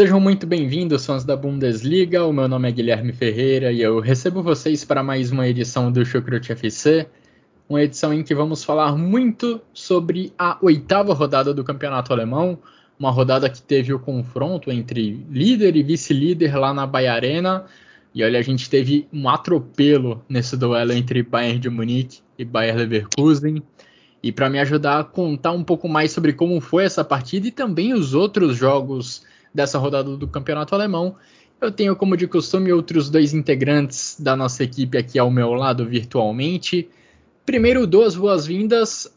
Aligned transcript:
Sejam 0.00 0.18
muito 0.18 0.46
bem-vindos, 0.46 1.04
fãs 1.04 1.24
da 1.26 1.36
Bundesliga. 1.36 2.24
O 2.24 2.32
meu 2.32 2.48
nome 2.48 2.66
é 2.66 2.72
Guilherme 2.72 3.12
Ferreira 3.12 3.70
e 3.70 3.82
eu 3.82 4.00
recebo 4.00 4.42
vocês 4.42 4.82
para 4.82 5.02
mais 5.02 5.30
uma 5.30 5.46
edição 5.46 5.92
do 5.92 6.02
Chucrute 6.06 6.52
FC, 6.52 7.06
uma 7.68 7.82
edição 7.82 8.10
em 8.10 8.22
que 8.22 8.34
vamos 8.34 8.64
falar 8.64 8.96
muito 8.96 9.60
sobre 9.74 10.32
a 10.38 10.56
oitava 10.62 11.12
rodada 11.12 11.52
do 11.52 11.62
Campeonato 11.62 12.14
Alemão, 12.14 12.58
uma 12.98 13.10
rodada 13.10 13.50
que 13.50 13.60
teve 13.60 13.92
o 13.92 13.98
confronto 13.98 14.70
entre 14.70 15.22
líder 15.30 15.76
e 15.76 15.82
vice-líder 15.82 16.56
lá 16.56 16.72
na 16.72 16.86
Bahia 16.86 17.12
Arena. 17.12 17.66
E 18.14 18.24
olha, 18.24 18.38
a 18.38 18.42
gente 18.42 18.70
teve 18.70 19.06
um 19.12 19.28
atropelo 19.28 20.24
nesse 20.26 20.56
duelo 20.56 20.94
entre 20.94 21.22
Bayern 21.22 21.58
de 21.58 21.68
Munique 21.68 22.20
e 22.38 22.44
Bayer 22.46 22.74
Leverkusen. 22.74 23.62
E 24.22 24.32
para 24.32 24.48
me 24.48 24.60
ajudar 24.60 25.00
a 25.00 25.04
contar 25.04 25.52
um 25.52 25.62
pouco 25.62 25.86
mais 25.86 26.10
sobre 26.10 26.32
como 26.32 26.58
foi 26.58 26.84
essa 26.84 27.04
partida 27.04 27.48
e 27.48 27.50
também 27.50 27.92
os 27.92 28.14
outros 28.14 28.56
jogos 28.56 29.28
dessa 29.52 29.78
rodada 29.78 30.16
do 30.16 30.28
Campeonato 30.28 30.74
Alemão. 30.74 31.16
Eu 31.60 31.70
tenho, 31.70 31.94
como 31.94 32.16
de 32.16 32.26
costume, 32.26 32.72
outros 32.72 33.10
dois 33.10 33.34
integrantes 33.34 34.16
da 34.18 34.34
nossa 34.34 34.64
equipe 34.64 34.96
aqui 34.96 35.18
ao 35.18 35.30
meu 35.30 35.52
lado 35.52 35.86
virtualmente. 35.86 36.88
Primeiro, 37.44 37.86
duas 37.86 38.14
boas-vindas 38.14 39.12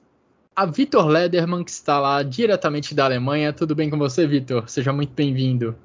a 0.56 0.66
Vitor 0.66 1.08
Lederman, 1.08 1.64
que 1.64 1.72
está 1.72 2.00
lá 2.00 2.22
diretamente 2.22 2.94
da 2.94 3.06
Alemanha. 3.06 3.54
Tudo 3.54 3.76
bem 3.76 3.90
com 3.90 3.98
você, 3.98 4.28
Vitor? 4.28 4.70
Seja 4.70 4.92
muito 4.92 5.14
bem-vindo. 5.14 5.76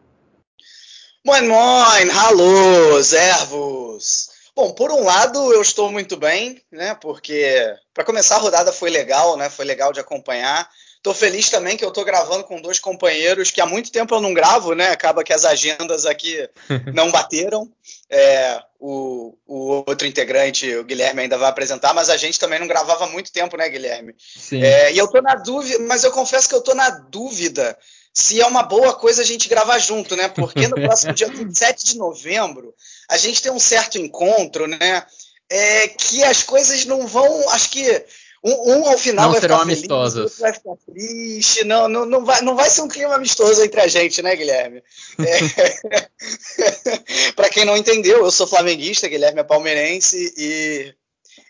Moin, 1.24 1.46
moin, 1.46 2.10
hallo, 2.10 3.02
servos. 3.02 4.28
Bom, 4.54 4.72
por 4.72 4.91
um 4.91 5.04
lado, 5.04 5.52
eu 5.52 5.62
estou 5.62 5.91
muito 5.91 6.16
bem, 6.16 6.60
né? 6.70 6.94
Porque 6.94 7.74
para 7.94 8.04
começar 8.04 8.36
a 8.36 8.41
rodada 8.41 8.72
foi 8.72 8.91
legal, 8.91 9.36
né? 9.36 9.48
Foi 9.48 9.64
legal 9.64 9.92
de 9.92 10.00
acompanhar. 10.00 10.69
Tô 11.02 11.14
feliz 11.14 11.48
também 11.48 11.77
que 11.77 11.84
eu 11.84 11.92
tô 11.92 12.04
gravando 12.04 12.44
com 12.44 12.60
dois 12.60 12.78
companheiros 12.78 13.50
que 13.50 13.60
há 13.60 13.66
muito 13.66 13.92
tempo 13.92 14.14
eu 14.14 14.20
não 14.20 14.34
gravo, 14.34 14.74
né? 14.74 14.88
Acaba 14.88 15.22
que 15.22 15.32
as 15.32 15.44
agendas 15.44 16.06
aqui 16.06 16.48
não 16.92 17.10
bateram. 17.10 17.70
É, 18.10 18.60
o, 18.80 19.36
o, 19.46 19.84
outro 19.86 20.06
integrante, 20.06 20.74
o 20.76 20.84
Guilherme, 20.84 21.22
ainda 21.22 21.38
vai 21.38 21.48
apresentar, 21.48 21.92
mas 21.94 22.08
a 22.08 22.16
gente 22.16 22.38
também 22.38 22.58
não 22.58 22.66
gravava 22.66 23.04
há 23.04 23.08
muito 23.08 23.32
tempo, 23.32 23.56
né, 23.56 23.69
Guilherme? 23.69 24.14
Sim. 24.19 24.62
É, 24.62 24.92
e 24.92 24.98
eu 24.98 25.06
tô 25.08 25.20
na 25.20 25.34
dúvida, 25.34 25.78
mas 25.80 26.04
eu 26.04 26.10
confesso 26.10 26.48
que 26.48 26.54
eu 26.54 26.62
tô 26.62 26.74
na 26.74 26.91
dúvida 26.91 27.76
se 28.12 28.41
é 28.41 28.46
uma 28.46 28.64
boa 28.64 28.94
coisa 28.94 29.22
a 29.22 29.24
gente 29.24 29.48
gravar 29.48 29.78
junto, 29.78 30.16
né? 30.16 30.28
Porque 30.28 30.66
no 30.66 30.74
próximo 30.74 31.12
dia 31.12 31.28
27 31.30 31.84
de 31.84 31.98
novembro 31.98 32.74
a 33.08 33.16
gente 33.16 33.41
tem 33.41 33.52
um 33.52 33.60
certo 33.60 33.96
encontro, 33.98 34.66
né? 34.66 35.06
É, 35.48 35.88
que 35.88 36.22
as 36.24 36.42
coisas 36.42 36.84
não 36.84 37.06
vão. 37.06 37.48
Acho 37.50 37.70
que 37.70 38.04
um, 38.42 38.72
um, 38.72 38.89
ao 38.89 38.98
final 38.98 39.27
não 39.27 39.33
vai 39.33 39.41
serão 39.41 39.56
ficar 39.56 39.64
amistosos. 39.64 40.36
feliz, 40.36 40.38
vai 40.38 40.53
ficar 40.53 40.76
triste. 40.87 41.65
Não, 41.65 41.88
não, 41.88 42.06
não, 42.06 42.25
vai, 42.25 42.41
não 42.43 42.54
vai 42.54 42.71
ser 42.71 42.82
um 42.82 42.88
clima 42.88 43.15
amistoso 43.15 43.62
entre 43.62 43.81
a 43.81 43.88
gente, 43.88 44.22
né, 44.22 44.37
Guilherme? 44.37 44.82
É... 45.19 46.09
para 47.34 47.49
quem 47.49 47.65
não 47.65 47.76
entendeu, 47.76 48.19
eu 48.19 48.31
sou 48.31 48.47
flamenguista, 48.47 49.09
Guilherme 49.09 49.41
é 49.41 49.44
palmeirense 49.44 50.32
e, 50.37 50.94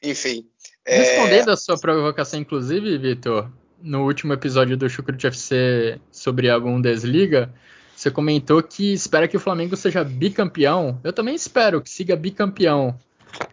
enfim. 0.03 0.47
É... 0.84 0.99
Respondendo 0.99 1.50
a 1.50 1.56
sua 1.56 1.78
provocação, 1.78 2.41
inclusive, 2.41 2.97
Vitor, 2.97 3.50
no 3.82 4.05
último 4.05 4.32
episódio 4.32 4.76
do 4.76 4.88
Chucrute 4.88 5.26
FC 5.26 6.00
sobre 6.10 6.49
a 6.49 6.59
Bundesliga, 6.59 7.53
você 7.94 8.10
comentou 8.10 8.62
que 8.62 8.93
espera 8.94 9.28
que 9.28 9.37
o 9.37 9.41
Flamengo 9.41 9.76
seja 9.76 10.03
bicampeão. 10.05 10.99
Eu 11.05 11.12
também 11.12 11.34
espero 11.34 11.82
que 11.82 11.91
siga 11.91 12.16
bicampeão 12.16 12.99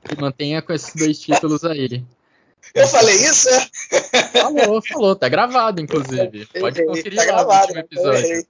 e 0.09 0.21
mantenha 0.21 0.61
com 0.61 0.71
esses 0.71 0.93
dois 0.95 1.19
títulos 1.19 1.63
aí. 1.65 2.03
Eu 2.73 2.87
falei 2.87 3.15
isso? 3.15 3.49
Falou, 4.33 4.81
falou, 4.81 5.15
tá 5.15 5.29
gravado, 5.29 5.81
inclusive. 5.81 6.47
Pode 6.59 6.85
conferir 6.85 7.15
tá 7.15 7.25
lá 7.25 7.31
gravado, 7.31 7.73
no 7.73 7.79
último 7.79 7.79
episódio. 7.79 8.47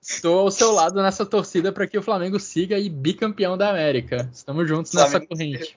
Estou 0.00 0.40
ao 0.40 0.50
seu 0.50 0.72
lado 0.72 1.02
nessa 1.02 1.24
torcida 1.24 1.72
para 1.72 1.86
que 1.86 1.98
o 1.98 2.02
Flamengo 2.02 2.38
siga 2.38 2.78
e 2.78 2.88
bicampeão 2.88 3.56
da 3.56 3.70
América. 3.70 4.28
Estamos 4.32 4.68
juntos 4.68 4.92
nessa 4.92 5.20
corrente. 5.20 5.76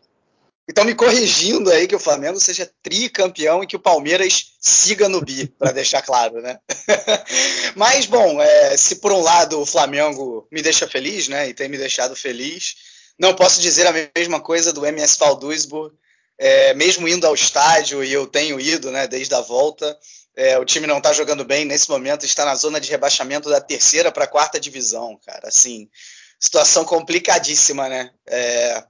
Então 0.67 0.83
me 0.83 0.95
corrigindo 0.95 1.69
aí 1.69 1.87
que 1.87 1.95
o 1.95 1.99
Flamengo 1.99 2.39
seja 2.39 2.69
tricampeão 2.81 3.63
e 3.63 3.67
que 3.67 3.75
o 3.75 3.79
Palmeiras 3.79 4.55
siga 4.59 5.07
no 5.07 5.21
bi, 5.21 5.45
para 5.47 5.71
deixar 5.71 6.01
claro, 6.01 6.41
né? 6.41 6.57
Mas 7.75 8.07
bom, 8.07 8.41
é, 8.41 8.75
se 8.75 8.95
por 8.95 9.11
um 9.11 9.21
lado 9.21 9.61
o 9.61 9.65
Flamengo 9.65 10.47
me 10.51 10.63
deixa 10.63 10.87
feliz, 10.87 11.27
né, 11.27 11.49
e 11.49 11.53
tem 11.53 11.69
me 11.69 11.77
deixado 11.77 12.15
feliz, 12.15 12.75
não 13.17 13.33
posso 13.33 13.61
dizer 13.61 13.87
a 13.87 13.93
mesma 14.15 14.39
coisa 14.39 14.73
do 14.73 14.85
MSV 14.85 15.35
Duisburg, 15.39 15.95
é, 16.37 16.73
mesmo 16.73 17.07
indo 17.07 17.25
ao 17.25 17.33
estádio, 17.33 18.03
e 18.03 18.11
eu 18.11 18.27
tenho 18.27 18.59
ido 18.59 18.91
né, 18.91 19.07
desde 19.07 19.33
a 19.33 19.41
volta, 19.41 19.97
é, 20.35 20.59
o 20.59 20.65
time 20.65 20.85
não 20.85 20.97
está 20.97 21.13
jogando 21.13 21.45
bem 21.45 21.63
nesse 21.63 21.89
momento, 21.89 22.25
está 22.25 22.43
na 22.43 22.55
zona 22.55 22.79
de 22.79 22.89
rebaixamento 22.89 23.49
da 23.49 23.61
terceira 23.61 24.11
para 24.11 24.25
a 24.25 24.27
quarta 24.27 24.59
divisão, 24.59 25.17
cara. 25.25 25.47
Assim, 25.47 25.89
situação 26.37 26.83
complicadíssima, 26.83 27.87
né? 27.87 28.11
É, 28.27 28.83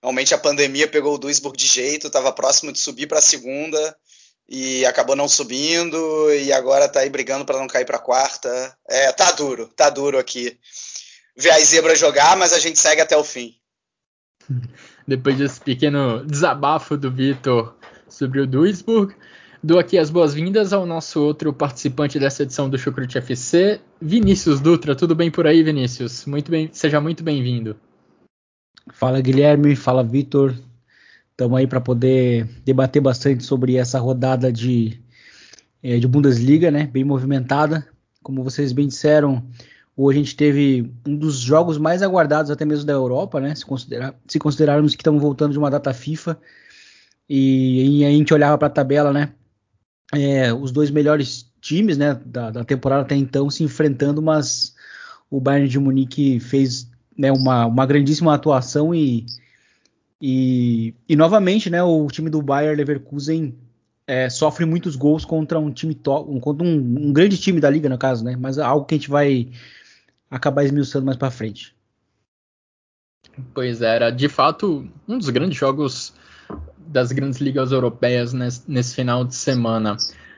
realmente 0.00 0.32
a 0.34 0.38
pandemia 0.38 0.86
pegou 0.86 1.14
o 1.14 1.18
Duisburg 1.18 1.56
de 1.56 1.66
jeito, 1.66 2.06
estava 2.06 2.32
próximo 2.32 2.72
de 2.72 2.78
subir 2.78 3.08
para 3.08 3.18
a 3.18 3.22
segunda 3.22 3.96
e 4.48 4.84
acabou 4.86 5.16
não 5.16 5.26
subindo 5.26 6.32
e 6.32 6.52
agora 6.52 6.84
está 6.84 7.00
aí 7.00 7.10
brigando 7.10 7.44
para 7.44 7.58
não 7.58 7.66
cair 7.66 7.84
para 7.86 7.96
a 7.96 8.00
quarta. 8.00 8.78
É, 8.88 9.10
tá 9.12 9.32
duro, 9.32 9.66
tá 9.74 9.90
duro 9.90 10.18
aqui 10.18 10.56
ver 11.36 11.50
as 11.50 11.68
zebras 11.68 11.98
jogar, 11.98 12.36
mas 12.36 12.52
a 12.52 12.60
gente 12.60 12.78
segue 12.78 13.00
até 13.00 13.16
o 13.16 13.24
fim. 13.24 13.56
Depois 15.06 15.36
desse 15.38 15.60
pequeno 15.60 16.24
desabafo 16.24 16.96
do 16.96 17.10
Vitor 17.10 17.74
sobre 18.08 18.40
o 18.40 18.46
Duisburg, 18.46 19.14
dou 19.62 19.78
aqui 19.78 19.98
as 19.98 20.10
boas-vindas 20.10 20.72
ao 20.72 20.86
nosso 20.86 21.22
outro 21.22 21.52
participante 21.52 22.18
dessa 22.18 22.42
edição 22.42 22.68
do 22.68 22.78
Chucrute 22.78 23.18
FC, 23.18 23.80
Vinícius 24.00 24.60
Dutra. 24.60 24.94
Tudo 24.94 25.14
bem 25.14 25.30
por 25.30 25.46
aí, 25.46 25.62
Vinícius? 25.62 26.26
Muito 26.26 26.50
bem, 26.50 26.68
seja 26.72 27.00
muito 27.00 27.22
bem-vindo. 27.22 27.76
Fala, 28.92 29.20
Guilherme. 29.20 29.74
Fala, 29.74 30.04
Vitor. 30.04 30.54
Estamos 31.30 31.58
aí 31.58 31.66
para 31.66 31.80
poder 31.80 32.48
debater 32.64 33.02
bastante 33.02 33.42
sobre 33.42 33.76
essa 33.76 33.98
rodada 33.98 34.52
de, 34.52 35.00
é, 35.82 35.98
de 35.98 36.06
Bundesliga, 36.06 36.70
né? 36.70 36.86
Bem 36.86 37.02
movimentada. 37.02 37.86
Como 38.22 38.44
vocês 38.44 38.72
bem 38.72 38.86
disseram, 38.86 39.44
Hoje 39.96 40.18
a 40.18 40.22
gente 40.22 40.36
teve 40.36 40.92
um 41.06 41.16
dos 41.16 41.38
jogos 41.38 41.78
mais 41.78 42.02
aguardados 42.02 42.50
até 42.50 42.64
mesmo 42.64 42.84
da 42.84 42.92
Europa, 42.92 43.40
né? 43.40 43.54
Se, 43.54 43.64
considerar, 43.64 44.14
se 44.26 44.38
considerarmos 44.38 44.94
que 44.94 45.02
estamos 45.02 45.22
voltando 45.22 45.52
de 45.52 45.58
uma 45.58 45.70
data 45.70 45.94
FIFA 45.94 46.38
e, 47.28 48.00
e 48.00 48.04
a 48.04 48.10
gente 48.10 48.34
olhava 48.34 48.58
para 48.58 48.66
a 48.66 48.70
tabela, 48.70 49.12
né? 49.12 49.32
É, 50.12 50.52
os 50.52 50.72
dois 50.72 50.90
melhores 50.90 51.52
times, 51.60 51.96
né, 51.96 52.20
da, 52.26 52.50
da, 52.50 52.64
temporada 52.64 53.02
até 53.02 53.16
então 53.16 53.48
se 53.48 53.64
enfrentando, 53.64 54.20
mas 54.20 54.74
o 55.30 55.40
Bayern 55.40 55.66
de 55.66 55.78
Munique 55.78 56.38
fez 56.38 56.90
né, 57.16 57.32
uma, 57.32 57.64
uma 57.64 57.86
grandíssima 57.86 58.34
atuação 58.34 58.94
e, 58.94 59.24
e, 60.20 60.94
e 61.08 61.16
novamente, 61.16 61.70
né, 61.70 61.82
o 61.82 62.06
time 62.08 62.28
do 62.28 62.42
Bayern 62.42 62.76
Leverkusen 62.76 63.56
é, 64.06 64.28
sofre 64.28 64.66
muitos 64.66 64.94
gols 64.94 65.24
contra 65.24 65.58
um 65.58 65.72
time 65.72 65.94
top, 65.94 66.38
contra 66.40 66.66
um, 66.66 66.76
um, 66.76 67.12
grande 67.12 67.38
time 67.38 67.60
da 67.60 67.70
liga, 67.70 67.88
no 67.88 67.96
caso, 67.96 68.22
né? 68.22 68.36
Mas 68.38 68.58
é 68.58 68.62
algo 68.62 68.84
que 68.84 68.94
a 68.94 68.98
gente 68.98 69.08
vai 69.08 69.48
acabar 70.34 70.64
esmiuçando 70.64 71.06
mais 71.06 71.16
para 71.16 71.30
frente. 71.30 71.74
Pois 73.54 73.80
era 73.80 74.10
de 74.10 74.28
fato 74.28 74.88
um 75.08 75.16
dos 75.16 75.30
grandes 75.30 75.56
jogos 75.56 76.12
das 76.76 77.12
grandes 77.12 77.40
ligas 77.40 77.70
europeias 77.70 78.32
nesse, 78.32 78.62
nesse, 78.68 78.94
final 78.94 79.24
de 79.24 79.34
semana. 79.34 79.96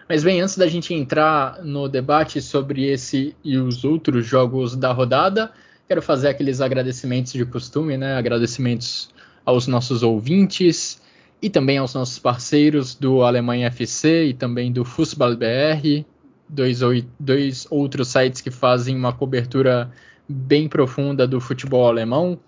Mas 0.09 0.23
bem, 0.23 0.41
antes 0.41 0.57
da 0.57 0.69
gente 0.69 0.95
entrar 0.95 1.65
no 1.65 1.89
debate 1.89 2.41
sobre 2.41 2.85
esse 2.85 3.35
e 3.43 3.57
os 3.57 3.85
outros 3.85 4.27
jogos 4.27 4.77
da 4.77 4.93
rodada, 4.93 5.51
quero 5.89 6.03
fazer 6.03 6.29
aqueles 6.29 6.61
agradecimentos 6.61 7.33
de 7.33 7.45
costume, 7.45 7.97
né? 7.97 8.17
Agradecimentos 8.17 9.11
aos 9.45 9.67
nossos 9.67 10.03
ouvintes 10.03 11.01
e 11.41 11.49
também 11.49 11.79
aos 11.79 11.95
nossos 11.95 12.19
parceiros 12.19 12.95
do 12.95 13.23
Alemanha 13.23 13.69
FC 13.69 14.27
e 14.27 14.35
também 14.35 14.71
do 14.71 14.85
Fußball 14.85 15.37
BR, 15.37 16.05
dois, 16.49 16.81
dois 17.19 17.67
outros 17.71 18.09
sites 18.09 18.41
que 18.41 18.51
fazem 18.51 18.97
uma 18.97 19.13
cobertura 19.13 19.91
bem 20.29 20.69
profunda 20.69 21.27
do 21.27 21.41
futebol 21.41 21.87
alemão. 21.87 22.39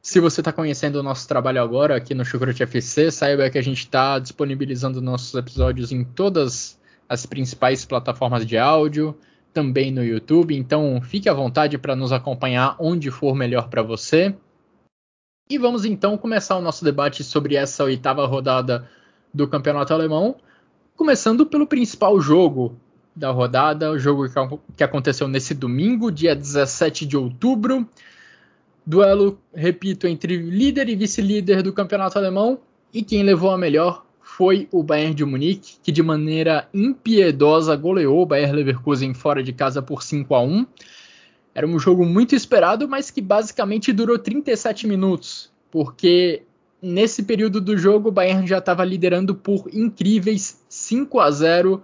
Se 0.00 0.20
você 0.20 0.40
está 0.40 0.52
conhecendo 0.52 0.96
o 0.96 1.02
nosso 1.02 1.26
trabalho 1.26 1.62
agora 1.62 1.96
aqui 1.96 2.14
no 2.14 2.24
Chucrute 2.24 2.62
FC, 2.62 3.10
saiba 3.10 3.48
que 3.48 3.58
a 3.58 3.62
gente 3.62 3.78
está 3.78 4.18
disponibilizando 4.18 5.00
nossos 5.00 5.34
episódios 5.34 5.92
em 5.92 6.04
todas 6.04 6.78
as 7.08 7.24
principais 7.24 7.84
plataformas 7.84 8.44
de 8.44 8.58
áudio, 8.58 9.16
também 9.52 9.90
no 9.90 10.04
YouTube. 10.04 10.54
Então 10.54 11.00
fique 11.00 11.28
à 11.28 11.32
vontade 11.32 11.78
para 11.78 11.96
nos 11.96 12.12
acompanhar 12.12 12.76
onde 12.78 13.10
for 13.10 13.34
melhor 13.34 13.68
para 13.68 13.82
você. 13.82 14.34
E 15.48 15.58
vamos 15.58 15.84
então 15.84 16.16
começar 16.18 16.56
o 16.56 16.62
nosso 16.62 16.84
debate 16.84 17.22
sobre 17.22 17.54
essa 17.54 17.84
oitava 17.84 18.26
rodada 18.26 18.88
do 19.32 19.48
Campeonato 19.48 19.92
Alemão, 19.92 20.36
começando 20.96 21.46
pelo 21.46 21.66
principal 21.66 22.20
jogo 22.20 22.78
da 23.14 23.30
rodada, 23.30 23.90
o 23.90 23.98
jogo 23.98 24.26
que 24.76 24.82
aconteceu 24.82 25.28
nesse 25.28 25.54
domingo, 25.54 26.10
dia 26.10 26.34
17 26.34 27.06
de 27.06 27.16
outubro. 27.16 27.88
Duelo, 28.84 29.38
repito, 29.54 30.06
entre 30.06 30.36
líder 30.36 30.88
e 30.88 30.96
vice-líder 30.96 31.62
do 31.62 31.72
campeonato 31.72 32.18
alemão. 32.18 32.58
E 32.92 33.02
quem 33.02 33.22
levou 33.22 33.50
a 33.50 33.58
melhor 33.58 34.04
foi 34.20 34.68
o 34.72 34.82
Bayern 34.82 35.14
de 35.14 35.24
Munique, 35.24 35.76
que 35.82 35.92
de 35.92 36.02
maneira 36.02 36.68
impiedosa 36.74 37.76
goleou 37.76 38.22
o 38.22 38.26
Bayern 38.26 38.56
Leverkusen 38.56 39.14
fora 39.14 39.42
de 39.42 39.52
casa 39.52 39.80
por 39.80 40.02
5 40.02 40.34
a 40.34 40.42
1. 40.42 40.66
Era 41.54 41.66
um 41.66 41.78
jogo 41.78 42.04
muito 42.04 42.34
esperado, 42.34 42.88
mas 42.88 43.10
que 43.10 43.20
basicamente 43.20 43.92
durou 43.92 44.18
37 44.18 44.88
minutos, 44.88 45.52
porque 45.70 46.42
nesse 46.82 47.22
período 47.22 47.60
do 47.60 47.76
jogo 47.78 48.08
o 48.08 48.12
Bayern 48.12 48.46
já 48.46 48.58
estava 48.58 48.84
liderando 48.84 49.34
por 49.34 49.68
incríveis 49.72 50.60
5 50.68 51.20
a 51.20 51.30
0 51.30 51.82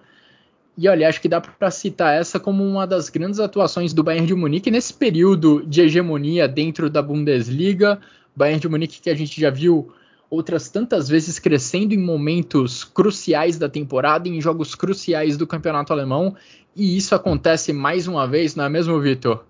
e 0.82 0.88
olha, 0.88 1.06
acho 1.06 1.20
que 1.20 1.28
dá 1.28 1.42
para 1.42 1.70
citar 1.70 2.18
essa 2.18 2.40
como 2.40 2.64
uma 2.64 2.86
das 2.86 3.10
grandes 3.10 3.38
atuações 3.38 3.92
do 3.92 4.02
Bayern 4.02 4.26
de 4.26 4.34
Munique 4.34 4.70
nesse 4.70 4.94
período 4.94 5.62
de 5.66 5.82
hegemonia 5.82 6.48
dentro 6.48 6.88
da 6.88 7.02
Bundesliga. 7.02 8.00
Bayern 8.34 8.62
de 8.62 8.66
Munique 8.66 8.98
que 8.98 9.10
a 9.10 9.14
gente 9.14 9.38
já 9.38 9.50
viu 9.50 9.92
outras 10.30 10.70
tantas 10.70 11.06
vezes 11.06 11.38
crescendo 11.38 11.92
em 11.92 11.98
momentos 11.98 12.82
cruciais 12.82 13.58
da 13.58 13.68
temporada, 13.68 14.26
em 14.26 14.40
jogos 14.40 14.74
cruciais 14.74 15.36
do 15.36 15.46
campeonato 15.46 15.92
alemão, 15.92 16.34
e 16.74 16.96
isso 16.96 17.14
acontece 17.14 17.74
mais 17.74 18.08
uma 18.08 18.26
vez, 18.26 18.54
não 18.54 18.64
é 18.64 18.70
mesmo, 18.70 18.98
Vitor? 18.98 19.44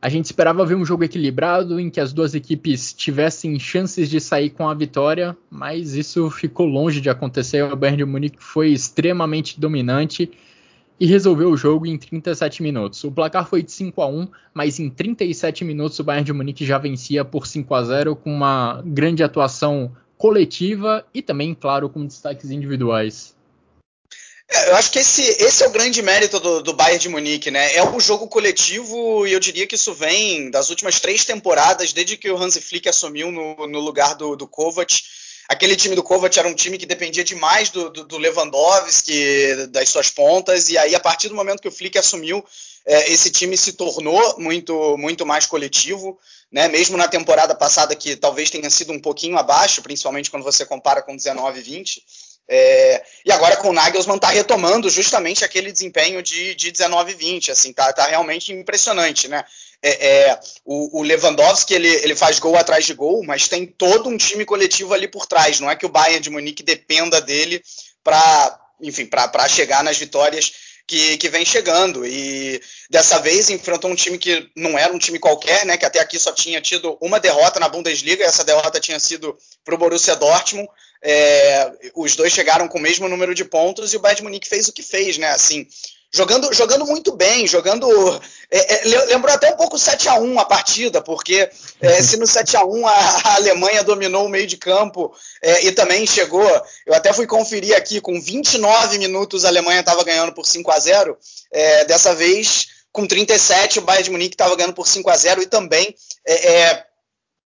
A 0.00 0.08
gente 0.08 0.24
esperava 0.24 0.64
ver 0.64 0.76
um 0.76 0.84
jogo 0.84 1.04
equilibrado 1.04 1.78
em 1.78 1.90
que 1.90 2.00
as 2.00 2.10
duas 2.10 2.34
equipes 2.34 2.94
tivessem 2.94 3.58
chances 3.58 4.08
de 4.08 4.18
sair 4.18 4.48
com 4.48 4.66
a 4.66 4.72
vitória, 4.72 5.36
mas 5.50 5.94
isso 5.94 6.30
ficou 6.30 6.66
longe 6.66 7.02
de 7.02 7.10
acontecer. 7.10 7.62
O 7.64 7.76
Bayern 7.76 7.98
de 7.98 8.10
Munique 8.10 8.38
foi 8.38 8.70
extremamente 8.70 9.60
dominante 9.60 10.30
e 10.98 11.06
resolveu 11.06 11.50
o 11.50 11.56
jogo 11.56 11.86
em 11.86 11.98
37 11.98 12.62
minutos. 12.62 13.02
O 13.04 13.10
placar 13.10 13.48
foi 13.48 13.62
de 13.62 13.72
5 13.72 14.00
a 14.00 14.06
1, 14.06 14.28
mas 14.52 14.78
em 14.78 14.88
37 14.88 15.64
minutos 15.64 15.98
o 15.98 16.04
Bayern 16.04 16.24
de 16.24 16.32
Munique 16.32 16.64
já 16.64 16.78
vencia 16.78 17.24
por 17.24 17.46
5 17.46 17.74
a 17.74 17.82
0 17.82 18.16
com 18.16 18.32
uma 18.32 18.82
grande 18.84 19.22
atuação 19.22 19.94
coletiva 20.16 21.04
e 21.12 21.20
também, 21.20 21.54
claro, 21.54 21.88
com 21.88 22.06
destaques 22.06 22.50
individuais. 22.50 23.34
É, 24.48 24.70
eu 24.70 24.76
acho 24.76 24.90
que 24.92 24.98
esse, 24.98 25.22
esse 25.22 25.64
é 25.64 25.66
o 25.66 25.70
grande 25.70 26.00
mérito 26.02 26.38
do, 26.38 26.62
do 26.62 26.74
Bayern 26.74 27.00
de 27.00 27.08
Munique, 27.08 27.50
né? 27.50 27.74
É 27.74 27.82
um 27.82 27.98
jogo 27.98 28.28
coletivo 28.28 29.26
e 29.26 29.32
eu 29.32 29.40
diria 29.40 29.66
que 29.66 29.74
isso 29.74 29.92
vem 29.94 30.50
das 30.50 30.70
últimas 30.70 31.00
três 31.00 31.24
temporadas, 31.24 31.92
desde 31.92 32.16
que 32.16 32.30
o 32.30 32.36
Hansi 32.36 32.60
Flick 32.60 32.88
assumiu 32.88 33.32
no, 33.32 33.66
no 33.66 33.80
lugar 33.80 34.14
do, 34.14 34.36
do 34.36 34.46
Kovac 34.46 35.02
aquele 35.48 35.76
time 35.76 35.94
do 35.94 36.02
Kovac 36.02 36.38
era 36.38 36.48
um 36.48 36.54
time 36.54 36.78
que 36.78 36.86
dependia 36.86 37.24
demais 37.24 37.70
do, 37.70 37.90
do, 37.90 38.04
do, 38.04 38.18
Lewandowski, 38.18 39.66
das 39.68 39.88
suas 39.88 40.10
pontas, 40.10 40.68
e 40.68 40.78
aí 40.78 40.94
a 40.94 41.00
partir 41.00 41.28
do 41.28 41.34
momento 41.34 41.60
que 41.60 41.68
o 41.68 41.72
Flick 41.72 41.98
assumiu, 41.98 42.44
é, 42.86 43.10
esse 43.10 43.30
time 43.30 43.56
se 43.56 43.72
tornou 43.74 44.38
muito, 44.38 44.96
muito 44.98 45.24
mais 45.24 45.46
coletivo, 45.46 46.18
né? 46.52 46.68
mesmo 46.68 46.96
na 46.96 47.08
temporada 47.08 47.54
passada 47.54 47.94
que 47.94 48.16
talvez 48.16 48.50
tenha 48.50 48.68
sido 48.70 48.92
um 48.92 49.00
pouquinho 49.00 49.38
abaixo, 49.38 49.82
principalmente 49.82 50.30
quando 50.30 50.44
você 50.44 50.64
compara 50.66 51.02
com 51.02 51.16
19 51.16 51.58
e 51.58 51.62
20, 51.62 52.02
é, 52.46 53.02
e 53.24 53.32
agora 53.32 53.56
com 53.56 53.70
o 53.70 53.72
Nagelsmann 53.72 54.16
está 54.16 54.28
retomando 54.28 54.90
justamente 54.90 55.44
aquele 55.44 55.72
desempenho 55.72 56.22
de, 56.22 56.54
de 56.54 56.70
19 56.70 57.12
e 57.12 57.14
20, 57.14 57.50
assim, 57.50 57.72
tá, 57.72 57.90
tá 57.92 58.04
realmente 58.04 58.52
impressionante, 58.52 59.28
né? 59.28 59.44
É, 59.86 60.28
é, 60.28 60.40
o, 60.64 61.00
o, 61.00 61.02
Lewandowski 61.02 61.74
ele, 61.74 61.88
ele 61.88 62.16
faz 62.16 62.38
gol 62.38 62.56
atrás 62.56 62.86
de 62.86 62.94
gol, 62.94 63.22
mas 63.22 63.48
tem 63.48 63.66
todo 63.66 64.08
um 64.08 64.16
time 64.16 64.42
coletivo 64.42 64.94
ali 64.94 65.06
por 65.06 65.26
trás. 65.26 65.60
Não 65.60 65.70
é 65.70 65.76
que 65.76 65.84
o 65.84 65.90
Bayern 65.90 66.20
de 66.20 66.30
Munique 66.30 66.62
dependa 66.62 67.20
dele 67.20 67.62
para, 68.02 68.60
enfim, 68.80 69.04
para 69.04 69.46
chegar 69.46 69.84
nas 69.84 69.98
vitórias 69.98 70.54
que, 70.86 71.18
que 71.18 71.28
vem 71.28 71.44
chegando. 71.44 72.06
E 72.06 72.62
dessa 72.88 73.18
vez 73.18 73.50
enfrentou 73.50 73.90
um 73.90 73.94
time 73.94 74.16
que 74.16 74.48
não 74.56 74.78
era 74.78 74.90
um 74.90 74.98
time 74.98 75.18
qualquer, 75.18 75.66
né? 75.66 75.76
Que 75.76 75.84
até 75.84 76.00
aqui 76.00 76.18
só 76.18 76.32
tinha 76.32 76.62
tido 76.62 76.96
uma 76.98 77.20
derrota 77.20 77.60
na 77.60 77.68
Bundesliga. 77.68 78.24
Essa 78.24 78.42
derrota 78.42 78.80
tinha 78.80 78.98
sido 78.98 79.36
para 79.62 79.74
o 79.74 79.78
Borussia 79.78 80.16
Dortmund. 80.16 80.66
É, 81.02 81.70
os 81.94 82.16
dois 82.16 82.32
chegaram 82.32 82.66
com 82.68 82.78
o 82.78 82.80
mesmo 82.80 83.06
número 83.06 83.34
de 83.34 83.44
pontos 83.44 83.92
e 83.92 83.98
o 83.98 84.00
Bayern 84.00 84.16
de 84.16 84.24
Munique 84.24 84.48
fez 84.48 84.66
o 84.66 84.72
que 84.72 84.82
fez, 84.82 85.18
né? 85.18 85.28
Assim, 85.28 85.66
jogando, 86.14 86.52
jogando 86.54 86.86
muito 86.86 87.12
bem, 87.12 87.44
jogando. 87.46 87.88
É, 88.48 88.74
é, 88.74 89.06
lembrou 89.06 89.34
até 89.34 89.52
um 89.52 89.56
pouco 89.56 89.76
7 89.76 90.08
a 90.08 90.14
1 90.14 90.38
a 90.38 90.44
partida, 90.44 91.02
porque 91.02 91.50
é, 91.80 92.00
se 92.00 92.16
no 92.16 92.26
7 92.26 92.56
a 92.56 92.64
1 92.64 92.86
a, 92.86 92.92
a, 92.92 93.34
Alemanha 93.34 93.82
dominou 93.82 94.24
o 94.24 94.28
meio 94.28 94.46
de 94.46 94.56
campo 94.56 95.12
é, 95.42 95.66
e 95.66 95.72
também 95.72 96.06
chegou. 96.06 96.48
Eu 96.86 96.94
até 96.94 97.12
fui 97.12 97.26
conferir 97.26 97.76
aqui, 97.76 98.00
com 98.00 98.20
29 98.20 98.96
minutos 98.98 99.44
a 99.44 99.48
Alemanha 99.48 99.80
estava 99.80 100.04
ganhando 100.04 100.32
por 100.32 100.46
5 100.46 100.70
a 100.70 100.78
0 100.78 101.18
é, 101.50 101.84
Dessa 101.84 102.14
vez, 102.14 102.68
com 102.92 103.06
37, 103.06 103.80
o 103.80 103.82
Bayern 103.82 104.04
de 104.04 104.10
Munique 104.12 104.34
estava 104.34 104.54
ganhando 104.54 104.74
por 104.74 104.86
5 104.86 105.10
a 105.10 105.16
0 105.16 105.42
e 105.42 105.46
também 105.46 105.96
é, 106.24 106.84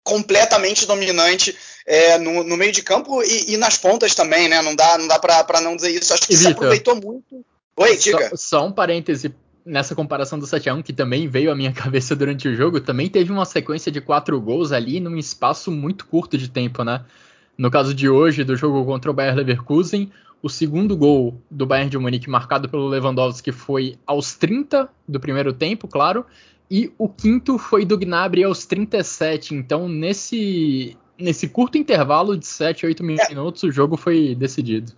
completamente 0.02 0.86
dominante 0.86 1.56
é, 1.86 2.18
no, 2.18 2.42
no, 2.42 2.56
meio 2.56 2.72
de 2.72 2.82
campo 2.82 3.22
e, 3.22 3.52
e, 3.52 3.56
nas 3.56 3.78
pontas 3.78 4.12
também, 4.14 4.48
né? 4.48 4.60
Não 4.60 4.74
dá, 4.74 4.98
não 4.98 5.06
dá 5.06 5.20
para 5.20 5.60
não 5.60 5.76
dizer 5.76 5.90
isso. 5.90 6.12
Acho 6.12 6.26
que 6.26 6.36
se 6.36 6.48
aproveitou 6.48 6.96
muito 6.96 7.44
Oi, 7.76 7.96
diga. 7.96 8.30
Só, 8.30 8.36
só 8.36 8.66
um 8.66 8.72
parêntese 8.72 9.34
nessa 9.64 9.94
comparação 9.94 10.38
do 10.38 10.46
7x1, 10.46 10.82
que 10.82 10.92
também 10.92 11.28
veio 11.28 11.50
à 11.50 11.56
minha 11.56 11.72
cabeça 11.74 12.14
durante 12.14 12.48
o 12.48 12.54
jogo, 12.54 12.80
também 12.80 13.08
teve 13.08 13.32
uma 13.32 13.44
sequência 13.44 13.90
de 13.90 14.00
quatro 14.00 14.40
gols 14.40 14.72
ali 14.72 15.00
num 15.00 15.16
espaço 15.16 15.70
muito 15.70 16.06
curto 16.06 16.38
de 16.38 16.48
tempo, 16.48 16.84
né? 16.84 17.04
No 17.58 17.70
caso 17.70 17.94
de 17.94 18.08
hoje, 18.08 18.44
do 18.44 18.54
jogo 18.56 18.84
contra 18.84 19.10
o 19.10 19.14
Bayern 19.14 19.38
Leverkusen, 19.38 20.10
o 20.42 20.48
segundo 20.48 20.96
gol 20.96 21.40
do 21.50 21.66
Bayern 21.66 21.90
de 21.90 21.98
Munique, 21.98 22.30
marcado 22.30 22.68
pelo 22.68 22.86
Lewandowski, 22.86 23.50
foi 23.50 23.98
aos 24.06 24.34
30 24.34 24.88
do 25.08 25.18
primeiro 25.18 25.52
tempo, 25.52 25.88
claro, 25.88 26.24
e 26.70 26.92
o 26.98 27.08
quinto 27.08 27.58
foi 27.58 27.84
do 27.84 27.96
Gnabry 27.96 28.44
aos 28.44 28.66
37. 28.66 29.54
Então, 29.54 29.88
nesse, 29.88 30.96
nesse 31.18 31.48
curto 31.48 31.78
intervalo 31.78 32.36
de 32.36 32.46
7, 32.46 32.86
8 32.86 33.02
é. 33.02 33.28
minutos, 33.28 33.64
é. 33.64 33.66
o 33.66 33.72
jogo 33.72 33.96
foi 33.96 34.34
decidido. 34.34 34.92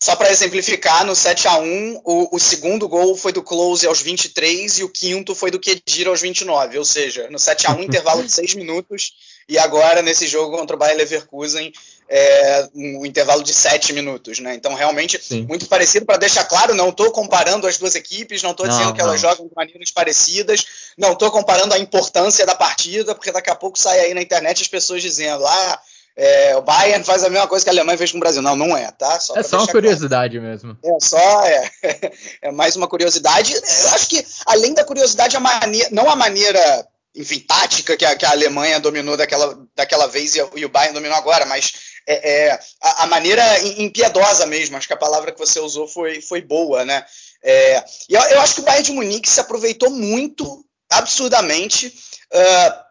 Só 0.00 0.14
para 0.14 0.30
exemplificar, 0.30 1.04
no 1.04 1.14
7 1.14 1.48
a 1.48 1.58
1 1.58 2.02
o, 2.04 2.36
o, 2.36 2.38
segundo 2.38 2.86
gol 2.86 3.16
foi 3.16 3.32
do 3.32 3.42
Close 3.42 3.84
aos 3.84 4.00
23 4.00 4.78
e 4.78 4.84
o 4.84 4.88
quinto 4.88 5.34
foi 5.34 5.50
do 5.50 5.58
Kedira 5.58 6.08
aos 6.08 6.20
29. 6.20 6.78
Ou 6.78 6.84
seja, 6.84 7.28
no 7.30 7.38
7 7.38 7.66
a 7.66 7.72
1 7.72 7.82
intervalo 7.82 8.22
de 8.22 8.30
6 8.30 8.54
minutos, 8.54 9.12
e 9.48 9.58
agora 9.58 10.00
nesse 10.00 10.28
jogo 10.28 10.56
contra 10.56 10.76
o 10.76 10.78
Bayer 10.78 10.96
Leverkusen, 10.96 11.72
é, 12.08 12.68
um 12.76 13.04
intervalo 13.04 13.42
de 13.42 13.52
7 13.52 13.92
minutos. 13.92 14.38
Né? 14.38 14.54
Então, 14.54 14.72
realmente, 14.74 15.20
Sim. 15.20 15.44
muito 15.48 15.66
parecido. 15.66 16.06
Para 16.06 16.18
deixar 16.18 16.44
claro, 16.44 16.76
não 16.76 16.90
estou 16.90 17.10
comparando 17.10 17.66
as 17.66 17.76
duas 17.76 17.96
equipes, 17.96 18.40
não 18.40 18.52
estou 18.52 18.68
dizendo 18.68 18.94
que 18.94 19.00
elas 19.00 19.20
jogam 19.20 19.48
de 19.48 19.54
maneiras 19.56 19.90
parecidas, 19.90 20.64
não 20.96 21.14
estou 21.14 21.28
comparando 21.32 21.74
a 21.74 21.78
importância 21.78 22.46
da 22.46 22.54
partida, 22.54 23.16
porque 23.16 23.32
daqui 23.32 23.50
a 23.50 23.56
pouco 23.56 23.76
sai 23.76 23.98
aí 23.98 24.14
na 24.14 24.22
internet 24.22 24.62
as 24.62 24.68
pessoas 24.68 25.02
dizendo, 25.02 25.44
ah 25.44 25.80
é, 26.20 26.56
o 26.56 26.62
Bayern 26.62 27.04
faz 27.04 27.22
a 27.22 27.30
mesma 27.30 27.46
coisa 27.46 27.64
que 27.64 27.70
a 27.70 27.72
Alemanha 27.72 27.96
fez 27.96 28.10
com 28.10 28.16
o 28.16 28.20
Brasil. 28.20 28.42
Não, 28.42 28.56
não 28.56 28.76
é, 28.76 28.90
tá? 28.90 29.20
Só 29.20 29.36
é 29.36 29.42
só 29.44 29.58
uma 29.58 29.68
curiosidade 29.68 30.36
claro. 30.36 30.50
mesmo. 30.50 30.76
É 30.84 31.00
só, 31.00 31.44
é, 31.44 31.70
é, 32.42 32.50
mais 32.50 32.74
uma 32.74 32.88
curiosidade. 32.88 33.54
Eu 33.54 33.90
acho 33.94 34.08
que, 34.08 34.26
além 34.44 34.74
da 34.74 34.82
curiosidade, 34.82 35.36
a 35.36 35.40
maneira, 35.40 35.88
não 35.92 36.10
a 36.10 36.16
maneira, 36.16 36.88
enfim, 37.14 37.38
tática 37.38 37.96
que 37.96 38.04
a, 38.04 38.16
que 38.16 38.26
a 38.26 38.32
Alemanha 38.32 38.80
dominou 38.80 39.16
daquela, 39.16 39.56
daquela 39.76 40.08
vez 40.08 40.34
e, 40.34 40.40
e 40.56 40.64
o 40.64 40.68
Bayern 40.68 40.92
dominou 40.92 41.16
agora, 41.16 41.46
mas 41.46 41.72
é, 42.04 42.48
é 42.48 42.60
a, 42.82 43.04
a, 43.04 43.06
maneira 43.06 43.44
impiedosa 43.80 44.44
mesmo. 44.44 44.76
Acho 44.76 44.88
que 44.88 44.94
a 44.94 44.96
palavra 44.96 45.30
que 45.30 45.38
você 45.38 45.60
usou 45.60 45.86
foi, 45.86 46.20
foi 46.20 46.40
boa, 46.40 46.84
né? 46.84 47.04
É, 47.44 47.84
e 48.08 48.14
eu, 48.14 48.20
eu, 48.22 48.40
acho 48.40 48.56
que 48.56 48.60
o 48.60 48.64
Bayern 48.64 48.86
de 48.86 48.92
Munique 48.92 49.30
se 49.30 49.38
aproveitou 49.38 49.88
muito, 49.88 50.64
absurdamente. 50.90 51.94
Uh, 52.32 52.87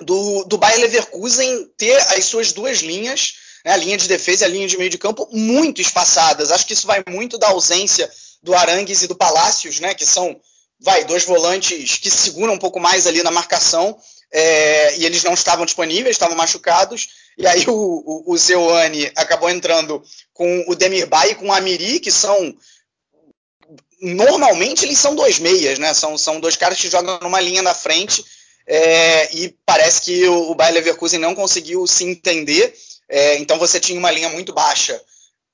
do, 0.00 0.44
do 0.44 0.58
Bayer 0.58 0.80
Leverkusen 0.80 1.70
ter 1.76 1.96
as 2.16 2.24
suas 2.24 2.52
duas 2.52 2.78
linhas, 2.78 3.34
né, 3.64 3.72
a 3.72 3.76
linha 3.76 3.96
de 3.96 4.08
defesa 4.08 4.44
e 4.44 4.46
a 4.46 4.50
linha 4.50 4.68
de 4.68 4.78
meio 4.78 4.90
de 4.90 4.98
campo, 4.98 5.28
muito 5.32 5.80
espaçadas. 5.80 6.50
Acho 6.50 6.66
que 6.66 6.72
isso 6.72 6.86
vai 6.86 7.02
muito 7.08 7.38
da 7.38 7.48
ausência 7.48 8.10
do 8.42 8.54
Arangues 8.54 9.02
e 9.02 9.06
do 9.06 9.16
Palácios, 9.16 9.80
né, 9.80 9.94
que 9.94 10.06
são 10.06 10.40
vai, 10.80 11.04
dois 11.04 11.24
volantes 11.24 11.96
que 11.96 12.10
seguram 12.10 12.54
um 12.54 12.58
pouco 12.58 12.78
mais 12.78 13.06
ali 13.06 13.22
na 13.22 13.30
marcação, 13.30 13.98
é, 14.30 14.98
e 14.98 15.04
eles 15.04 15.24
não 15.24 15.34
estavam 15.34 15.64
disponíveis, 15.64 16.14
estavam 16.14 16.36
machucados. 16.36 17.08
E 17.36 17.46
aí 17.46 17.64
o, 17.66 17.72
o, 17.72 18.32
o 18.32 18.36
Zeuane 18.36 19.10
acabou 19.16 19.48
entrando 19.48 20.02
com 20.32 20.64
o 20.68 20.74
Demirbay 20.74 21.32
e 21.32 21.34
com 21.34 21.48
o 21.48 21.52
Amiri, 21.52 22.00
que 22.00 22.10
são. 22.10 22.54
Normalmente 24.00 24.84
eles 24.84 24.98
são 24.98 25.16
dois 25.16 25.40
meias, 25.40 25.78
né? 25.78 25.92
São, 25.92 26.16
são 26.16 26.38
dois 26.38 26.56
caras 26.56 26.78
que 26.78 26.88
jogam 26.88 27.18
numa 27.20 27.40
linha 27.40 27.62
na 27.62 27.74
frente 27.74 28.24
é, 28.68 29.34
e 29.34 29.56
parece 29.64 30.02
que 30.02 30.28
o, 30.28 30.50
o 30.50 30.54
Bayer 30.54 30.74
Leverkusen 30.74 31.18
não 31.18 31.34
conseguiu 31.34 31.86
se 31.86 32.04
entender. 32.04 32.76
É, 33.08 33.38
então 33.38 33.58
você 33.58 33.80
tinha 33.80 33.98
uma 33.98 34.10
linha 34.10 34.28
muito 34.28 34.52
baixa 34.52 35.00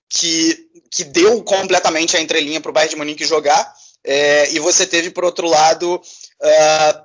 que, 0.08 0.68
que 0.90 1.04
deu 1.04 1.42
completamente 1.44 2.16
a 2.16 2.20
entrelinha 2.20 2.60
para 2.60 2.70
o 2.70 2.72
Bayern 2.72 2.90
de 2.90 2.96
Munique 2.96 3.24
jogar, 3.24 3.72
é, 4.02 4.50
e 4.50 4.58
você 4.58 4.86
teve, 4.86 5.10
por 5.10 5.24
outro 5.24 5.48
lado, 5.48 5.94
uh, 5.94 7.02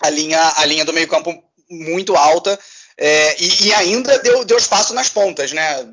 a, 0.00 0.10
linha, 0.10 0.40
a 0.56 0.64
linha 0.64 0.84
do 0.84 0.92
meio 0.92 1.08
campo 1.08 1.42
muito 1.68 2.14
alta, 2.14 2.58
é, 2.96 3.36
e, 3.42 3.66
e, 3.66 3.74
ainda 3.74 4.18
deu, 4.18 4.44
deu 4.44 4.56
espaço 4.56 4.94
nas 4.94 5.08
pontas, 5.08 5.52
né? 5.52 5.84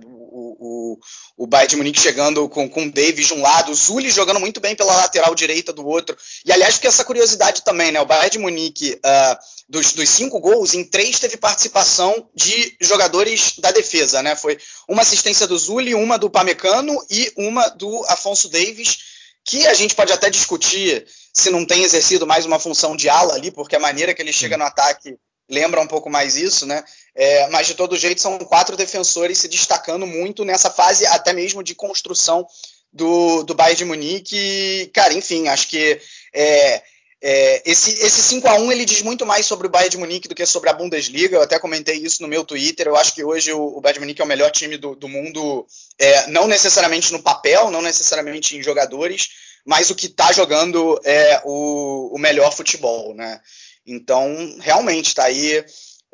O, 0.65 0.99
o, 1.37 1.47
Bayern 1.47 1.69
de 1.69 1.75
Munique 1.75 1.99
chegando 1.99 2.49
com, 2.49 2.67
com 2.67 2.85
o 2.85 2.91
Davis 2.91 3.27
de 3.27 3.33
um 3.33 3.41
lado, 3.41 3.71
o 3.71 3.75
Zully 3.75 4.09
jogando 4.09 4.39
muito 4.39 4.59
bem 4.59 4.75
pela 4.75 4.95
lateral 4.95 5.35
direita 5.35 5.71
do 5.71 5.85
outro. 5.85 6.17
E 6.43 6.51
aliás, 6.51 6.75
porque 6.75 6.87
essa 6.87 7.05
curiosidade 7.05 7.63
também, 7.63 7.91
né? 7.91 8.01
O 8.01 8.05
Bayern 8.05 8.31
de 8.31 8.39
Munique, 8.39 8.93
uh, 8.93 9.37
dos, 9.69 9.93
dos, 9.93 10.09
cinco 10.09 10.39
gols, 10.39 10.73
em 10.73 10.83
três 10.83 11.19
teve 11.19 11.37
participação 11.37 12.29
de 12.33 12.75
jogadores 12.81 13.53
da 13.59 13.71
defesa, 13.71 14.23
né? 14.23 14.35
Foi 14.35 14.57
uma 14.87 15.03
assistência 15.03 15.47
do 15.47 15.57
Zully, 15.57 15.93
uma 15.93 16.17
do 16.17 16.29
Pamecano 16.29 16.97
e 17.09 17.31
uma 17.37 17.69
do 17.69 18.03
Afonso 18.07 18.49
Davis, 18.49 18.97
que 19.45 19.67
a 19.67 19.73
gente 19.73 19.93
pode 19.93 20.11
até 20.11 20.29
discutir 20.29 21.05
se 21.33 21.51
não 21.51 21.65
tem 21.65 21.83
exercido 21.83 22.25
mais 22.25 22.45
uma 22.45 22.59
função 22.59 22.95
de 22.95 23.09
ala 23.09 23.35
ali, 23.35 23.51
porque 23.51 23.75
a 23.75 23.79
maneira 23.79 24.13
que 24.13 24.21
ele 24.21 24.33
chega 24.33 24.57
no 24.57 24.63
ataque 24.63 25.15
lembra 25.49 25.81
um 25.81 25.87
pouco 25.87 26.09
mais 26.09 26.35
isso, 26.35 26.65
né? 26.65 26.83
É, 27.15 27.47
mas 27.47 27.67
de 27.67 27.75
todo 27.75 27.95
jeito 27.95 28.21
são 28.21 28.37
quatro 28.39 28.75
defensores 28.75 29.37
se 29.37 29.47
destacando 29.47 30.05
muito 30.05 30.43
nessa 30.43 30.69
fase 30.69 31.05
até 31.05 31.31
mesmo 31.31 31.63
de 31.63 31.73
construção 31.73 32.45
do, 32.91 33.43
do 33.43 33.55
Bayern 33.55 33.77
de 33.77 33.85
Munique. 33.85 34.91
Cara, 34.93 35.13
enfim, 35.13 35.47
acho 35.47 35.67
que 35.69 35.99
é, 36.33 36.81
é, 37.21 37.61
esse, 37.65 37.91
esse 37.91 38.21
5 38.21 38.47
a 38.47 38.55
1 38.55 38.71
ele 38.71 38.85
diz 38.85 39.01
muito 39.01 39.25
mais 39.25 39.45
sobre 39.45 39.65
o 39.65 39.69
Bayern 39.69 39.91
de 39.91 39.97
Munique 39.97 40.27
do 40.27 40.35
que 40.35 40.45
sobre 40.45 40.69
a 40.69 40.73
Bundesliga. 40.73 41.37
Eu 41.37 41.41
até 41.41 41.57
comentei 41.57 41.97
isso 41.97 42.21
no 42.21 42.27
meu 42.27 42.43
Twitter. 42.43 42.87
Eu 42.87 42.95
acho 42.95 43.13
que 43.15 43.23
hoje 43.23 43.51
o, 43.51 43.77
o 43.77 43.81
Bayern 43.81 43.95
de 43.95 43.99
Munique 44.01 44.21
é 44.21 44.25
o 44.25 44.27
melhor 44.27 44.51
time 44.51 44.77
do, 44.77 44.95
do 44.95 45.07
mundo, 45.07 45.65
é, 45.97 46.27
não 46.27 46.47
necessariamente 46.47 47.11
no 47.11 47.23
papel, 47.23 47.71
não 47.71 47.81
necessariamente 47.81 48.55
em 48.55 48.61
jogadores, 48.61 49.29
mas 49.65 49.89
o 49.89 49.95
que 49.95 50.05
está 50.05 50.31
jogando 50.31 50.99
é 51.03 51.41
o, 51.43 52.15
o 52.15 52.19
melhor 52.19 52.53
futebol, 52.53 53.15
né? 53.15 53.41
Então, 53.87 54.55
realmente, 54.59 55.07
está 55.07 55.25
aí, 55.25 55.63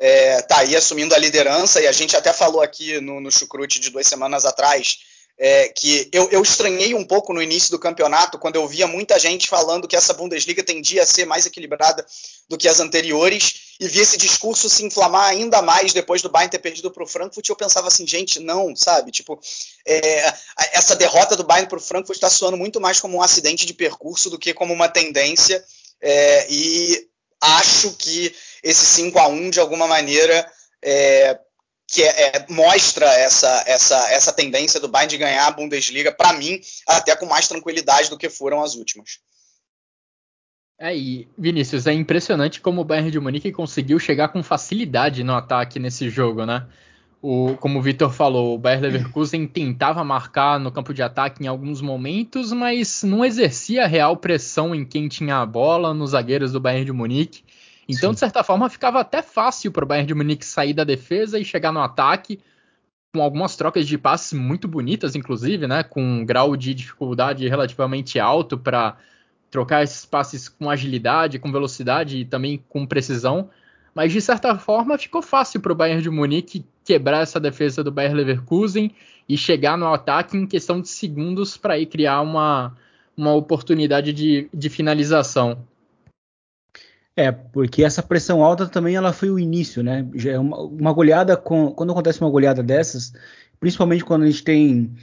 é, 0.02 0.42
tá 0.42 0.58
aí 0.58 0.74
assumindo 0.74 1.14
a 1.14 1.18
liderança, 1.18 1.80
e 1.80 1.86
a 1.86 1.92
gente 1.92 2.16
até 2.16 2.32
falou 2.32 2.60
aqui 2.60 3.00
no, 3.00 3.20
no 3.20 3.30
Chucrute 3.30 3.78
de 3.78 3.88
duas 3.88 4.04
semanas 4.04 4.44
atrás, 4.44 4.98
é, 5.38 5.68
que 5.68 6.08
eu, 6.12 6.28
eu, 6.32 6.42
estranhei 6.42 6.92
um 6.92 7.04
pouco 7.04 7.32
no 7.32 7.40
início 7.40 7.70
do 7.70 7.78
campeonato, 7.78 8.36
quando 8.36 8.56
eu 8.56 8.66
via 8.66 8.88
muita 8.88 9.16
gente 9.16 9.48
falando 9.48 9.86
que 9.86 9.94
essa 9.94 10.12
Bundesliga 10.12 10.60
tendia 10.64 11.04
a 11.04 11.06
ser 11.06 11.24
mais 11.24 11.46
equilibrada 11.46 12.04
do 12.48 12.58
que 12.58 12.66
as 12.66 12.80
anteriores, 12.80 13.76
e 13.78 13.86
vi 13.86 14.00
esse 14.00 14.18
discurso 14.18 14.68
se 14.68 14.84
inflamar 14.84 15.28
ainda 15.30 15.62
mais 15.62 15.92
depois 15.92 16.20
do 16.20 16.28
Bayern 16.28 16.50
ter 16.50 16.58
perdido 16.58 16.90
para 16.90 17.04
o 17.04 17.06
Frankfurt, 17.06 17.48
eu 17.48 17.54
pensava 17.54 17.86
assim, 17.86 18.04
gente, 18.04 18.40
não, 18.40 18.74
sabe? 18.74 19.12
Tipo, 19.12 19.38
é, 19.86 20.34
essa 20.72 20.96
derrota 20.96 21.36
do 21.36 21.44
Bayern 21.44 21.68
para 21.68 21.78
o 21.78 21.80
Frankfurt 21.80 22.16
está 22.16 22.28
soando 22.28 22.56
muito 22.56 22.80
mais 22.80 23.00
como 23.00 23.18
um 23.18 23.22
acidente 23.22 23.64
de 23.64 23.72
percurso 23.72 24.28
do 24.28 24.38
que 24.38 24.52
como 24.52 24.74
uma 24.74 24.88
tendência, 24.88 25.64
é, 26.00 26.46
e 26.50 27.06
acho 27.40 27.92
que 27.92 28.34
esse 28.62 28.84
5 28.84 29.18
a 29.18 29.28
1 29.28 29.50
de 29.50 29.60
alguma 29.60 29.86
maneira 29.86 30.50
é, 30.82 31.38
que 31.92 32.02
é, 32.02 32.36
é, 32.36 32.46
mostra 32.48 33.06
essa, 33.06 33.64
essa, 33.66 34.10
essa 34.10 34.32
tendência 34.32 34.80
do 34.80 34.88
Bayern 34.88 35.10
de 35.10 35.18
ganhar 35.18 35.46
a 35.46 35.50
Bundesliga, 35.50 36.10
para 36.10 36.32
mim, 36.32 36.58
até 36.88 37.14
com 37.14 37.26
mais 37.26 37.46
tranquilidade 37.46 38.08
do 38.08 38.16
que 38.16 38.30
foram 38.30 38.62
as 38.62 38.74
últimas. 38.74 39.18
É, 40.78 40.96
e 40.96 41.28
Vinícius, 41.36 41.86
é 41.86 41.92
impressionante 41.92 42.60
como 42.60 42.80
o 42.80 42.84
Bayern 42.84 43.10
de 43.10 43.20
Munique 43.20 43.52
conseguiu 43.52 43.98
chegar 43.98 44.28
com 44.28 44.42
facilidade 44.42 45.22
no 45.22 45.34
ataque 45.34 45.78
nesse 45.78 46.08
jogo, 46.08 46.46
né? 46.46 46.66
O, 47.20 47.56
como 47.58 47.78
o 47.78 47.82
Vitor 47.82 48.10
falou, 48.10 48.54
o 48.54 48.58
Bayern 48.58 48.88
Leverkusen 48.88 49.46
tentava 49.46 50.02
marcar 50.02 50.58
no 50.58 50.72
campo 50.72 50.92
de 50.92 51.02
ataque 51.02 51.44
em 51.44 51.46
alguns 51.46 51.80
momentos, 51.80 52.52
mas 52.52 53.04
não 53.04 53.24
exercia 53.24 53.86
real 53.86 54.16
pressão 54.16 54.74
em 54.74 54.84
quem 54.84 55.06
tinha 55.06 55.36
a 55.36 55.46
bola, 55.46 55.94
nos 55.94 56.10
zagueiros 56.10 56.50
do 56.50 56.58
Bayern 56.58 56.86
de 56.86 56.92
Munique. 56.92 57.44
Então, 57.88 58.10
Sim. 58.10 58.14
de 58.14 58.20
certa 58.20 58.44
forma, 58.44 58.68
ficava 58.70 59.00
até 59.00 59.22
fácil 59.22 59.72
para 59.72 59.84
o 59.84 59.86
Bayern 59.86 60.06
de 60.06 60.14
Munique 60.14 60.44
sair 60.44 60.72
da 60.72 60.84
defesa 60.84 61.38
e 61.38 61.44
chegar 61.44 61.72
no 61.72 61.80
ataque, 61.80 62.40
com 63.12 63.22
algumas 63.22 63.56
trocas 63.56 63.86
de 63.86 63.98
passes 63.98 64.32
muito 64.32 64.66
bonitas, 64.66 65.14
inclusive, 65.14 65.66
né? 65.66 65.82
Com 65.82 66.02
um 66.02 66.24
grau 66.24 66.56
de 66.56 66.72
dificuldade 66.72 67.46
relativamente 67.48 68.18
alto 68.18 68.56
para 68.56 68.96
trocar 69.50 69.82
esses 69.82 70.06
passes 70.06 70.48
com 70.48 70.70
agilidade, 70.70 71.38
com 71.38 71.52
velocidade 71.52 72.18
e 72.18 72.24
também 72.24 72.62
com 72.68 72.86
precisão. 72.86 73.50
Mas 73.94 74.12
de 74.12 74.20
certa 74.20 74.56
forma 74.58 74.96
ficou 74.96 75.20
fácil 75.20 75.60
para 75.60 75.72
o 75.72 75.74
Bayern 75.74 76.02
de 76.02 76.08
Munique 76.08 76.64
quebrar 76.82 77.20
essa 77.20 77.38
defesa 77.38 77.84
do 77.84 77.92
Bayern 77.92 78.16
Leverkusen 78.16 78.90
e 79.28 79.36
chegar 79.36 79.76
no 79.76 79.92
ataque 79.92 80.36
em 80.36 80.46
questão 80.46 80.80
de 80.80 80.88
segundos 80.88 81.56
para 81.56 81.78
ir 81.78 81.86
criar 81.86 82.22
uma, 82.22 82.74
uma 83.16 83.34
oportunidade 83.34 84.12
de, 84.12 84.48
de 84.52 84.70
finalização. 84.70 85.58
É, 87.14 87.30
porque 87.30 87.84
essa 87.84 88.02
pressão 88.02 88.42
alta 88.42 88.66
também 88.66 88.96
ela 88.96 89.12
foi 89.12 89.30
o 89.30 89.38
início, 89.38 89.82
né? 89.82 90.08
Já 90.14 90.32
é 90.32 90.38
uma, 90.38 90.58
uma 90.62 90.92
goleada, 90.92 91.36
com, 91.36 91.70
quando 91.72 91.92
acontece 91.92 92.20
uma 92.20 92.30
goleada 92.30 92.62
dessas, 92.62 93.12
principalmente 93.60 94.04
quando 94.04 94.22
a 94.22 94.26
gente 94.26 94.42
tem 94.42 94.94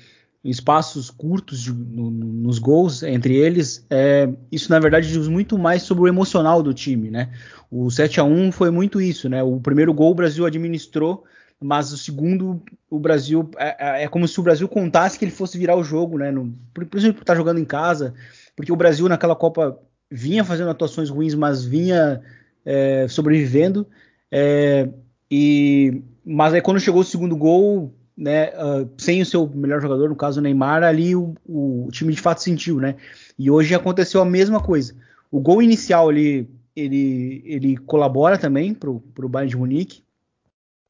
espaços 0.44 1.12
curtos 1.12 1.62
de, 1.62 1.74
no, 1.74 2.10
nos 2.10 2.60
gols 2.60 3.04
entre 3.04 3.36
eles, 3.36 3.86
é, 3.90 4.30
isso 4.52 4.72
na 4.72 4.80
verdade 4.80 5.08
diz 5.08 5.28
muito 5.28 5.58
mais 5.58 5.84
sobre 5.84 6.04
o 6.04 6.08
emocional 6.08 6.64
do 6.64 6.74
time, 6.74 7.12
né? 7.12 7.30
O 7.70 7.92
7 7.92 8.20
a 8.20 8.24
1 8.24 8.52
foi 8.54 8.72
muito 8.72 9.00
isso, 9.00 9.30
né? 9.30 9.44
O 9.44 9.60
primeiro 9.60 9.94
gol 9.94 10.12
o 10.12 10.16
Brasil 10.16 10.46
administrou, 10.46 11.24
mas 11.62 11.92
o 11.92 11.98
segundo 11.98 12.62
o 12.90 13.00
Brasil 13.00 13.52
é, 13.58 14.02
é, 14.02 14.04
é 14.06 14.08
como 14.08 14.28
se 14.28 14.40
o 14.40 14.44
Brasil 14.44 14.68
contasse 14.68 15.20
que 15.20 15.26
ele 15.26 15.32
fosse 15.32 15.60
virar 15.60 15.76
o 15.76 15.84
jogo, 15.84 16.18
né? 16.18 16.32
No, 16.32 16.58
por, 16.74 16.86
por 16.88 16.98
estar 16.98 17.36
jogando 17.36 17.60
em 17.60 17.66
casa, 17.66 18.16
porque 18.56 18.72
o 18.72 18.78
Brasil 18.78 19.08
naquela 19.08 19.36
Copa 19.36 19.78
vinha 20.10 20.44
fazendo 20.44 20.70
atuações 20.70 21.10
ruins, 21.10 21.36
mas 21.36 21.64
vinha 21.64 22.22
é, 22.66 23.08
sobrevivendo. 23.08 23.88
É, 24.32 24.90
e 25.30 26.02
mas 26.26 26.54
aí 26.54 26.62
quando 26.62 26.80
chegou 26.80 27.02
o 27.02 27.06
segundo 27.06 27.36
gol, 27.36 27.94
né, 28.16 28.50
uh, 28.50 28.90
sem 28.98 29.22
o 29.22 29.26
seu 29.26 29.48
melhor 29.48 29.82
jogador, 29.82 30.10
no 30.10 30.16
caso 30.16 30.40
o 30.40 30.44
Neymar, 30.44 30.84
ali 30.84 31.16
o, 31.16 31.36
o, 31.48 31.88
time 31.92 32.14
de 32.14 32.22
fato 32.22 32.44
sentiu, 32.44 32.80
né? 32.80 32.96
E 33.38 33.50
hoje 33.50 33.74
aconteceu 33.74 34.22
a 34.22 34.26
mesma 34.26 34.62
coisa. 34.62 34.94
O 35.32 35.40
gol 35.40 35.62
inicial 35.62 36.10
ali, 36.10 36.50
ele, 36.76 37.42
ele 37.46 37.78
colabora 37.78 38.38
também 38.38 38.74
para 38.74 38.90
o 38.90 39.30
Bayern 39.30 39.50
de 39.50 39.58
Munique. 39.58 40.04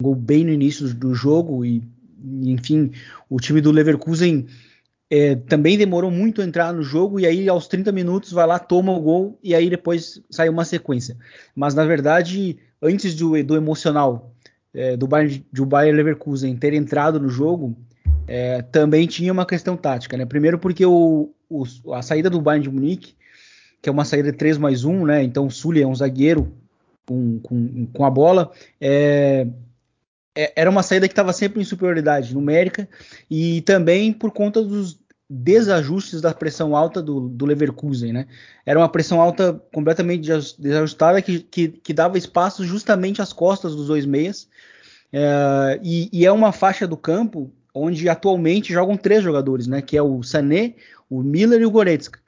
Um 0.01 0.05
gol 0.05 0.15
bem 0.15 0.43
no 0.43 0.51
início 0.51 0.87
do, 0.87 0.93
do 0.95 1.13
jogo 1.13 1.63
e, 1.63 1.83
enfim, 2.41 2.91
o 3.29 3.39
time 3.39 3.61
do 3.61 3.71
Leverkusen 3.71 4.47
é, 5.09 5.35
também 5.35 5.77
demorou 5.77 6.11
muito 6.11 6.41
a 6.41 6.45
entrar 6.45 6.71
no 6.71 6.83
jogo 6.83 7.19
e 7.19 7.25
aí 7.25 7.49
aos 7.49 7.67
30 7.67 7.91
minutos 7.91 8.31
vai 8.31 8.45
lá, 8.45 8.59
toma 8.59 8.91
o 8.91 8.99
gol 8.99 9.39
e 9.41 9.55
aí 9.55 9.69
depois 9.69 10.21
sai 10.29 10.49
uma 10.49 10.63
sequência. 10.63 11.17
Mas 11.55 11.73
na 11.73 11.83
verdade, 11.83 12.59
antes 12.81 13.15
do, 13.15 13.41
do 13.43 13.55
emocional 13.55 14.33
é, 14.73 14.95
do, 14.95 15.07
Bayern, 15.07 15.45
do 15.51 15.65
Bayern 15.65 15.97
Leverkusen 15.97 16.55
ter 16.55 16.73
entrado 16.73 17.19
no 17.19 17.29
jogo, 17.29 17.75
é, 18.27 18.61
também 18.61 19.07
tinha 19.07 19.33
uma 19.33 19.45
questão 19.45 19.75
tática. 19.75 20.15
Né? 20.15 20.25
Primeiro 20.25 20.59
porque 20.59 20.85
o, 20.85 21.31
o, 21.49 21.63
a 21.93 22.03
saída 22.03 22.29
do 22.29 22.39
Bayern 22.39 22.63
de 22.63 22.69
Munique, 22.69 23.15
que 23.81 23.89
é 23.89 23.91
uma 23.91 24.05
saída 24.05 24.31
de 24.31 24.37
3 24.37 24.59
mais 24.59 24.83
1, 24.83 25.05
né? 25.05 25.23
então 25.23 25.47
o 25.47 25.51
Sully 25.51 25.81
é 25.81 25.87
um 25.87 25.95
zagueiro 25.95 26.53
com, 27.07 27.39
com, 27.39 27.87
com 27.87 28.05
a 28.05 28.09
bola, 28.11 28.51
é, 28.79 29.47
é, 30.35 30.53
era 30.55 30.69
uma 30.69 30.83
saída 30.83 31.07
que 31.07 31.11
estava 31.11 31.33
sempre 31.33 31.61
em 31.61 31.65
superioridade 31.65 32.33
numérica 32.33 32.87
e 33.29 33.61
também 33.61 34.13
por 34.13 34.31
conta 34.31 34.61
dos 34.61 34.98
desajustes 35.29 36.21
da 36.21 36.33
pressão 36.33 36.75
alta 36.75 37.03
do, 37.03 37.29
do 37.29 37.45
Leverkusen, 37.45 38.11
né? 38.11 38.27
Era 38.65 38.79
uma 38.79 38.89
pressão 38.89 39.21
alta 39.21 39.61
completamente 39.71 40.27
desajustada 40.57 41.21
que, 41.21 41.39
que, 41.39 41.67
que 41.67 41.93
dava 41.93 42.17
espaço 42.17 42.63
justamente 42.65 43.21
às 43.21 43.31
costas 43.31 43.75
dos 43.75 43.87
dois 43.87 44.05
meias 44.05 44.47
é, 45.13 45.79
e, 45.83 46.09
e, 46.11 46.25
é 46.25 46.31
uma 46.31 46.51
faixa 46.51 46.87
do 46.87 46.97
campo 46.97 47.51
onde 47.73 48.07
atualmente 48.09 48.73
jogam 48.73 48.97
três 48.97 49.23
jogadores, 49.23 49.67
né? 49.67 49.81
Que 49.81 49.97
é 49.97 50.01
o 50.01 50.23
Sané, 50.23 50.75
o 51.09 51.21
Miller 51.21 51.61
e 51.61 51.65
o 51.65 51.71
Goretzka. 51.71 52.19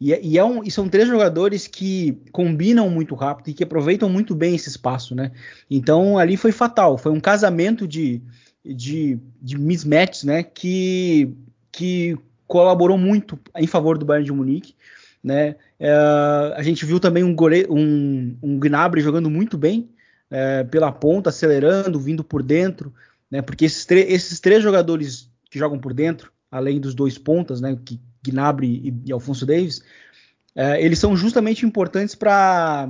E, 0.00 0.12
é, 0.12 0.20
e, 0.22 0.38
é 0.38 0.44
um, 0.44 0.62
e, 0.62 0.70
são 0.70 0.88
três 0.88 1.08
jogadores 1.08 1.66
que 1.66 2.20
combinam 2.32 2.88
muito 2.90 3.14
rápido 3.14 3.48
e 3.48 3.54
que 3.54 3.64
aproveitam 3.64 4.08
muito 4.08 4.34
bem 4.34 4.54
esse 4.54 4.68
espaço, 4.68 5.14
né? 5.14 5.32
Então 5.70 6.18
ali 6.18 6.36
foi 6.36 6.52
fatal, 6.52 6.98
foi 6.98 7.12
um 7.12 7.20
casamento 7.20 7.86
de, 7.86 8.22
de, 8.64 9.18
de 9.40 9.58
mismatches, 9.58 10.24
né? 10.24 10.42
Que, 10.42 11.34
que 11.72 12.16
colaborou 12.48 12.98
muito 12.98 13.38
em 13.54 13.66
favor 13.66 13.98
do 13.98 14.06
Bayern 14.06 14.24
de 14.24 14.32
Munique, 14.32 14.74
né? 15.22 15.54
É, 15.78 15.92
a 16.56 16.62
gente 16.62 16.84
viu 16.84 16.98
também 16.98 17.22
um, 17.22 17.36
um, 17.68 18.36
um 18.42 18.58
Gnabry 18.58 19.02
jogando 19.02 19.30
muito 19.30 19.56
bem 19.56 19.90
é, 20.30 20.64
pela 20.64 20.90
ponta, 20.90 21.28
acelerando, 21.30 22.00
vindo 22.00 22.24
por 22.24 22.42
dentro, 22.42 22.92
né? 23.30 23.42
Porque 23.42 23.66
esses, 23.66 23.86
esses 23.90 24.40
três 24.40 24.62
jogadores 24.62 25.30
que 25.50 25.58
jogam 25.58 25.78
por 25.78 25.92
dentro, 25.92 26.32
além 26.50 26.80
dos 26.80 26.94
dois 26.94 27.18
pontas, 27.18 27.60
né? 27.60 27.78
Que 27.84 28.00
Gnabry 28.26 28.80
e, 28.84 29.08
e 29.10 29.12
Alfonso 29.12 29.44
Davis, 29.46 29.82
é, 30.56 30.82
eles 30.82 30.98
são 30.98 31.16
justamente 31.16 31.66
importantes 31.66 32.14
para 32.14 32.88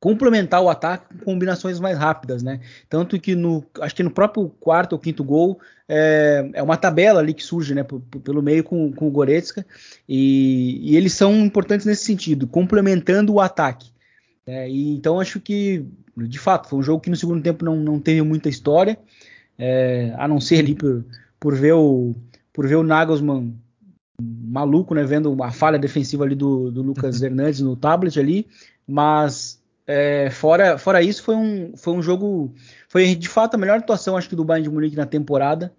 complementar 0.00 0.62
o 0.62 0.70
ataque 0.70 1.14
com 1.14 1.32
combinações 1.32 1.78
mais 1.78 1.98
rápidas, 1.98 2.42
né? 2.42 2.60
Tanto 2.88 3.20
que 3.20 3.34
no, 3.34 3.62
acho 3.82 3.94
que 3.94 4.02
no 4.02 4.10
próprio 4.10 4.48
quarto 4.58 4.94
ou 4.94 4.98
quinto 4.98 5.22
gol 5.22 5.60
é, 5.86 6.50
é 6.54 6.62
uma 6.62 6.78
tabela 6.78 7.20
ali 7.20 7.34
que 7.34 7.44
surge, 7.44 7.74
né, 7.74 7.84
pelo 8.24 8.42
meio 8.42 8.64
com, 8.64 8.90
com 8.92 9.06
o 9.06 9.10
Goretzka 9.10 9.66
e, 10.08 10.80
e, 10.82 10.96
eles 10.96 11.12
são 11.12 11.36
importantes 11.44 11.84
nesse 11.84 12.04
sentido, 12.04 12.46
complementando 12.46 13.34
o 13.34 13.40
ataque. 13.40 13.90
É, 14.46 14.68
e, 14.70 14.94
então 14.94 15.20
acho 15.20 15.38
que, 15.38 15.84
de 16.16 16.38
fato, 16.38 16.68
foi 16.68 16.78
um 16.78 16.82
jogo 16.82 17.02
que 17.02 17.10
no 17.10 17.16
segundo 17.16 17.42
tempo 17.42 17.62
não, 17.64 17.76
não 17.76 18.00
teve 18.00 18.22
muita 18.22 18.48
história, 18.48 18.98
é, 19.58 20.14
a 20.16 20.26
não 20.26 20.40
ser 20.40 20.60
ali 20.60 20.74
por, 20.74 21.04
por 21.38 21.54
ver 21.54 21.74
o 21.74 22.14
por 22.52 22.66
ver 22.66 22.76
o 22.76 22.82
Nagelsmann 22.82 23.54
maluco, 24.20 24.94
né, 24.94 25.04
vendo 25.04 25.32
uma 25.32 25.50
falha 25.50 25.78
defensiva 25.78 26.24
ali 26.24 26.34
do, 26.34 26.70
do 26.70 26.82
Lucas 26.82 27.20
Hernandes 27.22 27.60
no 27.60 27.76
tablet 27.76 28.18
ali, 28.18 28.46
mas 28.86 29.59
é, 29.92 30.30
fora, 30.30 30.78
fora 30.78 31.02
isso, 31.02 31.20
foi 31.24 31.34
um, 31.34 31.76
foi 31.76 31.92
um 31.92 32.00
jogo. 32.00 32.54
Foi 32.88 33.12
de 33.16 33.28
fato 33.28 33.54
a 33.54 33.58
melhor 33.58 33.78
atuação, 33.78 34.16
acho 34.16 34.28
que, 34.28 34.36
do 34.36 34.44
Bayern 34.44 34.68
de 34.68 34.72
Munique 34.72 34.96
na 34.96 35.04
temporada. 35.04 35.72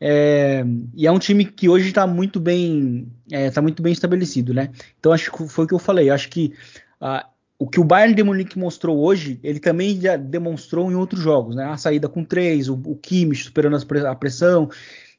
É, 0.00 0.64
e 0.94 1.06
é 1.06 1.12
um 1.12 1.18
time 1.18 1.44
que 1.44 1.68
hoje 1.68 1.88
está 1.88 2.06
muito 2.06 2.40
bem 2.40 3.06
é, 3.30 3.50
tá 3.50 3.60
muito 3.60 3.82
bem 3.82 3.92
estabelecido, 3.92 4.54
né? 4.54 4.70
Então 4.98 5.12
acho 5.12 5.30
que 5.30 5.46
foi 5.46 5.66
o 5.66 5.68
que 5.68 5.74
eu 5.74 5.78
falei. 5.78 6.08
Acho 6.08 6.30
que 6.30 6.54
uh, 7.02 7.22
o 7.58 7.68
que 7.68 7.78
o 7.78 7.84
Bayern 7.84 8.14
de 8.14 8.22
Munique 8.22 8.58
mostrou 8.58 8.98
hoje, 8.98 9.38
ele 9.42 9.60
também 9.60 10.00
já 10.00 10.16
demonstrou 10.16 10.90
em 10.90 10.94
outros 10.94 11.20
jogos, 11.20 11.54
né? 11.54 11.66
A 11.66 11.76
saída 11.76 12.08
com 12.08 12.24
três, 12.24 12.66
o, 12.66 12.80
o 12.86 12.96
Kimmich 12.96 13.44
superando 13.44 13.76
a 14.06 14.14
pressão. 14.14 14.70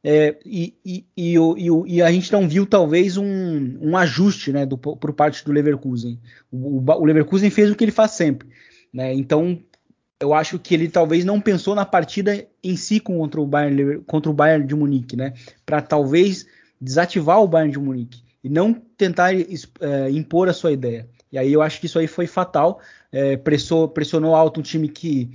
É, 0.04 0.40
e, 0.44 0.74
e, 0.84 1.06
e, 1.16 1.36
e, 1.86 2.02
a 2.02 2.12
gente 2.12 2.32
não 2.32 2.50
viu 2.50 2.66
talvez 2.66 3.18
um, 3.18 3.78
um 3.80 3.96
ajuste 3.96 4.52
né, 4.52 4.66
do, 4.66 4.78
por 4.78 5.14
parte 5.14 5.46
do 5.46 5.52
Leverkusen. 5.52 6.20
O, 6.52 6.80
o, 6.80 7.06
Leverkusen 7.06 7.52
fez 7.52 7.70
o 7.70 7.76
que 7.76 7.84
ele 7.84 7.92
faz 7.92 8.12
sempre. 8.12 8.50
Né? 8.92 9.14
Então 9.14 9.62
eu 10.20 10.34
acho 10.34 10.60
que 10.60 10.74
ele 10.74 10.88
talvez 10.88 11.26
não 11.26 11.42
pensou 11.42 11.76
na 11.76 11.86
partida 11.86 12.48
em 12.64 12.76
si 12.76 13.00
contra 13.00 13.42
o 13.42 13.46
Bayern, 13.46 14.02
contra 14.02 14.30
o 14.30 14.34
Bayern 14.34 14.66
de 14.66 14.76
Munique, 14.76 15.16
né? 15.16 15.34
Para 15.66 15.82
talvez 15.82 16.46
desativar 16.80 17.42
o 17.42 17.48
Bayern 17.48 17.72
de 17.72 17.80
Munique 17.80 18.24
e 18.44 18.50
não 18.50 18.74
tentar 18.74 19.34
é, 19.34 20.12
impor 20.12 20.48
a 20.48 20.54
sua 20.54 20.72
ideia. 20.72 21.08
E 21.32 21.38
aí 21.38 21.52
eu 21.52 21.62
acho 21.62 21.80
que 21.80 21.88
isso 21.88 21.98
aí 21.98 22.08
foi 22.08 22.28
fatal. 22.28 22.80
É, 23.12 23.36
pressou, 23.36 23.88
pressionou 23.88 24.36
alto 24.36 24.60
um 24.60 24.64
time 24.64 24.88
que 24.88 25.32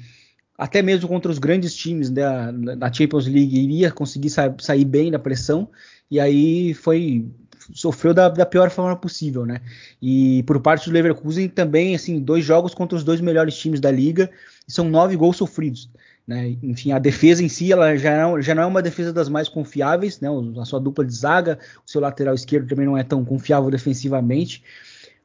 até 0.56 0.82
mesmo 0.82 1.08
contra 1.08 1.30
os 1.30 1.38
grandes 1.38 1.74
times 1.74 2.10
da, 2.10 2.50
da 2.50 2.92
Champions 2.92 3.26
League, 3.26 3.58
iria 3.58 3.90
conseguir 3.90 4.30
sa 4.30 4.54
sair 4.58 4.84
bem 4.84 5.10
da 5.10 5.18
pressão, 5.18 5.68
e 6.10 6.18
aí 6.18 6.74
foi 6.74 7.26
sofreu 7.74 8.14
da, 8.14 8.28
da, 8.28 8.46
pior 8.46 8.70
forma 8.70 8.94
possível, 8.94 9.44
né? 9.44 9.60
E 10.00 10.42
por 10.44 10.60
parte 10.60 10.88
do 10.88 10.92
Leverkusen 10.92 11.48
também, 11.48 11.94
assim, 11.94 12.20
dois 12.20 12.44
jogos 12.44 12.74
contra 12.74 12.96
os 12.96 13.02
dois 13.02 13.20
melhores 13.20 13.56
times 13.56 13.80
da 13.80 13.90
liga, 13.90 14.30
são 14.68 14.88
nove 14.88 15.16
gols 15.16 15.36
sofridos. 15.36 15.90
Né? 16.26 16.56
Enfim, 16.62 16.92
a 16.92 16.98
defesa 16.98 17.42
em 17.42 17.48
si 17.48 17.72
ela 17.72 17.96
já 17.96 18.16
não, 18.16 18.42
já 18.42 18.54
não 18.54 18.62
é 18.64 18.66
uma 18.66 18.82
defesa 18.82 19.12
das 19.12 19.28
mais 19.28 19.48
confiáveis, 19.48 20.20
né? 20.20 20.28
a 20.60 20.64
sua 20.64 20.80
dupla 20.80 21.04
de 21.04 21.14
zaga, 21.14 21.58
o 21.86 21.90
seu 21.90 22.00
lateral 22.00 22.34
esquerdo 22.34 22.68
também 22.68 22.86
não 22.86 22.96
é 22.96 23.04
tão 23.04 23.24
confiável 23.24 23.70
defensivamente. 23.70 24.62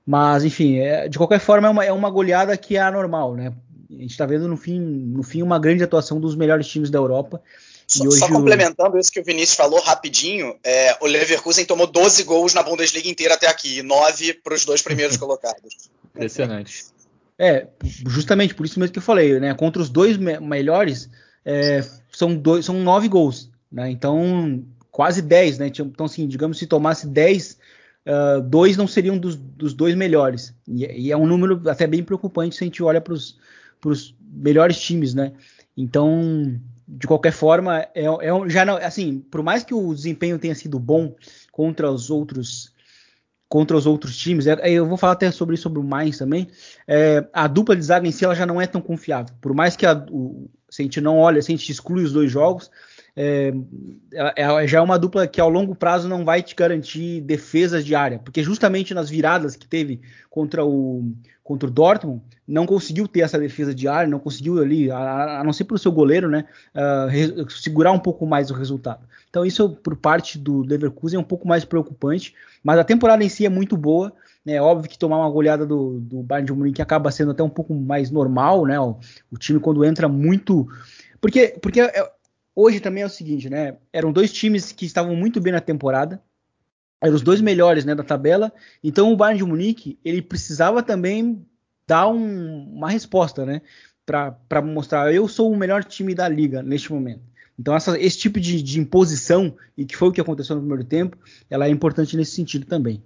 Mas, 0.05 0.43
enfim, 0.43 0.77
é, 0.77 1.07
de 1.07 1.17
qualquer 1.17 1.39
forma, 1.39 1.67
é 1.67 1.71
uma, 1.71 1.85
é 1.85 1.91
uma 1.91 2.09
goleada 2.09 2.55
que 2.57 2.75
é 2.75 2.81
anormal, 2.81 3.35
né? 3.35 3.53
A 3.97 4.01
gente 4.01 4.11
está 4.11 4.25
vendo 4.25 4.47
no 4.47 4.57
fim, 4.57 4.79
no 4.79 5.23
fim 5.23 5.41
uma 5.41 5.59
grande 5.59 5.83
atuação 5.83 6.19
dos 6.19 6.35
melhores 6.35 6.67
times 6.67 6.89
da 6.89 6.97
Europa. 6.97 7.41
Só, 7.87 8.09
só, 8.09 8.27
complementando 8.27 8.95
o... 8.95 8.99
isso 8.99 9.11
que 9.11 9.19
o 9.19 9.23
Vinícius 9.23 9.55
falou 9.55 9.81
rapidinho, 9.81 10.55
é, 10.63 10.95
o 11.01 11.07
Leverkusen 11.07 11.65
tomou 11.65 11.87
12 11.87 12.23
gols 12.23 12.53
na 12.53 12.63
Bundesliga 12.63 13.09
inteira 13.09 13.33
até 13.33 13.47
aqui, 13.47 13.81
9 13.83 14.35
para 14.35 14.53
os 14.53 14.63
dois 14.63 14.81
primeiros 14.81 15.17
colocados. 15.17 15.89
Impressionante. 16.15 16.85
É, 17.37 17.67
justamente 18.07 18.53
por 18.53 18.65
isso 18.65 18.79
mesmo 18.79 18.93
que 18.93 18.99
eu 18.99 19.03
falei, 19.03 19.39
né? 19.39 19.53
Contra 19.55 19.81
os 19.81 19.89
dois 19.89 20.15
me 20.15 20.39
melhores, 20.39 21.09
é, 21.43 21.83
são, 22.11 22.33
dois, 22.33 22.65
são 22.65 22.79
9 22.79 23.09
gols, 23.09 23.49
né? 23.69 23.89
Então, 23.89 24.63
quase 24.91 25.21
10, 25.21 25.57
né? 25.57 25.67
Então, 25.67 26.05
assim, 26.05 26.27
digamos, 26.27 26.59
se 26.59 26.67
tomasse 26.67 27.07
10, 27.07 27.57
uh, 28.05 28.41
dois 28.41 28.77
não 28.77 28.87
seriam 28.87 29.17
dos, 29.17 29.35
dos 29.35 29.73
dois 29.73 29.95
melhores. 29.95 30.53
E, 30.67 30.85
e, 30.85 31.11
é 31.11 31.17
um 31.17 31.25
número 31.25 31.61
até 31.69 31.87
bem 31.87 32.03
preocupante 32.03 32.55
se 32.55 32.63
a 32.63 32.65
gente 32.65 32.83
olha 32.83 33.01
para 33.01 33.13
os 33.13 33.37
para 33.81 33.91
os 33.91 34.15
melhores 34.21 34.79
times, 34.79 35.13
né? 35.13 35.33
Então, 35.75 36.59
de 36.87 37.07
qualquer 37.07 37.31
forma, 37.31 37.79
é, 37.79 38.05
é 38.05 38.49
já 38.49 38.63
não, 38.63 38.77
assim, 38.77 39.19
por 39.19 39.41
mais 39.41 39.63
que 39.63 39.73
o 39.73 39.93
desempenho 39.93 40.39
tenha 40.39 40.55
sido 40.55 40.79
bom 40.79 41.15
contra 41.51 41.91
os 41.91 42.09
outros 42.09 42.71
contra 43.49 43.75
os 43.75 43.85
outros 43.85 44.15
times, 44.15 44.47
é, 44.47 44.57
eu 44.71 44.87
vou 44.87 44.95
falar 44.95 45.11
até 45.11 45.29
sobre 45.29 45.55
isso 45.55 45.63
sobre 45.63 45.77
o 45.77 45.83
Mainz 45.83 46.17
também. 46.17 46.47
É, 46.87 47.27
a 47.33 47.47
dupla 47.47 47.75
de 47.75 47.83
zaga 47.83 48.07
em 48.07 48.11
si 48.11 48.23
ela 48.23 48.33
já 48.33 48.45
não 48.45 48.61
é 48.61 48.65
tão 48.65 48.79
confiável. 48.79 49.35
Por 49.41 49.53
mais 49.53 49.75
que 49.75 49.85
a, 49.85 49.93
o, 50.09 50.49
se 50.69 50.81
a 50.81 50.85
gente 50.85 51.01
não 51.01 51.17
olha, 51.17 51.41
se 51.41 51.51
a 51.51 51.57
gente 51.57 51.69
exclui 51.69 52.05
os 52.05 52.13
dois 52.13 52.31
jogos, 52.31 52.71
é, 53.15 53.53
é, 54.13 54.67
já 54.67 54.79
é 54.79 54.81
uma 54.81 54.97
dupla 54.97 55.27
que 55.27 55.41
ao 55.41 55.49
longo 55.49 55.75
prazo 55.75 56.07
não 56.07 56.23
vai 56.23 56.41
te 56.41 56.55
garantir 56.55 57.21
defesas 57.21 57.85
de 57.85 57.93
área, 57.93 58.19
porque 58.19 58.41
justamente 58.41 58.93
nas 58.93 59.09
viradas 59.09 59.55
que 59.55 59.67
teve 59.67 60.01
contra 60.29 60.65
o, 60.65 61.11
contra 61.43 61.67
o 61.67 61.71
Dortmund, 61.71 62.21
não 62.47 62.65
conseguiu 62.65 63.07
ter 63.07 63.21
essa 63.21 63.37
defesa 63.37 63.75
de 63.75 63.87
área, 63.87 64.09
não 64.09 64.19
conseguiu 64.19 64.59
ali, 64.59 64.89
a, 64.89 65.39
a 65.39 65.43
não 65.43 65.53
ser 65.53 65.65
pelo 65.65 65.77
seu 65.77 65.91
goleiro, 65.91 66.29
né, 66.29 66.45
uh, 66.75 67.49
segurar 67.49 67.91
um 67.91 67.99
pouco 67.99 68.25
mais 68.25 68.49
o 68.49 68.53
resultado. 68.53 69.05
Então 69.29 69.45
isso 69.45 69.69
por 69.69 69.95
parte 69.95 70.37
do 70.37 70.61
Leverkusen 70.61 71.17
é 71.17 71.19
um 71.19 71.25
pouco 71.25 71.47
mais 71.47 71.65
preocupante, 71.65 72.33
mas 72.63 72.79
a 72.79 72.83
temporada 72.83 73.23
em 73.23 73.29
si 73.29 73.45
é 73.45 73.49
muito 73.49 73.75
boa, 73.75 74.13
né, 74.45 74.53
é 74.53 74.61
óbvio 74.61 74.89
que 74.89 74.97
tomar 74.97 75.17
uma 75.17 75.29
goleada 75.29 75.65
do, 75.65 75.99
do 75.99 76.23
Bayern 76.23 76.47
de 76.47 76.53
Munique 76.53 76.81
acaba 76.81 77.11
sendo 77.11 77.31
até 77.31 77.43
um 77.43 77.49
pouco 77.49 77.73
mais 77.73 78.09
normal, 78.09 78.65
né, 78.65 78.79
o, 78.79 78.97
o 79.29 79.37
time 79.37 79.59
quando 79.59 79.83
entra 79.83 80.07
muito... 80.07 80.67
Porque, 81.19 81.55
porque 81.61 81.79
é, 81.81 82.11
hoje 82.61 82.79
também 82.79 83.03
é 83.03 83.05
o 83.05 83.09
seguinte, 83.09 83.49
né, 83.49 83.77
eram 83.91 84.11
dois 84.11 84.31
times 84.31 84.71
que 84.71 84.85
estavam 84.85 85.15
muito 85.15 85.41
bem 85.41 85.53
na 85.53 85.61
temporada, 85.61 86.21
eram 87.01 87.15
os 87.15 87.21
dois 87.21 87.41
melhores 87.41 87.83
né, 87.83 87.95
da 87.95 88.03
tabela. 88.03 88.53
Então 88.83 89.11
o 89.11 89.17
Bayern 89.17 89.39
de 89.39 89.45
Munique 89.45 89.97
ele 90.05 90.21
precisava 90.21 90.83
também 90.83 91.45
dar 91.87 92.07
um, 92.07 92.71
uma 92.73 92.89
resposta, 92.89 93.45
né, 93.45 93.61
para 94.05 94.61
mostrar 94.61 95.13
eu 95.13 95.27
sou 95.27 95.51
o 95.51 95.57
melhor 95.57 95.83
time 95.83 96.13
da 96.13 96.27
liga 96.27 96.61
neste 96.61 96.91
momento. 96.91 97.21
Então 97.57 97.75
essa, 97.75 97.99
esse 97.99 98.17
tipo 98.17 98.39
de, 98.39 98.61
de, 98.61 98.79
imposição 98.79 99.55
e 99.77 99.85
que 99.85 99.95
foi 99.95 100.09
o 100.09 100.11
que 100.11 100.21
aconteceu 100.21 100.55
no 100.55 100.61
primeiro 100.61 100.83
tempo, 100.83 101.17
ela 101.49 101.67
é 101.67 101.69
importante 101.69 102.15
nesse 102.15 102.31
sentido 102.31 102.65
também. 102.65 103.01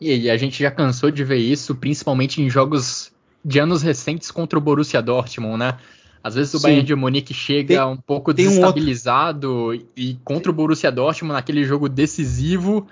E 0.00 0.28
a 0.28 0.36
gente 0.36 0.60
já 0.60 0.70
cansou 0.70 1.10
de 1.10 1.22
ver 1.22 1.36
isso, 1.36 1.76
principalmente 1.76 2.42
em 2.42 2.50
jogos 2.50 3.12
de 3.44 3.60
anos 3.60 3.82
recentes 3.82 4.30
contra 4.30 4.58
o 4.58 4.62
Borussia 4.62 5.00
Dortmund, 5.00 5.58
né? 5.58 5.78
Às 6.22 6.34
vezes 6.36 6.54
o 6.54 6.58
Sim. 6.58 6.64
Bayern 6.64 6.86
de 6.86 6.94
Munique 6.94 7.34
chega 7.34 7.74
tem, 7.74 7.84
um 7.84 7.96
pouco 7.96 8.32
desestabilizado 8.32 9.70
um 9.70 9.78
e 9.96 10.14
contra 10.24 10.50
o 10.50 10.54
Borussia 10.54 10.90
Dortmund 10.92 11.34
naquele 11.34 11.64
jogo 11.64 11.88
decisivo, 11.88 12.86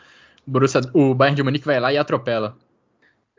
o, 0.47 0.51
Borussia, 0.51 0.81
o 0.93 1.15
Bayern 1.15 1.37
de 1.37 1.43
Munique 1.43 1.67
vai 1.67 1.79
lá 1.79 1.93
e 1.93 1.99
atropela. 1.99 2.57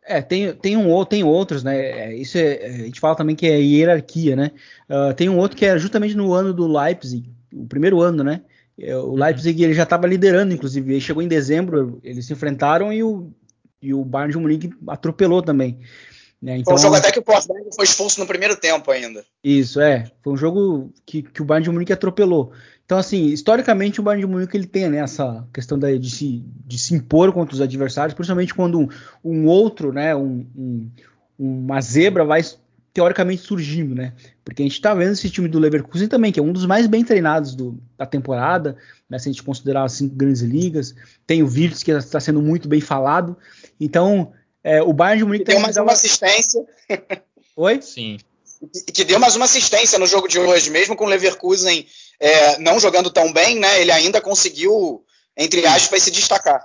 É, 0.03 0.21
tem, 0.21 0.53
tem 0.53 0.77
um 0.77 1.05
tem 1.05 1.23
outros, 1.23 1.63
né? 1.63 1.77
É, 1.77 2.15
isso 2.15 2.37
é, 2.37 2.65
a 2.65 2.71
gente 2.85 2.99
fala 2.99 3.15
também 3.15 3.35
que 3.35 3.45
é 3.45 3.59
hierarquia, 3.59 4.35
né? 4.35 4.51
Uh, 4.89 5.13
tem 5.13 5.29
um 5.29 5.37
outro 5.37 5.55
que 5.55 5.65
é 5.65 5.77
justamente 5.77 6.15
no 6.15 6.33
ano 6.33 6.53
do 6.53 6.67
Leipzig, 6.67 7.29
o 7.53 7.67
primeiro 7.67 8.01
ano, 8.01 8.23
né? 8.23 8.41
É, 8.79 8.95
o 8.95 9.13
Leipzig 9.13 9.63
ele 9.63 9.73
já 9.73 9.83
estava 9.83 10.07
liderando, 10.07 10.53
inclusive. 10.53 10.91
Ele 10.91 11.01
chegou 11.01 11.21
em 11.21 11.27
dezembro, 11.27 11.99
eles 12.03 12.25
se 12.25 12.33
enfrentaram 12.33 12.91
e 12.91 13.03
o, 13.03 13.31
e 13.81 13.93
o 13.93 14.03
Bayern 14.03 14.33
de 14.33 14.39
Munique 14.39 14.71
atropelou 14.87 15.41
também. 15.41 15.79
Né? 16.41 16.57
Então, 16.57 16.73
foi 16.73 16.79
um 16.79 16.83
jogo 16.83 16.95
até 16.95 17.11
que 17.11 17.19
o 17.19 17.23
Forsberg 17.23 17.69
foi 17.75 17.85
expulso 17.85 18.19
no 18.19 18.25
primeiro 18.25 18.55
tempo 18.55 18.89
ainda. 18.89 19.23
Isso, 19.43 19.79
é. 19.79 20.09
Foi 20.23 20.33
um 20.33 20.37
jogo 20.37 20.91
que, 21.05 21.21
que 21.21 21.41
o 21.41 21.45
Bayern 21.45 21.65
de 21.65 21.69
Munique 21.69 21.93
atropelou. 21.93 22.51
Então, 22.83 22.97
assim, 22.97 23.27
historicamente 23.27 23.99
o 23.99 24.03
Bayern 24.03 24.25
de 24.25 24.31
Munique 24.31 24.57
ele 24.57 24.65
tem 24.65 24.89
né, 24.89 24.97
essa 24.97 25.47
questão 25.53 25.77
da, 25.77 25.91
de, 25.95 26.09
se, 26.09 26.43
de 26.65 26.79
se 26.79 26.95
impor 26.95 27.31
contra 27.31 27.53
os 27.53 27.61
adversários, 27.61 28.15
principalmente 28.15 28.55
quando 28.55 28.79
um, 28.79 28.89
um 29.23 29.45
outro, 29.45 29.93
né, 29.93 30.15
um, 30.15 30.45
um, 30.57 30.89
uma 31.37 31.79
zebra 31.79 32.25
vai 32.25 32.41
teoricamente 32.93 33.43
surgindo, 33.43 33.95
né? 33.95 34.11
Porque 34.43 34.61
a 34.61 34.65
gente 34.65 34.73
está 34.73 34.93
vendo 34.93 35.13
esse 35.13 35.29
time 35.29 35.47
do 35.47 35.59
Leverkusen 35.59 36.09
também, 36.09 36.31
que 36.31 36.39
é 36.39 36.43
um 36.43 36.51
dos 36.51 36.65
mais 36.65 36.87
bem 36.87 37.05
treinados 37.05 37.55
do, 37.55 37.79
da 37.97 38.05
temporada, 38.05 38.75
né, 39.09 39.17
se 39.17 39.29
a 39.29 39.31
gente 39.31 39.43
considerar 39.43 39.83
as 39.83 39.93
cinco 39.93 40.15
grandes 40.15 40.41
ligas. 40.41 40.93
Tem 41.25 41.41
o 41.41 41.47
Virtus, 41.47 41.83
que 41.83 41.91
está 41.91 42.19
sendo 42.19 42.41
muito 42.41 42.67
bem 42.67 42.81
falado. 42.81 43.37
Então, 43.79 44.33
é, 44.63 44.81
o 44.81 44.93
Bayern 44.93 45.19
de 45.19 45.25
Munique 45.25 45.45
deu 45.45 45.59
mais 45.59 45.77
uma 45.77 45.91
assistência. 45.91 46.63
Oi? 47.55 47.81
Sim. 47.81 48.17
E 48.87 48.91
que 48.91 49.03
deu 49.03 49.19
mais 49.19 49.35
uma 49.35 49.45
assistência 49.45 49.97
no 49.97 50.05
jogo 50.05 50.27
de 50.27 50.39
hoje, 50.39 50.69
mesmo 50.69 50.95
com 50.95 51.05
o 51.05 51.07
Leverkusen 51.07 51.85
é, 52.19 52.59
não 52.59 52.79
jogando 52.79 53.09
tão 53.09 53.33
bem, 53.33 53.59
né? 53.59 53.81
Ele 53.81 53.91
ainda 53.91 54.21
conseguiu, 54.21 55.03
entre 55.35 55.65
aspas, 55.65 56.03
se 56.03 56.11
destacar. 56.11 56.61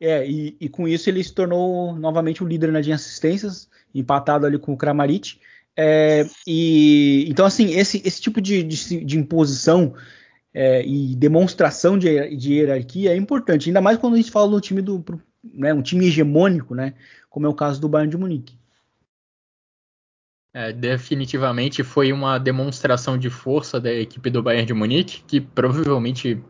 É, 0.00 0.26
e, 0.26 0.56
e, 0.60 0.68
com 0.68 0.86
isso 0.86 1.08
ele 1.08 1.22
se 1.22 1.32
tornou 1.32 1.94
novamente 1.96 2.42
o 2.42 2.46
líder 2.46 2.70
né, 2.70 2.80
de 2.80 2.92
assistências, 2.92 3.68
empatado 3.94 4.46
ali 4.46 4.58
com 4.58 4.72
o 4.72 4.76
Kramaric. 4.76 5.38
É, 5.76 6.26
e 6.46 7.26
então 7.28 7.44
assim 7.44 7.72
esse, 7.72 8.00
esse 8.04 8.20
tipo 8.20 8.40
de, 8.40 8.62
de, 8.62 9.04
de 9.04 9.18
imposição 9.18 9.92
é, 10.52 10.86
e 10.86 11.16
demonstração 11.16 11.98
de, 11.98 12.36
de, 12.36 12.54
hierarquia 12.54 13.12
é 13.12 13.16
importante, 13.16 13.68
ainda 13.68 13.80
mais 13.80 13.98
quando 13.98 14.14
a 14.14 14.16
gente 14.16 14.30
fala 14.30 14.52
do 14.52 14.60
time 14.60 14.80
do 14.80 15.04
né, 15.42 15.74
um 15.74 15.82
time 15.82 16.06
hegemônico, 16.06 16.76
né, 16.76 16.94
como 17.34 17.46
é 17.46 17.48
o 17.48 17.54
caso 17.54 17.80
do 17.80 17.88
Bayern 17.88 18.12
de 18.12 18.16
Munique. 18.16 18.56
É, 20.54 20.72
definitivamente 20.72 21.82
foi 21.82 22.12
uma 22.12 22.38
demonstração 22.38 23.18
de 23.18 23.28
força 23.28 23.80
da 23.80 23.92
equipe 23.92 24.30
do 24.30 24.40
Bayern 24.40 24.64
de 24.64 24.72
Munique, 24.72 25.24
que 25.26 25.40
provavelmente, 25.40 26.40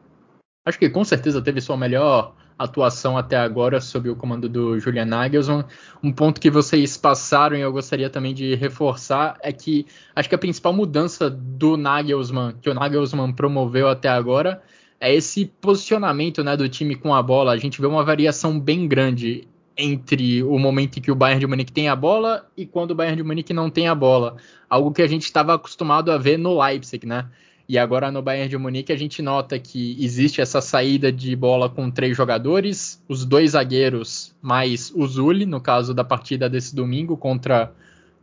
acho 0.62 0.78
que 0.78 0.90
com 0.90 1.02
certeza 1.02 1.40
teve 1.40 1.62
sua 1.62 1.74
melhor 1.74 2.36
atuação 2.58 3.16
até 3.16 3.38
agora 3.38 3.80
sob 3.80 4.10
o 4.10 4.14
comando 4.14 4.46
do 4.46 4.78
Julian 4.78 5.06
Nagelsmann. 5.06 5.64
Um 6.02 6.12
ponto 6.12 6.38
que 6.38 6.50
vocês 6.50 6.98
passaram 6.98 7.56
e 7.56 7.62
eu 7.62 7.72
gostaria 7.72 8.10
também 8.10 8.34
de 8.34 8.54
reforçar 8.54 9.38
é 9.40 9.54
que 9.54 9.86
acho 10.14 10.28
que 10.28 10.34
a 10.34 10.38
principal 10.38 10.74
mudança 10.74 11.30
do 11.30 11.78
Nagelsmann, 11.78 12.56
que 12.60 12.68
o 12.68 12.74
Nagelsmann 12.74 13.32
promoveu 13.32 13.88
até 13.88 14.10
agora, 14.10 14.62
é 15.00 15.14
esse 15.14 15.46
posicionamento 15.46 16.44
né, 16.44 16.54
do 16.58 16.68
time 16.68 16.94
com 16.94 17.14
a 17.14 17.22
bola. 17.22 17.52
A 17.52 17.56
gente 17.56 17.80
vê 17.80 17.86
uma 17.86 18.04
variação 18.04 18.60
bem 18.60 18.86
grande 18.86 19.48
entre 19.76 20.42
o 20.42 20.58
momento 20.58 20.98
em 20.98 21.02
que 21.02 21.10
o 21.10 21.14
Bayern 21.14 21.40
de 21.40 21.46
Munique 21.46 21.72
tem 21.72 21.88
a 21.88 21.96
bola 21.96 22.48
e 22.56 22.64
quando 22.64 22.92
o 22.92 22.94
Bayern 22.94 23.16
de 23.16 23.22
Munique 23.22 23.52
não 23.52 23.68
tem 23.68 23.88
a 23.88 23.94
bola. 23.94 24.36
Algo 24.68 24.92
que 24.92 25.02
a 25.02 25.06
gente 25.06 25.22
estava 25.22 25.54
acostumado 25.54 26.12
a 26.12 26.18
ver 26.18 26.38
no 26.38 26.60
Leipzig, 26.62 27.06
né? 27.06 27.26
E 27.68 27.78
agora 27.78 28.10
no 28.10 28.20
Bayern 28.20 28.48
de 28.48 28.58
Munique 28.58 28.92
a 28.92 28.96
gente 28.96 29.22
nota 29.22 29.58
que 29.58 29.96
existe 29.98 30.40
essa 30.40 30.60
saída 30.60 31.10
de 31.10 31.34
bola 31.34 31.68
com 31.68 31.90
três 31.90 32.16
jogadores, 32.16 33.02
os 33.08 33.24
dois 33.24 33.52
zagueiros 33.52 34.34
mais 34.40 34.92
o 34.94 35.06
Zuli, 35.06 35.46
no 35.46 35.60
caso 35.60 35.94
da 35.94 36.04
partida 36.04 36.48
desse 36.48 36.76
domingo 36.76 37.16
contra 37.16 37.72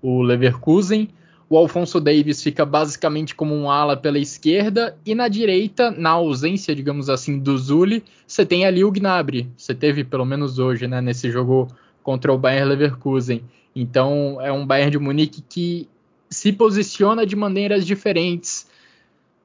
o 0.02 0.22
Leverkusen. 0.22 1.10
O 1.52 1.58
Alfonso 1.58 2.00
Davis 2.00 2.42
fica 2.42 2.66
basicamente 2.66 3.36
como 3.36 3.54
um 3.54 3.70
ala 3.70 3.98
pela 3.98 4.18
esquerda 4.18 4.98
e 5.06 5.14
na 5.14 5.28
direita, 5.28 5.92
na 5.92 6.12
ausência, 6.12 6.74
digamos 6.74 7.10
assim, 7.10 7.38
do 7.38 7.58
Zuli, 7.58 8.06
você 8.26 8.46
tem 8.46 8.66
ali 8.66 8.86
o 8.86 8.90
Gnabry. 8.90 9.52
Você 9.58 9.76
teve 9.76 10.06
pelo 10.06 10.26
menos 10.26 10.60
hoje, 10.60 10.88
né, 10.88 11.02
nesse 11.02 11.30
jogo 11.30 11.68
contra 12.02 12.32
o 12.32 12.38
Bayern 12.38 12.70
Leverkusen. 12.70 13.44
Então 13.76 14.40
é 14.40 14.50
um 14.50 14.66
Bayern 14.66 14.92
de 14.92 14.98
Munique 14.98 15.42
que 15.42 15.90
se 16.30 16.54
posiciona 16.54 17.26
de 17.26 17.36
maneiras 17.36 17.86
diferentes, 17.86 18.66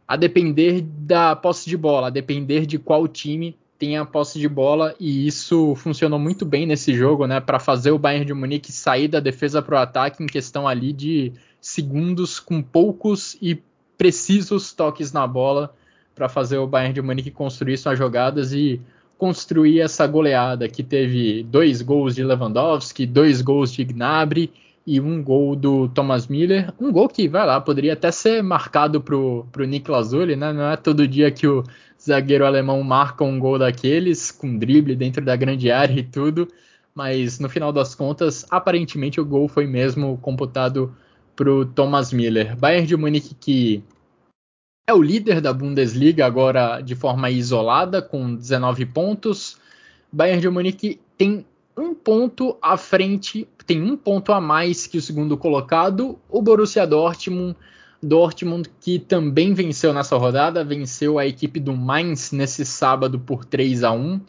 a 0.06 0.14
depender 0.16 0.82
da 0.82 1.34
posse 1.34 1.68
de 1.68 1.76
bola, 1.76 2.06
a 2.06 2.10
depender 2.10 2.66
de 2.66 2.78
qual 2.78 3.08
time 3.08 3.56
tem 3.80 3.96
a 3.96 4.04
posse 4.04 4.38
de 4.38 4.48
bola 4.48 4.94
e 5.00 5.26
isso 5.26 5.74
funcionou 5.74 6.20
muito 6.20 6.46
bem 6.46 6.66
nesse 6.66 6.94
jogo, 6.94 7.26
né, 7.26 7.40
para 7.40 7.58
fazer 7.58 7.90
o 7.90 7.98
Bayern 7.98 8.24
de 8.24 8.32
Munique 8.32 8.70
sair 8.70 9.08
da 9.08 9.18
defesa 9.18 9.60
para 9.60 9.74
o 9.74 9.82
ataque 9.82 10.22
em 10.22 10.26
questão 10.26 10.68
ali 10.68 10.92
de 10.92 11.32
segundos 11.66 12.38
com 12.38 12.62
poucos 12.62 13.36
e 13.42 13.60
precisos 13.98 14.72
toques 14.72 15.12
na 15.12 15.26
bola 15.26 15.74
para 16.14 16.28
fazer 16.28 16.58
o 16.58 16.66
Bayern 16.66 16.94
de 16.94 17.02
Munique 17.02 17.30
construir 17.30 17.76
suas 17.76 17.98
jogadas 17.98 18.52
e 18.52 18.80
construir 19.18 19.80
essa 19.80 20.06
goleada 20.06 20.68
que 20.68 20.82
teve 20.84 21.42
dois 21.42 21.82
gols 21.82 22.14
de 22.14 22.22
Lewandowski, 22.22 23.04
dois 23.04 23.42
gols 23.42 23.72
de 23.72 23.82
Gnabry 23.84 24.52
e 24.86 25.00
um 25.00 25.20
gol 25.20 25.56
do 25.56 25.88
Thomas 25.88 26.28
Miller. 26.28 26.72
Um 26.80 26.92
gol 26.92 27.08
que, 27.08 27.26
vai 27.26 27.44
lá, 27.44 27.60
poderia 27.60 27.94
até 27.94 28.12
ser 28.12 28.42
marcado 28.42 29.00
pro, 29.00 29.44
pro 29.50 29.64
Niklas 29.64 30.08
Zuli, 30.08 30.36
né? 30.36 30.52
Não 30.52 30.70
é 30.70 30.76
todo 30.76 31.08
dia 31.08 31.32
que 31.32 31.48
o 31.48 31.64
zagueiro 32.00 32.46
alemão 32.46 32.80
marca 32.84 33.24
um 33.24 33.40
gol 33.40 33.58
daqueles, 33.58 34.30
com 34.30 34.56
drible 34.56 34.94
dentro 34.94 35.24
da 35.24 35.34
grande 35.34 35.70
área 35.72 35.98
e 35.98 36.04
tudo. 36.04 36.46
Mas 36.94 37.40
no 37.40 37.48
final 37.48 37.72
das 37.72 37.94
contas, 37.94 38.46
aparentemente 38.48 39.20
o 39.20 39.24
gol 39.24 39.48
foi 39.48 39.66
mesmo 39.66 40.16
computado 40.18 40.94
pro 41.36 41.66
Thomas 41.66 42.12
Miller. 42.12 42.56
Bayern 42.56 42.86
de 42.86 42.96
Munique 42.96 43.34
que 43.34 43.84
é 44.88 44.94
o 44.94 45.02
líder 45.02 45.40
da 45.40 45.52
Bundesliga 45.52 46.24
agora 46.24 46.80
de 46.80 46.94
forma 46.94 47.30
isolada, 47.30 48.00
com 48.00 48.34
19 48.34 48.86
pontos. 48.86 49.58
Bayern 50.10 50.40
de 50.40 50.48
Munique 50.48 51.00
tem 51.18 51.44
um 51.76 51.94
ponto 51.94 52.56
à 52.62 52.76
frente, 52.76 53.46
tem 53.66 53.82
um 53.82 53.96
ponto 53.96 54.32
a 54.32 54.40
mais 54.40 54.86
que 54.86 54.96
o 54.96 55.02
segundo 55.02 55.36
colocado, 55.36 56.18
o 56.28 56.40
Borussia 56.40 56.86
Dortmund. 56.86 57.56
Dortmund 58.02 58.70
que 58.80 58.98
também 58.98 59.52
venceu 59.52 59.92
nessa 59.92 60.16
rodada, 60.16 60.64
venceu 60.64 61.18
a 61.18 61.26
equipe 61.26 61.58
do 61.58 61.74
Mainz 61.74 62.30
nesse 62.30 62.64
sábado 62.64 63.18
por 63.18 63.44
3 63.44 63.82
a 63.82 63.90
1. 63.90 64.20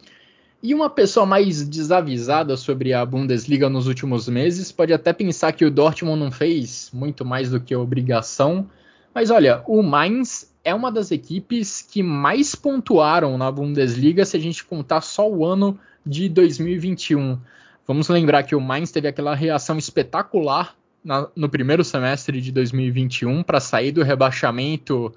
E 0.67 0.75
uma 0.75 0.89
pessoa 0.89 1.25
mais 1.25 1.65
desavisada 1.65 2.57
sobre 2.57 2.91
a 2.91 3.05
Bundesliga 3.05 3.69
nos 3.69 3.87
últimos 3.87 4.27
meses 4.27 4.69
pode 4.69 4.91
até 4.91 5.13
pensar 5.13 5.53
que 5.53 5.63
o 5.63 5.71
Dortmund 5.71 6.19
não 6.19 6.29
fez 6.29 6.91
muito 6.93 7.23
mais 7.23 7.49
do 7.49 7.61
que 7.61 7.73
obrigação. 7.73 8.69
Mas 9.15 9.31
olha, 9.31 9.63
o 9.65 9.81
Mainz 9.81 10.53
é 10.65 10.75
uma 10.75 10.91
das 10.91 11.09
equipes 11.09 11.81
que 11.81 12.03
mais 12.03 12.53
pontuaram 12.53 13.37
na 13.37 13.49
Bundesliga 13.49 14.25
se 14.25 14.35
a 14.35 14.39
gente 14.41 14.65
contar 14.65 14.99
só 14.99 15.31
o 15.31 15.45
ano 15.45 15.79
de 16.05 16.27
2021. 16.27 17.39
Vamos 17.87 18.09
lembrar 18.09 18.43
que 18.43 18.53
o 18.53 18.59
Mainz 18.59 18.91
teve 18.91 19.07
aquela 19.07 19.33
reação 19.33 19.77
espetacular 19.77 20.75
na, 21.01 21.29
no 21.33 21.47
primeiro 21.47 21.81
semestre 21.81 22.41
de 22.41 22.51
2021 22.51 23.41
para 23.41 23.61
sair 23.61 23.93
do 23.93 24.03
rebaixamento 24.03 25.15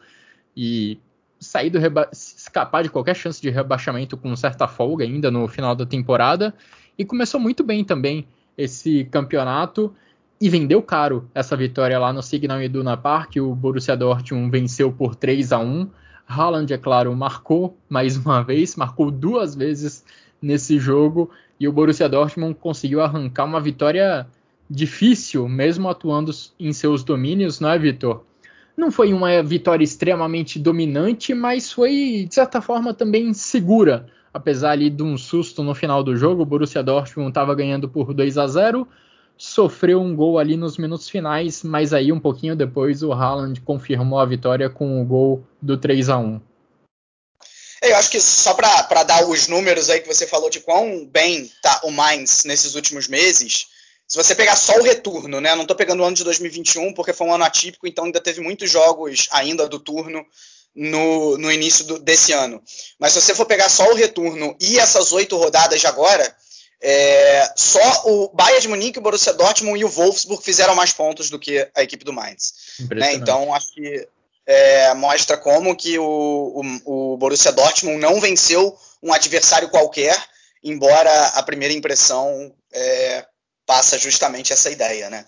e 0.56 1.00
sair 1.40 1.70
do 1.70 1.78
escapar 2.12 2.82
de 2.82 2.90
qualquer 2.90 3.16
chance 3.16 3.40
de 3.40 3.48
rebaixamento 3.48 4.16
com 4.16 4.36
certa 4.36 4.68
folga 4.68 5.04
ainda 5.04 5.30
no 5.30 5.48
final 5.48 5.74
da 5.74 5.86
temporada 5.86 6.54
e 6.98 7.04
começou 7.04 7.40
muito 7.40 7.64
bem 7.64 7.82
também 7.82 8.26
esse 8.58 9.04
campeonato 9.04 9.92
e 10.38 10.50
vendeu 10.50 10.82
caro 10.82 11.28
essa 11.34 11.56
vitória 11.56 11.98
lá 11.98 12.12
no 12.12 12.22
Signal 12.22 12.62
Iduna 12.62 12.96
Park. 12.96 13.36
O 13.36 13.54
Borussia 13.54 13.96
Dortmund 13.96 14.50
venceu 14.50 14.92
por 14.92 15.14
3 15.14 15.52
a 15.52 15.58
1. 15.58 15.88
Haaland, 16.26 16.72
é 16.72 16.78
claro, 16.78 17.14
marcou 17.16 17.76
mais 17.88 18.16
uma 18.16 18.42
vez, 18.42 18.76
marcou 18.76 19.10
duas 19.10 19.54
vezes 19.54 20.04
nesse 20.40 20.78
jogo 20.78 21.30
e 21.58 21.66
o 21.66 21.72
Borussia 21.72 22.08
Dortmund 22.08 22.54
conseguiu 22.54 23.00
arrancar 23.00 23.44
uma 23.44 23.60
vitória 23.60 24.26
difícil, 24.68 25.48
mesmo 25.48 25.88
atuando 25.88 26.30
em 26.58 26.72
seus 26.72 27.02
domínios, 27.02 27.60
não 27.60 27.70
é, 27.70 27.78
Vitor? 27.78 28.24
Não 28.80 28.90
foi 28.90 29.12
uma 29.12 29.42
vitória 29.42 29.84
extremamente 29.84 30.58
dominante, 30.58 31.34
mas 31.34 31.70
foi, 31.70 32.24
de 32.26 32.34
certa 32.34 32.62
forma, 32.62 32.94
também 32.94 33.34
segura. 33.34 34.06
Apesar 34.32 34.70
ali 34.70 34.88
de 34.88 35.02
um 35.02 35.18
susto 35.18 35.62
no 35.62 35.74
final 35.74 36.02
do 36.02 36.16
jogo, 36.16 36.40
o 36.40 36.46
Borussia 36.46 36.82
Dortmund 36.82 37.28
estava 37.28 37.54
ganhando 37.54 37.90
por 37.90 38.14
2 38.14 38.38
a 38.38 38.46
0 38.46 38.88
sofreu 39.36 40.00
um 40.00 40.16
gol 40.16 40.38
ali 40.38 40.56
nos 40.56 40.78
minutos 40.78 41.10
finais, 41.10 41.62
mas 41.62 41.92
aí 41.92 42.10
um 42.10 42.20
pouquinho 42.20 42.56
depois 42.56 43.02
o 43.02 43.12
Haaland 43.12 43.60
confirmou 43.60 44.18
a 44.18 44.24
vitória 44.24 44.70
com 44.70 45.00
o 45.00 45.04
gol 45.04 45.44
do 45.60 45.76
3 45.76 46.08
a 46.08 46.18
1 46.18 46.40
eu 47.82 47.96
acho 47.96 48.10
que 48.10 48.20
só 48.20 48.52
para 48.52 49.02
dar 49.04 49.26
os 49.26 49.48
números 49.48 49.88
aí 49.88 50.00
que 50.00 50.06
você 50.06 50.26
falou 50.26 50.50
de 50.50 50.60
quão 50.60 51.06
bem 51.06 51.50
tá 51.62 51.80
o 51.84 51.90
Mainz 51.90 52.44
nesses 52.44 52.74
últimos 52.74 53.08
meses, 53.08 53.68
se 54.10 54.16
você 54.16 54.34
pegar 54.34 54.56
só 54.56 54.76
o 54.76 54.82
retorno, 54.82 55.40
né? 55.40 55.54
Não 55.54 55.62
estou 55.62 55.76
pegando 55.76 56.02
o 56.02 56.04
ano 56.04 56.16
de 56.16 56.24
2021 56.24 56.92
porque 56.94 57.12
foi 57.12 57.28
um 57.28 57.32
ano 57.32 57.44
atípico, 57.44 57.86
então 57.86 58.06
ainda 58.06 58.20
teve 58.20 58.40
muitos 58.40 58.68
jogos 58.68 59.28
ainda 59.30 59.68
do 59.68 59.78
turno 59.78 60.26
no, 60.74 61.38
no 61.38 61.52
início 61.52 61.84
do, 61.84 61.96
desse 61.96 62.32
ano. 62.32 62.60
Mas 62.98 63.12
se 63.12 63.20
você 63.20 63.36
for 63.36 63.46
pegar 63.46 63.68
só 63.68 63.88
o 63.88 63.94
retorno 63.94 64.56
e 64.60 64.80
essas 64.80 65.12
oito 65.12 65.36
rodadas 65.36 65.80
de 65.80 65.86
agora, 65.86 66.36
é, 66.82 67.52
só 67.54 68.02
o 68.06 68.30
Bayern 68.34 68.62
de 68.62 68.66
Munique, 68.66 68.98
o 68.98 69.02
Borussia 69.02 69.32
Dortmund 69.32 69.80
e 69.80 69.84
o 69.84 69.88
Wolfsburg 69.88 70.42
fizeram 70.42 70.74
mais 70.74 70.92
pontos 70.92 71.30
do 71.30 71.38
que 71.38 71.70
a 71.72 71.80
equipe 71.80 72.04
do 72.04 72.12
Mainz. 72.12 72.52
Né? 72.90 73.14
Então 73.14 73.54
acho 73.54 73.72
que 73.72 74.08
é, 74.44 74.92
mostra 74.94 75.36
como 75.36 75.76
que 75.76 76.00
o, 76.00 76.02
o, 76.84 77.12
o, 77.12 77.16
Borussia 77.16 77.52
Dortmund 77.52 78.00
não 78.00 78.20
venceu 78.20 78.76
um 79.00 79.12
adversário 79.12 79.68
qualquer, 79.68 80.20
embora 80.64 81.28
a 81.28 81.44
primeira 81.44 81.72
impressão 81.72 82.52
é, 82.72 83.24
passa 83.70 83.96
justamente 83.96 84.52
essa 84.52 84.68
ideia, 84.68 85.08
né? 85.08 85.24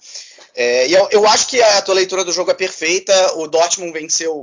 É, 0.53 0.89
e 0.89 0.93
eu, 0.93 1.09
eu, 1.13 1.27
acho 1.29 1.47
que 1.47 1.63
a 1.63 1.81
tua 1.81 1.95
leitura 1.95 2.25
do 2.25 2.33
jogo 2.33 2.51
é 2.51 2.55
perfeita. 2.55 3.35
O 3.37 3.47
Dortmund 3.47 3.93
venceu 3.93 4.41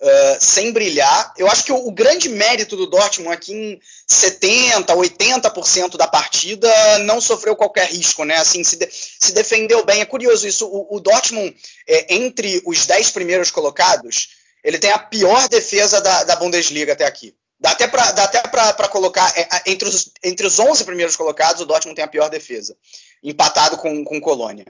uh, 0.00 0.36
sem 0.40 0.72
brilhar. 0.72 1.34
Eu 1.36 1.46
acho 1.48 1.62
que 1.62 1.70
o, 1.70 1.86
o, 1.86 1.92
grande 1.92 2.30
mérito 2.30 2.78
do 2.78 2.86
Dortmund 2.86 3.30
aqui 3.30 3.52
em 3.52 3.80
70, 4.06 4.94
80% 4.94 5.98
da 5.98 6.08
partida 6.08 6.72
não 7.00 7.20
sofreu 7.20 7.54
qualquer 7.54 7.88
risco, 7.90 8.24
né? 8.24 8.36
Assim, 8.36 8.64
se, 8.64 8.76
de, 8.76 8.88
se 8.90 9.32
defendeu 9.32 9.84
bem. 9.84 10.00
É 10.00 10.06
curioso 10.06 10.48
isso. 10.48 10.66
O, 10.66 10.96
o 10.96 10.98
Dortmund, 10.98 11.54
é, 11.86 12.14
entre 12.14 12.62
os 12.64 12.86
10 12.86 13.10
primeiros 13.10 13.50
colocados, 13.50 14.30
ele 14.64 14.78
tem 14.78 14.92
a 14.92 14.98
pior 14.98 15.46
defesa 15.46 16.00
da, 16.00 16.24
da 16.24 16.36
Bundesliga 16.36 16.94
até 16.94 17.04
aqui. 17.04 17.34
Dá 17.62 17.70
até 17.70 17.86
para 17.86 18.88
colocar, 18.88 19.32
é, 19.38 19.70
entre, 19.70 19.88
os, 19.88 20.10
entre 20.22 20.46
os 20.46 20.58
11 20.58 20.84
primeiros 20.84 21.16
colocados, 21.16 21.62
o 21.62 21.64
Dortmund 21.64 21.94
tem 21.94 22.04
a 22.04 22.08
pior 22.08 22.28
defesa, 22.28 22.76
empatado 23.22 23.78
com, 23.78 24.04
com 24.04 24.20
Colônia 24.20 24.66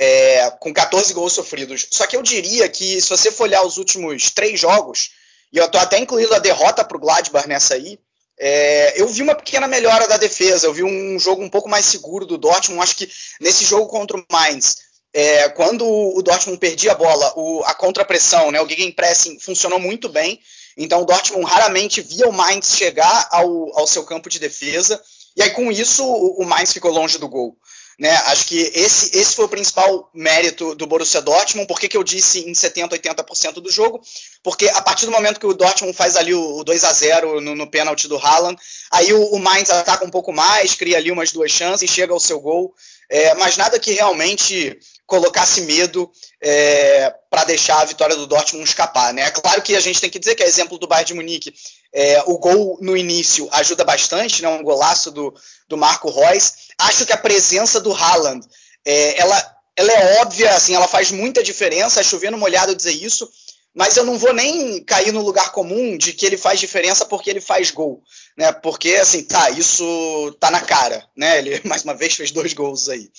é, 0.00 0.50
com 0.58 0.72
14 0.72 1.12
gols 1.12 1.34
sofridos. 1.34 1.86
Só 1.90 2.06
que 2.06 2.16
eu 2.16 2.22
diria 2.22 2.66
que, 2.70 3.00
se 3.02 3.08
você 3.10 3.30
for 3.30 3.44
olhar 3.44 3.62
os 3.62 3.76
últimos 3.76 4.30
três 4.30 4.58
jogos, 4.58 5.10
e 5.52 5.58
eu 5.58 5.66
estou 5.66 5.78
até 5.78 5.98
incluindo 5.98 6.34
a 6.34 6.38
derrota 6.38 6.82
para 6.82 6.96
o 6.96 7.00
Gladbach 7.00 7.46
nessa 7.46 7.74
aí, 7.74 7.98
é, 8.38 8.98
eu 8.98 9.06
vi 9.06 9.20
uma 9.20 9.34
pequena 9.34 9.68
melhora 9.68 10.08
da 10.08 10.16
defesa, 10.16 10.66
eu 10.66 10.72
vi 10.72 10.82
um 10.82 11.18
jogo 11.18 11.42
um 11.42 11.50
pouco 11.50 11.68
mais 11.68 11.84
seguro 11.84 12.24
do 12.24 12.38
Dortmund. 12.38 12.82
Acho 12.82 12.96
que 12.96 13.10
nesse 13.42 13.66
jogo 13.66 13.88
contra 13.88 14.16
o 14.16 14.24
Mainz, 14.32 14.76
é, 15.12 15.50
quando 15.50 15.86
o 15.86 16.22
Dortmund 16.22 16.58
perdia 16.58 16.92
a 16.92 16.94
bola, 16.94 17.34
o, 17.36 17.62
a 17.64 17.74
contrapressão, 17.74 18.50
né, 18.50 18.58
o 18.62 18.68
gegenpressing 18.68 19.38
funcionou 19.38 19.78
muito 19.78 20.08
bem. 20.08 20.40
Então 20.82 21.02
o 21.02 21.04
Dortmund 21.04 21.44
raramente 21.44 22.00
via 22.00 22.26
o 22.26 22.32
Mainz 22.32 22.74
chegar 22.74 23.28
ao, 23.30 23.78
ao 23.78 23.86
seu 23.86 24.02
campo 24.02 24.30
de 24.30 24.38
defesa. 24.38 24.98
E 25.36 25.42
aí 25.42 25.50
com 25.50 25.70
isso 25.70 26.02
o, 26.02 26.40
o 26.40 26.46
Mainz 26.46 26.72
ficou 26.72 26.90
longe 26.90 27.18
do 27.18 27.28
gol. 27.28 27.54
Né? 27.98 28.16
Acho 28.28 28.46
que 28.46 28.72
esse, 28.74 29.14
esse 29.14 29.36
foi 29.36 29.44
o 29.44 29.48
principal 29.48 30.08
mérito 30.14 30.74
do 30.74 30.86
Borussia 30.86 31.20
Dortmund. 31.20 31.68
Por 31.68 31.78
que, 31.78 31.86
que 31.86 31.98
eu 31.98 32.02
disse 32.02 32.48
em 32.48 32.52
70%, 32.52 32.98
80% 32.98 33.52
do 33.60 33.70
jogo? 33.70 34.00
Porque 34.42 34.70
a 34.70 34.80
partir 34.80 35.04
do 35.04 35.12
momento 35.12 35.38
que 35.38 35.46
o 35.46 35.52
Dortmund 35.52 35.94
faz 35.94 36.16
ali 36.16 36.32
o, 36.32 36.64
2 36.64 36.84
a 36.84 36.92
0 36.94 37.42
no, 37.42 37.54
no 37.54 37.70
pênalti 37.70 38.08
do 38.08 38.16
Haaland, 38.16 38.58
aí 38.90 39.12
o, 39.12 39.22
o 39.34 39.38
Mainz 39.38 39.68
ataca 39.68 40.02
um 40.02 40.10
pouco 40.10 40.32
mais, 40.32 40.74
cria 40.74 40.96
ali 40.96 41.12
umas 41.12 41.30
duas 41.30 41.52
chances, 41.52 41.90
chega 41.90 42.14
ao 42.14 42.18
seu 42.18 42.40
gol. 42.40 42.74
É, 43.10 43.34
mas 43.34 43.58
nada 43.58 43.78
que 43.78 43.92
realmente 43.92 44.78
colocasse 45.10 45.62
medo 45.62 46.08
é, 46.40 47.12
para 47.28 47.42
deixar 47.42 47.80
a 47.80 47.84
vitória 47.84 48.14
do 48.14 48.28
Dortmund 48.28 48.64
escapar. 48.64 49.12
Né? 49.12 49.22
É 49.22 49.30
claro 49.30 49.60
que 49.60 49.74
a 49.74 49.80
gente 49.80 50.00
tem 50.00 50.08
que 50.08 50.20
dizer 50.20 50.36
que 50.36 50.42
é 50.44 50.46
exemplo 50.46 50.78
do 50.78 50.86
Bayern 50.86 51.08
de 51.08 51.14
Munique. 51.14 51.52
É, 51.92 52.22
o 52.26 52.38
gol 52.38 52.78
no 52.80 52.96
início 52.96 53.48
ajuda 53.50 53.84
bastante, 53.84 54.40
né? 54.40 54.48
um 54.48 54.62
golaço 54.62 55.10
do, 55.10 55.34
do 55.68 55.76
Marco 55.76 56.08
Reus. 56.10 56.52
Acho 56.78 57.04
que 57.04 57.12
a 57.12 57.18
presença 57.18 57.80
do 57.80 57.92
Haaland, 57.92 58.46
é, 58.86 59.20
ela, 59.20 59.56
ela 59.74 59.92
é 59.92 60.22
óbvia, 60.22 60.54
assim, 60.54 60.76
ela 60.76 60.86
faz 60.86 61.10
muita 61.10 61.42
diferença. 61.42 62.00
É 62.00 62.04
chovendo 62.04 62.38
molhado 62.38 62.76
dizer 62.76 62.92
isso, 62.92 63.28
mas 63.74 63.96
eu 63.96 64.04
não 64.04 64.16
vou 64.16 64.32
nem 64.32 64.80
cair 64.84 65.10
no 65.10 65.22
lugar 65.22 65.50
comum 65.50 65.98
de 65.98 66.12
que 66.12 66.24
ele 66.24 66.36
faz 66.36 66.60
diferença 66.60 67.04
porque 67.04 67.28
ele 67.28 67.40
faz 67.40 67.72
gol, 67.72 68.00
né? 68.38 68.52
Porque 68.52 68.94
assim, 68.94 69.24
tá, 69.24 69.50
isso 69.50 70.36
tá 70.38 70.52
na 70.52 70.60
cara, 70.60 71.04
né? 71.16 71.38
Ele 71.38 71.60
mais 71.66 71.82
uma 71.82 71.94
vez 71.94 72.14
fez 72.14 72.30
dois 72.30 72.52
gols 72.52 72.88
aí. 72.88 73.10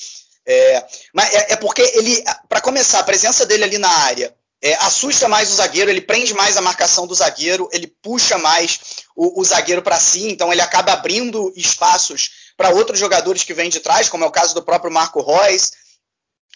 É, 0.46 0.86
mas 1.14 1.34
é, 1.34 1.54
é 1.54 1.56
porque 1.56 1.82
ele, 1.82 2.24
para 2.50 2.62
começar, 2.62 3.00
a 3.00 3.04
presença 3.04 3.46
dele 3.46 3.64
ali 3.64 3.78
na 3.78 3.90
área 3.90 4.36
é, 4.62 4.74
assusta 4.76 5.28
mais 5.28 5.52
o 5.52 5.56
zagueiro, 5.56 5.90
ele 5.90 6.02
prende 6.02 6.34
mais 6.34 6.56
a 6.56 6.62
marcação 6.62 7.08
do 7.08 7.16
zagueiro, 7.16 7.68
ele 7.72 7.88
puxa 7.88 8.38
mais 8.38 8.80
o, 9.16 9.42
o 9.42 9.44
zagueiro 9.44 9.82
para 9.82 10.00
si, 10.00 10.30
então 10.30 10.52
ele 10.52 10.62
acaba 10.62 10.94
abrindo 10.94 11.52
espaços 11.56 12.30
para 12.56 12.70
outros 12.70 13.00
jogadores 13.00 13.44
que 13.44 13.54
vêm 13.54 13.70
de 13.70 13.80
trás, 13.80 14.08
como 14.08 14.24
é 14.24 14.28
o 14.28 14.32
caso 14.32 14.54
do 14.54 14.62
próprio 14.62 14.92
Marco 14.92 15.22
Reus, 15.22 15.72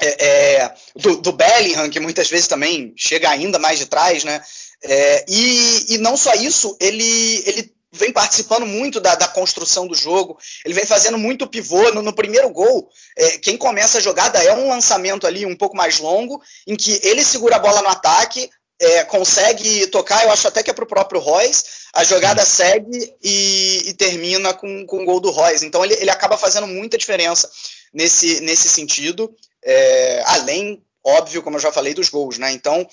é, 0.01 0.25
é, 0.25 0.75
do, 0.95 1.17
do, 1.17 1.31
Bellingham, 1.31 1.89
que 1.89 1.99
muitas 1.99 2.29
vezes 2.29 2.47
também 2.47 2.93
chega 2.97 3.29
ainda 3.29 3.57
mais 3.57 3.79
de 3.79 3.85
trás, 3.85 4.23
né? 4.23 4.43
É, 4.83 5.25
e, 5.27 5.95
e, 5.95 5.97
não 5.97 6.17
só 6.17 6.33
isso, 6.33 6.77
ele, 6.79 7.43
ele 7.47 7.73
vem 7.95 8.11
participando 8.11 8.65
muito 8.65 8.99
da, 8.99 9.15
da, 9.15 9.27
construção 9.27 9.87
do 9.87 9.95
jogo, 9.95 10.37
ele 10.63 10.73
vem 10.73 10.85
fazendo 10.85 11.17
muito 11.17 11.47
pivô. 11.47 11.91
No, 11.91 12.01
no 12.01 12.13
primeiro 12.13 12.49
gol, 12.49 12.89
é, 13.17 13.37
quem 13.37 13.57
começa 13.57 13.97
a 13.97 14.01
jogada 14.01 14.43
é 14.43 14.53
um 14.53 14.69
lançamento 14.69 15.25
ali 15.25 15.45
um 15.45 15.55
pouco 15.55 15.75
mais 15.75 15.99
longo, 15.99 16.41
em 16.67 16.75
que 16.75 16.99
ele 17.03 17.23
segura 17.23 17.55
a 17.55 17.59
bola 17.59 17.81
no 17.81 17.89
ataque, 17.89 18.49
é, 18.79 19.03
consegue 19.05 19.87
tocar, 19.87 20.23
eu 20.23 20.31
acho 20.31 20.47
até 20.47 20.61
que 20.61 20.69
é 20.69 20.73
para 20.73 20.83
o 20.83 20.87
próprio 20.87 21.21
Royce, 21.21 21.63
a 21.93 22.03
jogada 22.03 22.45
segue 22.45 23.13
e, 23.23 23.83
e, 23.89 23.93
termina 23.93 24.53
com, 24.53 24.85
com 24.85 25.01
o 25.01 25.05
gol 25.05 25.19
do 25.19 25.31
Royce. 25.31 25.65
Então 25.65 25.83
ele, 25.83 25.93
ele 25.95 26.09
acaba 26.09 26.37
fazendo 26.37 26.67
muita 26.67 26.97
diferença 26.97 27.49
nesse, 27.93 28.41
nesse 28.41 28.67
sentido, 28.67 29.33
é, 29.63 30.23
além, 30.25 30.83
óbvio, 31.03 31.41
como 31.41 31.55
eu 31.55 31.61
já 31.61 31.71
falei, 31.71 31.93
dos 31.93 32.09
gols, 32.09 32.37
né? 32.37 32.51
Então 32.51 32.85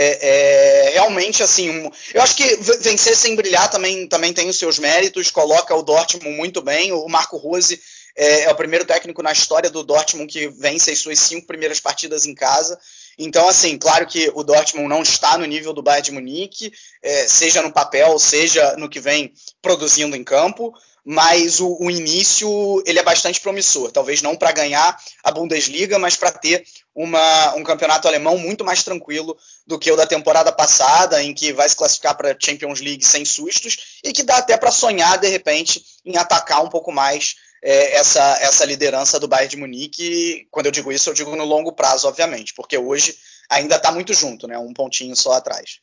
é, 0.00 0.86
é, 0.86 0.90
realmente 0.90 1.42
assim, 1.42 1.68
um, 1.70 1.90
eu 2.14 2.22
acho 2.22 2.36
que 2.36 2.44
vencer 2.80 3.16
sem 3.16 3.34
brilhar 3.34 3.68
também, 3.68 4.06
também 4.06 4.32
tem 4.32 4.48
os 4.48 4.56
seus 4.56 4.78
méritos, 4.78 5.28
coloca 5.28 5.74
o 5.74 5.82
Dortmund 5.82 6.36
muito 6.36 6.62
bem. 6.62 6.92
O 6.92 7.08
Marco 7.08 7.36
Rose 7.36 7.80
é, 8.16 8.44
é, 8.44 8.50
o 8.50 8.54
primeiro 8.54 8.84
técnico 8.84 9.22
na 9.24 9.32
história 9.32 9.68
do 9.68 9.82
Dortmund 9.82 10.32
que 10.32 10.46
vence 10.48 10.92
as 10.92 11.00
suas 11.00 11.18
cinco 11.18 11.48
primeiras 11.48 11.80
partidas 11.80 12.26
em 12.26 12.34
casa. 12.34 12.78
Então, 13.18 13.48
assim, 13.48 13.76
claro 13.76 14.06
que 14.06 14.30
o 14.34 14.44
Dortmund 14.44 14.88
não 14.88 15.02
está 15.02 15.36
no 15.36 15.44
nível 15.44 15.72
do 15.72 15.82
Bayern 15.82 16.04
de 16.04 16.12
Munique, 16.12 16.72
é, 17.02 17.26
seja 17.26 17.60
no 17.60 17.72
papel, 17.72 18.16
seja 18.20 18.76
no 18.76 18.88
que 18.88 19.00
vem 19.00 19.32
produzindo 19.60 20.14
em 20.14 20.22
campo, 20.22 20.72
mas 21.04 21.60
o, 21.60 21.76
o 21.80 21.90
início 21.90 22.48
ele 22.86 22.98
é 22.98 23.02
bastante 23.02 23.40
promissor. 23.40 23.90
Talvez 23.90 24.22
não 24.22 24.36
para 24.36 24.52
ganhar 24.52 24.98
a 25.24 25.30
Bundesliga, 25.30 25.98
mas 25.98 26.16
para 26.16 26.30
ter 26.30 26.64
uma, 26.94 27.54
um 27.54 27.62
campeonato 27.62 28.08
alemão 28.08 28.36
muito 28.36 28.64
mais 28.64 28.82
tranquilo 28.82 29.36
do 29.66 29.78
que 29.78 29.90
o 29.90 29.96
da 29.96 30.06
temporada 30.06 30.52
passada, 30.52 31.22
em 31.22 31.32
que 31.32 31.52
vai 31.52 31.68
se 31.68 31.76
classificar 31.76 32.16
para 32.16 32.32
a 32.32 32.36
Champions 32.38 32.80
League 32.80 33.04
sem 33.04 33.24
sustos 33.24 34.00
e 34.02 34.12
que 34.12 34.22
dá 34.22 34.38
até 34.38 34.56
para 34.56 34.70
sonhar 34.70 35.18
de 35.18 35.28
repente 35.28 35.82
em 36.04 36.16
atacar 36.16 36.62
um 36.62 36.68
pouco 36.68 36.92
mais 36.92 37.36
é, 37.62 37.96
essa, 37.96 38.38
essa 38.40 38.64
liderança 38.64 39.18
do 39.18 39.28
Bayern 39.28 39.50
de 39.50 39.56
Munique. 39.56 40.46
Quando 40.50 40.66
eu 40.66 40.72
digo 40.72 40.92
isso, 40.92 41.08
eu 41.10 41.14
digo 41.14 41.34
no 41.36 41.44
longo 41.44 41.72
prazo, 41.72 42.08
obviamente, 42.08 42.52
porque 42.54 42.76
hoje 42.76 43.16
ainda 43.48 43.76
está 43.76 43.90
muito 43.90 44.12
junto, 44.12 44.46
né? 44.46 44.58
Um 44.58 44.72
pontinho 44.72 45.16
só 45.16 45.32
atrás. 45.32 45.80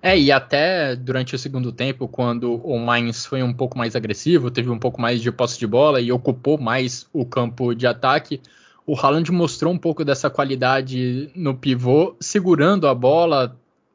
É, 0.00 0.18
e 0.18 0.30
até 0.30 0.94
durante 0.94 1.34
o 1.34 1.38
segundo 1.38 1.72
tempo, 1.72 2.06
quando 2.06 2.54
o 2.54 2.78
Mainz 2.78 3.26
foi 3.26 3.42
um 3.42 3.52
pouco 3.52 3.76
mais 3.76 3.96
agressivo, 3.96 4.50
teve 4.50 4.70
um 4.70 4.78
pouco 4.78 5.00
mais 5.00 5.20
de 5.20 5.32
posse 5.32 5.58
de 5.58 5.66
bola 5.66 6.00
e 6.00 6.12
ocupou 6.12 6.56
mais 6.56 7.08
o 7.12 7.26
campo 7.26 7.74
de 7.74 7.86
ataque, 7.86 8.40
o 8.86 8.96
Haaland 8.96 9.30
mostrou 9.32 9.72
um 9.72 9.78
pouco 9.78 10.04
dessa 10.04 10.30
qualidade 10.30 11.30
no 11.34 11.54
pivô, 11.54 12.16
segurando 12.20 12.86
a 12.86 12.94
bola. 12.94 13.54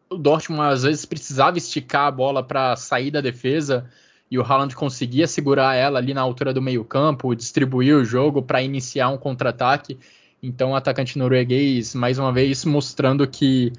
O 0.10 0.18
Dortmund 0.18 0.72
às 0.72 0.84
vezes 0.84 1.06
precisava 1.06 1.58
esticar 1.58 2.06
a 2.08 2.12
bola 2.12 2.44
para 2.44 2.76
sair 2.76 3.10
da 3.10 3.20
defesa 3.20 3.90
e 4.30 4.38
o 4.38 4.44
Haaland 4.44 4.76
conseguia 4.76 5.26
segurar 5.26 5.74
ela 5.74 5.98
ali 6.00 6.14
na 6.14 6.22
altura 6.22 6.54
do 6.54 6.62
meio-campo, 6.62 7.34
distribuir 7.34 7.96
o 7.96 8.06
jogo 8.06 8.42
para 8.44 8.62
iniciar 8.62 9.10
um 9.10 9.18
contra-ataque. 9.18 9.98
Então, 10.44 10.72
o 10.72 10.76
atacante 10.76 11.18
norueguês, 11.18 11.96
mais 11.96 12.20
uma 12.20 12.32
vez, 12.32 12.66
mostrando 12.66 13.26
que 13.28 13.74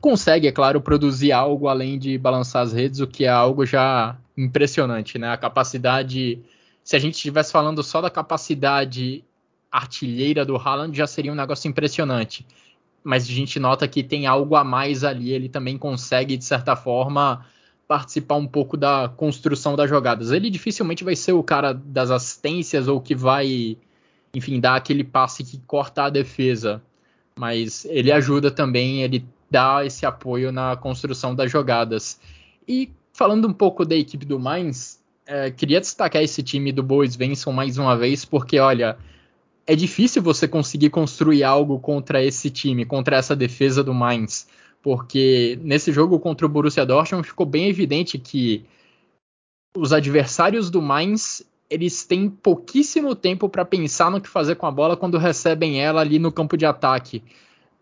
consegue, 0.00 0.46
é 0.46 0.52
claro, 0.52 0.80
produzir 0.80 1.32
algo 1.32 1.68
além 1.68 1.98
de 1.98 2.16
balançar 2.18 2.62
as 2.62 2.72
redes, 2.72 3.00
o 3.00 3.06
que 3.06 3.24
é 3.24 3.28
algo 3.28 3.64
já 3.66 4.16
impressionante, 4.36 5.18
né? 5.18 5.30
A 5.30 5.36
capacidade, 5.36 6.40
se 6.84 6.96
a 6.96 6.98
gente 6.98 7.14
estivesse 7.14 7.52
falando 7.52 7.82
só 7.82 8.00
da 8.00 8.10
capacidade 8.10 9.24
artilheira 9.70 10.44
do 10.44 10.56
Haaland, 10.56 10.96
já 10.96 11.06
seria 11.06 11.32
um 11.32 11.34
negócio 11.34 11.68
impressionante. 11.68 12.46
Mas 13.02 13.24
a 13.24 13.32
gente 13.32 13.58
nota 13.58 13.86
que 13.86 14.02
tem 14.02 14.26
algo 14.26 14.56
a 14.56 14.64
mais 14.64 15.04
ali, 15.04 15.32
ele 15.32 15.48
também 15.48 15.78
consegue, 15.78 16.36
de 16.36 16.44
certa 16.44 16.74
forma, 16.74 17.44
participar 17.86 18.36
um 18.36 18.46
pouco 18.46 18.76
da 18.76 19.08
construção 19.16 19.76
das 19.76 19.88
jogadas. 19.88 20.32
Ele 20.32 20.50
dificilmente 20.50 21.04
vai 21.04 21.14
ser 21.14 21.32
o 21.32 21.42
cara 21.42 21.72
das 21.72 22.10
assistências 22.10 22.88
ou 22.88 23.00
que 23.00 23.14
vai, 23.14 23.76
enfim, 24.34 24.58
dar 24.58 24.76
aquele 24.76 25.04
passe 25.04 25.44
que 25.44 25.58
corta 25.66 26.04
a 26.04 26.10
defesa. 26.10 26.82
Mas 27.38 27.84
ele 27.84 28.10
ajuda 28.10 28.50
também, 28.50 29.02
ele 29.02 29.24
dar 29.50 29.86
esse 29.86 30.04
apoio 30.04 30.50
na 30.50 30.76
construção 30.76 31.34
das 31.34 31.50
jogadas. 31.50 32.20
E 32.66 32.90
falando 33.12 33.48
um 33.48 33.52
pouco 33.52 33.84
da 33.84 33.94
equipe 33.94 34.26
do 34.26 34.38
Mainz, 34.38 35.00
é, 35.26 35.50
queria 35.50 35.80
destacar 35.80 36.22
esse 36.22 36.42
time 36.42 36.72
do 36.72 36.82
Bois 36.82 37.16
Venson 37.16 37.52
mais 37.52 37.78
uma 37.78 37.96
vez, 37.96 38.24
porque 38.24 38.58
olha, 38.58 38.96
é 39.66 39.74
difícil 39.74 40.22
você 40.22 40.46
conseguir 40.46 40.90
construir 40.90 41.42
algo 41.42 41.78
contra 41.78 42.22
esse 42.22 42.50
time, 42.50 42.84
contra 42.84 43.16
essa 43.16 43.34
defesa 43.34 43.82
do 43.82 43.94
Mainz, 43.94 44.46
porque 44.82 45.58
nesse 45.62 45.92
jogo 45.92 46.20
contra 46.20 46.46
o 46.46 46.48
Borussia 46.48 46.86
Dortmund 46.86 47.26
ficou 47.26 47.46
bem 47.46 47.68
evidente 47.68 48.18
que 48.18 48.64
os 49.76 49.92
adversários 49.92 50.70
do 50.70 50.80
Mainz 50.80 51.44
eles 51.68 52.04
têm 52.04 52.30
pouquíssimo 52.30 53.14
tempo 53.16 53.48
para 53.48 53.64
pensar 53.64 54.08
no 54.10 54.20
que 54.20 54.28
fazer 54.28 54.54
com 54.54 54.66
a 54.66 54.70
bola 54.70 54.96
quando 54.96 55.18
recebem 55.18 55.82
ela 55.82 56.00
ali 56.00 56.16
no 56.16 56.30
campo 56.30 56.56
de 56.56 56.64
ataque 56.64 57.24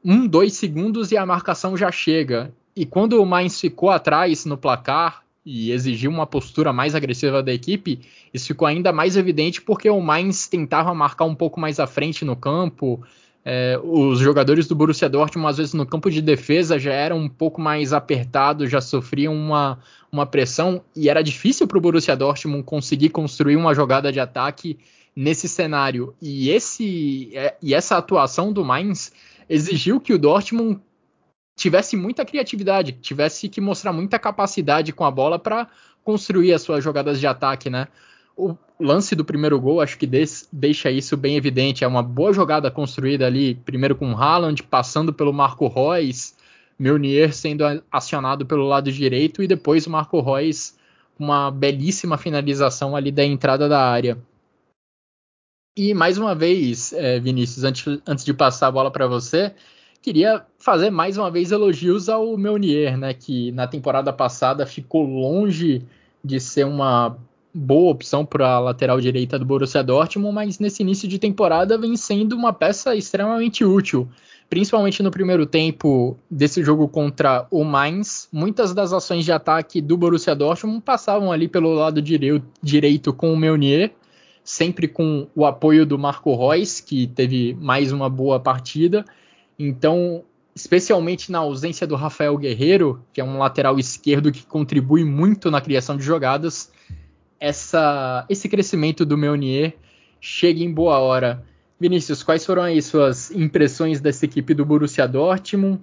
um, 0.04 0.26
dois 0.26 0.52
segundos 0.52 1.10
e 1.10 1.16
a 1.16 1.24
marcação 1.24 1.76
já 1.76 1.90
chega. 1.90 2.52
E 2.76 2.84
quando 2.84 3.20
o 3.22 3.26
Mainz 3.26 3.60
ficou 3.60 3.90
atrás 3.90 4.44
no 4.44 4.58
placar 4.58 5.22
e 5.46 5.70
exigiu 5.70 6.10
uma 6.10 6.26
postura 6.26 6.72
mais 6.72 6.94
agressiva 6.94 7.42
da 7.42 7.52
equipe, 7.52 8.00
isso 8.32 8.48
ficou 8.48 8.66
ainda 8.66 8.92
mais 8.92 9.16
evidente 9.16 9.62
porque 9.62 9.88
o 9.88 10.00
Mainz 10.00 10.48
tentava 10.48 10.92
marcar 10.92 11.24
um 11.24 11.34
pouco 11.34 11.60
mais 11.60 11.80
à 11.80 11.86
frente 11.86 12.24
no 12.24 12.36
campo. 12.36 13.02
É, 13.44 13.78
os 13.82 14.18
jogadores 14.18 14.66
do 14.66 14.74
Borussia 14.74 15.08
Dortmund, 15.08 15.50
às 15.50 15.58
vezes 15.58 15.74
no 15.74 15.86
campo 15.86 16.10
de 16.10 16.20
defesa, 16.20 16.78
já 16.78 16.92
eram 16.92 17.18
um 17.18 17.28
pouco 17.28 17.60
mais 17.60 17.92
apertados, 17.92 18.70
já 18.70 18.80
sofriam 18.80 19.34
uma, 19.34 19.78
uma 20.10 20.26
pressão 20.26 20.82
e 20.96 21.08
era 21.08 21.22
difícil 21.22 21.66
para 21.66 21.78
o 21.78 21.80
Borussia 21.80 22.16
Dortmund 22.16 22.62
conseguir 22.64 23.10
construir 23.10 23.56
uma 23.56 23.74
jogada 23.74 24.10
de 24.10 24.18
ataque 24.18 24.78
nesse 25.14 25.46
cenário. 25.48 26.14
E, 26.20 26.50
esse, 26.50 27.30
é, 27.34 27.54
e 27.62 27.74
essa 27.74 27.96
atuação 27.96 28.52
do 28.52 28.64
Mainz 28.64 29.12
exigiu 29.48 30.00
que 30.00 30.12
o 30.12 30.18
Dortmund 30.18 30.80
tivesse 31.56 31.96
muita 31.96 32.24
criatividade, 32.24 32.92
tivesse 32.92 33.48
que 33.48 33.60
mostrar 33.60 33.92
muita 33.92 34.18
capacidade 34.18 34.92
com 34.92 35.04
a 35.04 35.10
bola 35.10 35.38
para 35.38 35.68
construir 36.02 36.52
as 36.52 36.62
suas 36.62 36.82
jogadas 36.82 37.20
de 37.20 37.26
ataque, 37.26 37.70
né? 37.70 37.88
O 38.36 38.56
lance 38.80 39.14
do 39.14 39.24
primeiro 39.24 39.60
gol 39.60 39.80
acho 39.80 39.96
que 39.96 40.06
deixa 40.52 40.90
isso 40.90 41.16
bem 41.16 41.36
evidente. 41.36 41.84
É 41.84 41.86
uma 41.86 42.02
boa 42.02 42.32
jogada 42.32 42.70
construída 42.70 43.26
ali, 43.26 43.54
primeiro 43.54 43.94
com 43.94 44.10
Haaland, 44.10 44.62
passando 44.64 45.12
pelo 45.12 45.32
Marco 45.32 45.68
Reus, 45.68 46.34
Meunier 46.76 47.32
sendo 47.32 47.64
acionado 47.90 48.44
pelo 48.44 48.66
lado 48.66 48.90
direito 48.90 49.42
e 49.42 49.46
depois 49.46 49.86
o 49.86 49.90
Marco 49.90 50.20
Reus 50.20 50.74
uma 51.16 51.48
belíssima 51.48 52.18
finalização 52.18 52.96
ali 52.96 53.12
da 53.12 53.24
entrada 53.24 53.68
da 53.68 53.80
área. 53.80 54.18
E 55.76 55.92
mais 55.92 56.16
uma 56.16 56.36
vez, 56.36 56.92
é, 56.92 57.18
Vinícius, 57.18 57.64
antes, 57.64 57.98
antes 58.06 58.24
de 58.24 58.32
passar 58.32 58.68
a 58.68 58.70
bola 58.70 58.92
para 58.92 59.08
você, 59.08 59.52
queria 60.00 60.44
fazer 60.56 60.88
mais 60.88 61.18
uma 61.18 61.28
vez 61.32 61.50
elogios 61.50 62.08
ao 62.08 62.36
Meunier, 62.36 62.96
né, 62.96 63.12
que 63.12 63.50
na 63.50 63.66
temporada 63.66 64.12
passada 64.12 64.64
ficou 64.66 65.04
longe 65.04 65.82
de 66.22 66.38
ser 66.38 66.64
uma 66.64 67.16
boa 67.52 67.90
opção 67.90 68.24
para 68.24 68.50
a 68.50 68.60
lateral 68.60 69.00
direita 69.00 69.36
do 69.36 69.44
Borussia 69.44 69.82
Dortmund, 69.82 70.32
mas 70.32 70.60
nesse 70.60 70.82
início 70.84 71.08
de 71.08 71.18
temporada 71.18 71.76
vem 71.76 71.96
sendo 71.96 72.36
uma 72.36 72.52
peça 72.52 72.94
extremamente 72.94 73.64
útil, 73.64 74.08
principalmente 74.48 75.02
no 75.02 75.10
primeiro 75.10 75.44
tempo 75.44 76.16
desse 76.30 76.62
jogo 76.62 76.86
contra 76.86 77.48
o 77.50 77.64
Mainz. 77.64 78.28
Muitas 78.32 78.72
das 78.72 78.92
ações 78.92 79.24
de 79.24 79.32
ataque 79.32 79.80
do 79.80 79.96
Borussia 79.96 80.36
Dortmund 80.36 80.82
passavam 80.82 81.32
ali 81.32 81.48
pelo 81.48 81.74
lado 81.74 82.00
direito 82.00 83.12
com 83.12 83.32
o 83.32 83.36
Meunier, 83.36 83.92
sempre 84.44 84.86
com 84.86 85.26
o 85.34 85.46
apoio 85.46 85.86
do 85.86 85.98
Marco 85.98 86.36
Reus, 86.36 86.78
que 86.78 87.06
teve 87.06 87.54
mais 87.54 87.90
uma 87.90 88.10
boa 88.10 88.38
partida. 88.38 89.04
Então, 89.58 90.22
especialmente 90.54 91.32
na 91.32 91.38
ausência 91.38 91.86
do 91.86 91.96
Rafael 91.96 92.36
Guerreiro, 92.36 93.02
que 93.12 93.20
é 93.22 93.24
um 93.24 93.38
lateral 93.38 93.78
esquerdo 93.78 94.30
que 94.30 94.44
contribui 94.44 95.02
muito 95.02 95.50
na 95.50 95.62
criação 95.62 95.96
de 95.96 96.04
jogadas, 96.04 96.70
essa, 97.40 98.24
esse 98.28 98.48
crescimento 98.48 99.04
do 99.04 99.16
Meunier 99.16 99.74
chega 100.20 100.62
em 100.62 100.72
boa 100.72 100.98
hora. 100.98 101.42
Vinícius, 101.80 102.22
quais 102.22 102.44
foram 102.44 102.62
aí 102.62 102.80
suas 102.80 103.30
impressões 103.30 104.00
dessa 104.00 104.24
equipe 104.24 104.54
do 104.54 104.64
Borussia 104.64 105.08
Dortmund, 105.08 105.80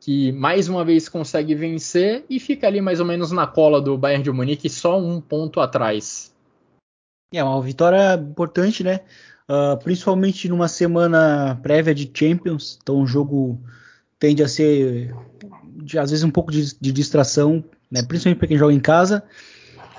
que 0.00 0.32
mais 0.32 0.68
uma 0.68 0.84
vez 0.84 1.08
consegue 1.08 1.54
vencer 1.54 2.24
e 2.28 2.40
fica 2.40 2.66
ali 2.66 2.80
mais 2.80 3.00
ou 3.00 3.06
menos 3.06 3.30
na 3.30 3.46
cola 3.46 3.80
do 3.80 3.96
Bayern 3.96 4.24
de 4.24 4.30
Munique, 4.30 4.68
só 4.68 4.98
um 4.98 5.20
ponto 5.20 5.60
atrás? 5.60 6.33
É 7.36 7.42
uma 7.42 7.60
vitória 7.60 8.14
importante, 8.14 8.84
né? 8.84 9.00
Uh, 9.48 9.76
principalmente 9.82 10.48
numa 10.48 10.68
semana 10.68 11.58
prévia 11.62 11.94
de 11.94 12.10
Champions. 12.14 12.78
Então 12.80 13.02
o 13.02 13.06
jogo 13.06 13.60
tende 14.18 14.42
a 14.42 14.48
ser, 14.48 15.12
de, 15.82 15.98
às 15.98 16.10
vezes, 16.10 16.24
um 16.24 16.30
pouco 16.30 16.52
de, 16.52 16.78
de 16.80 16.92
distração, 16.92 17.64
né? 17.90 18.02
principalmente 18.02 18.38
para 18.38 18.48
quem 18.48 18.56
joga 18.56 18.72
em 18.72 18.80
casa. 18.80 19.22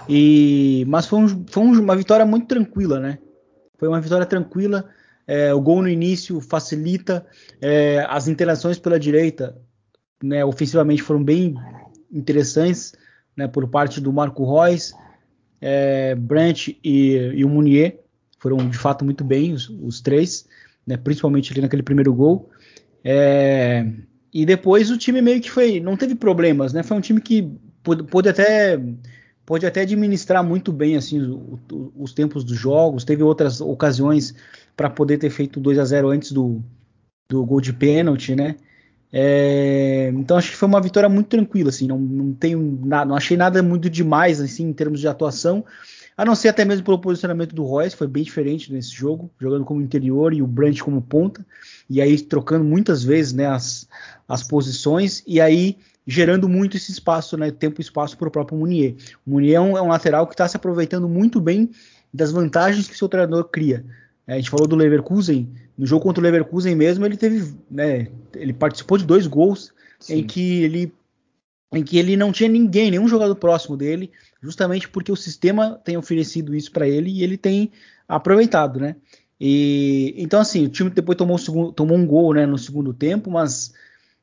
E, 0.07 0.85
mas 0.87 1.07
foi, 1.07 1.19
um, 1.19 1.45
foi 1.47 1.63
uma 1.63 1.95
vitória 1.95 2.25
muito 2.25 2.47
tranquila, 2.47 2.99
né? 2.99 3.19
Foi 3.77 3.87
uma 3.87 3.99
vitória 3.99 4.25
tranquila. 4.25 4.85
É, 5.27 5.53
o 5.53 5.59
gol 5.59 5.81
no 5.81 5.89
início 5.89 6.39
facilita. 6.39 7.25
É, 7.61 8.05
as 8.09 8.27
interações 8.27 8.79
pela 8.79 8.99
direita, 8.99 9.57
né, 10.23 10.45
ofensivamente, 10.45 11.01
foram 11.01 11.23
bem 11.23 11.55
interessantes 12.11 12.93
né, 13.35 13.47
por 13.47 13.67
parte 13.67 13.99
do 13.99 14.13
Marco 14.13 14.45
Reus 14.45 14.93
é, 15.67 16.13
Brandt 16.13 16.77
e, 16.83 17.15
e, 17.33 17.43
o 17.43 17.49
Munier 17.49 17.97
foram 18.37 18.69
de 18.69 18.77
fato 18.77 19.03
muito 19.03 19.23
bem, 19.23 19.51
os, 19.51 19.67
os 19.67 19.99
três, 19.99 20.45
né, 20.85 20.95
principalmente 20.95 21.51
ali 21.51 21.59
naquele 21.59 21.81
primeiro 21.81 22.13
gol. 22.13 22.51
É, 23.03 23.83
e 24.31 24.45
depois 24.45 24.91
o 24.91 24.97
time 24.97 25.23
meio 25.23 25.41
que 25.41 25.49
foi, 25.49 25.79
não 25.79 25.97
teve 25.97 26.13
problemas, 26.13 26.71
né? 26.71 26.83
Foi 26.83 26.95
um 26.95 27.01
time 27.01 27.19
que 27.19 27.51
pôde, 27.81 28.03
pôde 28.03 28.29
até 28.29 28.79
pode 29.43 29.65
até 29.65 29.81
administrar 29.81 30.43
muito 30.43 30.71
bem 30.71 30.97
assim 30.97 31.19
os, 31.19 31.59
os 31.95 32.13
tempos 32.13 32.43
dos 32.43 32.57
jogos. 32.57 33.03
Teve 33.03 33.23
outras 33.23 33.59
ocasiões 33.59 34.35
para 34.77 34.89
poder 34.89 35.17
ter 35.17 35.31
feito 35.31 35.59
2 35.59 35.79
a 35.79 35.85
0 35.85 36.09
antes 36.09 36.31
do, 36.31 36.63
do 37.27 37.43
gol 37.43 37.59
de 37.59 37.73
pênalti, 37.73 38.35
né? 38.35 38.55
É, 39.17 40.11
então 40.13 40.35
acho 40.35 40.51
que 40.51 40.57
foi 40.57 40.67
uma 40.67 40.81
vitória 40.81 41.07
muito 41.07 41.27
tranquila, 41.27 41.69
assim, 41.69 41.87
não, 41.87 41.97
não 41.97 42.33
tenho 42.33 42.81
nada, 42.83 43.05
não 43.05 43.15
achei 43.15 43.37
nada 43.37 43.63
muito 43.63 43.89
demais 43.89 44.41
assim 44.41 44.65
em 44.67 44.73
termos 44.73 44.99
de 44.99 45.07
atuação, 45.07 45.63
a 46.17 46.25
não 46.25 46.35
ser 46.35 46.49
até 46.49 46.65
mesmo 46.65 46.83
pelo 46.83 46.99
posicionamento 46.99 47.55
do 47.55 47.63
Royce, 47.63 47.95
foi 47.95 48.07
bem 48.07 48.23
diferente 48.23 48.73
nesse 48.73 48.91
jogo, 48.91 49.31
jogando 49.39 49.63
como 49.63 49.81
interior 49.81 50.33
e 50.33 50.41
o 50.41 50.47
Brandt 50.47 50.83
como 50.83 51.01
ponta, 51.01 51.45
e 51.89 52.01
aí 52.01 52.19
trocando 52.19 52.65
muitas 52.65 53.05
vezes 53.05 53.31
né, 53.31 53.45
as, 53.45 53.87
as 54.27 54.43
posições, 54.43 55.23
e 55.25 55.39
aí 55.39 55.77
gerando 56.05 56.49
muito 56.49 56.75
esse 56.75 56.91
espaço, 56.91 57.37
né, 57.37 57.51
tempo 57.51 57.79
e 57.79 57.83
espaço 57.83 58.17
para 58.17 58.27
o 58.27 58.31
próprio 58.31 58.57
Munier. 58.57 58.95
O 59.25 59.31
Munier 59.31 59.55
é 59.55 59.61
um, 59.61 59.77
é 59.77 59.81
um 59.81 59.87
lateral 59.87 60.27
que 60.27 60.33
está 60.33 60.45
se 60.45 60.57
aproveitando 60.57 61.07
muito 61.07 61.39
bem 61.39 61.69
das 62.13 62.33
vantagens 62.33 62.85
que 62.85 62.95
o 62.95 62.97
seu 62.97 63.07
treinador 63.07 63.45
cria. 63.45 63.85
É, 64.27 64.33
a 64.33 64.35
gente 64.37 64.49
falou 64.49 64.67
do 64.67 64.75
Leverkusen, 64.75 65.49
no 65.77 65.85
jogo 65.85 66.03
contra 66.03 66.21
o 66.21 66.23
Leverkusen 66.23 66.75
mesmo, 66.75 67.05
ele 67.05 67.17
teve, 67.17 67.53
né, 67.69 68.07
ele 68.33 68.53
participou 68.53 68.97
de 68.97 69.05
dois 69.05 69.27
gols 69.27 69.73
Sim. 69.99 70.19
em 70.19 70.23
que 70.27 70.63
ele 70.63 70.93
em 71.73 71.83
que 71.83 71.97
ele 71.97 72.15
não 72.15 72.31
tinha 72.31 72.47
ninguém, 72.47 72.89
nenhum 72.89 73.07
jogador 73.07 73.35
próximo 73.35 73.75
dele, 73.75 74.09
justamente 74.41 74.87
porque 74.87 75.11
o 75.11 75.15
sistema 75.15 75.79
tem 75.83 75.97
oferecido 75.97 76.55
isso 76.55 76.71
para 76.71 76.87
ele 76.87 77.09
e 77.09 77.21
ele 77.21 77.37
tem 77.37 77.69
aproveitado, 78.07 78.79
né? 78.79 78.95
E 79.39 80.13
então 80.17 80.39
assim, 80.39 80.65
o 80.65 80.69
time 80.69 80.89
depois 80.89 81.17
tomou, 81.17 81.37
um, 81.37 81.71
tomou 81.73 81.97
um 81.97 82.05
gol, 82.05 82.33
né, 82.33 82.45
no 82.45 82.57
segundo 82.57 82.93
tempo, 82.93 83.29
mas 83.29 83.73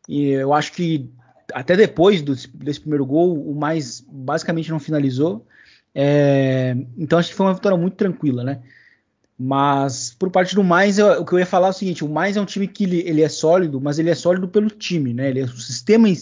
eu 0.09 0.55
acho 0.55 0.73
que 0.73 1.11
até 1.53 1.77
depois 1.77 2.23
do, 2.23 2.35
desse 2.55 2.81
primeiro 2.81 3.05
gol, 3.05 3.39
o 3.39 3.55
mais 3.55 4.01
basicamente 4.09 4.71
não 4.71 4.81
finalizou. 4.81 5.47
É, 5.95 6.75
então 6.97 7.19
acho 7.19 7.29
que 7.29 7.35
foi 7.35 7.47
uma 7.47 7.55
vitória 7.55 7.77
muito 7.77 7.97
tranquila, 7.97 8.43
né? 8.43 8.63
Mas 9.45 10.15
por 10.17 10.31
parte 10.31 10.55
do 10.55 10.63
mais, 10.63 11.01
eu, 11.01 11.21
o 11.21 11.27
que 11.27 11.33
eu 11.33 11.39
ia 11.41 11.47
falar 11.47 11.67
é 11.67 11.71
o 11.71 11.73
seguinte: 11.73 12.05
o 12.05 12.09
mais 12.09 12.37
é 12.37 12.41
um 12.41 12.45
time 12.45 12.69
que 12.69 12.85
ele, 12.85 13.01
ele, 13.01 13.23
é 13.23 13.29
sólido, 13.29 13.81
mas 13.81 13.99
ele 13.99 14.09
é 14.09 14.15
sólido 14.15 14.47
pelo 14.47 14.71
time, 14.71 15.13
né? 15.13 15.31
Ele 15.31 15.41
é, 15.41 15.43
o, 15.43 15.49
sistema 15.49 16.09
em, 16.09 16.17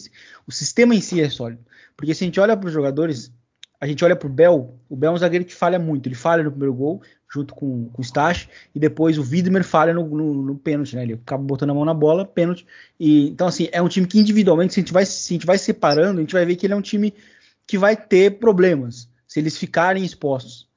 o 0.47 0.51
sistema 0.51 0.95
em 0.95 1.03
si 1.03 1.21
é 1.21 1.29
sólido. 1.29 1.63
Porque 1.95 2.15
se 2.15 2.25
a 2.25 2.27
gente 2.27 2.41
olha 2.41 2.57
para 2.57 2.67
os 2.67 2.73
jogadores, 2.73 3.31
a 3.79 3.87
gente 3.87 4.03
olha 4.03 4.17
para 4.17 4.27
o 4.27 4.31
Bel, 4.31 4.75
o 4.89 4.97
Bel 4.97 5.13
é 5.13 5.15
um 5.15 5.19
zagueiro 5.19 5.45
que 5.45 5.55
falha 5.55 5.79
muito. 5.79 6.09
Ele 6.09 6.15
falha 6.15 6.43
no 6.43 6.51
primeiro 6.51 6.73
gol, 6.73 7.03
junto 7.31 7.55
com, 7.55 7.91
com 7.91 8.01
o 8.01 8.05
Stash, 8.05 8.49
e 8.75 8.81
depois 8.81 9.19
o 9.19 9.23
Widmer 9.23 9.65
falha 9.65 9.93
no, 9.93 10.09
no, 10.09 10.43
no, 10.43 10.57
pênalti, 10.57 10.97
né? 10.97 11.03
Ele 11.03 11.13
acaba 11.13 11.43
botando 11.43 11.71
a 11.71 11.75
mão 11.75 11.85
na 11.85 11.93
bola, 11.93 12.25
pênalti. 12.25 12.67
E, 12.99 13.29
então, 13.29 13.49
assim, 13.49 13.69
é 13.71 13.83
um 13.83 13.89
time 13.89 14.07
que 14.07 14.19
individualmente, 14.19 14.73
se 14.73 14.81
a, 14.81 14.83
gente 14.83 14.95
vai, 14.95 15.05
se 15.05 15.35
a 15.35 15.37
gente 15.37 15.47
vai 15.47 15.59
separando, 15.59 16.21
a 16.21 16.23
gente 16.23 16.33
vai 16.33 16.47
ver 16.47 16.57
que 16.57 16.65
ele 16.65 16.73
é 16.73 16.77
um 16.77 16.81
time 16.81 17.13
que 17.67 17.77
vai 17.77 17.95
ter 17.95 18.39
problemas 18.39 19.11
se 19.29 19.39
eles 19.41 19.59
ficarem 19.59 20.03
expostos. 20.03 20.70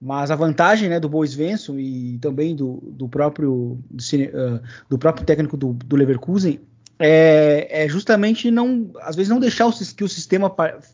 Mas 0.00 0.30
a 0.30 0.36
vantagem 0.36 0.88
né, 0.88 1.00
do 1.00 1.08
Bois 1.08 1.34
Venson 1.34 1.78
e 1.78 2.18
também 2.18 2.54
do, 2.54 2.82
do 2.86 3.08
próprio, 3.08 3.78
do, 3.90 4.02
uh, 4.02 4.60
do 4.88 4.98
próprio 4.98 5.26
técnico 5.26 5.56
do, 5.56 5.72
do 5.72 5.96
Leverkusen 5.96 6.60
é, 6.98 7.84
é, 7.84 7.88
justamente 7.88 8.50
não, 8.50 8.90
às 9.00 9.14
vezes 9.14 9.30
não 9.30 9.38
deixar 9.38 9.66
o, 9.66 9.72
que 9.72 10.02
o 10.02 10.08
sistema 10.08 10.52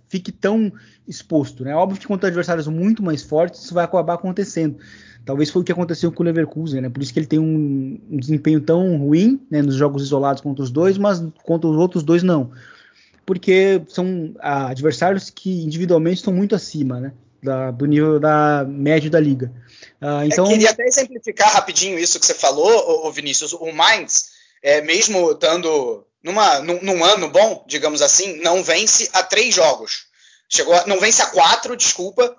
fique 0.08 0.30
tão 0.30 0.70
exposto. 1.08 1.64
Né? 1.64 1.74
Óbvio 1.74 1.98
que 1.98 2.06
contra 2.06 2.28
adversários 2.28 2.66
muito 2.66 3.02
mais 3.02 3.22
fortes 3.22 3.64
isso 3.64 3.74
vai 3.74 3.84
acabar 3.84 4.14
acontecendo. 4.14 4.76
Talvez 5.24 5.48
foi 5.48 5.62
o 5.62 5.64
que 5.64 5.72
aconteceu 5.72 6.12
com 6.12 6.22
o 6.22 6.26
Leverkusen, 6.26 6.82
né? 6.82 6.90
Por 6.90 7.02
isso 7.02 7.10
que 7.10 7.18
ele 7.18 7.26
tem 7.26 7.38
um, 7.38 7.98
um 8.10 8.18
desempenho 8.18 8.60
tão 8.60 8.98
ruim 8.98 9.40
né, 9.50 9.62
nos 9.62 9.74
jogos 9.74 10.02
isolados 10.02 10.42
contra 10.42 10.62
os 10.62 10.70
dois, 10.70 10.98
mas 10.98 11.24
contra 11.42 11.66
os 11.66 11.76
outros 11.78 12.02
dois 12.02 12.22
não. 12.22 12.50
Porque 13.24 13.80
são 13.88 14.34
ah, 14.38 14.68
adversários 14.68 15.30
que 15.30 15.64
individualmente 15.64 16.16
estão 16.16 16.30
muito 16.34 16.54
acima, 16.54 17.00
né? 17.00 17.12
Da, 17.44 17.70
do 17.70 17.86
nível 17.86 18.18
da 18.18 18.64
médio 18.66 19.10
da 19.10 19.20
liga. 19.20 19.52
Uh, 20.00 20.24
então... 20.24 20.44
Eu 20.46 20.52
queria 20.52 20.70
até 20.70 20.84
exemplificar 20.84 21.52
rapidinho 21.52 21.98
isso 21.98 22.18
que 22.18 22.26
você 22.26 22.34
falou, 22.34 23.06
o 23.06 23.12
Vinícius. 23.12 23.52
O 23.52 23.70
Mainz, 23.72 24.30
é, 24.62 24.80
mesmo 24.80 25.32
estando 25.32 26.06
numa, 26.22 26.60
num, 26.60 26.80
num, 26.82 27.04
ano 27.04 27.28
bom, 27.28 27.64
digamos 27.68 28.00
assim, 28.00 28.40
não 28.40 28.64
vence 28.64 29.10
a 29.12 29.22
três 29.22 29.54
jogos. 29.54 30.06
Chegou 30.48 30.74
a, 30.74 30.86
não 30.86 30.98
vence 30.98 31.22
a 31.22 31.26
quatro, 31.26 31.76
desculpa, 31.76 32.34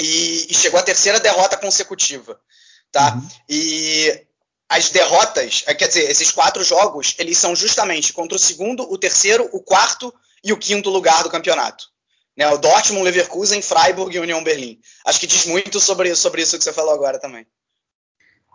e, 0.00 0.46
e, 0.50 0.54
chegou 0.54 0.80
a 0.80 0.82
terceira 0.82 1.20
derrota 1.20 1.56
consecutiva. 1.56 2.40
Tá? 2.90 3.14
Uhum. 3.14 3.28
E 3.48 4.26
as 4.68 4.90
derrotas, 4.90 5.64
é, 5.66 5.74
quer 5.74 5.88
dizer, 5.88 6.10
esses 6.10 6.32
quatro 6.32 6.64
jogos, 6.64 7.14
eles 7.18 7.36
são 7.36 7.54
justamente 7.54 8.12
contra 8.12 8.36
o 8.36 8.40
segundo, 8.40 8.90
o 8.90 8.96
terceiro, 8.96 9.48
o 9.52 9.60
quarto 9.60 10.12
e 10.42 10.52
o 10.52 10.58
quinto 10.58 10.88
lugar 10.88 11.22
do 11.22 11.30
campeonato. 11.30 11.86
Né, 12.38 12.48
o 12.48 12.56
Dortmund, 12.56 13.04
Leverkusen, 13.04 13.60
Freiburg 13.60 14.14
e 14.14 14.20
União 14.20 14.44
Berlim. 14.44 14.78
Acho 15.04 15.18
que 15.18 15.26
diz 15.26 15.44
muito 15.44 15.80
sobre, 15.80 16.14
sobre 16.14 16.40
isso 16.40 16.56
que 16.56 16.62
você 16.62 16.72
falou 16.72 16.94
agora 16.94 17.18
também. 17.18 17.44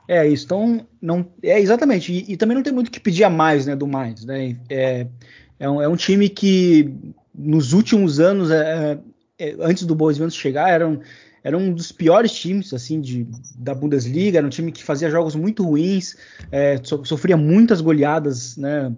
É 0.08 0.26
isso, 0.26 0.46
então 0.46 0.88
não 1.02 1.34
é 1.44 1.60
exatamente 1.60 2.12
e, 2.12 2.32
e 2.32 2.38
também 2.38 2.56
não 2.56 2.64
tem 2.64 2.72
muito 2.72 2.90
que 2.90 3.00
pedir 3.00 3.26
a 3.26 3.30
mais, 3.30 3.66
né, 3.66 3.76
do 3.76 3.86
mais, 3.86 4.24
né? 4.24 4.58
É, 4.70 5.08
é, 5.60 5.70
um, 5.70 5.82
é 5.82 5.88
um 5.88 5.98
time 5.98 6.30
que 6.30 6.94
nos 7.36 7.74
últimos 7.74 8.22
anos, 8.22 8.52
é, 8.52 9.00
é, 9.38 9.56
antes 9.60 9.84
do 9.84 9.96
Boas 9.96 10.18
Ventos 10.18 10.36
chegar, 10.36 10.70
era 10.70 10.88
um, 10.88 11.00
era 11.44 11.58
um 11.58 11.74
dos 11.74 11.92
piores 11.92 12.32
times 12.32 12.74
assim 12.74 13.02
de, 13.02 13.28
da 13.56 13.74
Bundesliga, 13.74 14.38
era 14.38 14.48
um 14.48 14.50
time 14.50 14.72
que 14.72 14.84
fazia 14.84 15.10
jogos 15.10 15.36
muito 15.36 15.64
ruins, 15.64 16.16
é, 16.52 16.80
so, 16.82 17.04
sofria 17.04 17.36
muitas 17.36 17.82
goleadas, 17.82 18.56
né, 18.56 18.94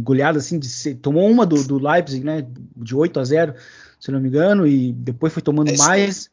goleada 0.00 0.38
assim, 0.38 0.58
de, 0.58 0.94
tomou 0.96 1.28
uma 1.28 1.44
do, 1.44 1.62
do, 1.64 1.78
Leipzig, 1.78 2.24
né, 2.24 2.46
de 2.76 2.94
8 2.94 3.20
a 3.20 3.24
0, 3.24 3.54
se 4.00 4.10
não 4.10 4.20
me 4.20 4.28
engano, 4.28 4.66
e 4.66 4.92
depois 4.92 5.32
foi 5.32 5.42
tomando 5.42 5.70
é 5.70 5.76
mais. 5.76 6.30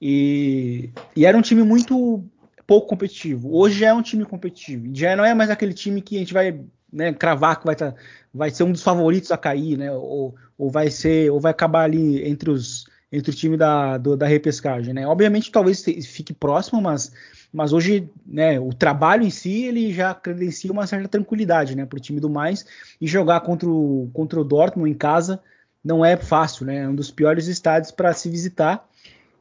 E, 0.00 0.90
e, 1.16 1.24
era 1.24 1.36
um 1.36 1.42
time 1.42 1.62
muito 1.62 2.24
pouco 2.66 2.88
competitivo. 2.88 3.56
Hoje 3.56 3.80
já 3.80 3.88
é 3.88 3.94
um 3.94 4.02
time 4.02 4.24
competitivo. 4.24 4.88
Já 4.92 5.16
não 5.16 5.24
é 5.24 5.34
mais 5.34 5.50
aquele 5.50 5.72
time 5.72 6.02
que 6.02 6.16
a 6.16 6.18
gente 6.18 6.34
vai 6.34 6.60
né, 6.92 7.12
cravar 7.12 7.58
que 7.58 7.66
vai, 7.66 7.74
tá, 7.74 7.94
vai 8.32 8.50
ser 8.50 8.62
um 8.62 8.72
dos 8.72 8.82
favoritos 8.82 9.32
a 9.32 9.36
cair, 9.36 9.76
né? 9.76 9.90
Ou, 9.92 10.34
ou 10.56 10.70
vai 10.70 10.90
ser, 10.90 11.30
ou 11.30 11.40
vai 11.40 11.50
acabar 11.50 11.84
ali 11.84 12.26
entre 12.28 12.50
os 12.50 12.86
entre 13.10 13.30
o 13.30 13.34
time 13.34 13.56
da, 13.56 13.96
do, 13.96 14.16
da 14.16 14.26
repescagem, 14.26 14.92
né? 14.92 15.06
Obviamente 15.06 15.52
talvez 15.52 15.84
fique 15.84 16.34
próximo, 16.34 16.82
mas 16.82 17.12
mas 17.54 17.72
hoje, 17.72 18.10
né, 18.26 18.58
o 18.58 18.70
trabalho 18.72 19.22
em 19.22 19.30
si 19.30 19.64
ele 19.64 19.92
já 19.92 20.12
credencia 20.12 20.72
uma 20.72 20.86
certa 20.86 21.08
tranquilidade, 21.08 21.76
né, 21.76 21.86
para 21.86 21.96
o 21.96 22.00
time 22.00 22.20
do 22.20 22.28
mais 22.28 22.66
e 23.00 23.06
jogar 23.06 23.40
contra 23.40 23.68
o, 23.68 24.10
contra 24.12 24.40
o 24.40 24.44
Dortmund 24.44 24.90
em 24.90 24.94
casa 24.94 25.40
não 25.82 26.04
é 26.04 26.16
fácil, 26.16 26.66
né, 26.66 26.82
é 26.82 26.88
um 26.88 26.94
dos 26.94 27.10
piores 27.10 27.46
estádios 27.46 27.92
para 27.92 28.12
se 28.12 28.28
visitar 28.28 28.86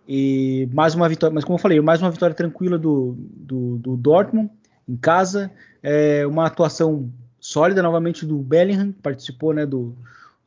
E 0.08 0.70
mais 0.72 0.94
uma 0.94 1.10
vitória, 1.10 1.34
mas 1.34 1.44
como 1.44 1.58
eu 1.58 1.62
falei, 1.62 1.82
mais 1.82 2.02
uma 2.02 2.12
vitória 2.12 2.36
tranquila 2.36 2.78
do, 2.78 3.18
do, 3.18 3.78
do 3.78 3.98
Dortmund 3.98 4.50
em 4.88 4.96
casa. 4.96 5.52
É, 5.82 6.26
uma 6.28 6.46
atuação 6.46 7.10
sólida 7.40 7.82
novamente 7.82 8.26
do 8.26 8.38
Bellingham, 8.38 8.92
que 8.92 9.02
participou 9.02 9.54
né, 9.54 9.66
do, 9.66 9.96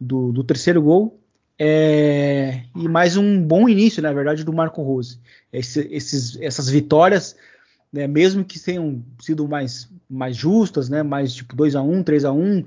do, 0.00 0.32
do 0.32 0.44
terceiro 0.44 0.80
gol. 0.80 1.20
É, 1.58 2.64
e 2.74 2.88
mais 2.88 3.16
um 3.16 3.42
bom 3.42 3.68
início, 3.68 4.02
na 4.02 4.12
verdade, 4.12 4.44
do 4.44 4.52
Marco 4.52 4.82
Rose. 4.82 5.18
Esse, 5.52 5.88
esses, 5.90 6.38
essas 6.40 6.68
vitórias, 6.68 7.36
né, 7.96 8.06
mesmo 8.06 8.44
que 8.44 8.60
tenham 8.60 9.02
sido 9.20 9.48
mais, 9.48 9.88
mais 10.08 10.36
justas, 10.36 10.88
né, 10.88 11.02
mais 11.02 11.32
tipo 11.34 11.56
2 11.56 11.74
a 11.74 11.82
1 11.82 12.02
3 12.02 12.24
a 12.26 12.32
1 12.32 12.64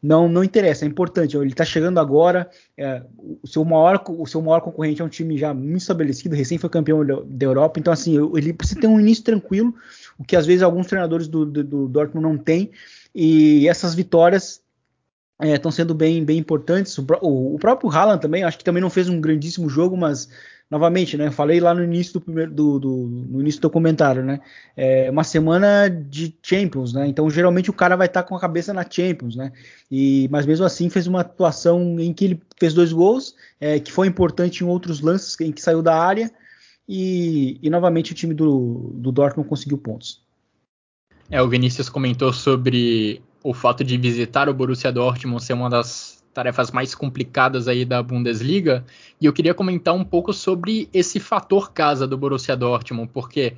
não, 0.00 0.28
não 0.28 0.44
interessa, 0.44 0.84
é 0.84 0.88
importante. 0.88 1.36
Ele 1.36 1.48
está 1.48 1.64
chegando 1.64 1.98
agora. 1.98 2.48
É, 2.76 3.02
o, 3.42 3.46
seu 3.46 3.64
maior, 3.64 4.02
o 4.06 4.26
seu 4.26 4.40
maior 4.40 4.60
concorrente 4.60 5.02
é 5.02 5.04
um 5.04 5.08
time 5.08 5.36
já 5.36 5.52
muito 5.52 5.80
estabelecido, 5.80 6.36
recém 6.36 6.56
foi 6.56 6.70
campeão 6.70 7.04
da 7.04 7.44
Europa. 7.44 7.80
Então, 7.80 7.92
assim, 7.92 8.16
ele 8.36 8.52
precisa 8.52 8.80
ter 8.80 8.86
um 8.86 9.00
início 9.00 9.24
tranquilo, 9.24 9.74
o 10.16 10.22
que 10.22 10.36
às 10.36 10.46
vezes 10.46 10.62
alguns 10.62 10.86
treinadores 10.86 11.26
do, 11.26 11.44
do, 11.44 11.64
do 11.64 11.88
Dortmund 11.88 12.28
não 12.28 12.38
têm. 12.38 12.70
E 13.12 13.66
essas 13.68 13.92
vitórias 13.92 14.62
estão 15.42 15.70
é, 15.70 15.72
sendo 15.72 15.94
bem, 15.94 16.24
bem 16.24 16.38
importantes. 16.38 16.96
O, 16.96 17.04
o, 17.20 17.54
o 17.56 17.58
próprio 17.58 17.90
Haaland 17.90 18.22
também, 18.22 18.44
acho 18.44 18.58
que 18.58 18.64
também 18.64 18.82
não 18.82 18.90
fez 18.90 19.08
um 19.08 19.20
grandíssimo 19.20 19.68
jogo, 19.68 19.96
mas 19.96 20.28
novamente, 20.70 21.16
né? 21.16 21.30
Falei 21.30 21.60
lá 21.60 21.74
no 21.74 21.82
início 21.82 22.14
do 22.14 22.20
primeiro 22.20 22.52
do, 22.52 22.78
do 22.78 22.90
no 23.28 23.40
início 23.40 23.60
do 23.60 23.70
comentário, 23.70 24.22
né? 24.22 24.40
É 24.76 25.10
uma 25.10 25.24
semana 25.24 25.88
de 25.88 26.34
Champions, 26.42 26.92
né? 26.92 27.06
Então 27.06 27.28
geralmente 27.30 27.70
o 27.70 27.72
cara 27.72 27.96
vai 27.96 28.06
estar 28.06 28.22
tá 28.22 28.28
com 28.28 28.36
a 28.36 28.40
cabeça 28.40 28.72
na 28.72 28.84
Champions, 28.88 29.34
né? 29.34 29.52
E 29.90 30.28
mas 30.30 30.44
mesmo 30.44 30.66
assim 30.66 30.90
fez 30.90 31.06
uma 31.06 31.20
atuação 31.20 31.98
em 31.98 32.12
que 32.12 32.24
ele 32.24 32.42
fez 32.58 32.74
dois 32.74 32.92
gols, 32.92 33.34
é, 33.60 33.80
que 33.80 33.90
foi 33.90 34.06
importante 34.06 34.62
em 34.62 34.66
outros 34.66 35.00
lances 35.00 35.38
em 35.40 35.52
que 35.52 35.62
saiu 35.62 35.82
da 35.82 35.96
área 35.96 36.30
e, 36.88 37.58
e 37.62 37.70
novamente 37.70 38.12
o 38.12 38.14
time 38.14 38.34
do, 38.34 38.90
do 38.94 39.10
Dortmund 39.10 39.48
conseguiu 39.48 39.78
pontos. 39.78 40.22
É, 41.30 41.42
o 41.42 41.48
Vinícius 41.48 41.88
comentou 41.88 42.32
sobre 42.32 43.22
o 43.42 43.52
fato 43.54 43.84
de 43.84 43.96
visitar 43.96 44.48
o 44.48 44.54
Borussia 44.54 44.90
Dortmund 44.90 45.42
ser 45.42 45.52
uma 45.52 45.68
das 45.68 46.17
tarefas 46.32 46.70
mais 46.70 46.94
complicadas 46.94 47.68
aí 47.68 47.84
da 47.84 48.02
Bundesliga, 48.02 48.84
e 49.20 49.26
eu 49.26 49.32
queria 49.32 49.54
comentar 49.54 49.94
um 49.94 50.04
pouco 50.04 50.32
sobre 50.32 50.88
esse 50.92 51.18
fator 51.18 51.72
casa 51.72 52.06
do 52.06 52.16
Borussia 52.16 52.56
Dortmund, 52.56 53.10
porque 53.12 53.56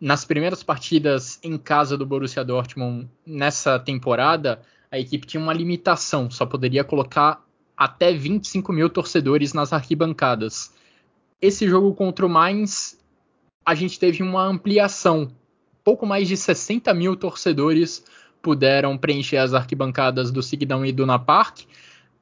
nas 0.00 0.24
primeiras 0.24 0.62
partidas 0.62 1.38
em 1.42 1.58
casa 1.58 1.96
do 1.96 2.06
Borussia 2.06 2.44
Dortmund 2.44 3.08
nessa 3.26 3.78
temporada, 3.78 4.62
a 4.90 4.98
equipe 4.98 5.26
tinha 5.26 5.42
uma 5.42 5.52
limitação, 5.52 6.30
só 6.30 6.46
poderia 6.46 6.82
colocar 6.82 7.44
até 7.76 8.12
25 8.12 8.72
mil 8.72 8.90
torcedores 8.90 9.52
nas 9.52 9.72
arquibancadas. 9.72 10.72
Esse 11.40 11.68
jogo 11.68 11.94
contra 11.94 12.26
o 12.26 12.28
Mainz, 12.28 12.98
a 13.64 13.74
gente 13.74 13.98
teve 13.98 14.22
uma 14.22 14.42
ampliação, 14.42 15.30
pouco 15.84 16.04
mais 16.06 16.28
de 16.28 16.36
60 16.36 16.92
mil 16.92 17.16
torcedores 17.16 18.04
puderam 18.42 18.96
preencher 18.96 19.36
as 19.36 19.54
arquibancadas 19.54 20.30
do 20.30 20.42
Signal 20.42 20.84
e 20.84 20.92
do 20.92 20.98
Duna 20.98 21.18
Park, 21.18 21.60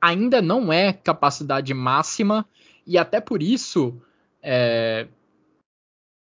ainda 0.00 0.40
não 0.40 0.72
é 0.72 0.92
capacidade 0.92 1.72
máxima 1.74 2.46
e 2.86 2.96
até 2.96 3.20
por 3.20 3.42
isso 3.42 4.00
é, 4.42 5.06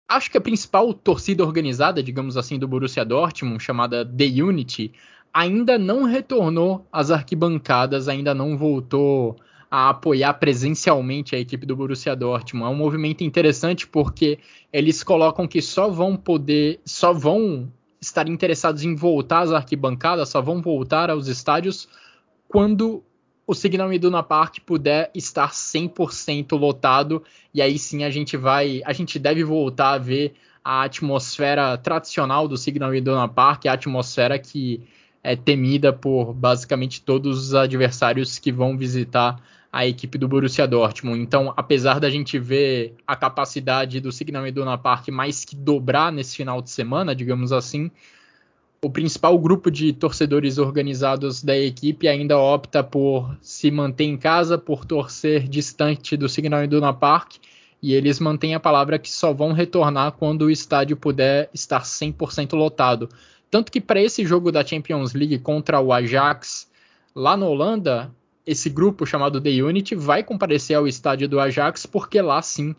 acho 0.09 0.31
que 0.31 0.37
a 0.37 0.41
principal 0.41 0.91
torcida 0.93 1.43
organizada, 1.43 2.01
digamos 2.01 2.35
assim, 2.35 2.57
do 2.57 2.67
Borussia 2.67 3.05
Dortmund, 3.05 3.63
chamada 3.63 4.03
The 4.03 4.41
Unity, 4.41 4.91
ainda 5.31 5.77
não 5.77 6.03
retornou 6.03 6.87
às 6.91 7.11
arquibancadas, 7.11 8.07
ainda 8.07 8.33
não 8.33 8.57
voltou 8.57 9.35
a 9.69 9.89
apoiar 9.89 10.33
presencialmente 10.33 11.35
a 11.35 11.39
equipe 11.39 11.65
do 11.65 11.75
Borussia 11.75 12.15
Dortmund. 12.15 12.65
É 12.65 12.75
um 12.75 12.77
movimento 12.77 13.23
interessante 13.23 13.87
porque 13.87 14.39
eles 14.73 15.03
colocam 15.03 15.47
que 15.47 15.61
só 15.61 15.87
vão 15.87 16.17
poder, 16.17 16.79
só 16.83 17.13
vão 17.13 17.71
estar 18.01 18.27
interessados 18.27 18.83
em 18.83 18.95
voltar 18.95 19.41
às 19.41 19.51
arquibancadas, 19.51 20.29
só 20.29 20.41
vão 20.41 20.59
voltar 20.59 21.11
aos 21.11 21.27
estádios 21.27 21.87
quando 22.47 23.03
o 23.49 23.55
Signal 23.55 23.91
Iduna 23.91 24.21
Park 24.21 24.59
puder 24.63 25.09
estar 25.15 25.49
100% 25.49 26.55
lotado 26.55 27.23
e 27.51 27.63
aí 27.63 27.79
sim 27.79 28.03
a 28.03 28.09
gente 28.11 28.37
vai, 28.37 28.79
a 28.85 28.93
gente 28.93 29.17
deve 29.17 29.43
voltar 29.43 29.93
a 29.93 29.97
ver 29.97 30.35
a 30.63 30.83
atmosfera 30.83 31.75
tradicional 31.75 32.47
do 32.47 32.55
Signal 32.55 32.93
Iduna 32.93 33.27
Park, 33.27 33.65
a 33.65 33.73
atmosfera 33.73 34.37
que 34.37 34.87
é 35.23 35.35
temida 35.35 35.91
por 35.91 36.31
basicamente 36.31 37.01
todos 37.01 37.47
os 37.47 37.55
adversários 37.55 38.37
que 38.37 38.51
vão 38.51 38.77
visitar 38.77 39.41
a 39.73 39.83
equipe 39.83 40.19
do 40.19 40.27
Borussia 40.27 40.67
Dortmund. 40.67 41.19
Então, 41.19 41.51
apesar 41.57 41.99
da 41.99 42.07
gente 42.11 42.37
ver 42.37 42.93
a 43.07 43.15
capacidade 43.15 43.99
do 43.99 44.11
Signal 44.11 44.45
Iduna 44.45 44.77
Park 44.77 45.07
mais 45.07 45.43
que 45.43 45.55
dobrar 45.55 46.11
nesse 46.11 46.37
final 46.37 46.61
de 46.61 46.69
semana, 46.69 47.15
digamos 47.15 47.51
assim, 47.51 47.89
o 48.81 48.89
principal 48.89 49.37
grupo 49.37 49.69
de 49.69 49.91
torcedores 49.91 50.57
organizados 50.57 51.43
da 51.43 51.57
equipe 51.57 52.07
ainda 52.07 52.37
opta 52.37 52.81
por 52.81 53.37
se 53.41 53.69
manter 53.69 54.05
em 54.05 54.17
casa, 54.17 54.57
por 54.57 54.85
torcer 54.85 55.47
distante 55.47 56.15
do 56.15 56.29
Signal 56.29 56.63
Iduna 56.63 56.93
Park, 56.93 57.35
e 57.81 57.93
eles 57.93 58.19
mantêm 58.19 58.55
a 58.55 58.59
palavra 58.59 58.97
que 58.97 59.11
só 59.11 59.33
vão 59.33 59.51
retornar 59.51 60.13
quando 60.13 60.43
o 60.43 60.51
estádio 60.51 60.95
puder 60.95 61.49
estar 61.53 61.81
100% 61.81 62.53
lotado. 62.53 63.09
Tanto 63.51 63.71
que 63.71 63.81
para 63.81 64.01
esse 64.01 64.25
jogo 64.25 64.51
da 64.51 64.65
Champions 64.65 65.13
League 65.13 65.39
contra 65.39 65.79
o 65.81 65.91
Ajax, 65.91 66.69
lá 67.15 67.35
na 67.35 67.47
Holanda, 67.47 68.11
esse 68.45 68.69
grupo 68.69 69.05
chamado 69.05 69.41
The 69.41 69.61
Unity 69.61 69.95
vai 69.95 70.23
comparecer 70.23 70.77
ao 70.77 70.87
estádio 70.87 71.27
do 71.27 71.39
Ajax, 71.39 71.85
porque 71.85 72.21
lá 72.21 72.41
sim 72.41 72.75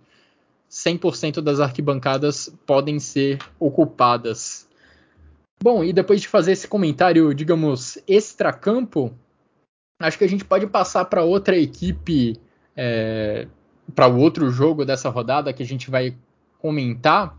100% 0.71 1.41
das 1.41 1.61
arquibancadas 1.61 2.55
podem 2.65 2.99
ser 3.01 3.39
ocupadas. 3.59 4.70
Bom, 5.63 5.85
e 5.85 5.93
depois 5.93 6.23
de 6.23 6.29
fazer 6.29 6.53
esse 6.53 6.67
comentário, 6.67 7.35
digamos, 7.35 7.99
extra-campo, 8.09 9.13
acho 10.01 10.17
que 10.17 10.25
a 10.25 10.29
gente 10.29 10.45
pode 10.45 10.67
passar 10.67 11.05
para 11.05 11.23
outra 11.23 11.57
equipe, 11.57 12.41
é, 12.75 13.47
para 13.95 14.09
o 14.09 14.19
outro 14.19 14.51
jogo 14.51 14.87
dessa 14.87 15.11
rodada 15.11 15.53
que 15.53 15.63
a 15.63 15.67
gente 15.67 15.91
vai 15.91 16.17
comentar. 16.59 17.37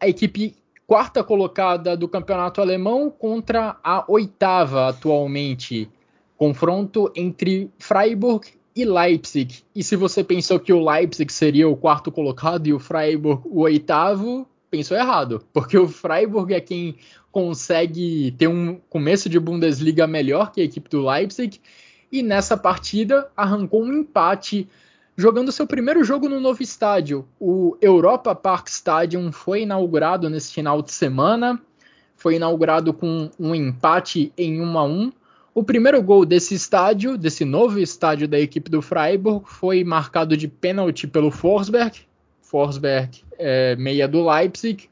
A 0.00 0.06
equipe 0.06 0.54
quarta 0.86 1.24
colocada 1.24 1.96
do 1.96 2.08
campeonato 2.08 2.60
alemão 2.60 3.10
contra 3.10 3.76
a 3.82 4.04
oitava 4.06 4.88
atualmente. 4.88 5.90
Confronto 6.36 7.10
entre 7.16 7.70
Freiburg 7.78 8.46
e 8.76 8.84
Leipzig. 8.84 9.64
E 9.74 9.82
se 9.82 9.96
você 9.96 10.22
pensou 10.22 10.60
que 10.60 10.72
o 10.72 10.84
Leipzig 10.84 11.32
seria 11.32 11.68
o 11.68 11.76
quarto 11.76 12.12
colocado 12.12 12.66
e 12.66 12.72
o 12.72 12.78
Freiburg 12.78 13.42
o 13.46 13.62
oitavo, 13.62 14.46
pensou 14.76 14.94
errado, 14.94 15.42
porque 15.54 15.78
o 15.78 15.88
Freiburg 15.88 16.52
é 16.52 16.60
quem 16.60 16.96
consegue 17.32 18.32
ter 18.32 18.46
um 18.46 18.78
começo 18.90 19.26
de 19.26 19.40
Bundesliga 19.40 20.06
melhor 20.06 20.52
que 20.52 20.60
a 20.60 20.64
equipe 20.64 20.90
do 20.90 21.06
Leipzig, 21.06 21.58
e 22.12 22.22
nessa 22.22 22.58
partida 22.58 23.30
arrancou 23.34 23.82
um 23.82 23.92
empate 23.92 24.68
jogando 25.16 25.50
seu 25.50 25.66
primeiro 25.66 26.04
jogo 26.04 26.28
no 26.28 26.38
novo 26.38 26.62
estádio. 26.62 27.26
O 27.40 27.74
Europa 27.80 28.34
Park 28.34 28.68
Stadium 28.68 29.32
foi 29.32 29.62
inaugurado 29.62 30.28
nesse 30.28 30.52
final 30.52 30.82
de 30.82 30.92
semana, 30.92 31.58
foi 32.14 32.36
inaugurado 32.36 32.92
com 32.92 33.30
um 33.40 33.54
empate 33.54 34.30
em 34.36 34.60
1 34.60 34.78
a 34.78 34.84
1. 34.84 35.12
O 35.54 35.64
primeiro 35.64 36.02
gol 36.02 36.26
desse 36.26 36.54
estádio, 36.54 37.16
desse 37.16 37.46
novo 37.46 37.78
estádio 37.78 38.28
da 38.28 38.38
equipe 38.38 38.70
do 38.70 38.82
Freiburg, 38.82 39.48
foi 39.48 39.82
marcado 39.82 40.36
de 40.36 40.46
pênalti 40.46 41.06
pelo 41.06 41.30
Forsberg, 41.30 42.05
Forsberg, 42.46 43.22
é, 43.38 43.76
meia 43.76 44.06
do 44.06 44.28
Leipzig. 44.28 44.88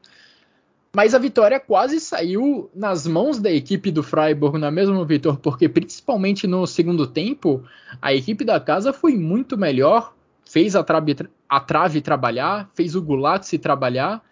Mas 0.95 1.13
a 1.13 1.19
vitória 1.19 1.59
quase 1.59 1.99
saiu 1.99 2.69
nas 2.73 3.05
mãos 3.05 3.37
da 3.37 3.51
equipe 3.51 3.91
do 3.91 4.01
Freiburg, 4.01 4.57
não 4.57 4.69
é 4.69 4.71
mesmo, 4.71 5.05
Vitor? 5.05 5.37
Porque 5.37 5.67
principalmente 5.67 6.47
no 6.47 6.65
segundo 6.65 7.05
tempo, 7.05 7.63
a 8.01 8.13
equipe 8.13 8.45
da 8.45 8.61
casa 8.61 8.93
foi 8.93 9.13
muito 9.15 9.57
melhor, 9.57 10.13
fez 10.49 10.73
a 10.73 10.83
trave, 10.83 11.15
a 11.49 11.59
trave 11.59 11.99
trabalhar, 11.99 12.69
fez 12.73 12.95
o 12.95 13.01
Gulatse 13.01 13.57
trabalhar. 13.57 14.23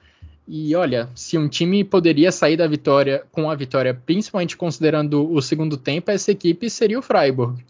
E 0.47 0.73
olha, 0.73 1.09
se 1.15 1.37
um 1.37 1.49
time 1.49 1.83
poderia 1.83 2.31
sair 2.31 2.55
da 2.55 2.67
vitória 2.67 3.25
com 3.31 3.49
a 3.49 3.55
vitória, 3.55 3.93
principalmente 3.93 4.55
considerando 4.55 5.29
o 5.29 5.41
segundo 5.41 5.75
tempo, 5.75 6.11
essa 6.11 6.31
equipe 6.31 6.69
seria 6.69 6.99
o 6.99 7.01
Freiburg. 7.01 7.61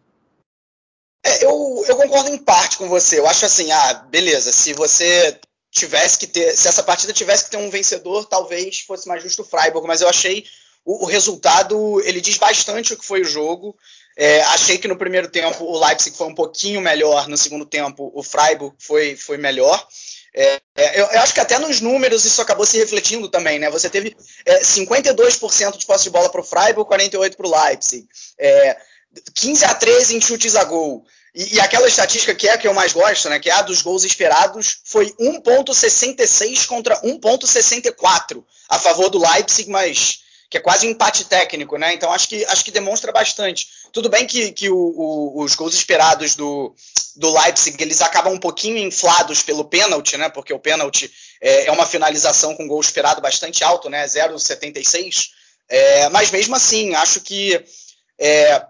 Eu, 1.94 2.00
eu 2.00 2.08
concordo 2.08 2.30
em 2.30 2.38
parte 2.38 2.78
com 2.78 2.90
você. 2.90 3.20
Eu 3.20 3.28
acho 3.28 3.46
assim, 3.46 3.72
ah, 3.72 3.94
beleza, 4.10 4.52
se 4.52 4.74
você 4.74 5.40
tivesse 5.72 6.18
que 6.18 6.28
ter, 6.28 6.56
se 6.56 6.68
essa 6.68 6.84
partida 6.84 7.14
tivesse 7.14 7.46
que 7.46 7.52
ter 7.52 7.58
um 7.58 7.70
vencedor, 7.70 8.26
talvez 8.26 8.80
fosse 8.82 9.08
mais 9.08 9.24
justo 9.24 9.42
o 9.42 9.46
Freiburg, 9.46 9.88
mas 9.88 10.02
eu 10.02 10.10
achei 10.10 10.46
o, 10.86 11.04
o 11.04 11.08
resultado, 11.08 12.02
ele 12.02 12.22
diz 12.22 12.38
bastante 12.38 12.94
o 12.94 12.98
que 12.98 13.06
foi 13.06 13.22
o 13.22 13.26
jogo. 13.26 13.76
É, 14.16 14.42
achei 14.44 14.78
que 14.78 14.88
no 14.88 14.96
primeiro 14.96 15.28
tempo 15.28 15.64
o 15.64 15.84
Leipzig 15.84 16.16
foi 16.16 16.28
um 16.28 16.36
pouquinho 16.36 16.80
melhor, 16.80 17.28
no 17.28 17.36
segundo 17.36 17.66
tempo 17.66 18.12
o 18.14 18.22
Freiburg 18.22 18.76
foi, 18.78 19.16
foi 19.16 19.38
melhor. 19.38 19.88
É, 20.36 20.60
é, 20.76 21.00
eu, 21.00 21.06
eu, 21.06 21.20
acho 21.22 21.34
que 21.34 21.40
até 21.40 21.60
nos 21.60 21.80
números 21.80 22.26
isso 22.26 22.42
acabou 22.42 22.66
se 22.66 22.78
refletindo 22.78 23.30
também, 23.30 23.60
né? 23.60 23.70
Você 23.70 23.90
teve 23.90 24.16
é, 24.46 24.62
52% 24.62 25.78
de 25.78 25.86
posse 25.86 26.04
de 26.06 26.10
bola 26.10 26.30
para 26.30 26.42
o 26.42 26.44
Freiburg, 26.44 26.90
48% 26.90 27.36
para 27.36 27.48
o 27.48 27.66
Leipzig. 27.66 28.08
É, 28.40 28.78
15 29.36 29.66
a 29.66 29.76
13 29.76 30.16
em 30.16 30.22
chutes 30.22 30.56
a 30.56 30.64
gol. 30.64 31.06
E, 31.36 31.56
e, 31.56 31.60
aquela 31.60 31.88
estatística 31.88 32.36
que 32.36 32.48
é 32.48 32.54
a 32.54 32.58
que 32.58 32.68
eu 32.68 32.74
mais 32.74 32.94
gosto, 32.94 33.28
né, 33.28 33.40
que 33.40 33.50
é 33.50 33.54
a 33.54 33.62
dos 33.62 33.82
gols 33.82 34.04
esperados, 34.04 34.82
foi 34.84 35.12
1.66 35.20 36.68
contra 36.68 37.02
1.64 37.02 38.44
a 38.70 38.80
favor 38.80 39.10
do 39.10 39.20
Leipzig, 39.20 39.70
mas 39.70 40.20
que 40.54 40.58
é 40.58 40.62
quase 40.62 40.86
um 40.86 40.92
empate 40.92 41.26
técnico, 41.26 41.78
né? 41.78 41.96
Então 41.96 42.14
acho 42.14 42.28
que, 42.28 42.46
acho 42.46 42.64
que 42.64 42.70
demonstra 42.70 43.12
bastante. 43.12 43.68
Tudo 43.92 44.08
bem 44.08 44.28
que, 44.28 44.52
que 44.52 44.70
o, 44.70 44.78
o, 44.78 45.44
os 45.44 45.56
gols 45.56 45.74
esperados 45.74 46.36
do, 46.36 46.76
do 47.16 47.34
Leipzig 47.34 47.82
eles 47.82 48.04
acabam 48.04 48.34
um 48.34 48.40
pouquinho 48.40 48.78
inflados 48.78 49.42
pelo 49.42 49.66
pênalti, 49.66 50.16
né? 50.16 50.30
Porque 50.30 50.54
o 50.54 50.60
pênalti 50.60 51.12
é, 51.42 51.66
é 51.66 51.72
uma 51.72 51.88
finalização 51.88 52.56
com 52.56 52.68
gol 52.68 52.80
esperado 52.80 53.20
bastante 53.20 53.64
alto, 53.64 53.90
né? 53.90 54.06
0,76. 54.06 55.30
É, 55.68 56.10
mas 56.10 56.30
mesmo 56.30 56.56
assim, 56.56 56.94
acho 56.94 57.22
que 57.22 57.60
é, 58.20 58.64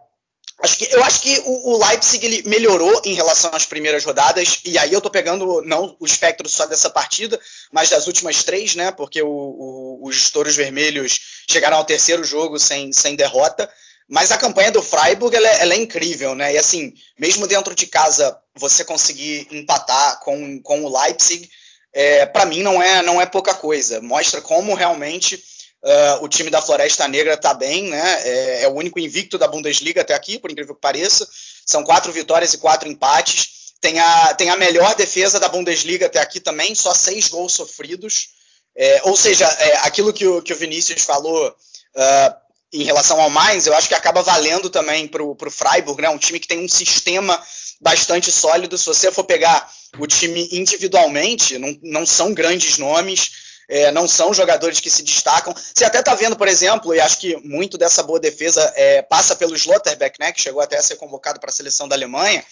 Acho 0.62 0.78
que, 0.78 0.88
eu 0.96 1.04
acho 1.04 1.22
que 1.22 1.42
o, 1.46 1.72
o, 1.72 1.86
Leipzig 1.86 2.26
ele 2.26 2.44
melhorou 2.48 3.02
em 3.04 3.14
relação 3.14 3.52
às 3.54 3.66
primeiras 3.66 4.06
rodadas, 4.06 4.60
e 4.64 4.78
aí 4.78 4.94
eu 4.94 5.02
tô 5.02 5.10
pegando 5.10 5.62
não 5.64 5.98
o 6.00 6.06
espectro 6.06 6.48
só 6.48 6.66
dessa 6.66 6.90
partida, 6.90 7.40
mas 7.72 7.90
das 7.90 8.08
últimas 8.08 8.44
três, 8.44 8.76
né? 8.76 8.92
Porque 8.92 9.22
o, 9.22 9.28
o, 9.28 10.08
os 10.08 10.30
touros 10.30 10.56
vermelhos 10.56 11.20
chegaram 11.50 11.78
ao 11.78 11.86
terceiro 11.86 12.24
jogo 12.24 12.60
sem, 12.60 12.94
sem 12.94 13.16
derrota. 13.16 13.70
Mas 14.08 14.32
a 14.32 14.38
campanha 14.38 14.72
do 14.72 14.82
Freiburg 14.82 15.36
ela 15.36 15.48
é, 15.48 15.62
ela 15.62 15.74
é, 15.74 15.78
incrível, 15.78 16.36
né? 16.36 16.54
E 16.54 16.58
assim, 16.58 16.94
mesmo 17.18 17.48
dentro 17.48 17.74
de 17.74 17.88
casa, 17.88 18.38
você 18.56 18.84
conseguir 18.84 19.48
empatar 19.52 20.20
com, 20.20 20.62
com 20.62 20.84
o 20.84 21.02
Leipzig, 21.02 21.50
é, 21.94 22.26
para 22.26 22.46
mim 22.46 22.62
não 22.62 22.82
é, 22.82 23.02
não 23.02 23.22
é 23.22 23.26
pouca 23.26 23.54
coisa. 23.54 24.02
Mostra 24.02 24.42
como 24.42 24.76
realmente 24.76 25.42
Uh, 25.84 26.24
o 26.24 26.30
time 26.30 26.50
da 26.50 26.62
Floresta 26.62 27.06
Negra 27.10 27.34
está 27.34 27.54
bem, 27.54 27.90
né? 27.90 28.22
É, 28.24 28.64
é, 28.64 28.68
o 28.70 28.72
único 28.72 29.00
invicto 29.00 29.38
da 29.38 29.50
Bundesliga 29.50 30.00
até 30.00 30.14
aqui, 30.14 30.40
por 30.40 30.50
incrível 30.50 30.74
que 30.74 30.80
pareça. 30.80 31.28
São 31.66 31.84
quatro 31.84 32.10
vitórias 32.14 32.54
e 32.54 32.58
quatro 32.58 32.88
empates. 32.88 33.74
Tem 33.82 34.00
a, 34.00 34.34
tem 34.34 34.50
a 34.50 34.56
melhor 34.56 34.96
defesa 34.96 35.42
da 35.42 35.50
Bundesliga 35.50 36.06
até 36.06 36.20
aqui 36.20 36.40
também, 36.40 36.74
só 36.74 36.94
seis 36.94 37.28
gols 37.28 37.54
sofridos. 37.54 38.30
É, 38.78 39.02
ou 39.04 39.14
seja, 39.14 39.46
é, 39.46 39.76
aquilo 39.80 40.14
que 40.14 40.26
o, 40.26 40.42
que 40.42 40.54
o 40.54 40.56
Vinícius 40.56 41.04
falou 41.04 41.50
uh, 41.50 42.36
em 42.72 42.84
relação 42.84 43.20
ao 43.20 43.30
Mainz, 43.30 43.68
eu 43.68 43.76
acho 43.76 43.90
que 43.90 43.94
acaba 43.94 44.22
valendo 44.22 44.70
também 44.70 45.06
para 45.06 45.22
o 45.22 45.36
Freiburg, 45.52 46.02
né? 46.02 46.08
Um 46.08 46.18
time 46.18 46.40
que 46.40 46.48
tem 46.48 46.64
um 46.64 46.70
sistema 46.70 47.38
bastante 47.82 48.32
sólido. 48.32 48.78
Se 48.78 48.86
você 48.86 49.12
for 49.12 49.26
pegar 49.26 49.70
o 50.00 50.08
time 50.08 50.48
individualmente, 50.54 51.60
não, 51.60 51.78
não 51.84 52.06
são 52.06 52.34
grandes 52.34 52.78
nomes 52.78 53.43
é, 53.70 53.92
não 53.92 54.08
são 54.08 54.34
jogadores 54.34 54.80
que 54.80 54.90
se 54.90 55.04
destacam. 55.04 55.54
Você 55.54 55.86
até 55.86 56.00
está 56.00 56.14
vendo, 56.16 56.36
por 56.36 56.48
exemplo, 56.48 56.94
e 56.94 57.00
acho 57.00 57.18
que 57.20 57.36
muito 57.38 57.78
dessa 57.78 58.04
boa 58.04 58.20
defesa 58.20 58.72
é, 58.76 59.02
passa 59.02 59.36
pelo 59.36 59.58
Schlotterbeck, 59.58 60.20
né, 60.20 60.32
que 60.32 60.42
chegou 60.42 60.62
até 60.62 60.78
a 60.78 60.84
ser 60.84 60.96
convocado 60.96 61.40
para 61.40 61.50
a 61.50 61.54
seleção 61.54 61.88
da 61.88 61.96
Alemanha, 61.96 62.44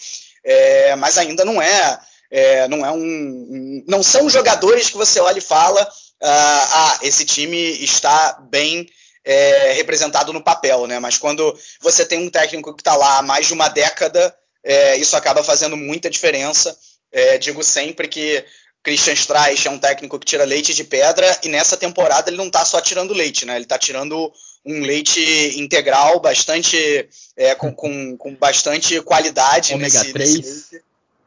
é, 0.44 0.96
mas 0.96 1.18
ainda 1.18 1.44
não 1.44 1.60
é, 1.60 2.00
é, 2.30 2.68
não 2.68 2.84
é 2.84 2.90
um, 2.90 2.96
um, 2.96 3.84
não 3.86 4.02
são 4.02 4.28
jogadores 4.28 4.88
que 4.88 4.96
você 4.96 5.20
olha 5.20 5.38
e 5.38 5.42
fala, 5.42 5.86
ah, 6.22 6.68
ah 6.74 6.98
esse 7.02 7.24
time 7.24 7.56
está 7.82 8.38
bem 8.50 8.88
é, 9.24 9.72
representado 9.72 10.32
no 10.32 10.42
papel, 10.42 10.86
né? 10.86 10.98
Mas 10.98 11.18
quando 11.18 11.56
você 11.80 12.04
tem 12.04 12.18
um 12.18 12.30
técnico 12.30 12.74
que 12.74 12.80
está 12.80 12.96
lá 12.96 13.18
há 13.18 13.22
mais 13.22 13.46
de 13.46 13.52
uma 13.52 13.68
década, 13.68 14.34
é, 14.64 14.96
isso 14.96 15.16
acaba 15.16 15.44
fazendo 15.44 15.76
muita 15.76 16.10
diferença. 16.10 16.76
É, 17.10 17.38
digo 17.38 17.62
sempre 17.62 18.08
que 18.08 18.44
Christian 18.82 19.14
Streich 19.14 19.68
é 19.68 19.70
um 19.70 19.78
técnico 19.78 20.18
que 20.18 20.26
tira 20.26 20.44
leite 20.44 20.74
de 20.74 20.82
pedra 20.82 21.38
e 21.44 21.48
nessa 21.48 21.76
temporada 21.76 22.28
ele 22.28 22.36
não 22.36 22.48
está 22.48 22.64
só 22.64 22.80
tirando 22.80 23.14
leite, 23.14 23.46
né? 23.46 23.54
Ele 23.54 23.64
está 23.64 23.78
tirando 23.78 24.32
um 24.64 24.80
leite 24.80 25.20
integral 25.56 26.18
bastante 26.20 27.08
é, 27.36 27.54
com, 27.54 27.72
com, 27.72 28.16
com, 28.16 28.34
bastante 28.34 29.00
qualidade 29.02 29.74
ômega 29.74 29.98
nesse, 30.00 30.12
3. 30.12 30.36
Nesse, 30.36 30.82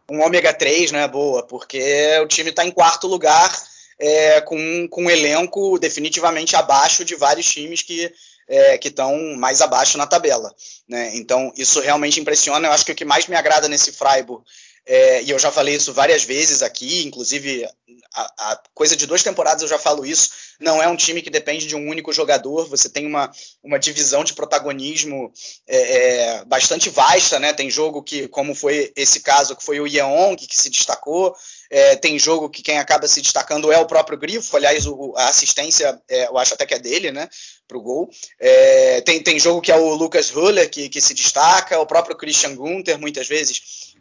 um 0.10 0.22
ômega 0.22 0.54
3, 0.54 0.92
né? 0.92 1.08
Boa, 1.08 1.44
porque 1.44 2.20
o 2.22 2.28
time 2.28 2.50
está 2.50 2.66
em 2.66 2.72
quarto 2.72 3.08
lugar 3.08 3.52
é, 3.98 4.42
com, 4.42 4.88
com 4.90 5.04
um 5.04 5.10
elenco 5.10 5.80
definitivamente 5.80 6.56
abaixo 6.56 7.06
de 7.06 7.16
vários 7.16 7.46
times 7.46 7.82
que 7.82 8.12
é, 8.48 8.78
que 8.78 8.90
estão 8.90 9.36
mais 9.36 9.62
abaixo 9.62 9.98
na 9.98 10.06
tabela. 10.06 10.54
Né? 10.88 11.16
Então, 11.16 11.52
isso 11.58 11.80
realmente 11.80 12.20
impressiona. 12.20 12.68
Eu 12.68 12.72
acho 12.72 12.86
que 12.86 12.92
o 12.92 12.96
que 12.96 13.06
mais 13.06 13.28
me 13.28 13.36
agrada 13.36 13.68
nesse 13.68 13.92
Freiburg 13.92 14.44
é, 14.86 15.24
e 15.24 15.32
eu 15.32 15.40
já 15.40 15.52
falei 15.52 15.76
isso 15.76 15.92
várias 15.92 16.24
vezes 16.24 16.62
aqui, 16.62 17.04
inclusive 17.04 17.68
a, 18.14 18.52
a, 18.52 18.62
coisa 18.74 18.96
de 18.96 19.08
duas 19.08 19.24
temporadas 19.24 19.64
eu 19.64 19.68
já 19.68 19.80
falo 19.80 20.06
isso. 20.06 20.30
Não 20.60 20.82
é 20.82 20.88
um 20.88 20.96
time 20.96 21.22
que 21.22 21.30
depende 21.30 21.66
de 21.66 21.76
um 21.76 21.90
único 21.90 22.14
jogador, 22.14 22.68
você 22.68 22.88
tem 22.88 23.06
uma, 23.06 23.32
uma 23.64 23.80
divisão 23.80 24.24
de 24.24 24.34
protagonismo 24.34 25.34
é, 25.68 25.78
é, 25.78 26.46
bastante 26.46 26.90
vasta, 26.90 27.40
né? 27.40 27.52
Tem 27.52 27.70
jogo 27.70 28.04
que, 28.04 28.28
como 28.28 28.54
foi 28.54 28.94
esse 28.96 29.22
caso, 29.22 29.56
que 29.56 29.64
foi 29.64 29.80
o 29.80 29.88
Yeon 29.88 30.36
que, 30.36 30.48
que 30.48 30.56
se 30.56 30.70
destacou, 30.70 31.36
é, 31.70 31.96
tem 31.96 32.18
jogo 32.20 32.50
que 32.50 32.62
quem 32.62 32.78
acaba 32.78 33.08
se 33.08 33.22
destacando 33.22 33.72
é 33.72 33.80
o 33.80 33.88
próprio 33.88 34.18
Grifo, 34.18 34.56
aliás, 34.56 34.86
o, 34.86 35.14
a 35.18 35.30
assistência 35.30 36.00
é, 36.08 36.28
eu 36.28 36.38
acho 36.38 36.54
até 36.54 36.66
que 36.66 36.76
é 36.76 36.80
dele, 36.80 37.12
né? 37.12 37.28
Pro 37.68 37.82
gol. 37.82 38.10
É, 38.40 39.02
tem, 39.02 39.22
tem 39.22 39.40
jogo 39.40 39.62
que 39.62 39.72
é 39.72 39.76
o 39.76 39.96
Lucas 39.96 40.30
Huller 40.30 40.70
que, 40.70 40.90
que 40.90 41.02
se 41.02 41.14
destaca, 41.14 41.80
o 41.80 41.88
próprio 41.88 42.16
Christian 42.16 42.56
Gunther, 42.56 43.00
muitas 43.00 43.28
vezes. 43.28 43.96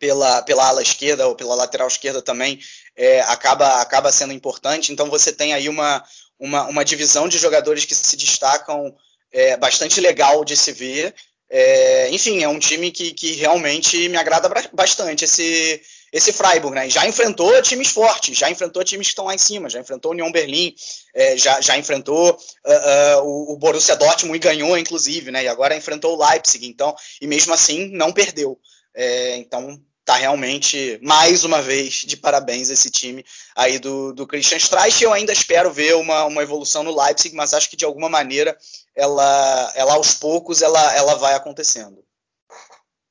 Pela, 0.00 0.40
pela 0.40 0.66
ala 0.66 0.80
esquerda 0.80 1.28
ou 1.28 1.36
pela 1.36 1.54
lateral 1.54 1.86
esquerda 1.86 2.22
também 2.22 2.58
é, 2.96 3.20
acaba, 3.20 3.82
acaba 3.82 4.10
sendo 4.10 4.32
importante. 4.32 4.92
Então 4.92 5.10
você 5.10 5.30
tem 5.30 5.52
aí 5.52 5.68
uma, 5.68 6.02
uma, 6.38 6.66
uma 6.68 6.84
divisão 6.84 7.28
de 7.28 7.38
jogadores 7.38 7.84
que 7.84 7.94
se 7.94 8.16
destacam 8.16 8.96
é, 9.30 9.56
bastante 9.56 10.00
legal 10.00 10.44
de 10.44 10.56
se 10.56 10.72
ver. 10.72 11.14
É, 11.48 12.08
enfim, 12.10 12.42
é 12.42 12.48
um 12.48 12.58
time 12.58 12.90
que, 12.90 13.12
que 13.12 13.32
realmente 13.32 14.08
me 14.08 14.16
agrada 14.16 14.48
bastante 14.72 15.24
esse, 15.24 15.82
esse 16.12 16.32
Freiburg, 16.32 16.74
né? 16.74 16.88
Já 16.88 17.06
enfrentou 17.06 17.60
times 17.60 17.88
fortes, 17.88 18.38
já 18.38 18.50
enfrentou 18.50 18.84
times 18.84 19.08
que 19.08 19.12
estão 19.12 19.24
lá 19.24 19.34
em 19.34 19.38
cima, 19.38 19.68
já 19.68 19.80
enfrentou 19.80 20.12
o 20.12 20.14
Union 20.14 20.30
Berlim, 20.30 20.74
é, 21.14 21.36
já, 21.36 21.60
já 21.60 21.76
enfrentou 21.76 22.30
uh, 22.30 23.18
uh, 23.18 23.24
o, 23.24 23.52
o, 23.52 23.56
Borussia 23.58 23.96
Dortmund 23.96 24.36
e 24.36 24.40
ganhou, 24.40 24.78
inclusive, 24.78 25.30
né? 25.30 25.44
E 25.44 25.48
agora 25.48 25.76
enfrentou 25.76 26.16
o 26.16 26.24
Leipzig, 26.24 26.66
então, 26.66 26.94
e 27.20 27.26
mesmo 27.26 27.52
assim 27.52 27.90
não 27.92 28.12
perdeu. 28.12 28.58
É, 28.94 29.36
então 29.36 29.80
tá 30.10 30.16
realmente, 30.16 30.98
mais 31.00 31.44
uma 31.44 31.62
vez, 31.62 32.02
de 32.04 32.16
parabéns 32.16 32.68
esse 32.68 32.90
time 32.90 33.24
aí 33.54 33.78
do, 33.78 34.12
do 34.12 34.26
Christian 34.26 34.56
Streich. 34.56 35.04
Eu 35.04 35.12
ainda 35.12 35.32
espero 35.32 35.72
ver 35.72 35.94
uma, 35.94 36.24
uma 36.24 36.42
evolução 36.42 36.82
no 36.82 37.00
Leipzig, 37.00 37.32
mas 37.36 37.54
acho 37.54 37.70
que 37.70 37.76
de 37.76 37.84
alguma 37.84 38.08
maneira 38.08 38.56
ela, 38.96 39.72
ela 39.76 39.94
aos 39.94 40.14
poucos 40.14 40.62
ela, 40.62 40.96
ela 40.96 41.14
vai 41.14 41.34
acontecendo. 41.34 41.98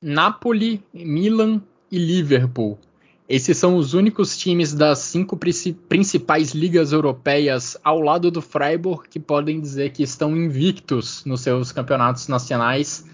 Napoli, 0.02 0.84
Milan 0.92 1.62
e 1.90 1.98
Liverpool. 1.98 2.78
Esses 3.26 3.56
são 3.56 3.76
os 3.76 3.94
únicos 3.94 4.36
times 4.36 4.74
das 4.74 4.98
cinco 4.98 5.38
principais 5.88 6.50
ligas 6.50 6.92
europeias 6.92 7.78
ao 7.82 8.00
lado 8.00 8.30
do 8.30 8.42
Freiburg 8.42 9.08
que 9.08 9.18
podem 9.18 9.58
dizer 9.58 9.92
que 9.92 10.02
estão 10.02 10.36
invictos 10.36 11.24
nos 11.24 11.40
seus 11.40 11.72
campeonatos 11.72 12.28
nacionais 12.28 13.06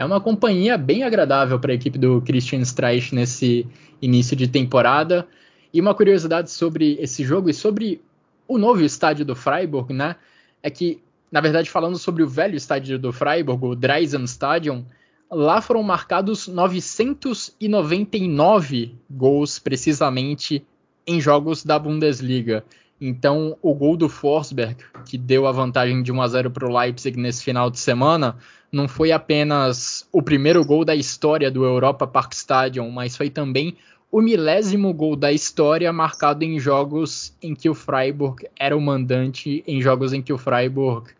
é 0.00 0.04
uma 0.04 0.18
companhia 0.18 0.78
bem 0.78 1.02
agradável 1.02 1.60
para 1.60 1.72
a 1.72 1.74
equipe 1.74 1.98
do 1.98 2.22
Christian 2.22 2.60
Streich 2.60 3.14
nesse 3.14 3.66
início 4.00 4.34
de 4.34 4.48
temporada. 4.48 5.28
E 5.74 5.78
uma 5.78 5.94
curiosidade 5.94 6.50
sobre 6.50 6.96
esse 6.98 7.22
jogo 7.22 7.50
e 7.50 7.54
sobre 7.54 8.00
o 8.48 8.56
novo 8.56 8.82
estádio 8.82 9.26
do 9.26 9.36
Freiburg, 9.36 9.92
né? 9.92 10.16
É 10.62 10.70
que, 10.70 11.02
na 11.30 11.42
verdade, 11.42 11.68
falando 11.68 11.98
sobre 11.98 12.22
o 12.22 12.26
velho 12.26 12.56
estádio 12.56 12.98
do 12.98 13.12
Freiburg, 13.12 13.62
o 13.62 13.74
Dreisen 13.74 14.24
Stadion, 14.24 14.84
lá 15.30 15.60
foram 15.60 15.82
marcados 15.82 16.48
999 16.48 18.94
gols 19.10 19.58
precisamente 19.58 20.64
em 21.06 21.20
jogos 21.20 21.62
da 21.62 21.78
Bundesliga. 21.78 22.64
Então, 23.00 23.56
o 23.62 23.74
gol 23.74 23.96
do 23.96 24.08
Forsberg, 24.08 24.76
que 25.06 25.16
deu 25.16 25.46
a 25.46 25.52
vantagem 25.52 26.02
de 26.02 26.12
1 26.12 26.20
a 26.20 26.28
0 26.28 26.50
para 26.50 26.68
o 26.68 26.78
Leipzig 26.78 27.18
nesse 27.18 27.42
final 27.42 27.70
de 27.70 27.78
semana, 27.78 28.36
não 28.70 28.86
foi 28.86 29.10
apenas 29.10 30.06
o 30.12 30.22
primeiro 30.22 30.64
gol 30.64 30.84
da 30.84 30.94
história 30.94 31.50
do 31.50 31.64
Europa 31.64 32.06
Park 32.06 32.34
Stadium, 32.34 32.90
mas 32.90 33.16
foi 33.16 33.30
também 33.30 33.76
o 34.12 34.20
milésimo 34.20 34.92
gol 34.92 35.16
da 35.16 35.32
história 35.32 35.92
marcado 35.92 36.44
em 36.44 36.58
jogos 36.58 37.34
em 37.40 37.54
que 37.54 37.70
o 37.70 37.74
Freiburg 37.74 38.46
era 38.58 38.76
o 38.76 38.80
mandante, 38.80 39.62
em 39.66 39.80
jogos 39.80 40.12
em 40.12 40.20
que 40.20 40.32
o 40.32 40.38
Freiburg 40.38 41.10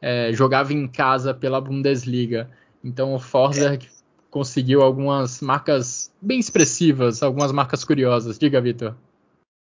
é, 0.00 0.32
jogava 0.32 0.72
em 0.72 0.88
casa 0.88 1.32
pela 1.32 1.60
Bundesliga. 1.60 2.50
Então 2.82 3.14
o 3.14 3.18
Forsberg 3.18 3.86
é. 3.86 3.88
conseguiu 4.30 4.82
algumas 4.82 5.40
marcas 5.40 6.10
bem 6.20 6.38
expressivas, 6.38 7.22
algumas 7.22 7.52
marcas 7.52 7.84
curiosas. 7.84 8.38
Diga, 8.38 8.60
Vitor. 8.60 8.94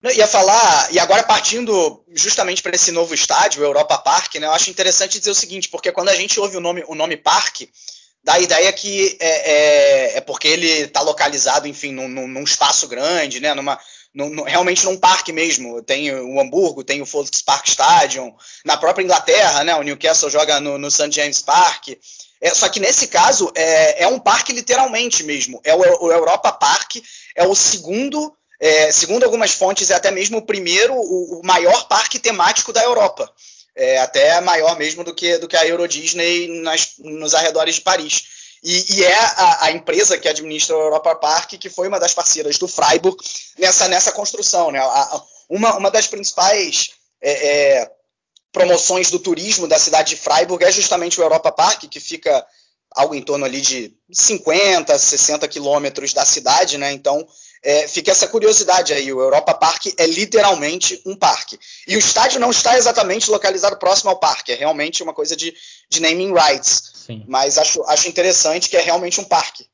Ia 0.03 0.27
falar, 0.27 0.93
e 0.93 0.99
agora 0.99 1.23
partindo 1.23 2.05
justamente 2.13 2.61
para 2.61 2.75
esse 2.75 2.91
novo 2.91 3.15
estádio, 3.15 3.63
o 3.63 3.65
Europa 3.65 3.97
Park, 3.99 4.35
né, 4.35 4.47
eu 4.47 4.53
acho 4.53 4.69
interessante 4.69 5.19
dizer 5.19 5.31
o 5.31 5.35
seguinte, 5.35 5.69
porque 5.69 5.93
quando 5.93 6.09
a 6.09 6.15
gente 6.17 6.41
ouve 6.41 6.57
o 6.57 6.61
nome, 6.61 6.83
o 6.89 6.95
nome 6.97 7.17
parque, 7.17 7.71
dá 8.23 8.35
a 8.35 8.41
ideia 8.41 8.73
que 8.73 9.17
é, 9.21 9.29
é, 9.29 10.17
é 10.17 10.21
porque 10.21 10.49
ele 10.49 10.69
está 10.69 11.01
localizado, 11.03 11.69
enfim, 11.69 11.93
num, 11.93 12.09
num, 12.09 12.43
espaço 12.43 12.89
grande, 12.89 13.39
né, 13.39 13.55
numa, 13.55 13.79
no, 14.15 14.43
realmente 14.45 14.85
num 14.85 14.97
parque 14.97 15.33
mesmo. 15.33 15.83
Tem 15.83 16.13
o 16.13 16.41
Hamburgo, 16.41 16.85
tem 16.85 17.01
o 17.01 17.07
Volkspark 17.07 17.67
Stadium, 17.69 18.35
na 18.65 18.77
própria 18.77 19.05
Inglaterra, 19.05 19.65
né? 19.65 19.75
O 19.75 19.83
Newcastle 19.83 20.31
joga 20.31 20.61
no, 20.61 20.79
no 20.79 20.91
St. 20.91 21.11
James 21.11 21.43
Park. 21.43 21.89
É, 22.41 22.53
só 22.53 22.69
que 22.69 22.81
nesse 22.81 23.07
caso 23.07 23.53
é, 23.55 24.03
é, 24.03 24.09
um 24.09 24.19
parque 24.19 24.53
literalmente 24.53 25.23
mesmo. 25.23 25.61
É 25.65 25.75
o, 25.75 26.07
o 26.07 26.13
Europa 26.13 26.53
Park, 26.53 26.97
é 27.37 27.47
o 27.47 27.55
segundo, 27.55 28.37
é, 28.63 28.93
segundo 28.93 29.25
algumas 29.25 29.51
fontes, 29.51 29.91
é 29.91 29.95
até 29.95 30.13
mesmo 30.13 30.39
o 30.39 30.47
primeiro, 30.47 30.95
o, 30.95 31.41
o 31.41 31.43
maior 31.45 31.89
parque 31.89 32.21
temático 32.21 32.73
da 32.73 32.81
Europa. 32.81 33.29
É 33.75 33.99
até 33.99 34.41
maior 34.41 34.79
mesmo 34.79 35.03
do 35.03 35.13
que, 35.13 35.37
do 35.39 35.49
que 35.49 35.57
a 35.57 35.67
Euro 35.67 35.89
Disney 35.89 36.47
nas, 36.63 36.93
nos 36.99 37.35
arredores 37.35 37.75
de 37.75 37.81
Paris. 37.81 38.23
E, 38.63 38.95
e 38.95 39.05
é 39.05 39.19
a, 39.19 39.65
a, 39.65 39.73
empresa 39.73 40.17
que 40.17 40.29
administra 40.29 40.77
o 40.77 40.81
Europa 40.81 41.13
Park 41.17 41.55
que 41.55 41.69
foi 41.69 41.89
uma 41.89 41.99
das 41.99 42.15
parceiras 42.15 42.57
do 42.57 42.69
Freiburg 42.69 43.17
nessa, 43.59 43.89
nessa 43.89 44.13
construção. 44.13 44.71
Né? 44.71 44.79
A, 44.79 45.23
uma, 45.49 45.77
uma 45.77 45.91
das 45.91 46.07
principais 46.07 46.91
é, 47.21 47.33
é, 47.81 47.91
promoções 48.53 49.11
do 49.11 49.19
turismo 49.19 49.67
da 49.67 49.81
cidade 49.81 50.11
de 50.11 50.23
Freiburg 50.23 50.65
é 50.65 50.71
justamente 50.71 51.19
o 51.19 51.25
Europa 51.25 51.51
Park, 51.51 51.87
que 51.91 51.99
fica 51.99 52.47
algo 52.95 53.17
em 53.17 53.23
torno 53.23 53.45
ali 53.45 53.61
de 53.61 53.93
50, 54.13 54.97
60 54.97 55.49
quilômetros 55.49 56.13
da 56.13 56.25
cidade, 56.25 56.79
né? 56.79 56.93
Então 56.93 57.27
é, 57.63 57.87
fica 57.87 58.11
essa 58.11 58.27
curiosidade 58.27 58.93
aí. 58.93 59.13
O 59.13 59.21
Europa 59.21 59.55
Park 59.55 59.87
é 59.97 60.07
literalmente 60.07 61.01
um 61.07 61.15
parque. 61.15 61.59
E 61.87 61.95
o 61.95 61.99
estádio 61.99 62.41
não 62.41 62.51
está 62.51 62.77
exatamente 62.77 63.31
localizado 63.31 63.77
próximo 63.77 64.11
ao 64.11 64.19
parque, 64.19 64.53
é 64.53 64.57
realmente 64.57 65.03
uma 65.03 65.15
coisa 65.15 65.37
de, 65.37 65.55
de 65.89 66.01
naming 66.01 66.33
rights. 66.33 66.93
Sim. 66.95 67.25
Mas 67.29 67.59
acho, 67.59 67.83
acho 67.85 68.09
interessante 68.09 68.69
que 68.69 68.77
é 68.77 68.81
realmente 68.81 69.21
um 69.21 69.25
parque. 69.25 69.67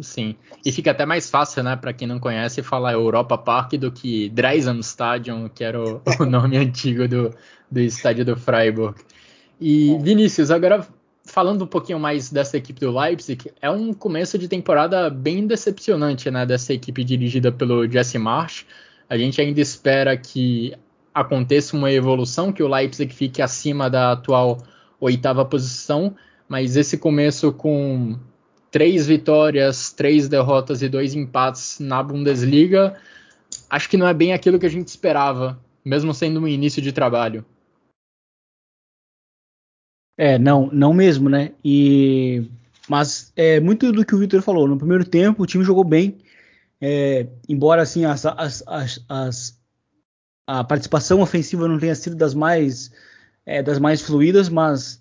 Sim, 0.00 0.36
e 0.64 0.70
fica 0.70 0.92
até 0.92 1.04
mais 1.04 1.28
fácil, 1.28 1.62
né, 1.64 1.74
para 1.74 1.92
quem 1.92 2.06
não 2.06 2.20
conhece, 2.20 2.62
falar 2.62 2.92
Europa 2.92 3.36
Park 3.36 3.72
do 3.72 3.90
que 3.90 4.28
Dreisam 4.28 4.78
Stadion, 4.78 5.48
que 5.48 5.64
era 5.64 5.80
o, 5.82 6.00
o 6.20 6.24
nome 6.24 6.56
antigo 6.56 7.08
do, 7.08 7.34
do 7.70 7.80
estádio 7.80 8.24
do 8.24 8.36
Freiburg. 8.36 9.00
E 9.60 9.98
Vinícius, 10.00 10.52
agora 10.52 10.86
falando 11.38 11.62
um 11.62 11.68
pouquinho 11.68 12.00
mais 12.00 12.30
dessa 12.30 12.56
equipe 12.56 12.80
do 12.80 12.90
Leipzig, 12.90 13.52
é 13.62 13.70
um 13.70 13.92
começo 13.94 14.36
de 14.36 14.48
temporada 14.48 15.08
bem 15.08 15.46
decepcionante, 15.46 16.28
né, 16.32 16.44
dessa 16.44 16.72
equipe 16.74 17.04
dirigida 17.04 17.52
pelo 17.52 17.88
Jesse 17.88 18.18
Marsh. 18.18 18.66
A 19.08 19.16
gente 19.16 19.40
ainda 19.40 19.60
espera 19.60 20.16
que 20.16 20.74
aconteça 21.14 21.76
uma 21.76 21.92
evolução, 21.92 22.52
que 22.52 22.60
o 22.60 22.66
Leipzig 22.66 23.14
fique 23.14 23.40
acima 23.40 23.88
da 23.88 24.10
atual 24.10 24.58
oitava 24.98 25.44
posição, 25.44 26.16
mas 26.48 26.76
esse 26.76 26.98
começo 26.98 27.52
com 27.52 28.18
três 28.68 29.06
vitórias, 29.06 29.92
três 29.92 30.28
derrotas 30.28 30.82
e 30.82 30.88
dois 30.88 31.14
empates 31.14 31.78
na 31.78 32.02
Bundesliga, 32.02 32.96
acho 33.70 33.88
que 33.88 33.96
não 33.96 34.08
é 34.08 34.12
bem 34.12 34.32
aquilo 34.32 34.58
que 34.58 34.66
a 34.66 34.70
gente 34.70 34.88
esperava, 34.88 35.56
mesmo 35.84 36.12
sendo 36.12 36.40
um 36.40 36.48
início 36.48 36.82
de 36.82 36.90
trabalho. 36.90 37.44
É, 40.18 40.36
não, 40.36 40.68
não 40.72 40.92
mesmo, 40.92 41.28
né? 41.28 41.52
E 41.64 42.50
mas 42.88 43.32
é 43.36 43.60
muito 43.60 43.92
do 43.92 44.04
que 44.04 44.14
o 44.14 44.18
Victor 44.18 44.42
falou. 44.42 44.66
No 44.66 44.78
primeiro 44.78 45.04
tempo, 45.04 45.42
o 45.42 45.46
time 45.46 45.62
jogou 45.62 45.84
bem, 45.84 46.18
é, 46.80 47.26
embora 47.48 47.82
assim 47.82 48.04
as, 48.04 48.26
as, 48.26 48.64
as, 48.66 49.04
as, 49.08 49.60
a 50.46 50.64
participação 50.64 51.20
ofensiva 51.20 51.68
não 51.68 51.78
tenha 51.78 51.94
sido 51.94 52.16
das 52.16 52.34
mais 52.34 52.90
é, 53.46 53.62
das 53.62 53.78
mais 53.78 54.00
fluídas, 54.00 54.48
mas 54.48 55.00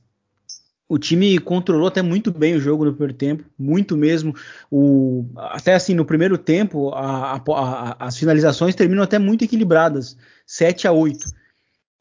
o 0.87 0.97
time 0.97 1.39
controlou 1.39 1.87
até 1.87 2.01
muito 2.01 2.31
bem 2.31 2.55
o 2.55 2.59
jogo 2.59 2.85
no 2.85 2.91
primeiro 2.91 3.13
tempo, 3.13 3.43
muito 3.57 3.97
mesmo. 3.97 4.35
O, 4.71 5.25
até 5.35 5.73
assim, 5.73 5.95
no 5.95 6.05
primeiro 6.05 6.37
tempo, 6.37 6.89
a, 6.89 7.33
a, 7.33 7.41
a, 7.47 8.07
as 8.07 8.17
finalizações 8.17 8.75
terminam 8.75 9.03
até 9.03 9.17
muito 9.17 9.43
equilibradas, 9.43 10.15
7 10.45 10.87
a 10.87 10.91
8. 10.91 11.25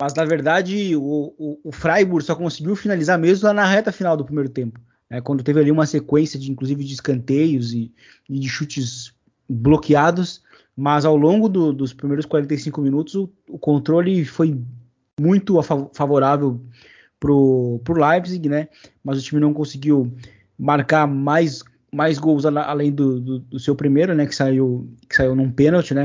Mas 0.01 0.15
na 0.15 0.25
verdade 0.25 0.95
o, 0.95 1.35
o, 1.39 1.61
o, 1.65 1.73
Freiburg 1.73 2.25
só 2.25 2.35
conseguiu 2.35 2.77
finalizar 2.77 3.19
mesmo 3.19 3.47
lá 3.47 3.55
na 3.55 3.65
reta 3.65 3.91
final 3.91 4.17
do 4.17 4.25
primeiro 4.25 4.49
tempo. 4.49 4.81
Né, 5.09 5.21
quando 5.21 5.43
teve 5.43 5.61
ali 5.61 5.71
uma 5.71 5.87
sequência 5.87 6.39
de 6.39 6.51
inclusive 6.51 6.85
de 6.85 6.93
escanteios 6.93 7.73
e, 7.73 7.93
e 8.29 8.39
de 8.39 8.49
chutes 8.49 9.15
bloqueados. 9.49 10.43
Mas 10.77 11.07
ao 11.07 11.17
longo 11.17 11.49
do, 11.49 11.73
dos 11.73 11.95
primeiros 11.95 12.27
45 12.27 12.81
minutos 12.83 13.15
o, 13.15 13.33
o 13.49 13.59
controle 13.59 14.25
foi 14.25 14.61
muito 15.19 15.61
favorável 15.95 16.61
pro, 17.19 17.81
pro 17.83 17.99
Leipzig, 17.99 18.49
né? 18.49 18.69
Mas 19.03 19.19
o 19.19 19.23
time 19.23 19.41
não 19.41 19.55
conseguiu 19.55 20.13
marcar 20.59 21.07
mais 21.07 21.63
mais 21.93 22.19
gols 22.19 22.45
além 22.45 22.93
do, 22.93 23.21
do, 23.21 23.39
do, 23.39 23.59
seu 23.59 23.75
primeiro, 23.75 24.15
né, 24.15 24.27
que 24.27 24.35
saiu 24.35 24.87
que 25.09 25.17
saiu 25.17 25.35
num 25.35 25.51
pênalti, 25.51 25.95
né, 25.95 26.05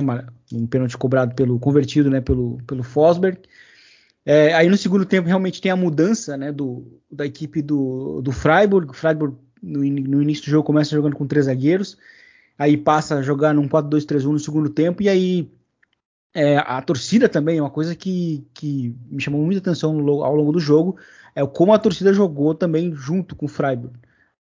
um 0.53 0.65
pênalti 0.65 0.97
cobrado 0.97 1.35
pelo 1.35 1.59
convertido, 1.59 2.09
né, 2.09 2.21
pelo 2.21 2.59
pelo 2.65 2.83
Fosberg. 2.83 3.39
É, 4.25 4.53
aí 4.53 4.69
no 4.69 4.77
segundo 4.77 5.05
tempo 5.05 5.27
realmente 5.27 5.61
tem 5.61 5.71
a 5.71 5.75
mudança 5.75 6.37
né, 6.37 6.51
do, 6.51 7.01
da 7.11 7.25
equipe 7.25 7.61
do, 7.61 8.21
do 8.21 8.31
Freiburg. 8.31 8.91
O 8.91 8.93
Freiburg 8.93 9.35
no, 9.61 9.79
no, 9.79 10.21
início 10.21 10.45
do 10.45 10.51
jogo 10.51 10.65
começa 10.65 10.95
jogando 10.95 11.15
com 11.15 11.27
três 11.27 11.45
zagueiros, 11.45 11.97
aí 12.57 12.77
passa 12.77 13.15
a 13.15 13.21
jogar 13.21 13.53
num 13.53 13.67
4-2-3-1 13.67 14.23
no 14.31 14.39
segundo 14.39 14.69
tempo, 14.69 15.01
e 15.01 15.09
aí 15.09 15.51
é, 16.33 16.57
a 16.57 16.81
torcida 16.81 17.27
também 17.27 17.57
é 17.57 17.61
uma 17.61 17.69
coisa 17.69 17.95
que, 17.95 18.45
que 18.53 18.95
me 19.09 19.21
chamou 19.21 19.43
muita 19.43 19.59
atenção 19.59 19.91
ao 20.23 20.35
longo 20.35 20.51
do 20.51 20.59
jogo, 20.59 20.97
é 21.35 21.45
como 21.45 21.73
a 21.73 21.79
torcida 21.79 22.13
jogou 22.13 22.55
também 22.55 22.93
junto 22.93 23.35
com 23.35 23.45
o 23.45 23.49
Freiburg. 23.49 23.93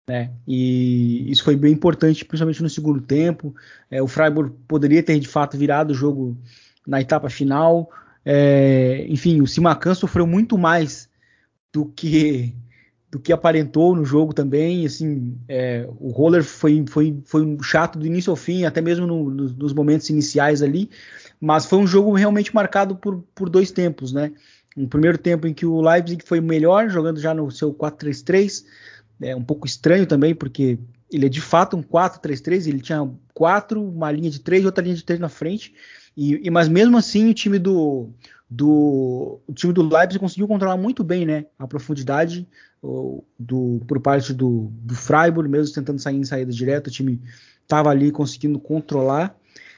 Né? 0.07 0.33
E 0.47 1.31
isso 1.31 1.45
foi 1.45 1.55
bem 1.55 1.73
importante, 1.73 2.25
principalmente 2.25 2.63
no 2.63 2.69
segundo 2.69 3.01
tempo. 3.01 3.55
É, 3.91 4.03
o 4.03 4.09
Freiburg 4.09 4.53
poderia 4.67 5.03
ter 5.03 5.19
de 5.21 5.29
fato 5.29 5.57
virado 5.57 5.93
o 5.93 5.95
jogo 5.95 6.37
na 6.87 7.01
etapa 7.01 7.31
final, 7.31 7.89
é, 8.25 9.07
enfim, 9.09 9.41
o 9.41 9.47
Simacan 9.47 9.95
sofreu 9.95 10.27
muito 10.27 10.59
mais 10.59 11.09
do 11.73 11.87
que 11.87 12.55
do 13.11 13.19
que 13.19 13.33
aparentou 13.33 13.95
no 13.97 14.05
jogo 14.05 14.33
também. 14.33 14.87
Assim, 14.87 15.37
é, 15.49 15.87
o 15.99 16.11
roller 16.11 16.45
foi, 16.45 16.85
foi, 16.89 17.21
foi 17.25 17.59
chato 17.63 17.99
do 17.99 18.07
início 18.07 18.31
ao 18.31 18.37
fim, 18.37 18.65
até 18.65 18.81
mesmo 18.81 19.07
no, 19.07 19.29
no, 19.29 19.49
nos 19.49 19.73
momentos 19.73 20.09
iniciais 20.11 20.63
ali. 20.63 20.89
Mas 21.41 21.67
foi 21.67 21.81
um 21.81 21.87
jogo 21.87 22.15
realmente 22.15 22.55
marcado 22.55 22.95
por, 22.95 23.25
por 23.35 23.49
dois 23.49 23.73
tempos, 23.73 24.13
né? 24.13 24.33
Um 24.77 24.87
primeiro 24.87 25.19
tempo 25.19 25.49
em 25.49 25.53
que 25.53 25.67
o 25.67 25.81
Leipzig 25.81 26.23
foi 26.25 26.41
melhor, 26.41 26.89
jogando 26.89 27.19
já 27.19 27.35
no 27.35 27.51
seu 27.51 27.75
4-3-3. 27.75 28.65
É 29.23 29.35
um 29.35 29.43
pouco 29.43 29.67
estranho 29.67 30.07
também, 30.07 30.33
porque 30.33 30.79
ele 31.11 31.27
é 31.27 31.29
de 31.29 31.41
fato 31.41 31.77
um 31.77 31.83
4-3-3. 31.83 32.69
Ele 32.69 32.81
tinha 32.81 33.11
quatro, 33.35 33.83
uma 33.83 34.13
linha 34.13 34.31
de 34.31 34.39
três 34.39 34.63
e 34.63 34.67
outra 34.67 34.85
linha 34.85 34.95
de 34.95 35.05
três 35.05 35.19
na 35.19 35.29
frente. 35.29 35.75
E, 36.21 36.39
e, 36.49 36.51
mas 36.51 36.69
mesmo 36.69 36.99
assim 36.99 37.31
o 37.31 37.35
time 37.35 37.59
do, 37.59 38.11
do 38.49 39.41
o 39.47 39.55
time 39.55 39.73
do 39.73 39.81
Leipzig 39.81 40.19
conseguiu 40.19 40.47
controlar 40.47 40.77
muito 40.77 41.03
bem, 41.03 41.25
né, 41.25 41.47
a 41.59 41.67
profundidade 41.67 42.47
o, 42.83 43.25
do 43.39 43.81
por 43.89 43.99
parte 44.01 44.35
do, 44.35 44.71
do 44.83 44.95
Freiburg, 44.95 45.49
mesmo 45.49 45.75
tentando 45.75 45.99
sair 45.99 46.17
em 46.17 46.25
saída 46.25 46.53
direta, 46.53 46.91
o 46.91 46.93
time 46.93 47.19
estava 47.63 47.89
ali 47.89 48.13
conseguindo 48.13 48.61
controlar. 48.61 49.35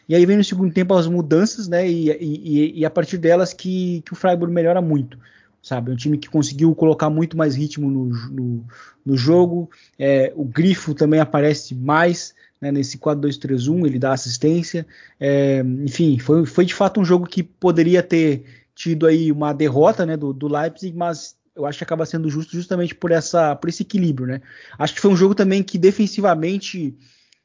E 0.09 0.16
aí 0.16 0.26
vem 0.26 0.36
no 0.36 0.43
segundo 0.43 0.74
tempo 0.74 0.95
as 0.95 1.07
mudanças, 1.07 1.68
né, 1.68 1.88
e, 1.88 2.11
e, 2.11 2.80
e 2.80 2.84
a 2.84 2.90
partir 2.90 3.18
delas 3.18 3.53
que, 3.53 4.03
que 4.05 4.12
o 4.12 4.16
Freiburg 4.16 4.53
melhora 4.53 4.82
muito 4.82 5.16
sabe? 5.62 5.93
É 5.93 5.95
um 5.95 5.97
time 5.97 6.18
que 6.18 6.28
conseguiu 6.28 6.74
colocar 6.74 7.09
muito 7.09 7.36
mais 7.36 7.55
ritmo 7.55 7.88
no, 7.88 8.07
no, 8.07 8.64
no 9.07 9.16
jogo. 9.16 9.70
É, 9.97 10.32
o 10.34 10.45
Grifo 10.45 10.93
também 10.93 11.20
aparece 11.20 11.72
mais, 11.72 12.34
né, 12.62 12.70
nesse 12.70 12.96
4-2-3-1, 12.96 13.86
ele 13.86 13.98
dá 13.98 14.12
assistência. 14.12 14.86
É, 15.18 15.64
enfim, 15.84 16.16
foi, 16.20 16.46
foi 16.46 16.64
de 16.64 16.72
fato 16.72 17.00
um 17.00 17.04
jogo 17.04 17.26
que 17.26 17.42
poderia 17.42 18.04
ter 18.04 18.44
tido 18.72 19.04
aí 19.04 19.32
uma 19.32 19.52
derrota 19.52 20.06
né, 20.06 20.16
do, 20.16 20.32
do 20.32 20.46
Leipzig, 20.46 20.96
mas 20.96 21.36
eu 21.56 21.66
acho 21.66 21.78
que 21.78 21.84
acaba 21.84 22.06
sendo 22.06 22.30
justo 22.30 22.52
justamente 22.52 22.94
por, 22.94 23.10
essa, 23.10 23.56
por 23.56 23.68
esse 23.68 23.82
equilíbrio. 23.82 24.28
Né? 24.28 24.40
Acho 24.78 24.94
que 24.94 25.00
foi 25.00 25.10
um 25.10 25.16
jogo 25.16 25.34
também 25.34 25.60
que 25.60 25.76
defensivamente 25.76 26.96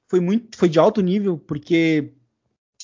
foi 0.07 0.19
muito 0.19 0.55
foi 0.55 0.69
de 0.69 0.77
alto 0.77 1.01
nível, 1.01 1.37
porque 1.37 2.13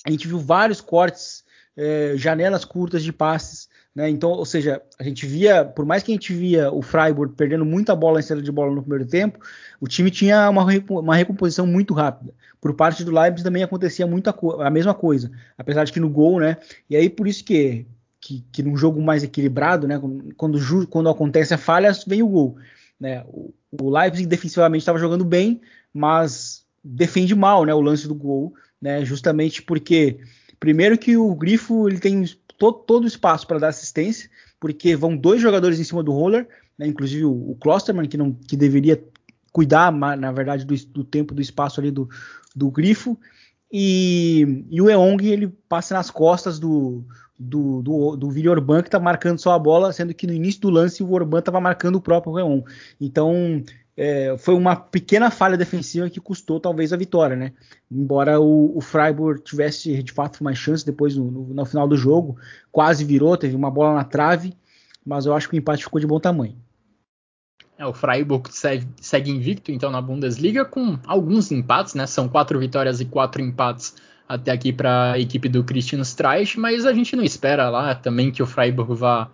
a 0.05 0.09
gente 0.09 0.27
viu 0.27 0.39
vários 0.39 0.81
cortes, 0.81 1.42
é, 1.75 2.13
janelas 2.15 2.65
curtas 2.65 3.03
de 3.03 3.11
passes. 3.11 3.67
Né? 3.95 4.09
Então, 4.09 4.31
ou 4.31 4.45
seja, 4.45 4.81
a 4.97 5.03
gente 5.03 5.25
via, 5.25 5.63
por 5.63 5.85
mais 5.85 6.01
que 6.01 6.11
a 6.11 6.15
gente 6.15 6.33
via 6.33 6.71
o 6.71 6.81
Freiburg 6.81 7.33
perdendo 7.35 7.65
muita 7.65 7.95
bola 7.95 8.19
em 8.19 8.23
cena 8.23 8.41
de 8.41 8.51
bola 8.51 8.73
no 8.73 8.81
primeiro 8.81 9.05
tempo, 9.05 9.39
o 9.79 9.87
time 9.87 10.09
tinha 10.09 10.49
uma, 10.49 10.65
uma 10.89 11.15
recomposição 11.15 11.67
muito 11.67 11.93
rápida. 11.93 12.33
Por 12.59 12.73
parte 12.73 13.03
do 13.03 13.11
Leipzig 13.11 13.43
também 13.43 13.63
acontecia 13.63 14.07
muita 14.07 14.35
a 14.59 14.69
mesma 14.69 14.93
coisa, 14.93 15.31
apesar 15.57 15.83
de 15.83 15.91
que 15.91 15.99
no 15.99 16.09
gol, 16.09 16.39
né? 16.39 16.57
E 16.89 16.95
aí 16.95 17.09
por 17.09 17.27
isso 17.27 17.43
que 17.43 17.85
que, 18.23 18.41
que 18.53 18.63
num 18.63 18.77
jogo 18.77 19.01
mais 19.01 19.21
equilibrado, 19.21 19.85
né? 19.85 19.99
Quando, 20.37 20.87
quando 20.87 21.09
acontece 21.09 21.53
a 21.53 21.57
falha, 21.57 21.91
vem 22.07 22.23
o 22.23 22.27
gol. 22.27 22.55
Né? 22.97 23.21
O, 23.27 23.53
o 23.69 23.89
Leipzig 23.89 24.25
defensivamente 24.25 24.81
estava 24.81 24.97
jogando 24.97 25.25
bem, 25.25 25.59
mas 25.93 26.65
defende 26.81 27.35
mal, 27.35 27.65
né? 27.65 27.73
O 27.73 27.81
lance 27.81 28.07
do 28.07 28.15
gol, 28.15 28.53
né? 28.81 29.03
Justamente 29.03 29.61
porque 29.61 30.19
primeiro 30.63 30.97
que 30.97 31.17
o 31.17 31.35
Grifo 31.35 31.89
ele 31.89 31.99
tem 31.99 32.23
todo, 32.57 33.03
o 33.03 33.05
espaço 33.05 33.45
para 33.45 33.59
dar 33.59 33.67
assistência, 33.67 34.29
porque 34.61 34.95
vão 34.95 35.17
dois 35.17 35.41
jogadores 35.41 35.77
em 35.77 35.83
cima 35.83 36.01
do 36.01 36.13
roller, 36.13 36.47
né, 36.79 36.87
inclusive 36.87 37.25
o, 37.25 37.57
Klosterman, 37.59 38.07
que, 38.07 38.15
não, 38.15 38.31
que 38.31 38.55
deveria 38.55 39.03
cuidar, 39.51 39.91
na 39.91 40.31
verdade, 40.31 40.65
do, 40.65 40.73
do 40.85 41.03
tempo, 41.03 41.35
do 41.35 41.41
espaço 41.41 41.81
ali 41.81 41.91
do, 41.91 42.07
do 42.55 42.71
grifo. 42.71 43.19
e, 43.69 44.63
e 44.69 44.81
o 44.81 44.89
Eong 44.89 45.21
ele 45.27 45.49
passa 45.67 45.95
nas 45.95 46.09
costas 46.09 46.59
do, 46.59 47.03
do, 47.37 47.81
do, 47.81 48.15
do 48.15 48.31
Vili 48.31 48.47
Orban 48.47 48.81
que 48.81 48.87
está 48.87 49.01
marcando 49.01 49.39
só 49.39 49.51
a 49.51 49.59
bola, 49.59 49.91
sendo 49.91 50.13
que 50.13 50.25
no 50.25 50.31
início 50.31 50.61
do 50.61 50.69
lance 50.69 51.03
o 51.03 51.11
Orban 51.11 51.39
estava 51.39 51.59
marcando 51.59 51.97
o 51.97 52.01
próprio 52.01 52.35
Reon. 52.35 52.61
Então 53.01 53.61
é, 53.95 54.35
foi 54.37 54.55
uma 54.55 54.75
pequena 54.75 55.29
falha 55.29 55.55
defensiva 55.55 56.09
que 56.09 56.19
custou 56.19 56.59
talvez 56.59 56.91
a 56.91 56.97
vitória, 56.97 57.35
né? 57.35 57.53
Embora 57.91 58.39
o, 58.39 58.75
o 58.75 58.81
Freiburg 58.81 59.41
tivesse 59.41 60.01
de 60.01 60.11
fato 60.11 60.43
mais 60.43 60.57
chance 60.57 60.85
depois 60.85 61.15
no, 61.15 61.29
no, 61.29 61.53
no, 61.53 61.65
final 61.65 61.87
do 61.87 61.95
jogo, 61.95 62.37
quase 62.71 63.05
virou, 63.05 63.37
teve 63.37 63.55
uma 63.55 63.69
bola 63.69 63.93
na 63.93 64.03
trave, 64.03 64.53
mas 65.05 65.25
eu 65.25 65.33
acho 65.33 65.47
que 65.47 65.55
o 65.55 65.59
empate 65.59 65.83
ficou 65.83 65.99
de 65.99 66.07
bom 66.07 66.19
tamanho. 66.19 66.55
É, 67.77 67.85
o 67.85 67.93
Freiburg 67.93 68.49
segue, 68.51 69.31
invicto 69.31 69.71
então 69.71 69.91
na 69.91 70.01
Bundesliga 70.01 70.65
com 70.65 70.97
alguns 71.05 71.51
empates, 71.51 71.93
né? 71.93 72.07
São 72.07 72.27
quatro 72.27 72.59
vitórias 72.59 72.99
e 72.99 73.05
quatro 73.05 73.41
empates 73.41 73.95
até 74.27 74.51
aqui 74.51 74.73
para 74.73 75.13
a 75.13 75.19
equipe 75.19 75.47
do 75.47 75.63
Christian 75.63 76.01
Streich, 76.01 76.59
mas 76.59 76.85
a 76.85 76.93
gente 76.93 77.15
não 77.15 77.23
espera 77.23 77.69
lá 77.69 77.93
também 77.93 78.31
que 78.31 78.41
o 78.41 78.47
Freiburg 78.47 78.95
vá 78.95 79.29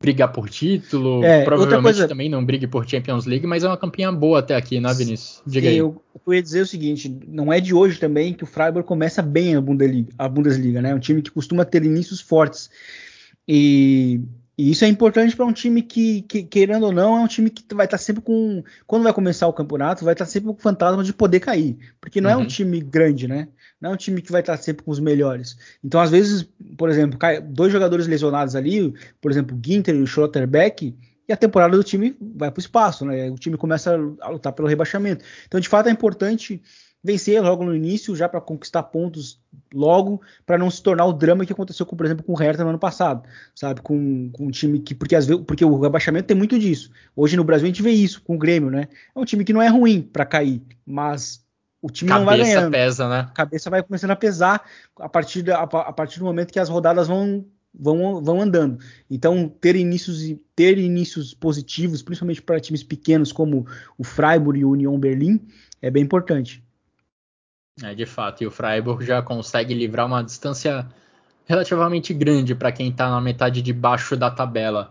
brigar 0.00 0.32
por 0.32 0.48
título, 0.48 1.24
é, 1.24 1.44
provavelmente 1.44 1.82
coisa... 1.82 2.08
também 2.08 2.28
não 2.28 2.44
brigue 2.44 2.66
por 2.66 2.88
Champions 2.88 3.26
League, 3.26 3.46
mas 3.46 3.64
é 3.64 3.68
uma 3.68 3.76
campanha 3.76 4.12
boa 4.12 4.40
até 4.40 4.54
aqui, 4.54 4.80
né, 4.80 4.92
Vinícius? 4.94 5.42
Diga 5.46 5.68
aí. 5.68 5.78
Eu, 5.78 6.02
eu 6.26 6.34
ia 6.34 6.42
dizer 6.42 6.62
o 6.62 6.66
seguinte, 6.66 7.08
não 7.26 7.52
é 7.52 7.60
de 7.60 7.74
hoje 7.74 7.98
também 7.98 8.34
que 8.34 8.44
o 8.44 8.46
Freiburg 8.46 8.86
começa 8.86 9.22
bem 9.22 9.56
a 9.56 9.60
Bundesliga, 9.60 10.12
a 10.18 10.28
Bundesliga 10.28 10.82
né? 10.82 10.90
É 10.90 10.94
um 10.94 11.00
time 11.00 11.22
que 11.22 11.30
costuma 11.30 11.64
ter 11.64 11.84
inícios 11.84 12.20
fortes. 12.20 12.70
E 13.48 14.20
e 14.58 14.70
isso 14.70 14.84
é 14.86 14.88
importante 14.88 15.36
para 15.36 15.44
um 15.44 15.52
time 15.52 15.82
que, 15.82 16.22
que, 16.22 16.42
querendo 16.42 16.86
ou 16.86 16.92
não, 16.92 17.14
é 17.16 17.20
um 17.20 17.26
time 17.26 17.50
que 17.50 17.62
vai 17.74 17.84
estar 17.84 17.98
tá 17.98 18.02
sempre 18.02 18.22
com. 18.22 18.64
Quando 18.86 19.02
vai 19.02 19.12
começar 19.12 19.46
o 19.46 19.52
campeonato, 19.52 20.04
vai 20.04 20.14
estar 20.14 20.24
tá 20.24 20.30
sempre 20.30 20.48
com 20.48 20.54
o 20.54 20.62
fantasma 20.62 21.04
de 21.04 21.12
poder 21.12 21.40
cair. 21.40 21.76
Porque 22.00 22.22
não 22.22 22.30
uhum. 22.30 22.34
é 22.34 22.38
um 22.38 22.40
uhum. 22.42 22.46
time 22.46 22.80
grande, 22.80 23.28
né? 23.28 23.48
Não 23.78 23.90
é 23.90 23.92
um 23.92 23.96
time 23.96 24.22
que 24.22 24.32
vai 24.32 24.40
estar 24.40 24.56
tá 24.56 24.62
sempre 24.62 24.82
com 24.82 24.90
os 24.90 24.98
melhores. 24.98 25.58
Então, 25.84 26.00
às 26.00 26.10
vezes, 26.10 26.48
por 26.78 26.88
exemplo, 26.88 27.18
dois 27.48 27.70
jogadores 27.70 28.06
lesionados 28.06 28.56
ali, 28.56 28.94
por 29.20 29.30
exemplo, 29.30 29.54
o 29.54 29.60
Ginter 29.62 29.94
e 29.94 30.00
o 30.00 30.06
Schlotterbeck, 30.06 30.96
e 31.28 31.32
a 31.32 31.36
temporada 31.36 31.76
do 31.76 31.84
time 31.84 32.16
vai 32.20 32.50
para 32.50 32.58
o 32.58 32.62
espaço, 32.62 33.04
né? 33.04 33.30
O 33.30 33.34
time 33.34 33.58
começa 33.58 33.94
a 34.20 34.30
lutar 34.30 34.54
pelo 34.54 34.68
rebaixamento. 34.68 35.22
Então, 35.46 35.60
de 35.60 35.68
fato, 35.68 35.88
é 35.88 35.92
importante 35.92 36.62
vencer 37.02 37.40
logo 37.40 37.64
no 37.64 37.74
início, 37.74 38.16
já 38.16 38.28
para 38.28 38.40
conquistar 38.40 38.82
pontos 38.82 39.40
logo, 39.72 40.20
para 40.44 40.58
não 40.58 40.70
se 40.70 40.82
tornar 40.82 41.04
o 41.04 41.12
drama 41.12 41.46
que 41.46 41.52
aconteceu, 41.52 41.86
com, 41.86 41.96
por 41.96 42.04
exemplo, 42.04 42.24
com 42.24 42.32
o 42.32 42.36
Hertha 42.36 42.64
no 42.64 42.70
ano 42.70 42.78
passado, 42.78 43.22
sabe? 43.54 43.80
Com, 43.80 44.30
com 44.32 44.46
um 44.46 44.50
time 44.50 44.80
que. 44.80 44.94
Porque, 44.94 45.14
às 45.14 45.26
vezes, 45.26 45.42
porque 45.46 45.64
o 45.64 45.78
rebaixamento 45.78 46.26
tem 46.26 46.36
muito 46.36 46.58
disso. 46.58 46.90
Hoje 47.14 47.36
no 47.36 47.44
Brasil 47.44 47.64
a 47.64 47.68
gente 47.68 47.82
vê 47.82 47.90
isso 47.90 48.22
com 48.22 48.34
o 48.34 48.38
Grêmio, 48.38 48.70
né? 48.70 48.88
É 49.14 49.18
um 49.18 49.24
time 49.24 49.44
que 49.44 49.52
não 49.52 49.62
é 49.62 49.68
ruim 49.68 50.02
para 50.02 50.26
cair, 50.26 50.62
mas 50.84 51.44
o 51.80 51.90
time 51.90 52.10
cabeça 52.10 52.18
não 52.18 52.26
vai 52.26 52.38
ganhando. 52.38 52.72
pesa, 52.72 53.08
né? 53.08 53.20
A 53.20 53.34
cabeça 53.34 53.70
vai 53.70 53.82
começando 53.82 54.10
a 54.10 54.16
pesar 54.16 54.68
a 54.98 55.08
partir, 55.08 55.42
da, 55.42 55.62
a, 55.62 55.92
partir 55.92 56.18
do 56.18 56.24
momento 56.24 56.52
que 56.52 56.58
as 56.58 56.68
rodadas 56.68 57.06
vão 57.06 57.44
vão, 57.78 58.22
vão 58.22 58.40
andando. 58.40 58.78
Então, 59.10 59.48
ter 59.60 59.76
inícios, 59.76 60.34
ter 60.54 60.78
inícios 60.78 61.34
positivos, 61.34 62.02
principalmente 62.02 62.42
para 62.42 62.58
times 62.58 62.82
pequenos 62.82 63.32
como 63.32 63.66
o 63.98 64.02
Freiburg 64.02 64.58
e 64.58 64.64
o 64.64 64.70
Union 64.70 64.98
Berlim, 64.98 65.40
é 65.80 65.90
bem 65.90 66.02
importante. 66.02 66.64
É, 67.82 67.94
de 67.94 68.06
fato, 68.06 68.42
e 68.42 68.46
o 68.46 68.50
Freiburg 68.50 69.04
já 69.04 69.20
consegue 69.20 69.74
livrar 69.74 70.06
uma 70.06 70.22
distância 70.22 70.86
relativamente 71.44 72.14
grande 72.14 72.54
para 72.54 72.72
quem 72.72 72.88
está 72.88 73.10
na 73.10 73.20
metade 73.20 73.60
de 73.60 73.70
baixo 73.70 74.16
da 74.16 74.30
tabela. 74.30 74.90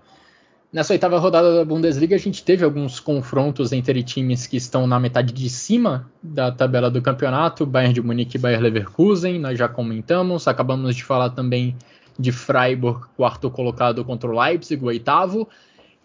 Nessa 0.71 0.93
oitava 0.93 1.17
rodada 1.17 1.55
da 1.55 1.65
Bundesliga, 1.65 2.15
a 2.15 2.19
gente 2.19 2.43
teve 2.43 2.63
alguns 2.63 2.99
confrontos 2.99 3.71
entre 3.71 4.03
times 4.03 4.45
que 4.45 4.57
estão 4.57 4.85
na 4.85 4.99
metade 4.99 5.33
de 5.33 5.49
cima 5.49 6.11
da 6.21 6.51
tabela 6.51 6.91
do 6.91 7.01
campeonato, 7.01 7.65
Bayern 7.65 7.93
de 7.93 8.01
Munique 8.03 8.37
e 8.37 8.39
Bayern 8.39 8.63
Leverkusen, 8.63 9.39
nós 9.39 9.57
já 9.57 9.67
comentamos, 9.67 10.47
acabamos 10.47 10.95
de 10.95 11.03
falar 11.03 11.31
também 11.31 11.75
de 12.19 12.31
Freiburg, 12.31 13.07
quarto 13.17 13.49
colocado 13.49 14.05
contra 14.05 14.29
o 14.29 14.39
Leipzig, 14.39 14.83
o 14.83 14.87
oitavo, 14.87 15.49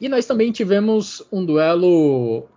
e 0.00 0.08
nós 0.08 0.24
também 0.24 0.50
tivemos 0.50 1.22
um 1.30 1.44
duelo 1.44 2.48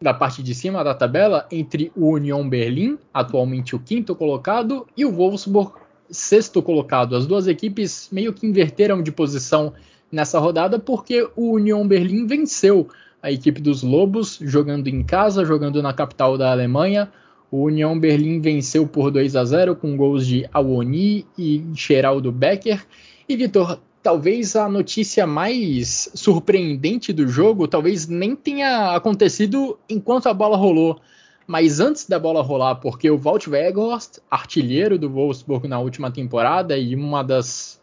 da 0.00 0.12
parte 0.12 0.42
de 0.42 0.54
cima 0.54 0.82
da 0.82 0.94
tabela 0.94 1.46
entre 1.50 1.90
o 1.96 2.10
Union 2.10 2.48
Berlim, 2.48 2.98
atualmente 3.12 3.74
o 3.74 3.78
quinto 3.78 4.14
colocado, 4.14 4.86
e 4.96 5.04
o 5.04 5.12
Wolfsburg, 5.12 5.72
sexto 6.10 6.62
colocado. 6.62 7.16
As 7.16 7.26
duas 7.26 7.46
equipes 7.46 8.08
meio 8.12 8.32
que 8.32 8.46
inverteram 8.46 9.02
de 9.02 9.10
posição 9.10 9.72
nessa 10.10 10.38
rodada 10.38 10.78
porque 10.78 11.28
o 11.34 11.52
Union 11.52 11.86
Berlim 11.86 12.26
venceu 12.26 12.88
a 13.22 13.32
equipe 13.32 13.60
dos 13.60 13.82
Lobos, 13.82 14.38
jogando 14.42 14.88
em 14.88 15.02
casa, 15.02 15.44
jogando 15.44 15.82
na 15.82 15.94
capital 15.94 16.36
da 16.36 16.50
Alemanha. 16.50 17.10
O 17.50 17.64
Union 17.64 17.98
Berlim 17.98 18.40
venceu 18.40 18.86
por 18.86 19.10
2 19.10 19.34
a 19.34 19.44
0 19.44 19.76
com 19.76 19.96
gols 19.96 20.26
de 20.26 20.46
Awoni 20.52 21.26
e 21.38 21.64
Geraldo 21.72 22.30
Becker. 22.30 22.84
E 23.26 23.34
Vitor, 23.34 23.80
talvez 24.04 24.54
a 24.54 24.68
notícia 24.68 25.26
mais 25.26 26.10
surpreendente 26.14 27.10
do 27.10 27.26
jogo 27.26 27.66
talvez 27.66 28.06
nem 28.06 28.36
tenha 28.36 28.94
acontecido 28.94 29.78
enquanto 29.88 30.26
a 30.26 30.34
bola 30.34 30.58
rolou, 30.58 31.00
mas 31.46 31.80
antes 31.80 32.06
da 32.06 32.18
bola 32.18 32.42
rolar, 32.42 32.74
porque 32.74 33.10
o 33.10 33.16
Walt 33.16 33.48
Weghorst, 33.48 34.18
artilheiro 34.30 34.98
do 34.98 35.08
Wolfsburg 35.08 35.66
na 35.66 35.78
última 35.78 36.10
temporada 36.10 36.76
e 36.76 36.94
uma 36.94 37.24
das 37.24 37.80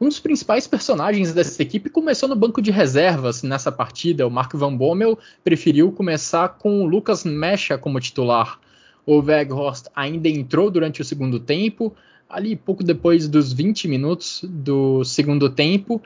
um 0.00 0.08
dos 0.08 0.18
principais 0.18 0.66
personagens 0.66 1.34
dessa 1.34 1.60
equipe 1.60 1.90
começou 1.90 2.28
no 2.30 2.36
banco 2.36 2.62
de 2.62 2.70
reservas 2.70 3.42
nessa 3.42 3.70
partida. 3.70 4.26
O 4.26 4.30
Mark 4.30 4.54
Van 4.54 4.74
Bommel 4.74 5.18
preferiu 5.44 5.92
começar 5.92 6.50
com 6.50 6.82
o 6.82 6.86
Lucas 6.86 7.24
Mecha 7.24 7.76
como 7.76 8.00
titular. 8.00 8.58
O 9.04 9.20
Weghorst 9.20 9.88
ainda 9.94 10.28
entrou 10.28 10.70
durante 10.70 11.02
o 11.02 11.04
segundo 11.04 11.40
tempo, 11.40 11.94
ali 12.28 12.54
pouco 12.54 12.84
depois 12.84 13.28
dos 13.28 13.52
20 13.52 13.88
minutos 13.88 14.44
do 14.44 15.02
segundo 15.04 15.48
tempo, 15.48 16.02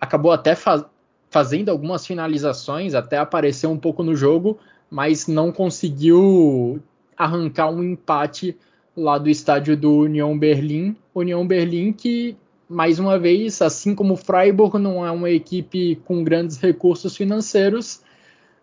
acabou 0.00 0.32
até 0.32 0.54
fa 0.54 0.86
fazendo 1.30 1.68
algumas 1.68 2.06
finalizações, 2.06 2.94
até 2.94 3.18
apareceu 3.18 3.68
um 3.68 3.76
pouco 3.76 4.04
no 4.04 4.14
jogo, 4.14 4.56
mas 4.88 5.26
não 5.26 5.50
conseguiu 5.50 6.80
arrancar 7.16 7.70
um 7.70 7.82
empate 7.82 8.56
lá 8.96 9.18
do 9.18 9.28
estádio 9.28 9.76
do 9.76 9.92
União 9.98 10.38
Berlim. 10.38 10.94
União 11.12 11.44
Berlim 11.44 11.92
que, 11.92 12.36
mais 12.68 13.00
uma 13.00 13.18
vez, 13.18 13.60
assim 13.60 13.96
como 13.96 14.14
Freiburg, 14.14 14.78
não 14.78 15.04
é 15.04 15.10
uma 15.10 15.28
equipe 15.28 15.96
com 16.04 16.22
grandes 16.22 16.58
recursos 16.58 17.16
financeiros, 17.16 18.00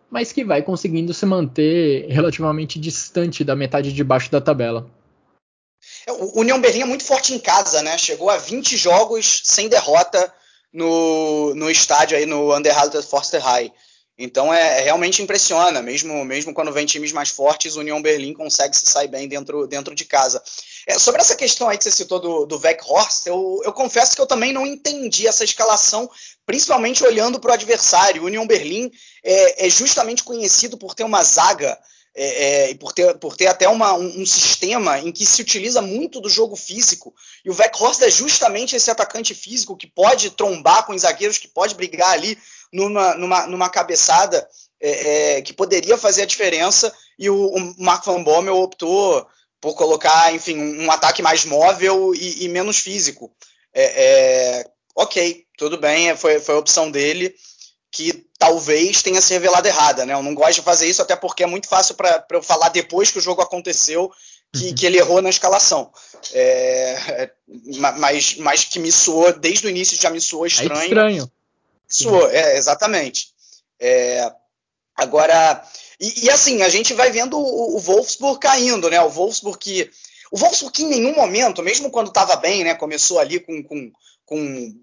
mas 0.09 0.31
que 0.31 0.45
vai 0.45 0.61
conseguindo 0.61 1.13
se 1.13 1.25
manter 1.25 2.07
relativamente 2.09 2.79
distante 2.79 3.43
da 3.43 3.53
metade 3.53 3.91
de 3.91 4.03
baixo 4.03 4.31
da 4.31 4.39
tabela. 4.39 4.87
O 6.07 6.39
União 6.39 6.59
Berlim 6.59 6.81
é 6.81 6.85
muito 6.85 7.03
forte 7.03 7.33
em 7.33 7.39
casa, 7.39 7.81
né? 7.81 7.97
Chegou 7.97 8.29
a 8.29 8.37
20 8.37 8.75
jogos 8.75 9.41
sem 9.43 9.69
derrota 9.69 10.33
no, 10.73 11.53
no 11.55 11.69
estádio 11.69 12.17
aí 12.17 12.25
no 12.25 12.55
Underhalter 12.55 13.03
Forster 13.03 13.41
High. 13.41 13.71
Então 14.17 14.53
é, 14.53 14.79
é, 14.79 14.81
realmente 14.81 15.21
impressiona, 15.21 15.81
mesmo, 15.81 16.23
mesmo 16.23 16.53
quando 16.53 16.71
vem 16.71 16.85
times 16.85 17.11
mais 17.11 17.29
fortes, 17.29 17.75
o 17.75 17.79
União 17.79 17.99
Berlim 18.01 18.33
consegue 18.33 18.75
se 18.75 18.85
sair 18.85 19.07
bem 19.07 19.27
dentro, 19.27 19.65
dentro 19.65 19.95
de 19.95 20.05
casa. 20.05 20.41
É, 20.85 20.99
sobre 20.99 21.21
essa 21.21 21.35
questão 21.35 21.67
aí 21.67 21.77
que 21.77 21.83
você 21.83 21.91
citou 21.91 22.19
do, 22.19 22.45
do 22.45 22.59
Weghorst, 22.59 23.25
eu, 23.25 23.61
eu 23.63 23.73
confesso 23.73 24.15
que 24.15 24.21
eu 24.21 24.27
também 24.27 24.53
não 24.53 24.65
entendi 24.65 25.27
essa 25.27 25.43
escalação, 25.43 26.09
principalmente 26.45 27.03
olhando 27.03 27.39
para 27.39 27.51
o 27.51 27.53
adversário. 27.53 28.21
O 28.21 28.25
União 28.25 28.45
Berlim 28.45 28.91
é, 29.23 29.65
é 29.65 29.69
justamente 29.69 30.23
conhecido 30.23 30.77
por 30.77 30.93
ter 30.93 31.03
uma 31.03 31.23
zaga 31.23 31.77
é, 32.14 32.72
é, 32.72 32.76
por, 32.76 32.91
ter, 32.91 33.18
por 33.18 33.38
ter 33.38 33.47
até 33.47 33.68
uma, 33.70 33.93
um, 33.93 34.22
um, 34.22 34.26
sistema 34.26 34.99
em 34.99 35.12
que 35.12 35.26
se 35.26 35.41
utiliza 35.41 35.82
muito 35.82 36.20
do 36.20 36.30
jogo 36.30 36.55
físico. 36.55 37.14
E 37.45 37.49
o 37.49 37.55
Weghorst 37.55 38.01
é 38.01 38.09
justamente 38.09 38.76
esse 38.76 38.91
atacante 38.91 39.34
físico 39.34 39.78
que 39.78 39.88
pode 39.88 40.32
trombar 40.32 40.86
com 40.86 40.93
os 40.93 41.03
zagueiros, 41.03 41.38
que 41.38 41.47
pode 41.47 41.74
brigar 41.74 42.12
ali 42.12 42.38
numa, 42.72 43.16
numa, 43.16 43.47
numa 43.47 43.70
cabeçada 43.70 44.47
é, 44.80 45.38
é 45.38 45.41
que 45.41 45.53
poderia 45.53 45.97
fazer 45.97 46.24
a 46.24 46.28
diferença. 46.28 46.93
E 47.18 47.30
o, 47.30 47.47
o 47.47 47.76
Mark 47.78 48.03
Van 48.05 48.22
Bommel 48.22 48.57
optou 48.57 49.26
por 49.62 49.76
colocar, 49.76 50.34
enfim, 50.34 50.57
um, 50.57 50.86
um 50.86 50.91
ataque 50.91 51.22
mais 51.22 51.45
móvel 51.45 52.14
e, 52.14 52.43
e 52.43 52.49
menos 52.49 52.80
físico. 52.80 53.32
É, 53.74 54.70
ok, 54.95 55.45
tudo 55.57 55.78
bem, 55.78 56.16
foi, 56.18 56.41
foi 56.41 56.55
a 56.55 56.59
opção 56.59 56.91
dele 56.91 57.34
que 57.91 58.25
talvez 58.39 59.03
tenha 59.03 59.19
se 59.21 59.33
revelado 59.33 59.67
errada, 59.67 60.05
né? 60.05 60.13
Eu 60.13 60.23
não 60.23 60.33
gosto 60.33 60.55
de 60.55 60.61
fazer 60.61 60.87
isso, 60.87 61.01
até 61.01 61.15
porque 61.15 61.43
é 61.43 61.47
muito 61.47 61.67
fácil 61.67 61.93
para 61.95 62.25
eu 62.31 62.41
falar 62.41 62.69
depois 62.69 63.11
que 63.11 63.19
o 63.19 63.21
jogo 63.21 63.41
aconteceu 63.41 64.09
que, 64.53 64.69
uhum. 64.69 64.75
que 64.75 64.85
ele 64.85 64.97
errou 64.97 65.21
na 65.21 65.29
escalação. 65.29 65.91
É, 66.33 67.31
mas, 67.97 68.35
mas 68.37 68.63
que 68.63 68.79
me 68.79 68.91
soou, 68.91 69.33
desde 69.33 69.67
o 69.67 69.69
início 69.69 69.97
já 70.01 70.09
me 70.09 70.21
soou 70.21 70.45
estranho. 70.45 70.79
É 70.79 70.85
estranho. 70.85 71.31
Soou, 71.87 72.29
é, 72.29 72.57
exatamente. 72.57 73.29
É, 73.77 74.31
agora, 74.95 75.61
e, 75.99 76.25
e, 76.25 76.29
assim, 76.29 76.61
a 76.61 76.69
gente 76.69 76.93
vai 76.93 77.11
vendo 77.11 77.37
o, 77.37 77.75
o 77.75 77.79
Wolfsburg 77.79 78.39
caindo, 78.39 78.89
né? 78.89 79.01
O 79.01 79.09
Wolfsburg 79.09 79.59
que. 79.59 79.91
O 80.31 80.37
Wolfsburg 80.37 80.73
que 80.73 80.83
em 80.83 80.89
nenhum 80.89 81.13
momento, 81.13 81.61
mesmo 81.61 81.91
quando 81.91 82.07
estava 82.07 82.37
bem, 82.37 82.63
né? 82.63 82.73
Começou 82.73 83.19
ali 83.19 83.39
com, 83.39 83.61
com, 83.63 83.91
com 84.25 84.73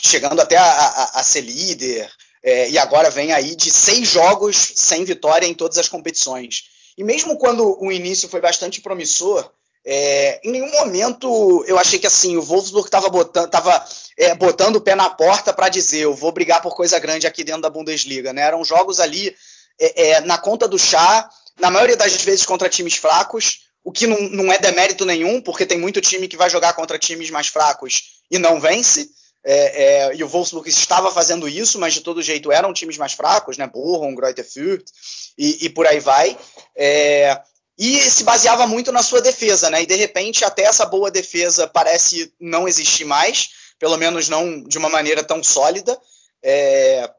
chegando 0.00 0.40
até 0.40 0.56
a, 0.56 0.64
a, 0.64 1.20
a 1.20 1.22
ser 1.22 1.42
líder, 1.42 2.10
é, 2.42 2.70
e 2.70 2.78
agora 2.78 3.10
vem 3.10 3.32
aí 3.32 3.54
de 3.56 3.70
seis 3.70 4.08
jogos 4.08 4.56
sem 4.74 5.04
vitória 5.04 5.46
em 5.46 5.54
todas 5.54 5.78
as 5.78 5.88
competições. 5.88 6.64
E 6.96 7.04
mesmo 7.04 7.38
quando 7.38 7.76
o 7.82 7.92
início 7.92 8.28
foi 8.28 8.40
bastante 8.40 8.80
promissor, 8.80 9.50
É, 9.90 10.40
em 10.44 10.50
nenhum 10.50 10.70
momento 10.72 11.64
eu 11.66 11.78
achei 11.78 11.98
que 11.98 12.06
assim 12.06 12.36
o 12.36 12.42
Wolfsburg 12.42 12.88
estava 12.88 13.08
botando, 13.08 13.48
tava, 13.48 13.72
é, 14.18 14.34
botando 14.34 14.76
o 14.76 14.80
pé 14.82 14.94
na 14.94 15.08
porta 15.08 15.50
para 15.52 15.70
dizer 15.70 16.00
eu 16.02 16.14
vou 16.14 16.30
brigar 16.32 16.60
por 16.60 16.74
coisa 16.74 16.98
grande 16.98 17.26
aqui 17.26 17.42
dentro 17.44 17.62
da 17.62 17.70
Bundesliga. 17.70 18.32
Né? 18.32 18.42
Eram 18.42 18.62
jogos 18.64 19.00
ali 19.00 19.34
é, 19.80 19.86
é, 20.08 20.20
na 20.20 20.36
conta 20.36 20.68
do 20.68 20.78
chá, 20.78 21.30
na 21.58 21.70
maioria 21.70 21.96
das 21.96 22.12
vezes 22.22 22.44
contra 22.44 22.68
times 22.68 22.96
fracos, 22.96 23.60
o 23.82 23.90
que 23.90 24.06
não, 24.06 24.20
não 24.28 24.52
é 24.52 24.58
demérito 24.58 25.06
nenhum, 25.06 25.40
porque 25.40 25.64
tem 25.64 25.78
muito 25.78 26.02
time 26.02 26.28
que 26.28 26.36
vai 26.36 26.50
jogar 26.50 26.74
contra 26.74 26.98
times 26.98 27.30
mais 27.30 27.46
fracos 27.46 28.20
e 28.30 28.38
não 28.38 28.60
vence. 28.60 29.08
É, 29.50 30.10
é, 30.10 30.14
e 30.14 30.22
o 30.22 30.28
Wolfsburg 30.28 30.68
estava 30.68 31.10
fazendo 31.10 31.48
isso, 31.48 31.78
mas 31.78 31.94
de 31.94 32.02
todo 32.02 32.20
jeito 32.20 32.52
eram 32.52 32.70
times 32.70 32.98
mais 32.98 33.14
fracos, 33.14 33.56
né? 33.56 33.66
Bochum, 33.66 34.14
Greuther 34.14 34.44
Fürth 34.44 34.84
e, 35.38 35.64
e, 35.64 35.70
por 35.70 35.86
aí 35.86 35.98
vai. 36.00 36.36
É, 36.76 37.40
e 37.78 37.98
se 37.98 38.24
baseava 38.24 38.66
muito 38.66 38.92
na 38.92 39.02
sua 39.02 39.22
defesa, 39.22 39.70
né? 39.70 39.80
E 39.80 39.86
de 39.86 39.94
repente 39.94 40.44
até 40.44 40.64
essa 40.64 40.84
boa 40.84 41.10
defesa 41.10 41.66
parece 41.66 42.30
não 42.38 42.68
existir 42.68 43.06
mais, 43.06 43.48
pelo 43.78 43.96
menos 43.96 44.28
não 44.28 44.62
de 44.64 44.76
uma 44.76 44.90
maneira 44.90 45.24
tão 45.24 45.42
sólida. 45.42 45.98
É, 46.42 47.10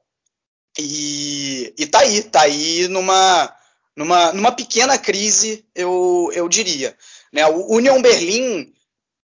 e, 0.77 1.73
e 1.79 1.87
tá 1.87 2.01
aí, 2.01 2.21
tá 2.21 2.41
aí 2.41 2.87
numa, 2.89 3.51
numa, 3.95 4.33
numa 4.33 4.51
pequena 4.51 4.99
crise, 4.99 5.65
eu, 5.73 6.29
eu 6.35 6.47
diria. 6.47 6.95
Né? 7.33 7.47
O 7.47 7.73
Union 7.73 7.99
Berlim, 8.03 8.71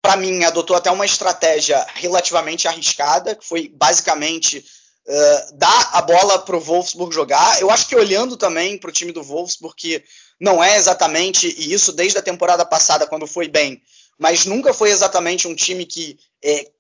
para 0.07 0.15
mim, 0.15 0.45
adotou 0.45 0.73
até 0.73 0.89
uma 0.89 1.05
estratégia 1.05 1.85
relativamente 1.95 2.65
arriscada, 2.65 3.35
que 3.35 3.45
foi 3.45 3.67
basicamente 3.67 4.59
uh, 5.05 5.57
dar 5.57 5.89
a 5.91 6.01
bola 6.01 6.39
para 6.39 6.55
o 6.55 6.61
Wolfsburg 6.61 7.13
jogar. 7.13 7.59
Eu 7.59 7.69
acho 7.69 7.89
que 7.89 7.95
olhando 7.95 8.37
também 8.37 8.77
para 8.77 8.89
o 8.89 8.93
time 8.93 9.11
do 9.11 9.21
Wolfsburg, 9.21 9.75
que 9.75 10.01
não 10.39 10.63
é 10.63 10.77
exatamente 10.77 11.53
isso 11.73 11.91
desde 11.91 12.17
a 12.17 12.21
temporada 12.21 12.65
passada, 12.65 13.05
quando 13.05 13.27
foi 13.27 13.49
bem, 13.49 13.81
mas 14.17 14.45
nunca 14.45 14.73
foi 14.73 14.91
exatamente 14.91 15.45
um 15.45 15.53
time 15.53 15.85
que 15.85 16.17
é, 16.41 16.71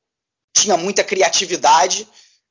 tinha 0.55 0.77
muita 0.77 1.03
criatividade. 1.03 2.07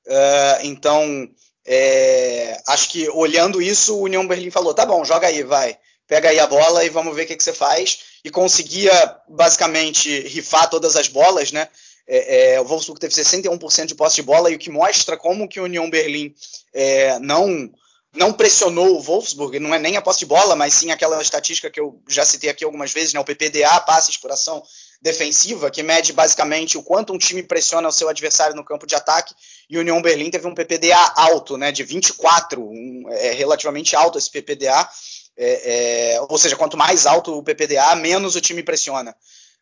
Uh, 0.06 0.60
então, 0.62 1.26
é, 1.66 2.60
acho 2.68 2.90
que 2.90 3.08
olhando 3.08 3.62
isso, 3.62 3.96
o 3.96 4.02
União 4.02 4.28
Berlim 4.28 4.50
falou: 4.50 4.74
tá 4.74 4.84
bom, 4.84 5.02
joga 5.06 5.28
aí, 5.28 5.42
vai, 5.42 5.78
pega 6.06 6.28
aí 6.28 6.38
a 6.38 6.46
bola 6.46 6.84
e 6.84 6.90
vamos 6.90 7.16
ver 7.16 7.22
o 7.22 7.26
que, 7.28 7.36
que 7.36 7.42
você 7.42 7.54
faz. 7.54 8.05
E 8.26 8.30
conseguia 8.30 8.90
basicamente 9.28 10.22
rifar 10.22 10.68
todas 10.68 10.96
as 10.96 11.06
bolas, 11.06 11.52
né? 11.52 11.68
É, 12.08 12.54
é, 12.54 12.60
o 12.60 12.64
Wolfsburg 12.64 12.98
teve 12.98 13.14
61% 13.14 13.86
de 13.86 13.94
posse 13.94 14.16
de 14.16 14.22
bola, 14.22 14.50
e 14.50 14.56
o 14.56 14.58
que 14.58 14.68
mostra 14.68 15.16
como 15.16 15.48
que 15.48 15.60
o 15.60 15.62
União 15.62 15.88
Berlim 15.88 16.34
é, 16.74 17.20
não 17.20 17.70
não 18.16 18.32
pressionou 18.32 18.96
o 18.96 19.00
Wolfsburg, 19.00 19.60
não 19.60 19.72
é 19.72 19.78
nem 19.78 19.96
a 19.96 20.02
posse 20.02 20.20
de 20.20 20.26
bola, 20.26 20.56
mas 20.56 20.74
sim 20.74 20.90
aquela 20.90 21.22
estatística 21.22 21.70
que 21.70 21.78
eu 21.78 22.02
já 22.08 22.24
citei 22.24 22.50
aqui 22.50 22.64
algumas 22.64 22.90
vezes, 22.92 23.12
né, 23.12 23.20
o 23.20 23.24
PPDA, 23.24 23.78
passes 23.80 24.16
por 24.16 24.32
ação 24.32 24.60
defensiva, 25.00 25.70
que 25.70 25.82
mede 25.84 26.12
basicamente 26.12 26.76
o 26.76 26.82
quanto 26.82 27.12
um 27.12 27.18
time 27.18 27.44
pressiona 27.44 27.86
o 27.86 27.92
seu 27.92 28.08
adversário 28.08 28.56
no 28.56 28.64
campo 28.64 28.86
de 28.86 28.96
ataque, 28.96 29.34
e 29.70 29.76
o 29.76 29.82
União 29.82 30.02
Berlim 30.02 30.30
teve 30.30 30.48
um 30.48 30.54
PPDA 30.54 31.12
alto, 31.14 31.56
né, 31.56 31.70
de 31.70 31.84
24, 31.84 32.60
um, 32.60 33.04
é 33.10 33.32
relativamente 33.32 33.94
alto 33.94 34.18
esse 34.18 34.30
PPDA, 34.30 34.88
é, 35.36 36.14
é, 36.14 36.20
ou 36.28 36.38
seja, 36.38 36.56
quanto 36.56 36.76
mais 36.76 37.06
alto 37.06 37.36
o 37.36 37.42
PPDA, 37.42 37.94
menos 37.96 38.34
o 38.36 38.40
time 38.40 38.62
pressiona. 38.62 39.14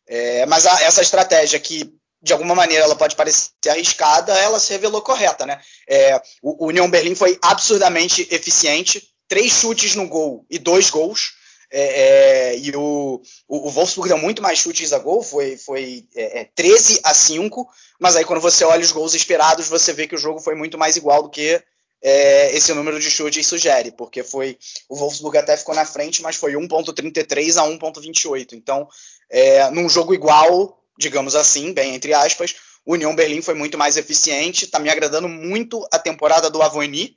É, 0.06 0.46
mas 0.46 0.66
a, 0.66 0.82
essa 0.82 1.02
estratégia 1.02 1.58
que 1.58 1.92
de 2.22 2.32
alguma 2.32 2.54
maneira 2.54 2.84
ela 2.84 2.96
pode 2.96 3.14
parecer 3.16 3.50
arriscada, 3.68 4.32
ela 4.38 4.58
se 4.58 4.72
revelou 4.72 5.02
correta, 5.02 5.44
né? 5.44 5.60
É, 5.86 6.16
o, 6.42 6.64
o 6.64 6.68
União 6.68 6.88
Berlim 6.88 7.14
foi 7.14 7.38
absurdamente 7.42 8.26
eficiente, 8.30 9.06
três 9.28 9.52
chutes 9.52 9.94
no 9.94 10.08
gol 10.08 10.46
e 10.48 10.58
dois 10.58 10.88
gols. 10.88 11.34
É, 11.70 12.52
é, 12.52 12.58
e 12.58 12.70
o, 12.76 13.20
o, 13.48 13.70
Wolfsburg 13.70 14.08
deu 14.08 14.16
muito 14.16 14.40
mais 14.40 14.60
chutes 14.60 14.92
a 14.92 14.98
gol, 14.98 15.22
foi, 15.22 15.56
foi 15.56 16.06
é, 16.14 16.48
13 16.54 16.98
é, 16.98 17.00
a 17.02 17.12
5, 17.12 17.68
mas 17.98 18.14
aí 18.14 18.24
quando 18.24 18.40
você 18.40 18.64
olha 18.64 18.82
os 18.82 18.92
gols 18.92 19.12
esperados, 19.12 19.66
você 19.66 19.92
vê 19.92 20.06
que 20.06 20.14
o 20.14 20.18
jogo 20.18 20.40
foi 20.40 20.54
muito 20.54 20.78
mais 20.78 20.96
igual 20.96 21.22
do 21.22 21.30
que 21.30 21.60
é, 22.06 22.54
esse 22.54 22.74
número 22.74 23.00
de 23.00 23.10
chutes 23.10 23.46
sugere, 23.46 23.90
porque 23.90 24.22
foi 24.22 24.58
o 24.90 24.94
Wolfsburg 24.94 25.38
até 25.38 25.56
ficou 25.56 25.74
na 25.74 25.86
frente, 25.86 26.20
mas 26.20 26.36
foi 26.36 26.52
1.33 26.52 27.56
a 27.56 27.66
1.28. 27.66 28.52
Então, 28.52 28.86
é, 29.30 29.70
num 29.70 29.88
jogo 29.88 30.12
igual, 30.12 30.78
digamos 30.98 31.34
assim, 31.34 31.72
bem 31.72 31.94
entre 31.94 32.12
aspas. 32.12 32.56
O 32.84 32.92
União 32.92 33.16
Berlim 33.16 33.40
foi 33.40 33.54
muito 33.54 33.78
mais 33.78 33.96
eficiente, 33.96 34.66
está 34.66 34.78
me 34.78 34.90
agradando 34.90 35.26
muito 35.26 35.88
a 35.90 35.98
temporada 35.98 36.50
do 36.50 36.60
Avoini. 36.60 37.16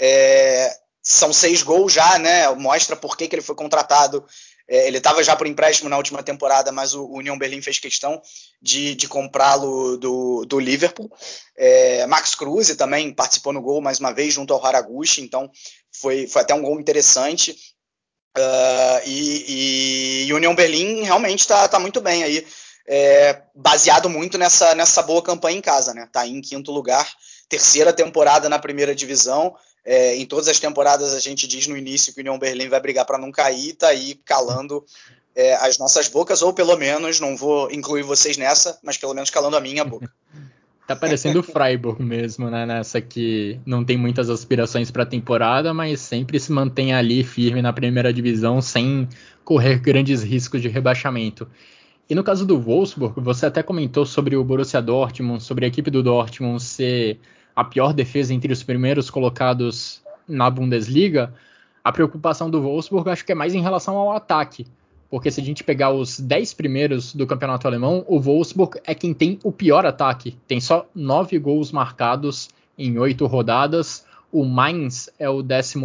É, 0.00 0.74
são 1.02 1.30
seis 1.30 1.62
gols 1.62 1.92
já, 1.92 2.18
né? 2.18 2.48
Mostra 2.54 2.96
por 2.96 3.18
que, 3.18 3.28
que 3.28 3.34
ele 3.34 3.42
foi 3.42 3.54
contratado. 3.54 4.24
É, 4.68 4.86
ele 4.86 4.98
estava 4.98 5.22
já 5.22 5.34
por 5.36 5.46
empréstimo 5.46 5.88
na 5.88 5.96
última 5.96 6.22
temporada, 6.22 6.70
mas 6.72 6.94
o, 6.94 7.04
o 7.04 7.18
União 7.18 7.38
Berlim 7.38 7.60
fez 7.60 7.78
questão 7.78 8.20
de, 8.60 8.94
de 8.94 9.08
comprá-lo 9.08 9.96
do, 9.96 10.44
do 10.44 10.58
Liverpool. 10.58 11.10
É, 11.56 12.06
Max 12.06 12.34
Cruz 12.34 12.74
também 12.76 13.12
participou 13.12 13.52
no 13.52 13.62
gol 13.62 13.80
mais 13.80 13.98
uma 13.98 14.12
vez 14.12 14.34
junto 14.34 14.54
ao 14.54 14.64
Haraguchi, 14.64 15.20
então 15.22 15.50
foi, 15.90 16.26
foi 16.26 16.42
até 16.42 16.54
um 16.54 16.62
gol 16.62 16.80
interessante. 16.80 17.56
Uh, 18.36 19.00
e, 19.04 20.24
e, 20.26 20.32
União 20.32 20.54
Berlim 20.54 21.02
realmente 21.02 21.40
está 21.40 21.68
tá 21.68 21.78
muito 21.78 22.00
bem 22.00 22.22
aí 22.22 22.46
é, 22.86 23.42
baseado 23.54 24.08
muito 24.08 24.38
nessa, 24.38 24.74
nessa 24.74 25.02
boa 25.02 25.22
campanha 25.22 25.58
em 25.58 25.62
casa, 25.62 25.94
né? 25.94 26.08
Tá 26.10 26.22
aí 26.22 26.30
em 26.30 26.40
quinto 26.40 26.72
lugar, 26.72 27.08
terceira 27.48 27.92
temporada 27.92 28.48
na 28.48 28.58
primeira 28.58 28.94
divisão. 28.94 29.54
É, 29.84 30.16
em 30.16 30.24
todas 30.26 30.46
as 30.48 30.60
temporadas 30.60 31.12
a 31.12 31.18
gente 31.18 31.46
diz 31.48 31.66
no 31.66 31.76
início 31.76 32.12
que 32.12 32.20
o 32.20 32.22
União 32.22 32.38
Berlim 32.38 32.68
vai 32.68 32.80
brigar 32.80 33.04
para 33.04 33.18
não 33.18 33.32
cair, 33.32 33.74
tá 33.74 33.88
aí 33.88 34.14
calando 34.24 34.84
é, 35.34 35.54
as 35.54 35.78
nossas 35.78 36.08
bocas, 36.08 36.42
ou 36.42 36.52
pelo 36.52 36.76
menos, 36.76 37.18
não 37.18 37.36
vou 37.36 37.70
incluir 37.70 38.02
vocês 38.02 38.36
nessa, 38.36 38.78
mas 38.82 38.96
pelo 38.96 39.14
menos 39.14 39.30
calando 39.30 39.56
a 39.56 39.60
minha 39.60 39.84
boca. 39.84 40.10
Tá 40.84 40.96
parecendo 40.96 41.38
o 41.38 41.42
Freiburg 41.44 42.02
mesmo, 42.02 42.50
né? 42.50 42.66
Nessa 42.66 43.00
que 43.00 43.58
não 43.64 43.84
tem 43.84 43.96
muitas 43.96 44.28
aspirações 44.28 44.90
para 44.90 45.04
a 45.04 45.06
temporada, 45.06 45.72
mas 45.72 46.00
sempre 46.00 46.40
se 46.40 46.50
mantém 46.50 46.92
ali 46.92 47.22
firme 47.22 47.62
na 47.62 47.72
primeira 47.72 48.12
divisão 48.12 48.60
sem 48.60 49.08
correr 49.44 49.78
grandes 49.78 50.24
riscos 50.24 50.60
de 50.60 50.68
rebaixamento. 50.68 51.48
E 52.10 52.14
no 52.16 52.24
caso 52.24 52.44
do 52.44 52.60
Wolfsburg, 52.60 53.20
você 53.20 53.46
até 53.46 53.62
comentou 53.62 54.04
sobre 54.04 54.36
o 54.36 54.44
Borussia 54.44 54.82
Dortmund, 54.82 55.42
sobre 55.42 55.64
a 55.64 55.68
equipe 55.68 55.90
do 55.90 56.02
Dortmund 56.02 56.60
ser 56.60 57.20
a 57.54 57.64
pior 57.64 57.92
defesa 57.92 58.32
entre 58.32 58.52
os 58.52 58.62
primeiros 58.62 59.10
colocados 59.10 60.02
na 60.28 60.48
Bundesliga. 60.50 61.32
A 61.84 61.92
preocupação 61.92 62.50
do 62.50 62.62
Wolfsburg 62.62 63.10
acho 63.10 63.24
que 63.24 63.32
é 63.32 63.34
mais 63.34 63.54
em 63.54 63.60
relação 63.60 63.96
ao 63.96 64.12
ataque. 64.12 64.66
Porque 65.10 65.30
se 65.30 65.40
a 65.40 65.44
gente 65.44 65.62
pegar 65.62 65.90
os 65.90 66.18
10 66.18 66.54
primeiros 66.54 67.14
do 67.14 67.26
campeonato 67.26 67.66
alemão, 67.66 68.04
o 68.08 68.18
Wolfsburg 68.18 68.80
é 68.84 68.94
quem 68.94 69.12
tem 69.12 69.38
o 69.44 69.52
pior 69.52 69.84
ataque. 69.84 70.38
Tem 70.48 70.60
só 70.60 70.86
9 70.94 71.38
gols 71.38 71.70
marcados 71.70 72.48
em 72.78 72.98
8 72.98 73.26
rodadas. 73.26 74.06
O 74.30 74.44
Mainz 74.44 75.10
é 75.18 75.28
o 75.28 75.42
11 75.42 75.78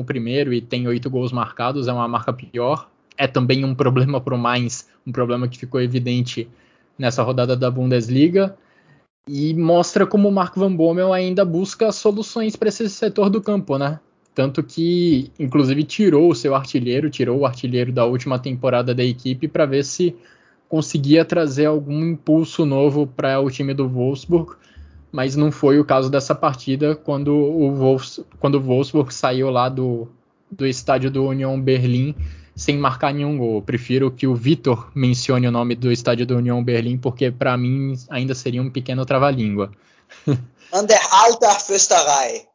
e 0.53 0.61
tem 0.61 0.87
8 0.87 1.09
gols 1.09 1.33
marcados, 1.33 1.89
é 1.89 1.93
uma 1.93 2.07
marca 2.07 2.31
pior. 2.31 2.89
É 3.17 3.27
também 3.27 3.65
um 3.65 3.75
problema 3.75 4.21
para 4.21 4.33
o 4.33 4.37
Mainz 4.37 4.87
um 5.05 5.11
problema 5.11 5.47
que 5.47 5.57
ficou 5.57 5.81
evidente 5.81 6.49
nessa 6.97 7.23
rodada 7.23 7.55
da 7.55 7.71
Bundesliga 7.71 8.57
e 9.27 9.53
mostra 9.53 10.07
como 10.07 10.29
o 10.29 10.31
Mark 10.31 10.55
Van 10.55 10.73
Bommel 10.73 11.11
ainda 11.11 11.43
busca 11.43 11.91
soluções 11.91 12.55
para 12.55 12.69
esse 12.69 12.89
setor 12.89 13.29
do 13.29 13.41
campo, 13.41 13.77
né? 13.77 13.99
Tanto 14.33 14.63
que, 14.63 15.31
inclusive, 15.39 15.83
tirou 15.83 16.29
o 16.29 16.35
seu 16.35 16.55
artilheiro, 16.55 17.09
tirou 17.09 17.39
o 17.39 17.45
artilheiro 17.45 17.91
da 17.91 18.05
última 18.05 18.39
temporada 18.39 18.93
da 18.93 19.03
equipe 19.03 19.47
para 19.47 19.65
ver 19.65 19.83
se 19.83 20.15
conseguia 20.69 21.25
trazer 21.25 21.65
algum 21.65 22.05
impulso 22.05 22.65
novo 22.65 23.07
para 23.07 23.39
o 23.39 23.49
time 23.49 23.73
do 23.73 23.87
Wolfsburg, 23.87 24.53
mas 25.11 25.35
não 25.35 25.51
foi 25.51 25.79
o 25.79 25.85
caso 25.85 26.09
dessa 26.09 26.35
partida 26.35 26.95
quando 26.95 27.33
o, 27.33 27.73
Wolfs, 27.73 28.19
quando 28.39 28.55
o 28.55 28.61
Wolfsburg 28.61 29.13
saiu 29.13 29.49
lá 29.49 29.69
do, 29.69 30.07
do 30.51 30.67
estádio 30.67 31.09
do 31.09 31.25
Union 31.25 31.59
Berlim 31.59 32.13
sem 32.57 32.77
marcar 32.77 33.13
nenhum 33.13 33.37
gol. 33.37 33.55
Eu 33.57 33.61
prefiro 33.61 34.11
que 34.11 34.25
o 34.25 34.35
Vitor 34.35 34.91
mencione 34.95 35.47
o 35.47 35.51
nome 35.51 35.75
do 35.75 35.91
estádio 35.91 36.25
do 36.25 36.35
União 36.35 36.61
Berlim, 36.63 36.97
porque 36.97 37.31
para 37.31 37.55
mim 37.55 37.93
ainda 38.09 38.33
seria 38.33 38.61
um 38.61 38.69
pequeno 38.69 39.05
trava-língua. 39.05 39.71
Under 40.73 40.99
alter 41.11 41.61
Fösterei. 41.61 42.47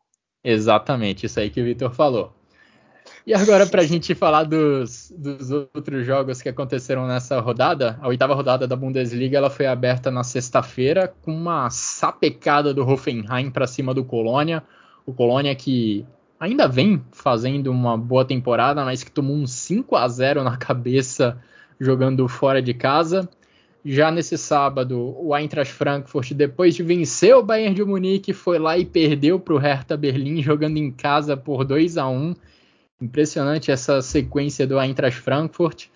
Exatamente, 0.45 1.27
isso 1.27 1.39
aí 1.39 1.49
que 1.49 1.61
o 1.61 1.65
Vitor 1.65 1.95
falou. 1.95 2.35
E 3.25 3.33
agora, 3.33 3.65
para 3.65 3.83
a 3.83 3.87
gente 3.87 4.17
falar 4.17 4.43
dos, 4.43 5.13
dos, 5.17 5.53
outros 5.53 6.05
jogos 6.05 6.43
que 6.43 6.49
aconteceram 6.49 7.07
nessa 7.07 7.39
rodada, 7.39 7.97
a 8.03 8.09
oitava 8.09 8.35
rodada 8.35 8.67
da 8.67 8.75
Bundesliga 8.75 9.39
ela 9.39 9.49
foi 9.49 9.67
aberta 9.67 10.11
na 10.11 10.25
sexta-feira 10.25 11.15
com 11.23 11.33
uma 11.33 11.71
sapecada 11.71 12.75
do 12.75 12.85
Hoffenheim 12.85 13.49
para 13.49 13.69
cima 13.69 13.95
do 13.95 14.05
Colônia. 14.05 14.65
O 15.07 15.13
Colônia 15.13 15.55
que 15.55 16.05
ainda 16.43 16.67
vem 16.67 17.01
fazendo 17.13 17.71
uma 17.71 17.97
boa 17.97 18.25
temporada, 18.25 18.85
mas 18.85 19.05
que 19.05 19.13
tomou 19.13 19.37
um 19.37 19.47
5 19.47 19.95
a 19.95 20.09
0 20.09 20.43
na 20.43 20.57
cabeça 20.57 21.41
jogando 21.79 22.27
fora 22.27 22.61
de 22.61 22.75
casa. 22.75 23.29
Já 23.85 24.11
nesse 24.11 24.37
sábado, 24.37 25.17
o 25.21 25.37
Eintracht 25.37 25.73
Frankfurt, 25.73 26.33
depois 26.33 26.75
de 26.75 26.83
vencer 26.83 27.37
o 27.37 27.45
Bayern 27.45 27.77
de 27.77 27.85
Munique, 27.85 28.33
foi 28.33 28.59
lá 28.59 28.77
e 28.77 28.85
perdeu 28.85 29.39
para 29.39 29.55
o 29.55 29.59
Hertha 29.59 29.97
Berlim, 29.97 30.43
jogando 30.43 30.79
em 30.79 30.91
casa 30.91 31.37
por 31.37 31.65
2 31.65 31.97
a 31.97 32.09
1 32.09 32.35
Impressionante 33.01 33.71
essa 33.71 34.03
sequência 34.03 34.67
do 34.67 34.81
Eintracht 34.81 35.21
Frankfurt. 35.21 35.87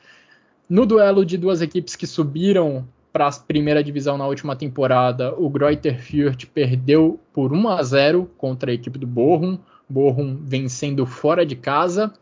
no 0.68 0.86
duelo 0.86 1.24
de 1.24 1.36
duas 1.36 1.60
equipes 1.60 1.96
que 1.96 2.06
subiram 2.06 2.86
para 3.12 3.26
a 3.26 3.32
primeira 3.32 3.82
divisão 3.82 4.16
na 4.16 4.26
última 4.26 4.54
temporada, 4.54 5.34
o 5.36 5.50
Greuther 5.50 6.00
Fürth 6.00 6.44
perdeu 6.54 7.18
por 7.32 7.52
1 7.52 7.68
a 7.68 7.82
0 7.82 8.30
contra 8.36 8.70
a 8.70 8.74
equipe 8.74 8.98
do 8.98 9.06
Bochum, 9.06 9.58
Bochum 9.88 10.36
vencendo 10.42 11.06
fora 11.06 11.44
de 11.44 11.56
casa. 11.56 12.12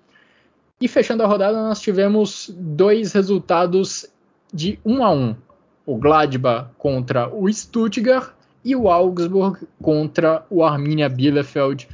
E 0.80 0.88
fechando 0.88 1.22
a 1.22 1.26
rodada, 1.26 1.62
nós 1.62 1.80
tivemos 1.80 2.50
dois 2.54 3.12
resultados 3.12 4.06
de 4.52 4.78
1 4.84 5.04
a 5.04 5.10
1. 5.10 5.36
O 5.86 5.96
Gladbach 5.96 6.70
contra 6.78 7.28
o 7.28 7.50
Stuttgart 7.52 8.34
e 8.64 8.74
o 8.74 8.88
Augsburg 8.88 9.66
contra 9.82 10.46
o 10.48 10.64
Arminia 10.64 11.08
Bielefeld. 11.08 11.88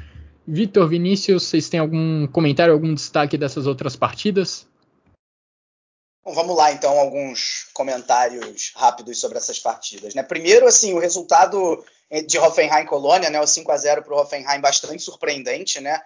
Vitor 0.46 0.88
Vinícius, 0.88 1.44
vocês 1.44 1.68
têm 1.68 1.80
algum 1.80 2.26
comentário, 2.26 2.72
algum 2.72 2.94
destaque 2.94 3.36
dessas 3.36 3.66
outras 3.66 3.96
partidas? 3.96 4.66
Bom, 6.24 6.32
vamos 6.32 6.56
lá, 6.56 6.72
então, 6.72 6.98
alguns 6.98 7.68
comentários 7.72 8.72
rápidos 8.76 9.18
sobre 9.18 9.38
essas 9.38 9.58
partidas. 9.58 10.14
Né? 10.14 10.22
Primeiro, 10.22 10.66
assim, 10.66 10.92
o 10.92 10.98
resultado 10.98 11.84
de 12.26 12.38
Hoffenheim 12.38 12.86
Colônia, 12.86 13.30
né, 13.30 13.40
o 13.40 13.46
5 13.46 13.70
a 13.70 13.76
0 13.76 14.02
para 14.02 14.14
o 14.14 14.18
Hoffenheim, 14.18 14.60
bastante 14.60 15.02
surpreendente. 15.02 15.80
Né? 15.80 16.00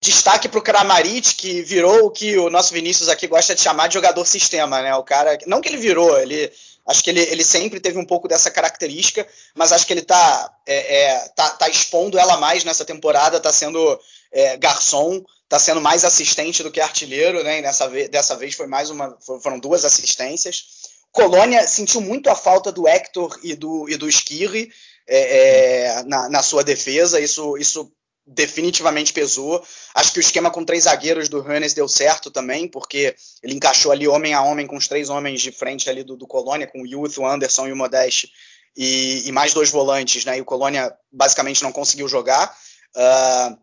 Destaque 0.00 0.48
para 0.48 0.58
o 0.58 0.62
Kramaric, 0.62 1.34
que 1.34 1.62
virou 1.62 2.06
o 2.06 2.10
que 2.10 2.36
o 2.38 2.50
nosso 2.50 2.72
Vinícius 2.72 3.08
aqui 3.08 3.26
gosta 3.26 3.54
de 3.54 3.60
chamar 3.60 3.88
de 3.88 3.94
jogador 3.94 4.24
sistema. 4.24 4.82
Né? 4.82 4.94
O 4.94 5.04
cara, 5.04 5.38
não 5.46 5.60
que 5.60 5.68
ele 5.68 5.76
virou, 5.76 6.18
ele 6.18 6.52
Acho 6.88 7.04
que 7.04 7.10
ele, 7.10 7.20
ele 7.20 7.44
sempre 7.44 7.78
teve 7.78 7.98
um 7.98 8.04
pouco 8.04 8.26
dessa 8.26 8.50
característica, 8.50 9.28
mas 9.54 9.72
acho 9.72 9.86
que 9.86 9.92
ele 9.92 10.00
está 10.00 10.50
é, 10.66 11.02
é, 11.02 11.28
tá, 11.36 11.50
tá 11.50 11.68
expondo 11.68 12.18
ela 12.18 12.38
mais 12.38 12.64
nessa 12.64 12.82
temporada, 12.82 13.36
está 13.36 13.52
sendo 13.52 14.00
é, 14.32 14.56
garçom, 14.56 15.22
está 15.44 15.58
sendo 15.58 15.82
mais 15.82 16.02
assistente 16.02 16.62
do 16.62 16.70
que 16.70 16.80
artilheiro, 16.80 17.44
né? 17.44 17.58
E 17.58 17.62
nessa 17.62 17.86
vez, 17.90 18.08
dessa 18.08 18.34
vez 18.36 18.54
foi 18.54 18.66
mais 18.66 18.88
uma, 18.88 19.14
foram 19.20 19.58
duas 19.58 19.84
assistências. 19.84 20.64
Colônia 21.12 21.68
sentiu 21.68 22.00
muito 22.00 22.30
a 22.30 22.34
falta 22.34 22.72
do 22.72 22.88
Hector 22.88 23.38
e 23.42 23.54
do, 23.54 23.86
e 23.86 23.94
do 23.98 24.08
Skirri 24.08 24.72
é, 25.08 25.96
é, 25.96 26.02
na, 26.04 26.28
na, 26.28 26.42
sua 26.42 26.62
defesa. 26.62 27.18
Isso, 27.18 27.56
isso 27.56 27.90
definitivamente 28.26 29.12
pesou. 29.12 29.64
Acho 29.94 30.12
que 30.12 30.18
o 30.18 30.20
esquema 30.20 30.50
com 30.50 30.64
três 30.64 30.84
zagueiros 30.84 31.28
do 31.28 31.40
Hannes 31.40 31.72
deu 31.72 31.88
certo 31.88 32.30
também, 32.30 32.68
porque 32.68 33.16
ele 33.42 33.54
encaixou 33.54 33.90
ali 33.90 34.06
homem 34.06 34.34
a 34.34 34.42
homem 34.42 34.66
com 34.66 34.76
os 34.76 34.86
três 34.86 35.08
homens 35.08 35.40
de 35.40 35.50
frente 35.50 35.88
ali 35.88 36.04
do, 36.04 36.16
do 36.16 36.26
Colônia, 36.26 36.66
com 36.66 36.82
o 36.82 36.86
Youth, 36.86 37.16
o 37.18 37.26
Anderson 37.26 37.66
e 37.68 37.72
o 37.72 37.76
Modeste, 37.76 38.30
e, 38.76 39.26
e, 39.26 39.32
mais 39.32 39.54
dois 39.54 39.70
volantes, 39.70 40.24
né? 40.24 40.38
E 40.38 40.40
o 40.40 40.44
Colônia 40.44 40.94
basicamente 41.10 41.62
não 41.62 41.72
conseguiu 41.72 42.06
jogar. 42.06 42.54
Uh, 42.94 43.58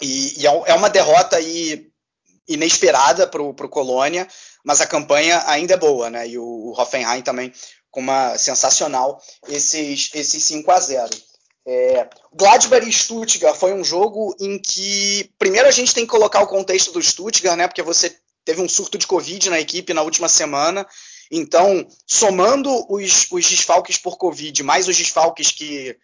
e, 0.00 0.42
e, 0.42 0.46
é, 0.46 0.62
é 0.66 0.74
uma 0.74 0.88
derrota 0.88 1.36
aí 1.36 1.88
inesperada 2.48 3.26
para 3.26 3.42
o 3.42 3.68
Colônia, 3.68 4.26
mas 4.64 4.80
a 4.80 4.86
campanha 4.86 5.42
ainda 5.46 5.74
é 5.74 5.76
boa, 5.76 6.08
né? 6.08 6.26
E 6.26 6.38
o, 6.38 6.44
o 6.44 6.80
Hoffenheim 6.80 7.20
também 7.20 7.52
uma 7.98 8.38
sensacional 8.38 9.20
esses, 9.48 10.10
esses 10.14 10.42
5 10.44 10.70
a 10.70 10.80
0 10.80 11.10
é, 11.70 12.08
Gladbach 12.32 12.88
e 12.88 12.90
Stuttgart 12.90 13.54
foi 13.54 13.74
um 13.74 13.84
jogo 13.84 14.34
em 14.40 14.58
que, 14.58 15.30
primeiro, 15.38 15.68
a 15.68 15.70
gente 15.70 15.92
tem 15.92 16.06
que 16.06 16.10
colocar 16.10 16.40
o 16.40 16.46
contexto 16.46 16.92
do 16.92 17.02
Stuttgart, 17.02 17.58
né? 17.58 17.68
Porque 17.68 17.82
você 17.82 18.16
teve 18.42 18.62
um 18.62 18.68
surto 18.68 18.96
de 18.96 19.06
Covid 19.06 19.50
na 19.50 19.60
equipe 19.60 19.92
na 19.92 20.00
última 20.00 20.30
semana. 20.30 20.86
Então, 21.30 21.86
somando 22.06 22.70
os, 22.90 23.26
os 23.30 23.50
desfalques 23.50 23.98
por 23.98 24.16
Covid, 24.16 24.62
mais 24.62 24.88
os 24.88 24.96
desfalques 24.96 25.50
que 25.50 25.94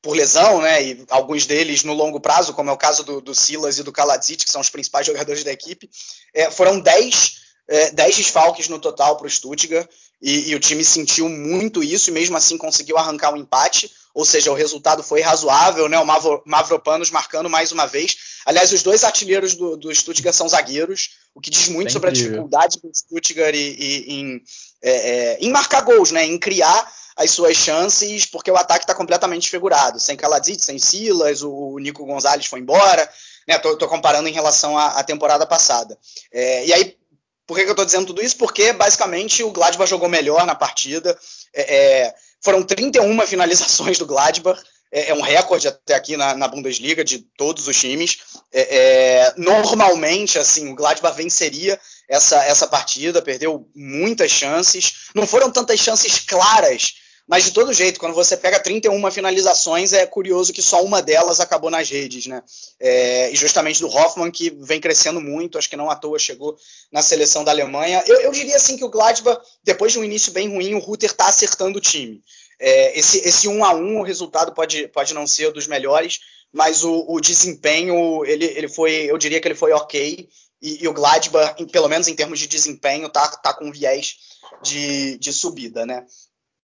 por 0.00 0.16
lesão, 0.16 0.62
né? 0.62 0.82
E 0.82 1.04
alguns 1.10 1.44
deles 1.44 1.84
no 1.84 1.92
longo 1.92 2.18
prazo, 2.18 2.54
como 2.54 2.70
é 2.70 2.72
o 2.72 2.78
caso 2.78 3.04
do, 3.04 3.20
do 3.20 3.34
Silas 3.34 3.78
e 3.78 3.82
do 3.82 3.92
Kaladzic, 3.92 4.46
que 4.46 4.50
são 4.50 4.62
os 4.62 4.70
principais 4.70 5.06
jogadores 5.06 5.44
da 5.44 5.52
equipe, 5.52 5.90
é, 6.32 6.50
foram 6.50 6.80
10 6.80 7.41
é, 7.72 7.90
10 7.90 8.16
desfalques 8.16 8.68
no 8.68 8.78
total 8.78 9.16
para 9.16 9.26
o 9.26 9.30
Stuttgart 9.30 9.88
e, 10.20 10.50
e, 10.50 10.54
o 10.54 10.60
time 10.60 10.84
sentiu 10.84 11.26
muito 11.26 11.82
isso 11.82 12.10
e 12.10 12.12
mesmo 12.12 12.36
assim 12.36 12.58
conseguiu 12.58 12.98
arrancar 12.98 13.32
um 13.32 13.36
empate, 13.36 13.90
ou 14.14 14.26
seja, 14.26 14.52
o 14.52 14.54
resultado 14.54 15.02
foi 15.02 15.22
razoável, 15.22 15.88
né? 15.88 15.98
O 15.98 16.04
Mavro, 16.04 16.42
Mavropanos 16.44 17.10
marcando 17.10 17.48
mais 17.48 17.72
uma 17.72 17.86
vez. 17.86 18.16
Aliás, 18.44 18.70
os 18.72 18.82
dois 18.82 19.04
artilheiros 19.04 19.54
do, 19.54 19.74
do 19.76 19.92
Stuttgart 19.92 20.36
são 20.36 20.46
zagueiros, 20.46 21.12
o 21.34 21.40
que 21.40 21.48
diz 21.50 21.68
muito 21.68 21.86
Bem 21.86 21.92
sobre 21.94 22.10
incrível. 22.10 22.28
a 22.28 22.34
dificuldade 22.34 22.78
do 22.80 22.94
Stuttgart 22.94 23.54
e, 23.54 23.58
e, 23.58 24.12
em, 24.12 24.42
é, 24.82 24.90
é, 24.90 25.38
em 25.40 25.50
marcar 25.50 25.80
gols, 25.80 26.10
né? 26.10 26.26
Em 26.26 26.38
criar 26.38 26.92
as 27.16 27.30
suas 27.30 27.56
chances, 27.56 28.26
porque 28.26 28.50
o 28.50 28.56
ataque 28.56 28.84
está 28.84 28.94
completamente 28.94 29.42
desfigurado. 29.42 29.98
Sem 29.98 30.16
Kaladzic, 30.16 30.62
sem 30.62 30.78
Silas, 30.78 31.42
o 31.42 31.78
Nico 31.78 32.04
Gonzalez 32.04 32.44
foi 32.46 32.60
embora. 32.60 33.10
Né, 33.48 33.58
tô, 33.58 33.76
tô 33.76 33.88
comparando 33.88 34.28
em 34.28 34.32
relação 34.32 34.78
à, 34.78 34.98
à 34.98 35.02
temporada 35.02 35.44
passada. 35.44 35.98
É, 36.30 36.64
e 36.66 36.72
aí, 36.72 36.96
por 37.46 37.56
que, 37.56 37.64
que 37.64 37.68
eu 37.68 37.72
estou 37.72 37.84
dizendo 37.84 38.06
tudo 38.06 38.22
isso? 38.22 38.36
Porque, 38.36 38.72
basicamente, 38.72 39.42
o 39.42 39.50
Gladbach 39.50 39.88
jogou 39.88 40.08
melhor 40.08 40.46
na 40.46 40.54
partida. 40.54 41.18
É, 41.54 41.76
é 41.76 42.14
foram 42.42 42.62
31 42.62 43.20
finalizações 43.26 43.98
do 43.98 44.06
Gladbach. 44.06 44.60
É, 44.90 45.08
é, 45.08 45.14
um 45.14 45.22
recorde 45.22 45.68
até 45.68 45.94
aqui 45.94 46.18
na, 46.18 46.34
na 46.34 46.46
Bundesliga 46.46 47.02
de 47.02 47.20
todos 47.36 47.66
os 47.66 47.78
times. 47.78 48.18
É, 48.52 48.76
é, 48.76 49.34
normalmente, 49.38 50.38
assim, 50.38 50.70
o 50.70 50.74
Gladbach 50.74 51.16
venceria 51.16 51.80
essa, 52.08 52.44
essa 52.44 52.66
partida, 52.66 53.22
perdeu 53.22 53.66
muitas 53.74 54.30
chances. 54.30 55.08
Não 55.14 55.26
foram 55.26 55.50
tantas 55.50 55.80
chances 55.80 56.18
claras 56.18 56.94
mas 57.32 57.44
de 57.44 57.52
todo 57.52 57.72
jeito, 57.72 57.98
quando 57.98 58.12
você 58.12 58.36
pega 58.36 58.60
31 58.60 59.10
finalizações, 59.10 59.94
é 59.94 60.04
curioso 60.04 60.52
que 60.52 60.60
só 60.60 60.84
uma 60.84 61.00
delas 61.00 61.40
acabou 61.40 61.70
nas 61.70 61.88
redes, 61.88 62.26
né? 62.26 62.42
É, 62.78 63.30
e 63.30 63.34
justamente 63.34 63.80
do 63.80 63.88
Hoffmann, 63.88 64.30
que 64.30 64.50
vem 64.50 64.78
crescendo 64.78 65.18
muito, 65.18 65.56
acho 65.56 65.70
que 65.70 65.74
não 65.74 65.88
à 65.88 65.96
toa 65.96 66.18
chegou 66.18 66.58
na 66.92 67.00
seleção 67.00 67.42
da 67.42 67.50
Alemanha. 67.50 68.04
Eu, 68.06 68.20
eu 68.20 68.32
diria 68.32 68.54
assim 68.54 68.76
que 68.76 68.84
o 68.84 68.90
Gladbach, 68.90 69.40
depois 69.64 69.92
de 69.92 69.98
um 69.98 70.04
início 70.04 70.30
bem 70.30 70.46
ruim, 70.46 70.74
o 70.74 70.78
Rutter 70.78 71.10
está 71.10 71.26
acertando 71.26 71.78
o 71.78 71.80
time. 71.80 72.22
É, 72.60 72.98
esse, 72.98 73.26
esse 73.26 73.48
1 73.48 73.64
a 73.64 73.72
1 73.72 74.00
o 74.00 74.02
resultado 74.02 74.52
pode, 74.52 74.88
pode 74.88 75.14
não 75.14 75.26
ser 75.26 75.50
dos 75.52 75.66
melhores, 75.66 76.20
mas 76.52 76.84
o, 76.84 77.06
o 77.08 77.18
desempenho, 77.18 78.26
ele, 78.26 78.44
ele 78.44 78.68
foi, 78.68 79.10
eu 79.10 79.16
diria 79.16 79.40
que 79.40 79.48
ele 79.48 79.54
foi 79.54 79.72
ok. 79.72 80.28
E, 80.60 80.84
e 80.84 80.86
o 80.86 80.92
Gladbach, 80.92 81.54
em, 81.58 81.66
pelo 81.66 81.88
menos 81.88 82.08
em 82.08 82.14
termos 82.14 82.38
de 82.38 82.46
desempenho, 82.46 83.08
tá, 83.08 83.26
tá 83.26 83.54
com 83.54 83.72
viés 83.72 84.16
de, 84.62 85.16
de 85.16 85.32
subida, 85.32 85.86
né? 85.86 86.04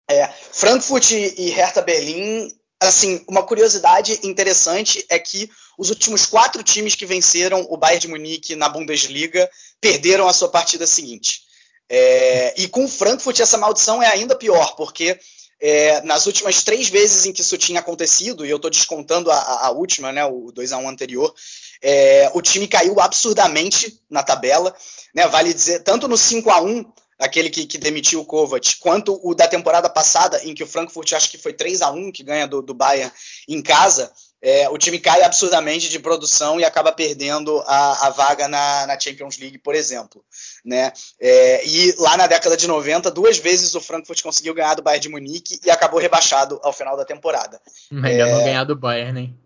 É, 0.09 0.27
Frankfurt 0.27 1.11
e 1.11 1.49
Hertha 1.49 1.81
Berlim, 1.81 2.49
assim, 2.79 3.23
uma 3.27 3.43
curiosidade 3.43 4.19
interessante 4.23 5.03
é 5.09 5.17
que 5.17 5.49
os 5.77 5.89
últimos 5.89 6.25
quatro 6.25 6.63
times 6.63 6.95
que 6.95 7.05
venceram 7.05 7.65
o 7.69 7.77
Bayern 7.77 8.01
de 8.01 8.07
Munique 8.07 8.55
na 8.55 8.69
Bundesliga 8.69 9.49
perderam 9.81 10.27
a 10.27 10.33
sua 10.33 10.49
partida 10.49 10.85
seguinte. 10.85 11.41
É, 11.89 12.53
e 12.57 12.67
com 12.67 12.85
o 12.85 12.89
Frankfurt 12.89 13.39
essa 13.39 13.57
maldição 13.57 14.01
é 14.01 14.07
ainda 14.07 14.35
pior, 14.35 14.75
porque 14.75 15.19
é, 15.59 16.01
nas 16.01 16.25
últimas 16.25 16.63
três 16.63 16.89
vezes 16.89 17.25
em 17.25 17.33
que 17.33 17.41
isso 17.41 17.57
tinha 17.57 17.79
acontecido, 17.79 18.45
e 18.45 18.49
eu 18.49 18.57
estou 18.57 18.71
descontando 18.71 19.31
a, 19.31 19.67
a, 19.67 19.71
última, 19.71 20.11
né, 20.11 20.25
o 20.25 20.51
2 20.51 20.73
a 20.73 20.77
1 20.77 20.89
anterior, 20.89 21.33
é, 21.81 22.29
o 22.33 22.41
time 22.41 22.67
caiu 22.67 22.99
absurdamente 22.99 23.99
na 24.09 24.23
tabela. 24.23 24.75
Né, 25.13 25.27
vale 25.27 25.53
dizer, 25.53 25.79
tanto 25.79 26.07
no 26.07 26.17
5 26.17 26.49
a 26.49 26.61
1 26.61 26.85
aquele 27.19 27.49
que, 27.49 27.65
que, 27.65 27.77
demitiu 27.77 28.21
o 28.21 28.25
Kovac, 28.25 28.77
quanto 28.77 29.19
o 29.23 29.33
da 29.33 29.47
temporada 29.47 29.89
passada, 29.89 30.43
em 30.43 30.53
que 30.53 30.63
o 30.63 30.67
Frankfurt 30.67 31.13
acho 31.13 31.29
que 31.29 31.37
foi 31.37 31.53
3 31.53 31.81
a 31.81 31.91
1 31.91 32.11
que 32.11 32.23
ganha 32.23 32.47
do, 32.47 32.61
do 32.61 32.73
Bayern 32.73 33.11
em 33.47 33.61
casa, 33.61 34.11
é, 34.41 34.69
o 34.69 34.77
time 34.77 34.99
cai 34.99 35.23
absurdamente 35.23 35.89
de 35.89 35.97
produção 35.97 36.59
e 36.59 36.65
acaba 36.65 36.91
perdendo 36.91 37.63
a, 37.65 38.07
a 38.07 38.09
vaga 38.11 38.47
na, 38.47 38.85
na, 38.85 38.99
Champions 38.99 39.39
League, 39.39 39.57
por 39.57 39.73
exemplo. 39.73 40.23
Né? 40.63 40.91
É, 41.19 41.65
e 41.67 41.95
lá 41.97 42.15
na 42.15 42.27
década 42.27 42.55
de 42.55 42.67
90, 42.67 43.09
duas 43.09 43.37
vezes 43.39 43.73
o 43.73 43.81
Frankfurt 43.81 44.21
conseguiu 44.21 44.53
ganhar 44.53 44.75
do 44.75 44.83
Bayern 44.83 45.01
de 45.01 45.09
Munique 45.09 45.59
e 45.65 45.71
acabou 45.71 45.99
rebaixado 45.99 46.59
ao 46.61 46.71
final 46.71 46.95
da 46.95 47.05
temporada. 47.05 47.59
Ainda 47.91 48.09
é... 48.09 48.31
não 48.31 48.43
ganhar 48.43 48.63
do 48.65 48.75
Bayern, 48.75 49.19
hein? 49.19 49.44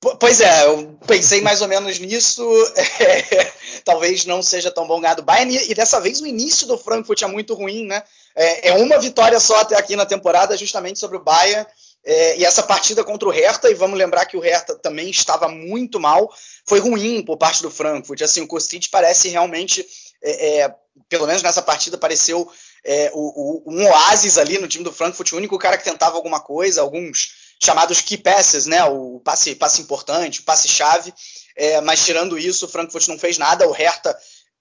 Pois 0.00 0.40
é, 0.40 0.64
eu 0.64 0.96
pensei 1.08 1.40
mais 1.40 1.60
ou 1.60 1.68
menos 1.68 1.98
nisso. 1.98 2.42
É, 3.00 3.52
talvez 3.84 4.24
não 4.24 4.42
seja 4.42 4.70
tão 4.70 4.86
bom 4.86 5.00
ganhar 5.00 5.14
do 5.14 5.22
Bayern. 5.22 5.56
E, 5.56 5.74
dessa 5.74 6.00
vez 6.00 6.20
o 6.20 6.26
início 6.26 6.66
do 6.66 6.76
Frankfurt 6.76 7.22
é 7.22 7.26
muito 7.26 7.54
ruim, 7.54 7.86
né? 7.86 8.02
É, 8.34 8.68
é 8.68 8.72
uma 8.74 8.98
vitória 8.98 9.38
só 9.38 9.60
até 9.60 9.76
aqui 9.76 9.96
na 9.96 10.04
temporada, 10.04 10.56
justamente 10.56 10.98
sobre 10.98 11.16
o 11.16 11.22
Bayern. 11.22 11.66
É, 12.04 12.38
e 12.38 12.44
essa 12.44 12.62
partida 12.62 13.04
contra 13.04 13.28
o 13.28 13.32
Hertha, 13.32 13.70
e 13.70 13.74
vamos 13.74 13.98
lembrar 13.98 14.26
que 14.26 14.36
o 14.36 14.40
Hertha 14.40 14.74
também 14.76 15.10
estava 15.10 15.48
muito 15.48 15.98
mal, 16.00 16.32
foi 16.66 16.80
ruim 16.80 17.22
por 17.22 17.36
parte 17.36 17.62
do 17.62 17.70
Frankfurt. 17.70 18.20
Assim, 18.22 18.40
o 18.40 18.46
Kostic 18.46 18.88
parece 18.90 19.28
realmente, 19.28 19.86
é, 20.22 20.60
é, 20.60 20.74
pelo 21.08 21.26
menos 21.26 21.42
nessa 21.42 21.62
partida, 21.62 21.98
pareceu 21.98 22.50
é, 22.84 23.10
o, 23.14 23.62
o, 23.66 23.72
um 23.72 23.86
oásis 23.86 24.38
ali 24.38 24.58
no 24.58 24.68
time 24.68 24.84
do 24.84 24.92
Frankfurt, 24.92 25.32
o 25.32 25.36
único 25.36 25.58
cara 25.58 25.78
que 25.78 25.84
tentava 25.84 26.16
alguma 26.16 26.40
coisa, 26.40 26.80
alguns 26.80 27.37
chamados 27.62 28.00
key 28.00 28.18
passes, 28.18 28.66
né? 28.66 28.84
O 28.84 29.20
passe, 29.20 29.54
passe 29.54 29.82
importante, 29.82 30.40
o 30.40 30.44
passe-chave. 30.44 31.12
É, 31.56 31.80
mas 31.80 32.04
tirando 32.04 32.38
isso, 32.38 32.66
o 32.66 32.68
Frankfurt 32.68 33.08
não 33.08 33.18
fez 33.18 33.38
nada. 33.38 33.68
O 33.68 33.72
Hertha, 33.72 34.16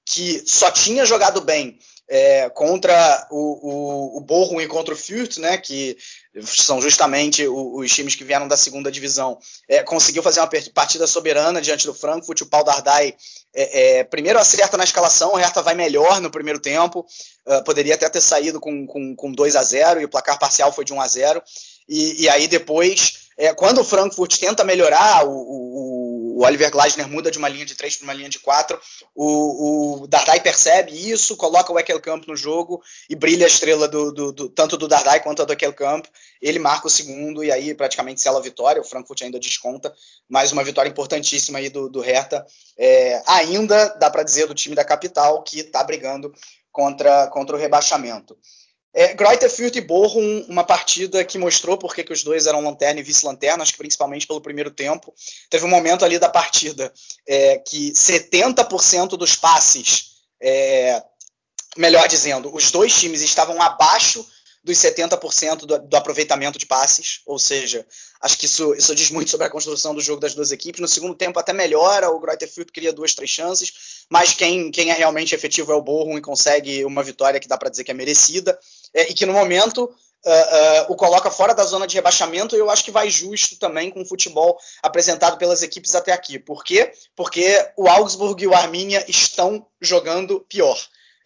que 0.05 0.43
só 0.45 0.71
tinha 0.71 1.05
jogado 1.05 1.41
bem 1.41 1.77
é, 2.09 2.49
contra 2.49 3.27
o, 3.29 4.15
o, 4.15 4.17
o 4.17 4.21
Bochum 4.21 4.61
e 4.61 4.67
contra 4.67 4.93
o 4.93 4.97
Fürth, 4.97 5.37
né, 5.37 5.57
que 5.57 5.97
são 6.41 6.81
justamente 6.81 7.45
os, 7.45 7.83
os 7.83 7.91
times 7.91 8.15
que 8.15 8.23
vieram 8.23 8.47
da 8.47 8.55
segunda 8.55 8.91
divisão, 8.91 9.37
é, 9.67 9.83
conseguiu 9.83 10.23
fazer 10.23 10.39
uma 10.39 10.49
partida 10.73 11.05
soberana 11.05 11.61
diante 11.61 11.85
do 11.85 11.93
Frankfurt. 11.93 12.41
O 12.41 12.45
Paul 12.45 12.63
Dardai 12.63 13.13
é, 13.53 13.99
é, 13.99 14.03
primeiro 14.03 14.39
acerta 14.39 14.77
na 14.77 14.85
escalação, 14.85 15.33
o 15.33 15.35
Hertha 15.35 15.61
vai 15.61 15.75
melhor 15.75 16.21
no 16.21 16.31
primeiro 16.31 16.59
tempo, 16.59 17.05
uh, 17.45 17.63
poderia 17.63 17.95
até 17.95 18.07
ter 18.07 18.21
saído 18.21 18.59
com, 18.59 18.85
com, 18.85 19.15
com 19.15 19.31
2 19.31 19.55
a 19.55 19.63
0 19.63 19.99
e 19.99 20.05
o 20.05 20.09
placar 20.09 20.39
parcial 20.39 20.71
foi 20.71 20.85
de 20.85 20.93
1 20.93 21.01
a 21.01 21.07
0 21.07 21.43
e, 21.87 22.23
e 22.23 22.29
aí 22.29 22.47
depois, 22.47 23.29
é, 23.37 23.53
quando 23.53 23.81
o 23.81 23.83
Frankfurt 23.83 24.37
tenta 24.37 24.63
melhorar 24.63 25.25
o, 25.25 25.31
o 25.31 26.17
o 26.37 26.45
Oliver 26.45 26.69
Glasner 26.69 27.09
muda 27.09 27.31
de 27.31 27.39
uma 27.39 27.49
linha 27.49 27.65
de 27.65 27.73
3 27.73 27.97
para 27.97 28.03
uma 28.03 28.13
linha 28.13 28.29
de 28.29 28.37
4. 28.37 28.79
O, 29.15 30.03
o 30.03 30.07
Dardai 30.07 30.39
percebe 30.39 30.91
isso, 30.91 31.35
coloca 31.35 31.73
o 31.73 31.79
Ekelkamp 31.79 32.27
no 32.27 32.35
jogo 32.35 32.79
e 33.09 33.15
brilha 33.15 33.47
a 33.47 33.49
estrela 33.49 33.87
do, 33.87 34.11
do, 34.11 34.31
do, 34.31 34.49
tanto 34.49 34.77
do 34.77 34.87
Dardai 34.87 35.19
quanto 35.19 35.43
do 35.43 35.53
Ekelkamp. 35.53 36.05
Ele 36.39 36.59
marca 36.59 36.85
o 36.85 36.91
segundo 36.91 37.43
e 37.43 37.51
aí 37.51 37.73
praticamente 37.73 38.21
sela 38.21 38.37
a 38.37 38.41
vitória. 38.41 38.79
O 38.79 38.85
Frankfurt 38.85 39.23
ainda 39.23 39.39
desconta, 39.39 39.91
mas 40.29 40.51
uma 40.51 40.63
vitória 40.63 40.89
importantíssima 40.89 41.57
aí 41.57 41.69
do, 41.69 41.89
do 41.89 42.01
Hertha. 42.01 42.45
É, 42.77 43.19
ainda 43.25 43.87
dá 43.95 44.07
para 44.11 44.21
dizer 44.21 44.45
do 44.45 44.53
time 44.53 44.75
da 44.75 44.85
capital 44.85 45.41
que 45.41 45.61
está 45.61 45.83
brigando 45.83 46.31
contra, 46.71 47.25
contra 47.29 47.55
o 47.55 47.59
rebaixamento. 47.59 48.37
É, 48.93 49.13
Greuther 49.13 49.49
Fürth 49.49 49.75
e 49.75 49.81
Bochum, 49.81 50.45
uma 50.47 50.63
partida 50.63 51.23
que 51.23 51.37
mostrou 51.37 51.77
porque 51.77 52.03
que 52.03 52.13
os 52.13 52.23
dois 52.23 52.47
eram 52.47 52.63
lanterna 52.63 52.99
e 52.99 53.03
vice-lanterna, 53.03 53.61
acho 53.61 53.73
que 53.73 53.77
principalmente 53.77 54.25
pelo 54.25 54.41
primeiro 54.41 54.71
tempo. 54.71 55.13
Teve 55.49 55.65
um 55.65 55.69
momento 55.69 56.03
ali 56.03 56.17
da 56.17 56.29
partida 56.29 56.91
é, 57.27 57.59
que 57.59 57.91
70% 57.91 59.09
dos 59.09 59.35
passes, 59.35 60.13
é, 60.41 61.03
melhor 61.75 62.07
dizendo, 62.07 62.53
os 62.53 62.71
dois 62.71 62.93
times 62.99 63.21
estavam 63.21 63.61
abaixo 63.61 64.25
dos 64.67 64.77
70% 64.79 65.59
do, 65.59 65.79
do 65.79 65.95
aproveitamento 65.95 66.59
de 66.59 66.65
passes, 66.65 67.21
ou 67.25 67.39
seja, 67.39 67.85
acho 68.21 68.37
que 68.37 68.45
isso, 68.45 68.75
isso 68.75 68.93
diz 68.93 69.09
muito 69.09 69.31
sobre 69.31 69.47
a 69.47 69.49
construção 69.49 69.95
do 69.95 70.01
jogo 70.01 70.19
das 70.19 70.35
duas 70.35 70.51
equipes. 70.51 70.81
No 70.81 70.87
segundo 70.89 71.15
tempo 71.15 71.39
até 71.39 71.53
melhora, 71.53 72.09
o 72.09 72.19
Greuther 72.19 72.51
Fürth 72.51 72.71
cria 72.73 72.91
duas, 72.91 73.15
três 73.15 73.29
chances, 73.29 74.05
mas 74.09 74.33
quem, 74.33 74.69
quem 74.69 74.91
é 74.91 74.93
realmente 74.93 75.33
efetivo 75.33 75.71
é 75.71 75.75
o 75.75 75.81
Bochum 75.81 76.17
e 76.17 76.21
consegue 76.21 76.83
uma 76.83 77.01
vitória 77.01 77.39
que 77.39 77.47
dá 77.47 77.57
para 77.57 77.69
dizer 77.69 77.85
que 77.85 77.91
é 77.91 77.93
merecida, 77.93 78.59
é, 78.93 79.09
e 79.09 79.13
que 79.13 79.25
no 79.25 79.33
momento 79.33 79.89
Uh, 80.25 80.29
uh, 80.29 80.91
o 80.91 80.95
coloca 80.95 81.31
fora 81.31 81.53
da 81.53 81.63
zona 81.63 81.87
de 81.87 81.95
rebaixamento 81.95 82.53
e 82.53 82.59
eu 82.59 82.69
acho 82.69 82.83
que 82.83 82.91
vai 82.91 83.09
justo 83.09 83.57
também 83.57 83.89
com 83.91 84.01
o 84.01 84.05
futebol 84.05 84.57
apresentado 84.81 85.37
pelas 85.37 85.61
equipes 85.61 85.95
até 85.95 86.11
aqui. 86.11 86.37
Por 86.37 86.65
quê? 86.65 86.91
Porque 87.15 87.65
o 87.77 87.87
Augsburg 87.87 88.43
e 88.43 88.47
o 88.47 88.53
Arminia 88.53 89.05
estão 89.07 89.65
jogando 89.79 90.41
pior. 90.49 90.77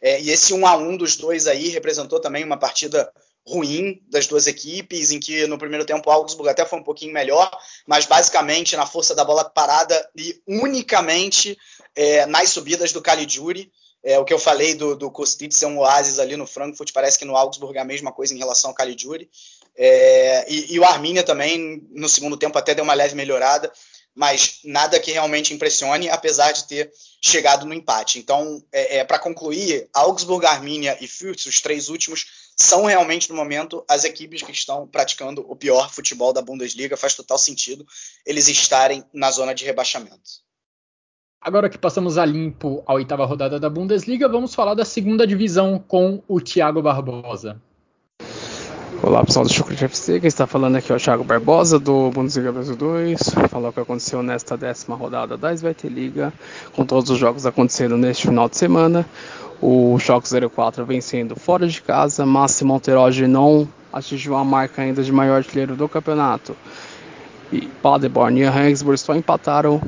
É, 0.02 0.22
e 0.22 0.30
esse 0.30 0.54
1 0.54 0.68
a 0.68 0.76
1 0.76 0.98
dos 0.98 1.16
dois 1.16 1.48
aí 1.48 1.70
representou 1.70 2.20
também 2.20 2.44
uma 2.44 2.58
partida 2.58 3.12
ruim 3.48 4.02
das 4.08 4.28
duas 4.28 4.48
equipes, 4.48 5.12
em 5.12 5.20
que 5.20 5.48
no 5.48 5.58
primeiro 5.58 5.86
tempo 5.86 6.10
o 6.10 6.12
Augsburg 6.14 6.50
até 6.50 6.66
foi 6.66 6.80
um 6.80 6.84
pouquinho 6.84 7.14
melhor, 7.14 7.50
mas 7.88 8.06
basicamente 8.06 8.76
na 8.76 8.86
força 8.86 9.16
da 9.16 9.24
bola 9.24 9.44
parada 9.44 10.10
e 10.16 10.40
unicamente 10.48 11.58
é, 11.96 12.26
nas 12.26 12.50
subidas 12.50 12.92
do 12.92 13.02
Caligiuri. 13.02 13.72
É, 14.04 14.18
o 14.18 14.26
que 14.26 14.34
eu 14.34 14.40
falei 14.40 14.74
do, 14.74 14.96
do 14.96 15.12
Kostic 15.12 15.52
ser 15.52 15.68
um 15.68 15.80
oásis 15.80 16.18
ali 16.18 16.36
no 16.36 16.48
Frankfurt, 16.48 16.92
parece 16.92 17.20
que 17.20 17.26
no 17.26 17.36
Augsburg 17.36 17.78
é 17.78 17.82
a 17.82 17.86
mesma 17.86 18.12
coisa 18.12 18.34
em 18.34 18.38
relação 18.38 18.72
ao 18.72 18.76
Caligiuri. 18.76 19.30
É, 19.76 20.46
e, 20.52 20.74
e, 20.74 20.80
o 20.80 20.84
Arminia 20.84 21.24
também, 21.24 21.88
no 21.92 22.10
segundo 22.10 22.36
tempo, 22.36 22.58
até 22.58 22.74
deu 22.74 22.84
uma 22.84 22.94
leve 22.94 23.16
melhorada, 23.16 23.72
mas 24.14 24.60
nada 24.64 25.00
que 25.00 25.12
realmente 25.12 25.54
impressione, 25.54 26.10
apesar 26.10 26.52
de 26.52 26.68
ter 26.68 26.92
chegado 27.22 27.66
no 27.66 27.74
empate. 27.74 28.20
Então, 28.20 28.64
é, 28.72 28.98
é 28.98 29.04
para 29.04 29.20
concluir, 29.20 29.88
Augsburg, 29.94 30.46
Arminia 30.46 30.98
e 31.00 31.08
Fürth, 31.08 31.46
os 31.46 31.62
três 31.62 31.88
últimos, 31.88 32.52
são 32.56 32.86
realmente, 32.86 33.30
no 33.30 33.36
momento, 33.36 33.84
as 33.88 34.04
equipes 34.04 34.42
que 34.42 34.52
estão 34.52 34.88
praticando 34.88 35.46
o 35.50 35.56
pior 35.56 35.92
futebol 35.92 36.34
da 36.34 36.42
Bundesliga. 36.42 36.98
Faz 36.98 37.16
total 37.16 37.38
sentido 37.38 37.86
eles 38.26 38.48
estarem 38.48 39.06
na 39.14 39.32
zona 39.32 39.54
de 39.54 39.64
rebaixamento. 39.64 40.42
Agora 41.44 41.70
que 41.70 41.78
passamos 41.78 42.20
a 42.20 42.24
limpo 42.24 42.84
a 42.86 42.94
oitava 42.94 43.26
rodada 43.26 43.60
da 43.60 43.68
Bundesliga, 43.68 44.30
vamos 44.30 44.54
falar 44.54 44.76
da 44.76 44.86
segunda 44.86 45.26
divisão 45.26 45.84
com 45.88 46.22
o 46.28 46.40
Thiago 46.40 46.84
Barbosa. 46.84 47.60
Olá 49.02 49.26
pessoal 49.26 49.44
do 49.44 49.52
Chucrute 49.52 49.86
FC, 49.86 50.20
quem 50.20 50.28
está 50.28 50.46
falando 50.46 50.76
aqui 50.76 50.92
é 50.92 50.96
o 50.96 51.00
Thiago 51.00 51.24
Barbosa 51.24 51.80
do 51.80 52.12
Bundesliga 52.12 52.52
Brasil 52.52 52.76
2. 52.76 53.20
Falar 53.50 53.70
o 53.70 53.74
que 53.74 53.80
aconteceu 53.80 54.22
nesta 54.22 54.56
décima 54.56 54.96
rodada 54.96 55.36
da 55.36 55.52
Svete 55.52 55.90
Liga, 55.90 56.32
com 56.76 56.86
todos 56.86 57.10
os 57.10 57.18
jogos 57.18 57.44
acontecendo 57.48 57.98
neste 57.98 58.28
final 58.28 58.48
de 58.48 58.58
semana. 58.58 59.04
O 59.60 59.98
Schalke 59.98 60.30
04 60.48 60.86
vencendo 60.86 61.36
fora 61.36 61.68
de 61.68 61.82
casa, 61.82 62.24
Máximo 62.24 62.72
Alteroge 62.72 63.26
não 63.26 63.68
atingiu 63.92 64.36
a 64.36 64.46
marca 64.46 64.84
ainda 64.84 65.02
de 65.02 65.12
maior 65.12 65.38
artilheiro 65.38 65.76
do 65.76 65.90
campeonato. 65.90 66.56
E 67.52 67.62
Paderborn 67.82 68.40
e 68.40 68.48
Regensburg 68.48 69.00
só 69.00 69.16
empataram 69.16 69.82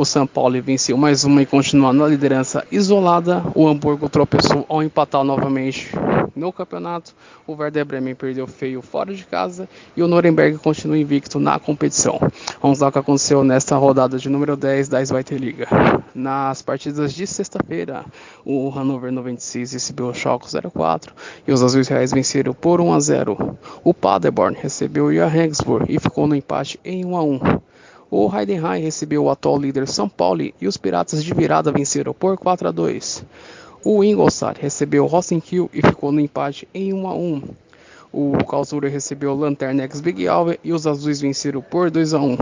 o 0.00 0.04
São 0.06 0.26
Paulo 0.26 0.62
venceu 0.62 0.96
mais 0.96 1.24
uma 1.24 1.42
e 1.42 1.46
continua 1.46 1.92
na 1.92 2.06
liderança 2.06 2.66
isolada. 2.72 3.44
O 3.54 3.68
Hamburgo 3.68 4.08
tropeçou 4.08 4.64
ao 4.66 4.82
empatar 4.82 5.22
novamente 5.22 5.90
no 6.34 6.50
campeonato. 6.50 7.14
O 7.46 7.52
Werder 7.52 7.84
Bremen 7.84 8.14
perdeu 8.14 8.46
feio 8.46 8.80
fora 8.80 9.14
de 9.14 9.26
casa 9.26 9.68
e 9.94 10.02
o 10.02 10.08
Nuremberg 10.08 10.56
continua 10.56 10.96
invicto 10.96 11.38
na 11.38 11.58
competição. 11.58 12.18
Vamos 12.62 12.80
lá 12.80 12.88
o 12.88 12.92
que 12.92 12.98
aconteceu 12.98 13.44
nesta 13.44 13.76
rodada 13.76 14.16
de 14.16 14.30
número 14.30 14.56
10 14.56 14.88
da 14.88 15.04
Zweite 15.04 15.34
Liga. 15.34 15.68
Nas 16.14 16.62
partidas 16.62 17.12
de 17.12 17.26
sexta-feira, 17.26 18.06
o 18.42 18.70
Hannover 18.70 19.12
96 19.12 19.74
recebeu 19.74 20.06
o 20.06 20.14
Schalke 20.14 20.46
04 20.48 21.12
e 21.46 21.52
os 21.52 21.62
Azuis 21.62 21.88
Reais 21.88 22.10
venceram 22.10 22.54
por 22.54 22.80
1 22.80 22.94
a 22.94 23.00
0. 23.00 23.58
O 23.84 23.92
Paderborn 23.92 24.56
recebeu 24.58 25.08
o 25.08 25.12
Johannesburg 25.12 25.94
e 25.94 26.00
ficou 26.00 26.26
no 26.26 26.34
empate 26.34 26.80
em 26.82 27.04
1 27.04 27.16
a 27.18 27.22
1. 27.22 27.40
O 28.12 28.28
Heidenheim 28.28 28.82
recebeu 28.82 29.22
o 29.22 29.30
atual 29.30 29.56
líder 29.56 29.86
São 29.86 30.08
Paulo 30.08 30.42
e 30.60 30.66
os 30.66 30.76
Piratas 30.76 31.22
de 31.22 31.32
virada 31.32 31.70
venceram 31.70 32.12
por 32.12 32.36
4 32.36 32.66
a 32.66 32.72
2. 32.72 33.24
O 33.84 34.02
Ingolstadt 34.02 34.60
recebeu 34.60 35.06
Rosenkiel 35.06 35.70
e 35.72 35.80
ficou 35.80 36.10
no 36.10 36.18
empate 36.18 36.66
em 36.74 36.92
1 36.92 37.06
a 37.06 37.14
1. 37.14 37.42
O 38.12 38.44
Karlsruhe 38.44 38.88
recebeu 38.88 39.30
o 39.30 39.36
Lanterna 39.36 39.84
ex 39.84 40.00
Big 40.00 40.26
Alve 40.26 40.58
e 40.64 40.72
os 40.72 40.88
Azuis 40.88 41.20
venceram 41.20 41.62
por 41.62 41.88
2 41.88 42.12
a 42.12 42.18
1. 42.18 42.36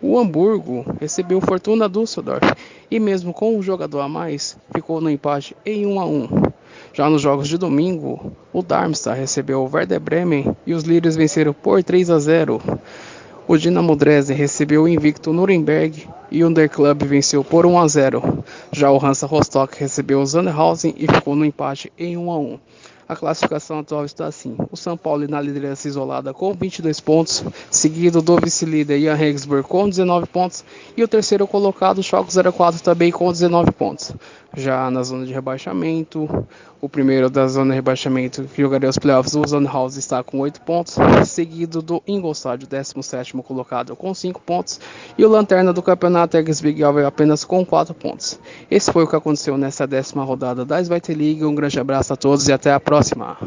O 0.00 0.18
Hamburgo 0.18 0.86
recebeu 0.98 1.38
Fortuna 1.42 1.86
Düsseldorf 1.86 2.54
e 2.90 2.98
mesmo 2.98 3.34
com 3.34 3.54
um 3.54 3.62
jogador 3.62 4.00
a 4.00 4.08
mais, 4.08 4.56
ficou 4.72 5.02
no 5.02 5.10
empate 5.10 5.54
em 5.66 5.84
1 5.84 6.00
a 6.00 6.06
1. 6.06 6.28
Já 6.94 7.10
nos 7.10 7.20
jogos 7.20 7.46
de 7.46 7.58
domingo, 7.58 8.32
o 8.54 8.62
Darmstadt 8.62 9.20
recebeu 9.20 9.60
o 9.60 9.70
Werder 9.70 10.00
Bremen 10.00 10.56
e 10.66 10.72
os 10.72 10.84
líderes 10.84 11.14
venceram 11.14 11.52
por 11.52 11.84
3 11.84 12.08
a 12.08 12.18
0. 12.18 12.62
O 13.50 13.58
Dinamo 13.58 13.96
Dresden 13.96 14.36
recebeu 14.36 14.84
o 14.84 14.88
invicto 14.88 15.32
Nuremberg 15.32 16.06
e 16.30 16.44
o 16.44 16.46
Underclub 16.46 17.04
venceu 17.04 17.42
por 17.42 17.66
1 17.66 17.80
a 17.80 17.88
0. 17.88 18.44
Já 18.70 18.92
o 18.92 19.04
Hansa 19.04 19.26
Rostock 19.26 19.76
recebeu 19.76 20.22
o 20.22 20.24
Sandhausen 20.24 20.94
e 20.96 21.08
ficou 21.12 21.34
no 21.34 21.44
empate 21.44 21.92
em 21.98 22.16
1 22.16 22.30
a 22.30 22.38
1. 22.38 22.60
A 23.08 23.16
classificação 23.16 23.80
atual 23.80 24.04
está 24.04 24.26
assim: 24.26 24.54
o 24.70 24.76
São 24.76 24.96
Paulo 24.96 25.26
na 25.26 25.40
liderança 25.40 25.88
isolada 25.88 26.32
com 26.32 26.54
22 26.54 27.00
pontos, 27.00 27.42
seguido 27.68 28.22
do 28.22 28.36
vice-líder 28.36 29.00
Ian 29.00 29.14
Regensburg 29.14 29.66
com 29.66 29.88
19 29.88 30.28
pontos 30.28 30.64
e 30.96 31.02
o 31.02 31.08
terceiro 31.08 31.44
colocado, 31.44 32.04
Schalke 32.04 32.32
04 32.32 32.80
também 32.84 33.10
com 33.10 33.32
19 33.32 33.72
pontos. 33.72 34.12
Já 34.56 34.90
na 34.90 35.02
zona 35.02 35.24
de 35.24 35.32
rebaixamento, 35.32 36.28
o 36.80 36.88
primeiro 36.88 37.30
da 37.30 37.46
zona 37.46 37.70
de 37.70 37.76
rebaixamento 37.76 38.42
que 38.44 38.62
jogaria 38.62 38.88
os 38.88 38.98
playoffs, 38.98 39.34
o 39.34 39.64
House 39.64 39.96
está 39.96 40.24
com 40.24 40.40
8 40.40 40.60
pontos, 40.62 40.96
seguido 41.24 41.80
do 41.80 42.02
Ingolstadt, 42.06 42.64
o 42.64 42.68
17 42.68 43.32
colocado 43.42 43.94
com 43.94 44.12
5 44.12 44.40
pontos, 44.40 44.80
e 45.16 45.24
o 45.24 45.28
Lanterna 45.28 45.72
do 45.72 45.82
campeonato 45.82 46.36
Eggs 46.36 46.60
Big 46.62 46.82
Alver 46.82 47.06
apenas 47.06 47.44
com 47.44 47.64
4 47.64 47.94
pontos. 47.94 48.40
Esse 48.68 48.92
foi 48.92 49.04
o 49.04 49.06
que 49.06 49.14
aconteceu 49.14 49.56
nessa 49.56 49.86
décima 49.86 50.24
rodada 50.24 50.64
da 50.64 50.80
Svite 50.80 51.14
League. 51.14 51.44
Um 51.44 51.54
grande 51.54 51.78
abraço 51.78 52.12
a 52.12 52.16
todos 52.16 52.48
e 52.48 52.52
até 52.52 52.72
a 52.72 52.80
próxima. 52.80 53.38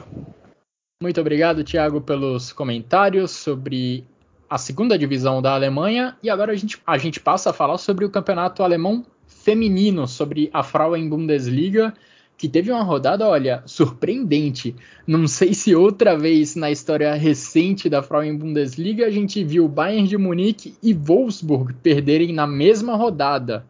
Muito 1.01 1.19
obrigado, 1.19 1.65
Thiago, 1.65 1.99
pelos 1.99 2.53
comentários 2.53 3.31
sobre 3.31 4.05
a 4.49 4.57
segunda 4.57 4.97
divisão 4.97 5.41
da 5.41 5.53
Alemanha. 5.53 6.15
E 6.23 6.29
agora 6.29 6.53
a 6.53 6.55
gente, 6.55 6.79
a 6.87 6.97
gente 6.97 7.19
passa 7.19 7.49
a 7.49 7.53
falar 7.53 7.77
sobre 7.77 8.05
o 8.05 8.09
campeonato 8.09 8.63
alemão 8.63 9.05
feminino, 9.43 10.07
sobre 10.07 10.49
a 10.53 10.63
Frauen 10.63 11.07
Bundesliga 11.07 11.93
que 12.37 12.49
teve 12.49 12.71
uma 12.71 12.83
rodada, 12.83 13.27
olha, 13.27 13.63
surpreendente. 13.65 14.75
Não 15.07 15.27
sei 15.27 15.53
se 15.53 15.75
outra 15.75 16.17
vez 16.17 16.55
na 16.55 16.71
história 16.71 17.13
recente 17.13 17.87
da 17.87 18.01
Frauen 18.01 18.35
Bundesliga 18.35 19.05
a 19.05 19.09
gente 19.09 19.43
viu 19.43 19.67
Bayern 19.67 20.07
de 20.07 20.17
Munique 20.17 20.75
e 20.81 20.93
Wolfsburg 20.93 21.73
perderem 21.81 22.33
na 22.33 22.45
mesma 22.45 22.95
rodada. 22.95 23.65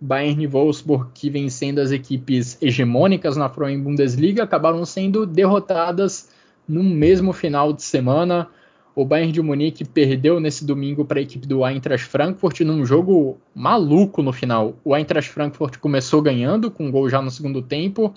Bayern 0.00 0.42
e 0.42 0.46
Wolfsburg, 0.46 1.10
que 1.14 1.30
vencendo 1.30 1.80
as 1.80 1.92
equipes 1.92 2.58
hegemônicas 2.60 3.36
na 3.36 3.48
Frauen 3.48 3.80
Bundesliga, 3.80 4.42
acabaram 4.42 4.84
sendo 4.84 5.24
derrotadas 5.24 6.28
no 6.68 6.82
mesmo 6.82 7.32
final 7.32 7.72
de 7.72 7.82
semana. 7.82 8.48
O 8.94 9.04
Bayern 9.04 9.32
de 9.32 9.40
Munique 9.40 9.84
perdeu 9.84 10.38
nesse 10.38 10.64
domingo 10.64 11.04
para 11.04 11.18
a 11.18 11.22
equipe 11.22 11.46
do 11.46 11.66
Eintracht 11.66 12.06
Frankfurt 12.06 12.60
num 12.60 12.84
jogo 12.84 13.38
maluco 13.54 14.22
no 14.22 14.32
final. 14.32 14.76
O 14.84 14.94
Eintracht 14.94 15.30
Frankfurt 15.30 15.78
começou 15.78 16.20
ganhando 16.20 16.70
com 16.70 16.86
um 16.86 16.90
gol 16.90 17.08
já 17.08 17.20
no 17.20 17.30
segundo 17.30 17.62
tempo, 17.62 18.14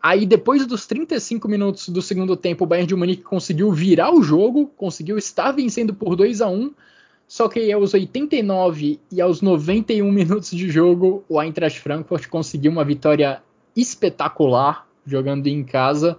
Aí, 0.00 0.24
depois 0.24 0.64
dos 0.64 0.86
35 0.86 1.48
minutos 1.48 1.88
do 1.88 2.00
segundo 2.00 2.36
tempo, 2.36 2.62
o 2.62 2.66
Bayern 2.68 2.86
de 2.86 2.94
Munique 2.94 3.24
conseguiu 3.24 3.72
virar 3.72 4.14
o 4.14 4.22
jogo, 4.22 4.70
conseguiu 4.76 5.18
estar 5.18 5.50
vencendo 5.50 5.92
por 5.92 6.14
2 6.14 6.40
a 6.40 6.48
1 6.48 6.72
só 7.28 7.46
que 7.46 7.70
aos 7.70 7.92
89 7.92 8.98
e 9.12 9.20
aos 9.20 9.42
91 9.42 10.10
minutos 10.10 10.50
de 10.50 10.70
jogo, 10.70 11.22
o 11.28 11.40
Eintracht 11.40 11.78
Frankfurt 11.78 12.26
conseguiu 12.26 12.72
uma 12.72 12.84
vitória 12.84 13.42
espetacular 13.76 14.88
jogando 15.06 15.46
em 15.46 15.62
casa. 15.62 16.18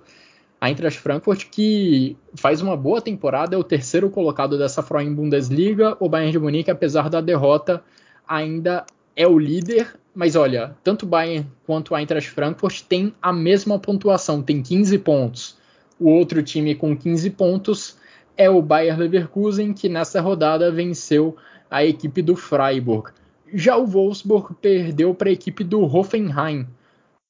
A 0.59 0.67
Eintracht 0.67 0.99
Frankfurt 0.99 1.45
que 1.49 2.17
faz 2.35 2.61
uma 2.61 2.75
boa 2.75 3.01
temporada, 3.01 3.55
é 3.55 3.57
o 3.57 3.63
terceiro 3.63 4.09
colocado 4.09 4.57
dessa 4.57 4.83
Freien 4.83 5.13
Bundesliga. 5.13 5.95
O 5.99 6.09
Bayern 6.09 6.31
de 6.33 6.39
Munique, 6.39 6.69
apesar 6.69 7.09
da 7.09 7.21
derrota, 7.21 7.81
ainda 8.27 8.85
é 9.15 9.25
o 9.25 9.39
líder. 9.39 9.95
Mas 10.13 10.35
olha, 10.35 10.75
tanto 10.83 11.03
o 11.03 11.09
Bayern 11.09 11.49
quanto 11.65 11.95
a 11.95 12.01
Eintracht 12.01 12.29
Frankfurt 12.29 12.81
têm 12.81 13.13
a 13.21 13.31
mesma 13.31 13.79
pontuação, 13.79 14.41
tem 14.41 14.61
15 14.61 14.97
pontos. 14.99 15.57
O 15.99 16.09
outro 16.09 16.43
time 16.43 16.75
com 16.75 16.95
15 16.95 17.29
pontos 17.31 17.97
é 18.35 18.49
o 18.49 18.61
Bayer 18.61 18.97
Leverkusen, 18.97 19.73
que 19.73 19.89
nessa 19.89 20.21
rodada 20.21 20.71
venceu 20.71 21.35
a 21.69 21.83
equipe 21.83 22.21
do 22.21 22.37
Freiburg. 22.37 23.11
Já 23.53 23.75
o 23.75 23.85
Wolfsburg 23.85 24.55
perdeu 24.61 25.13
para 25.13 25.29
a 25.29 25.33
equipe 25.33 25.63
do 25.63 25.81
Hoffenheim. 25.83 26.65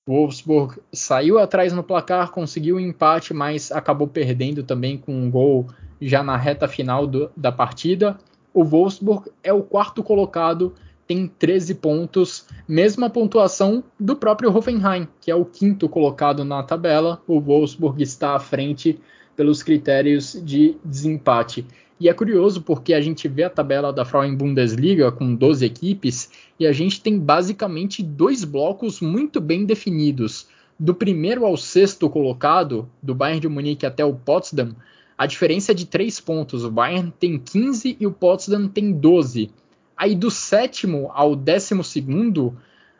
Wolfsburg 0.09 0.81
saiu 0.91 1.37
atrás 1.37 1.71
no 1.71 1.83
placar, 1.83 2.31
conseguiu 2.31 2.77
o 2.77 2.79
um 2.79 2.81
empate, 2.81 3.31
mas 3.31 3.71
acabou 3.71 4.07
perdendo 4.07 4.63
também 4.63 4.97
com 4.97 5.13
um 5.13 5.29
gol 5.29 5.67
já 6.01 6.23
na 6.23 6.35
reta 6.35 6.67
final 6.67 7.05
do, 7.05 7.29
da 7.37 7.51
partida. 7.51 8.17
O 8.51 8.63
Wolfsburg 8.63 9.29
é 9.43 9.53
o 9.53 9.61
quarto 9.61 10.01
colocado, 10.01 10.73
tem 11.05 11.27
13 11.27 11.75
pontos, 11.75 12.47
mesma 12.67 13.07
pontuação 13.07 13.83
do 13.99 14.15
próprio 14.15 14.49
Hoffenheim, 14.49 15.07
que 15.21 15.29
é 15.29 15.35
o 15.35 15.45
quinto 15.45 15.87
colocado 15.87 16.43
na 16.43 16.63
tabela. 16.63 17.21
O 17.27 17.39
Wolfsburg 17.39 18.01
está 18.01 18.35
à 18.35 18.39
frente 18.39 18.99
pelos 19.39 19.63
critérios 19.63 20.37
de 20.43 20.75
desempate. 20.83 21.65
E 21.97 22.09
é 22.09 22.13
curioso 22.13 22.61
porque 22.61 22.93
a 22.93 22.99
gente 22.99 23.25
vê 23.29 23.43
a 23.45 23.49
tabela 23.49 23.93
da 23.93 24.03
Frauen 24.03 24.35
Bundesliga 24.35 25.13
com 25.13 25.33
12 25.33 25.65
equipes 25.65 26.29
e 26.59 26.67
a 26.67 26.73
gente 26.73 26.99
tem 26.99 27.17
basicamente 27.17 28.03
dois 28.03 28.43
blocos 28.43 28.99
muito 28.99 29.39
bem 29.39 29.63
definidos. 29.63 30.49
Do 30.77 30.93
primeiro 30.93 31.45
ao 31.45 31.55
sexto 31.55 32.09
colocado, 32.09 32.89
do 33.01 33.15
Bayern 33.15 33.39
de 33.39 33.47
Munique 33.47 33.85
até 33.85 34.03
o 34.03 34.13
Potsdam, 34.13 34.75
a 35.17 35.25
diferença 35.25 35.71
é 35.71 35.75
de 35.75 35.85
3 35.85 36.19
pontos. 36.19 36.65
O 36.65 36.69
Bayern 36.69 37.13
tem 37.17 37.39
15 37.39 37.95
e 37.97 38.05
o 38.05 38.11
Potsdam 38.11 38.67
tem 38.67 38.91
12. 38.91 39.51
Aí 39.95 40.15
do 40.15 40.29
sétimo 40.29 41.11
ao 41.13 41.33
décimo 41.33 41.81
segundo, 41.81 42.57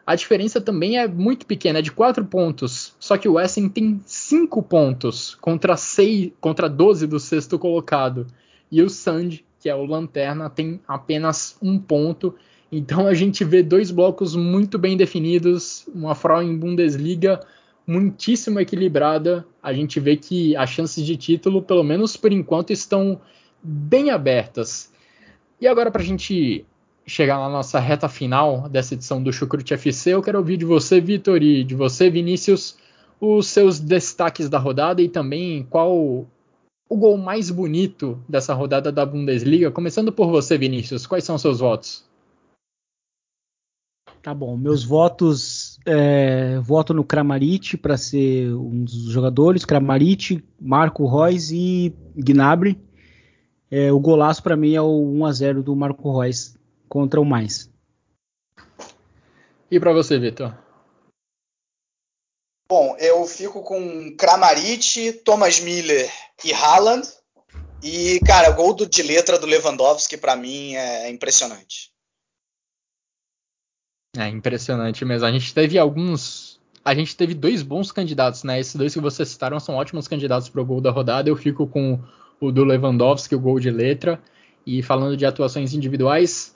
a 0.10 0.16
diferença 0.16 0.60
também 0.60 0.98
é 0.98 1.08
muito 1.08 1.46
pequena, 1.46 1.78
é 1.78 1.82
de 1.84 1.92
4 1.92 2.26
pontos. 2.26 2.96
Só 3.00 3.16
que 3.16 3.30
o 3.30 3.40
Essen 3.40 3.70
tem 3.70 4.02
5 4.04 4.64
pontos 4.64 5.36
contra, 5.36 5.78
6, 5.78 6.32
contra 6.42 6.68
12 6.68 7.06
do 7.06 7.20
sexto 7.20 7.60
colocado. 7.60 8.26
E 8.72 8.82
o 8.82 8.90
Sand, 8.90 9.42
que 9.60 9.70
é 9.70 9.76
o 9.76 9.86
Lanterna, 9.86 10.50
tem 10.50 10.82
apenas 10.88 11.56
um 11.62 11.78
ponto. 11.78 12.34
Então 12.72 13.06
a 13.06 13.14
gente 13.14 13.44
vê 13.44 13.62
dois 13.62 13.92
blocos 13.92 14.36
muito 14.36 14.80
bem 14.80 14.98
definidos, 14.98 15.88
uma 15.94 16.16
Frauen 16.16 16.58
Bundesliga 16.58 17.42
muitíssimo 17.86 18.60
equilibrada. 18.60 19.46
A 19.62 19.72
gente 19.74 20.00
vê 20.00 20.18
que 20.18 20.56
as 20.56 20.72
chances 20.72 21.06
de 21.06 21.16
título, 21.18 21.62
pelo 21.62 21.84
menos 21.84 22.18
por 22.18 22.34
enquanto, 22.34 22.74
estão 22.74 23.22
bem 23.62 24.10
abertas. 24.10 24.92
E 25.62 25.68
agora, 25.68 25.92
para 25.92 26.02
a 26.02 26.06
gente 26.06 26.66
chegar 27.10 27.40
na 27.40 27.50
nossa 27.50 27.80
reta 27.80 28.08
final 28.08 28.70
dessa 28.70 28.94
edição 28.94 29.22
do 29.22 29.34
Chucrute 29.34 29.74
FC, 29.74 30.14
eu 30.14 30.22
quero 30.22 30.38
ouvir 30.38 30.58
de 30.58 30.66
você, 30.66 31.02
Vitor, 31.02 31.42
e 31.42 31.64
de 31.64 31.76
você, 31.76 32.10
Vinícius, 32.10 32.78
os 33.20 33.48
seus 33.48 33.80
destaques 33.80 34.48
da 34.48 34.60
rodada 34.60 35.02
e 35.02 35.10
também 35.10 35.66
qual 35.70 35.92
o 35.98 36.98
gol 36.98 37.18
mais 37.18 37.50
bonito 37.50 38.24
dessa 38.30 38.54
rodada 38.54 38.92
da 38.92 39.06
Bundesliga. 39.06 39.72
Começando 39.72 40.12
por 40.12 40.30
você, 40.30 40.58
Vinícius, 40.58 41.06
quais 41.06 41.24
são 41.24 41.36
os 41.36 41.42
seus 41.42 41.60
votos? 41.60 42.08
Tá 44.22 44.34
bom, 44.34 44.56
meus 44.58 44.84
votos, 44.84 45.80
é, 45.86 46.60
voto 46.60 46.94
no 46.94 47.06
Kramaric 47.06 47.78
para 47.78 47.96
ser 47.98 48.54
um 48.54 48.84
dos 48.84 49.06
jogadores, 49.06 49.66
Kramaric, 49.66 50.44
Marco 50.60 51.08
Reus 51.08 51.52
e 51.52 51.96
Gnabry. 52.16 52.78
É, 53.72 53.92
o 53.92 54.00
golaço 54.00 54.44
para 54.44 54.58
mim 54.58 54.74
é 54.74 54.82
o 54.82 55.02
1 55.20 55.26
a 55.26 55.32
0 55.32 55.64
do 55.64 55.76
Marco 55.76 56.20
Reus 56.20 56.59
contra 56.90 57.22
o 57.22 57.26
mais. 57.26 57.70
E 59.72 59.80
para 59.80 59.94
você, 59.94 60.18
Vitor? 60.18 60.54
Bom, 62.72 62.96
eu 63.00 63.26
fico 63.26 63.64
com 63.64 64.16
Kramaric, 64.16 65.14
Thomas 65.24 65.60
Miller 65.60 66.12
e 66.44 66.54
Haaland. 66.54 67.08
E, 67.82 68.20
cara, 68.26 68.52
o 68.52 68.56
gol 68.56 68.74
do, 68.74 68.86
de 68.88 69.02
letra 69.02 69.40
do 69.40 69.46
Lewandowski, 69.46 70.18
para 70.18 70.36
mim, 70.36 70.76
é 70.76 71.10
impressionante. 71.10 71.92
É 74.18 74.28
impressionante 74.28 75.06
mesmo. 75.06 75.26
A 75.26 75.32
gente 75.32 75.54
teve 75.54 75.78
alguns. 75.78 76.60
A 76.84 76.94
gente 76.94 77.16
teve 77.16 77.34
dois 77.34 77.62
bons 77.62 77.92
candidatos, 77.92 78.44
né? 78.44 78.60
Esses 78.60 78.76
dois 78.76 78.94
que 78.94 79.00
vocês 79.00 79.30
citaram 79.30 79.60
são 79.60 79.76
ótimos 79.76 80.08
candidatos 80.08 80.50
para 80.50 80.62
o 80.62 80.66
gol 80.66 80.82
da 80.82 80.92
rodada. 80.92 81.30
Eu 81.30 81.36
fico 81.36 81.68
com 81.68 82.00
o 82.40 82.52
do 82.52 82.64
Lewandowski, 82.64 83.36
o 83.36 83.40
gol 83.40 83.60
de 83.60 83.70
letra. 83.70 84.22
E 84.66 84.84
falando 84.84 85.16
de 85.16 85.26
atuações 85.26 85.74
individuais, 85.74 86.54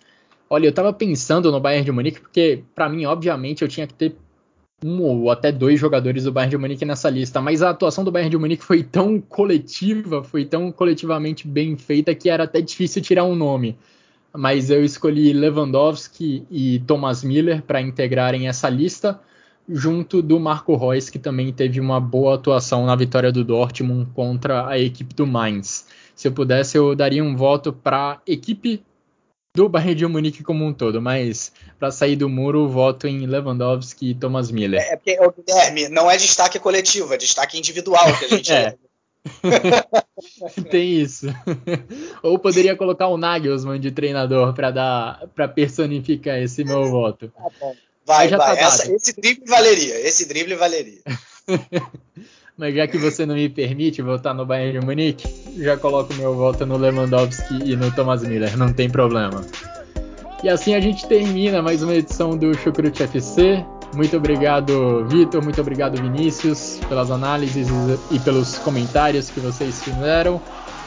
Olha, 0.53 0.67
eu 0.67 0.71
tava 0.71 0.93
pensando 0.93 1.51
no 1.51 1.59
Bayern 1.59 1.83
de 1.83 1.91
Munique, 1.91 2.21
porque 2.21 2.61
para 2.75 2.87
mim, 2.87 3.05
obviamente, 3.05 3.63
eu 3.63 3.67
tinha 3.67 3.87
que 3.87 3.93
ter 3.95 4.15
um 4.85 5.01
ou 5.01 5.31
até 5.31 5.51
dois 5.51 5.79
jogadores 5.79 6.25
do 6.25 6.31
Bayern 6.31 6.51
de 6.51 6.57
Munique 6.59 6.85
nessa 6.85 7.09
lista, 7.09 7.41
mas 7.41 7.63
a 7.63 7.71
atuação 7.71 8.03
do 8.03 8.11
Bayern 8.11 8.29
de 8.29 8.37
Munique 8.37 8.63
foi 8.63 8.83
tão 8.83 9.19
coletiva, 9.19 10.23
foi 10.23 10.45
tão 10.45 10.71
coletivamente 10.71 11.47
bem 11.47 11.75
feita 11.75 12.13
que 12.13 12.29
era 12.29 12.43
até 12.43 12.61
difícil 12.61 13.01
tirar 13.01 13.23
um 13.23 13.33
nome. 13.33 13.75
Mas 14.31 14.69
eu 14.69 14.85
escolhi 14.85 15.33
Lewandowski 15.33 16.45
e 16.51 16.83
Thomas 16.85 17.23
Miller 17.23 17.63
para 17.63 17.81
integrarem 17.81 18.47
essa 18.47 18.69
lista, 18.69 19.19
junto 19.67 20.21
do 20.21 20.39
Marco 20.39 20.75
Reus, 20.75 21.09
que 21.09 21.17
também 21.17 21.51
teve 21.51 21.79
uma 21.79 21.99
boa 21.99 22.35
atuação 22.35 22.85
na 22.85 22.95
vitória 22.95 23.31
do 23.31 23.43
Dortmund 23.43 24.07
contra 24.13 24.67
a 24.67 24.77
equipe 24.77 25.15
do 25.15 25.25
Mainz. 25.25 25.87
Se 26.13 26.27
eu 26.27 26.31
pudesse, 26.31 26.77
eu 26.77 26.95
daria 26.95 27.23
um 27.23 27.35
voto 27.35 27.73
para 27.73 28.21
equipe 28.27 28.83
do 29.55 29.69
Bayern 29.69 29.93
de 29.93 30.07
Munique 30.07 30.43
como 30.43 30.65
um 30.65 30.73
todo, 30.73 30.99
mas 30.99 31.51
para 31.77 31.91
sair 31.91 32.15
do 32.15 32.27
muro, 32.27 32.67
voto 32.67 33.07
em 33.07 33.27
Lewandowski 33.27 34.09
e 34.09 34.15
Thomas 34.15 34.49
Miller. 34.49 34.81
É, 34.81 34.95
porque, 34.95 35.15
o 35.19 35.31
Guilherme, 35.31 35.89
não 35.89 36.09
é 36.09 36.17
destaque 36.17 36.57
coletivo, 36.57 37.13
é 37.13 37.17
destaque 37.17 37.57
individual 37.57 38.03
que 38.17 38.25
a 38.25 38.27
gente 38.29 38.51
é. 38.53 38.75
Tem 40.71 40.99
isso. 40.99 41.27
Ou 42.23 42.39
poderia 42.39 42.75
colocar 42.75 43.07
o 43.07 43.17
Nagelsmann 43.17 43.79
de 43.79 43.91
treinador 43.91 44.53
para 44.53 44.71
dar 44.71 45.27
para 45.35 45.47
personificar 45.47 46.39
esse 46.39 46.63
meu 46.63 46.89
voto. 46.89 47.29
Tá 47.29 47.49
bom. 47.59 47.75
Vai, 48.05 48.27
vai. 48.27 48.37
Tá 48.37 48.61
Essa, 48.61 48.91
esse 48.91 49.13
drible 49.13 49.45
valeria. 49.47 49.99
Esse 50.01 50.27
drible 50.27 50.55
valeria. 50.55 51.01
Mas 52.57 52.75
já 52.75 52.87
que 52.87 52.97
você 52.97 53.25
não 53.25 53.33
me 53.33 53.49
permite 53.49 54.01
votar 54.01 54.33
no 54.33 54.45
Bayern 54.45 54.79
de 54.79 54.85
Munique, 54.85 55.27
já 55.57 55.75
coloco 55.75 56.13
meu 56.13 56.35
voto 56.35 56.65
no 56.65 56.77
Lewandowski 56.77 57.59
e 57.65 57.75
no 57.75 57.91
Thomas 57.91 58.23
Miller, 58.23 58.55
não 58.57 58.71
tem 58.71 58.89
problema. 58.89 59.43
E 60.43 60.49
assim 60.49 60.75
a 60.75 60.79
gente 60.79 61.07
termina 61.07 61.61
mais 61.61 61.81
uma 61.81 61.95
edição 61.95 62.37
do 62.37 62.53
Chucrute 62.53 63.01
FC. 63.01 63.65
Muito 63.95 64.17
obrigado, 64.17 65.05
Vitor, 65.07 65.43
muito 65.43 65.61
obrigado, 65.61 65.99
Vinícius, 66.01 66.79
pelas 66.89 67.09
análises 67.09 67.67
e 68.11 68.19
pelos 68.19 68.57
comentários 68.59 69.29
que 69.29 69.39
vocês 69.39 69.81
fizeram. 69.81 70.41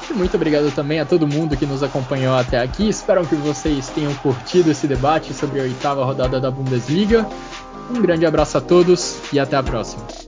E 0.08 0.12
muito 0.12 0.36
obrigado 0.36 0.72
também 0.72 1.00
a 1.00 1.04
todo 1.04 1.26
mundo 1.26 1.56
que 1.56 1.66
nos 1.66 1.82
acompanhou 1.82 2.36
até 2.36 2.60
aqui. 2.60 2.88
Espero 2.88 3.26
que 3.26 3.34
vocês 3.34 3.88
tenham 3.88 4.14
curtido 4.16 4.70
esse 4.70 4.86
debate 4.86 5.34
sobre 5.34 5.60
a 5.60 5.62
oitava 5.64 6.04
rodada 6.04 6.38
da 6.38 6.50
Bundesliga. 6.50 7.26
Um 7.90 8.00
grande 8.00 8.26
abraço 8.26 8.58
a 8.58 8.60
todos 8.60 9.18
e 9.32 9.38
até 9.38 9.56
a 9.56 9.62
próxima. 9.62 10.25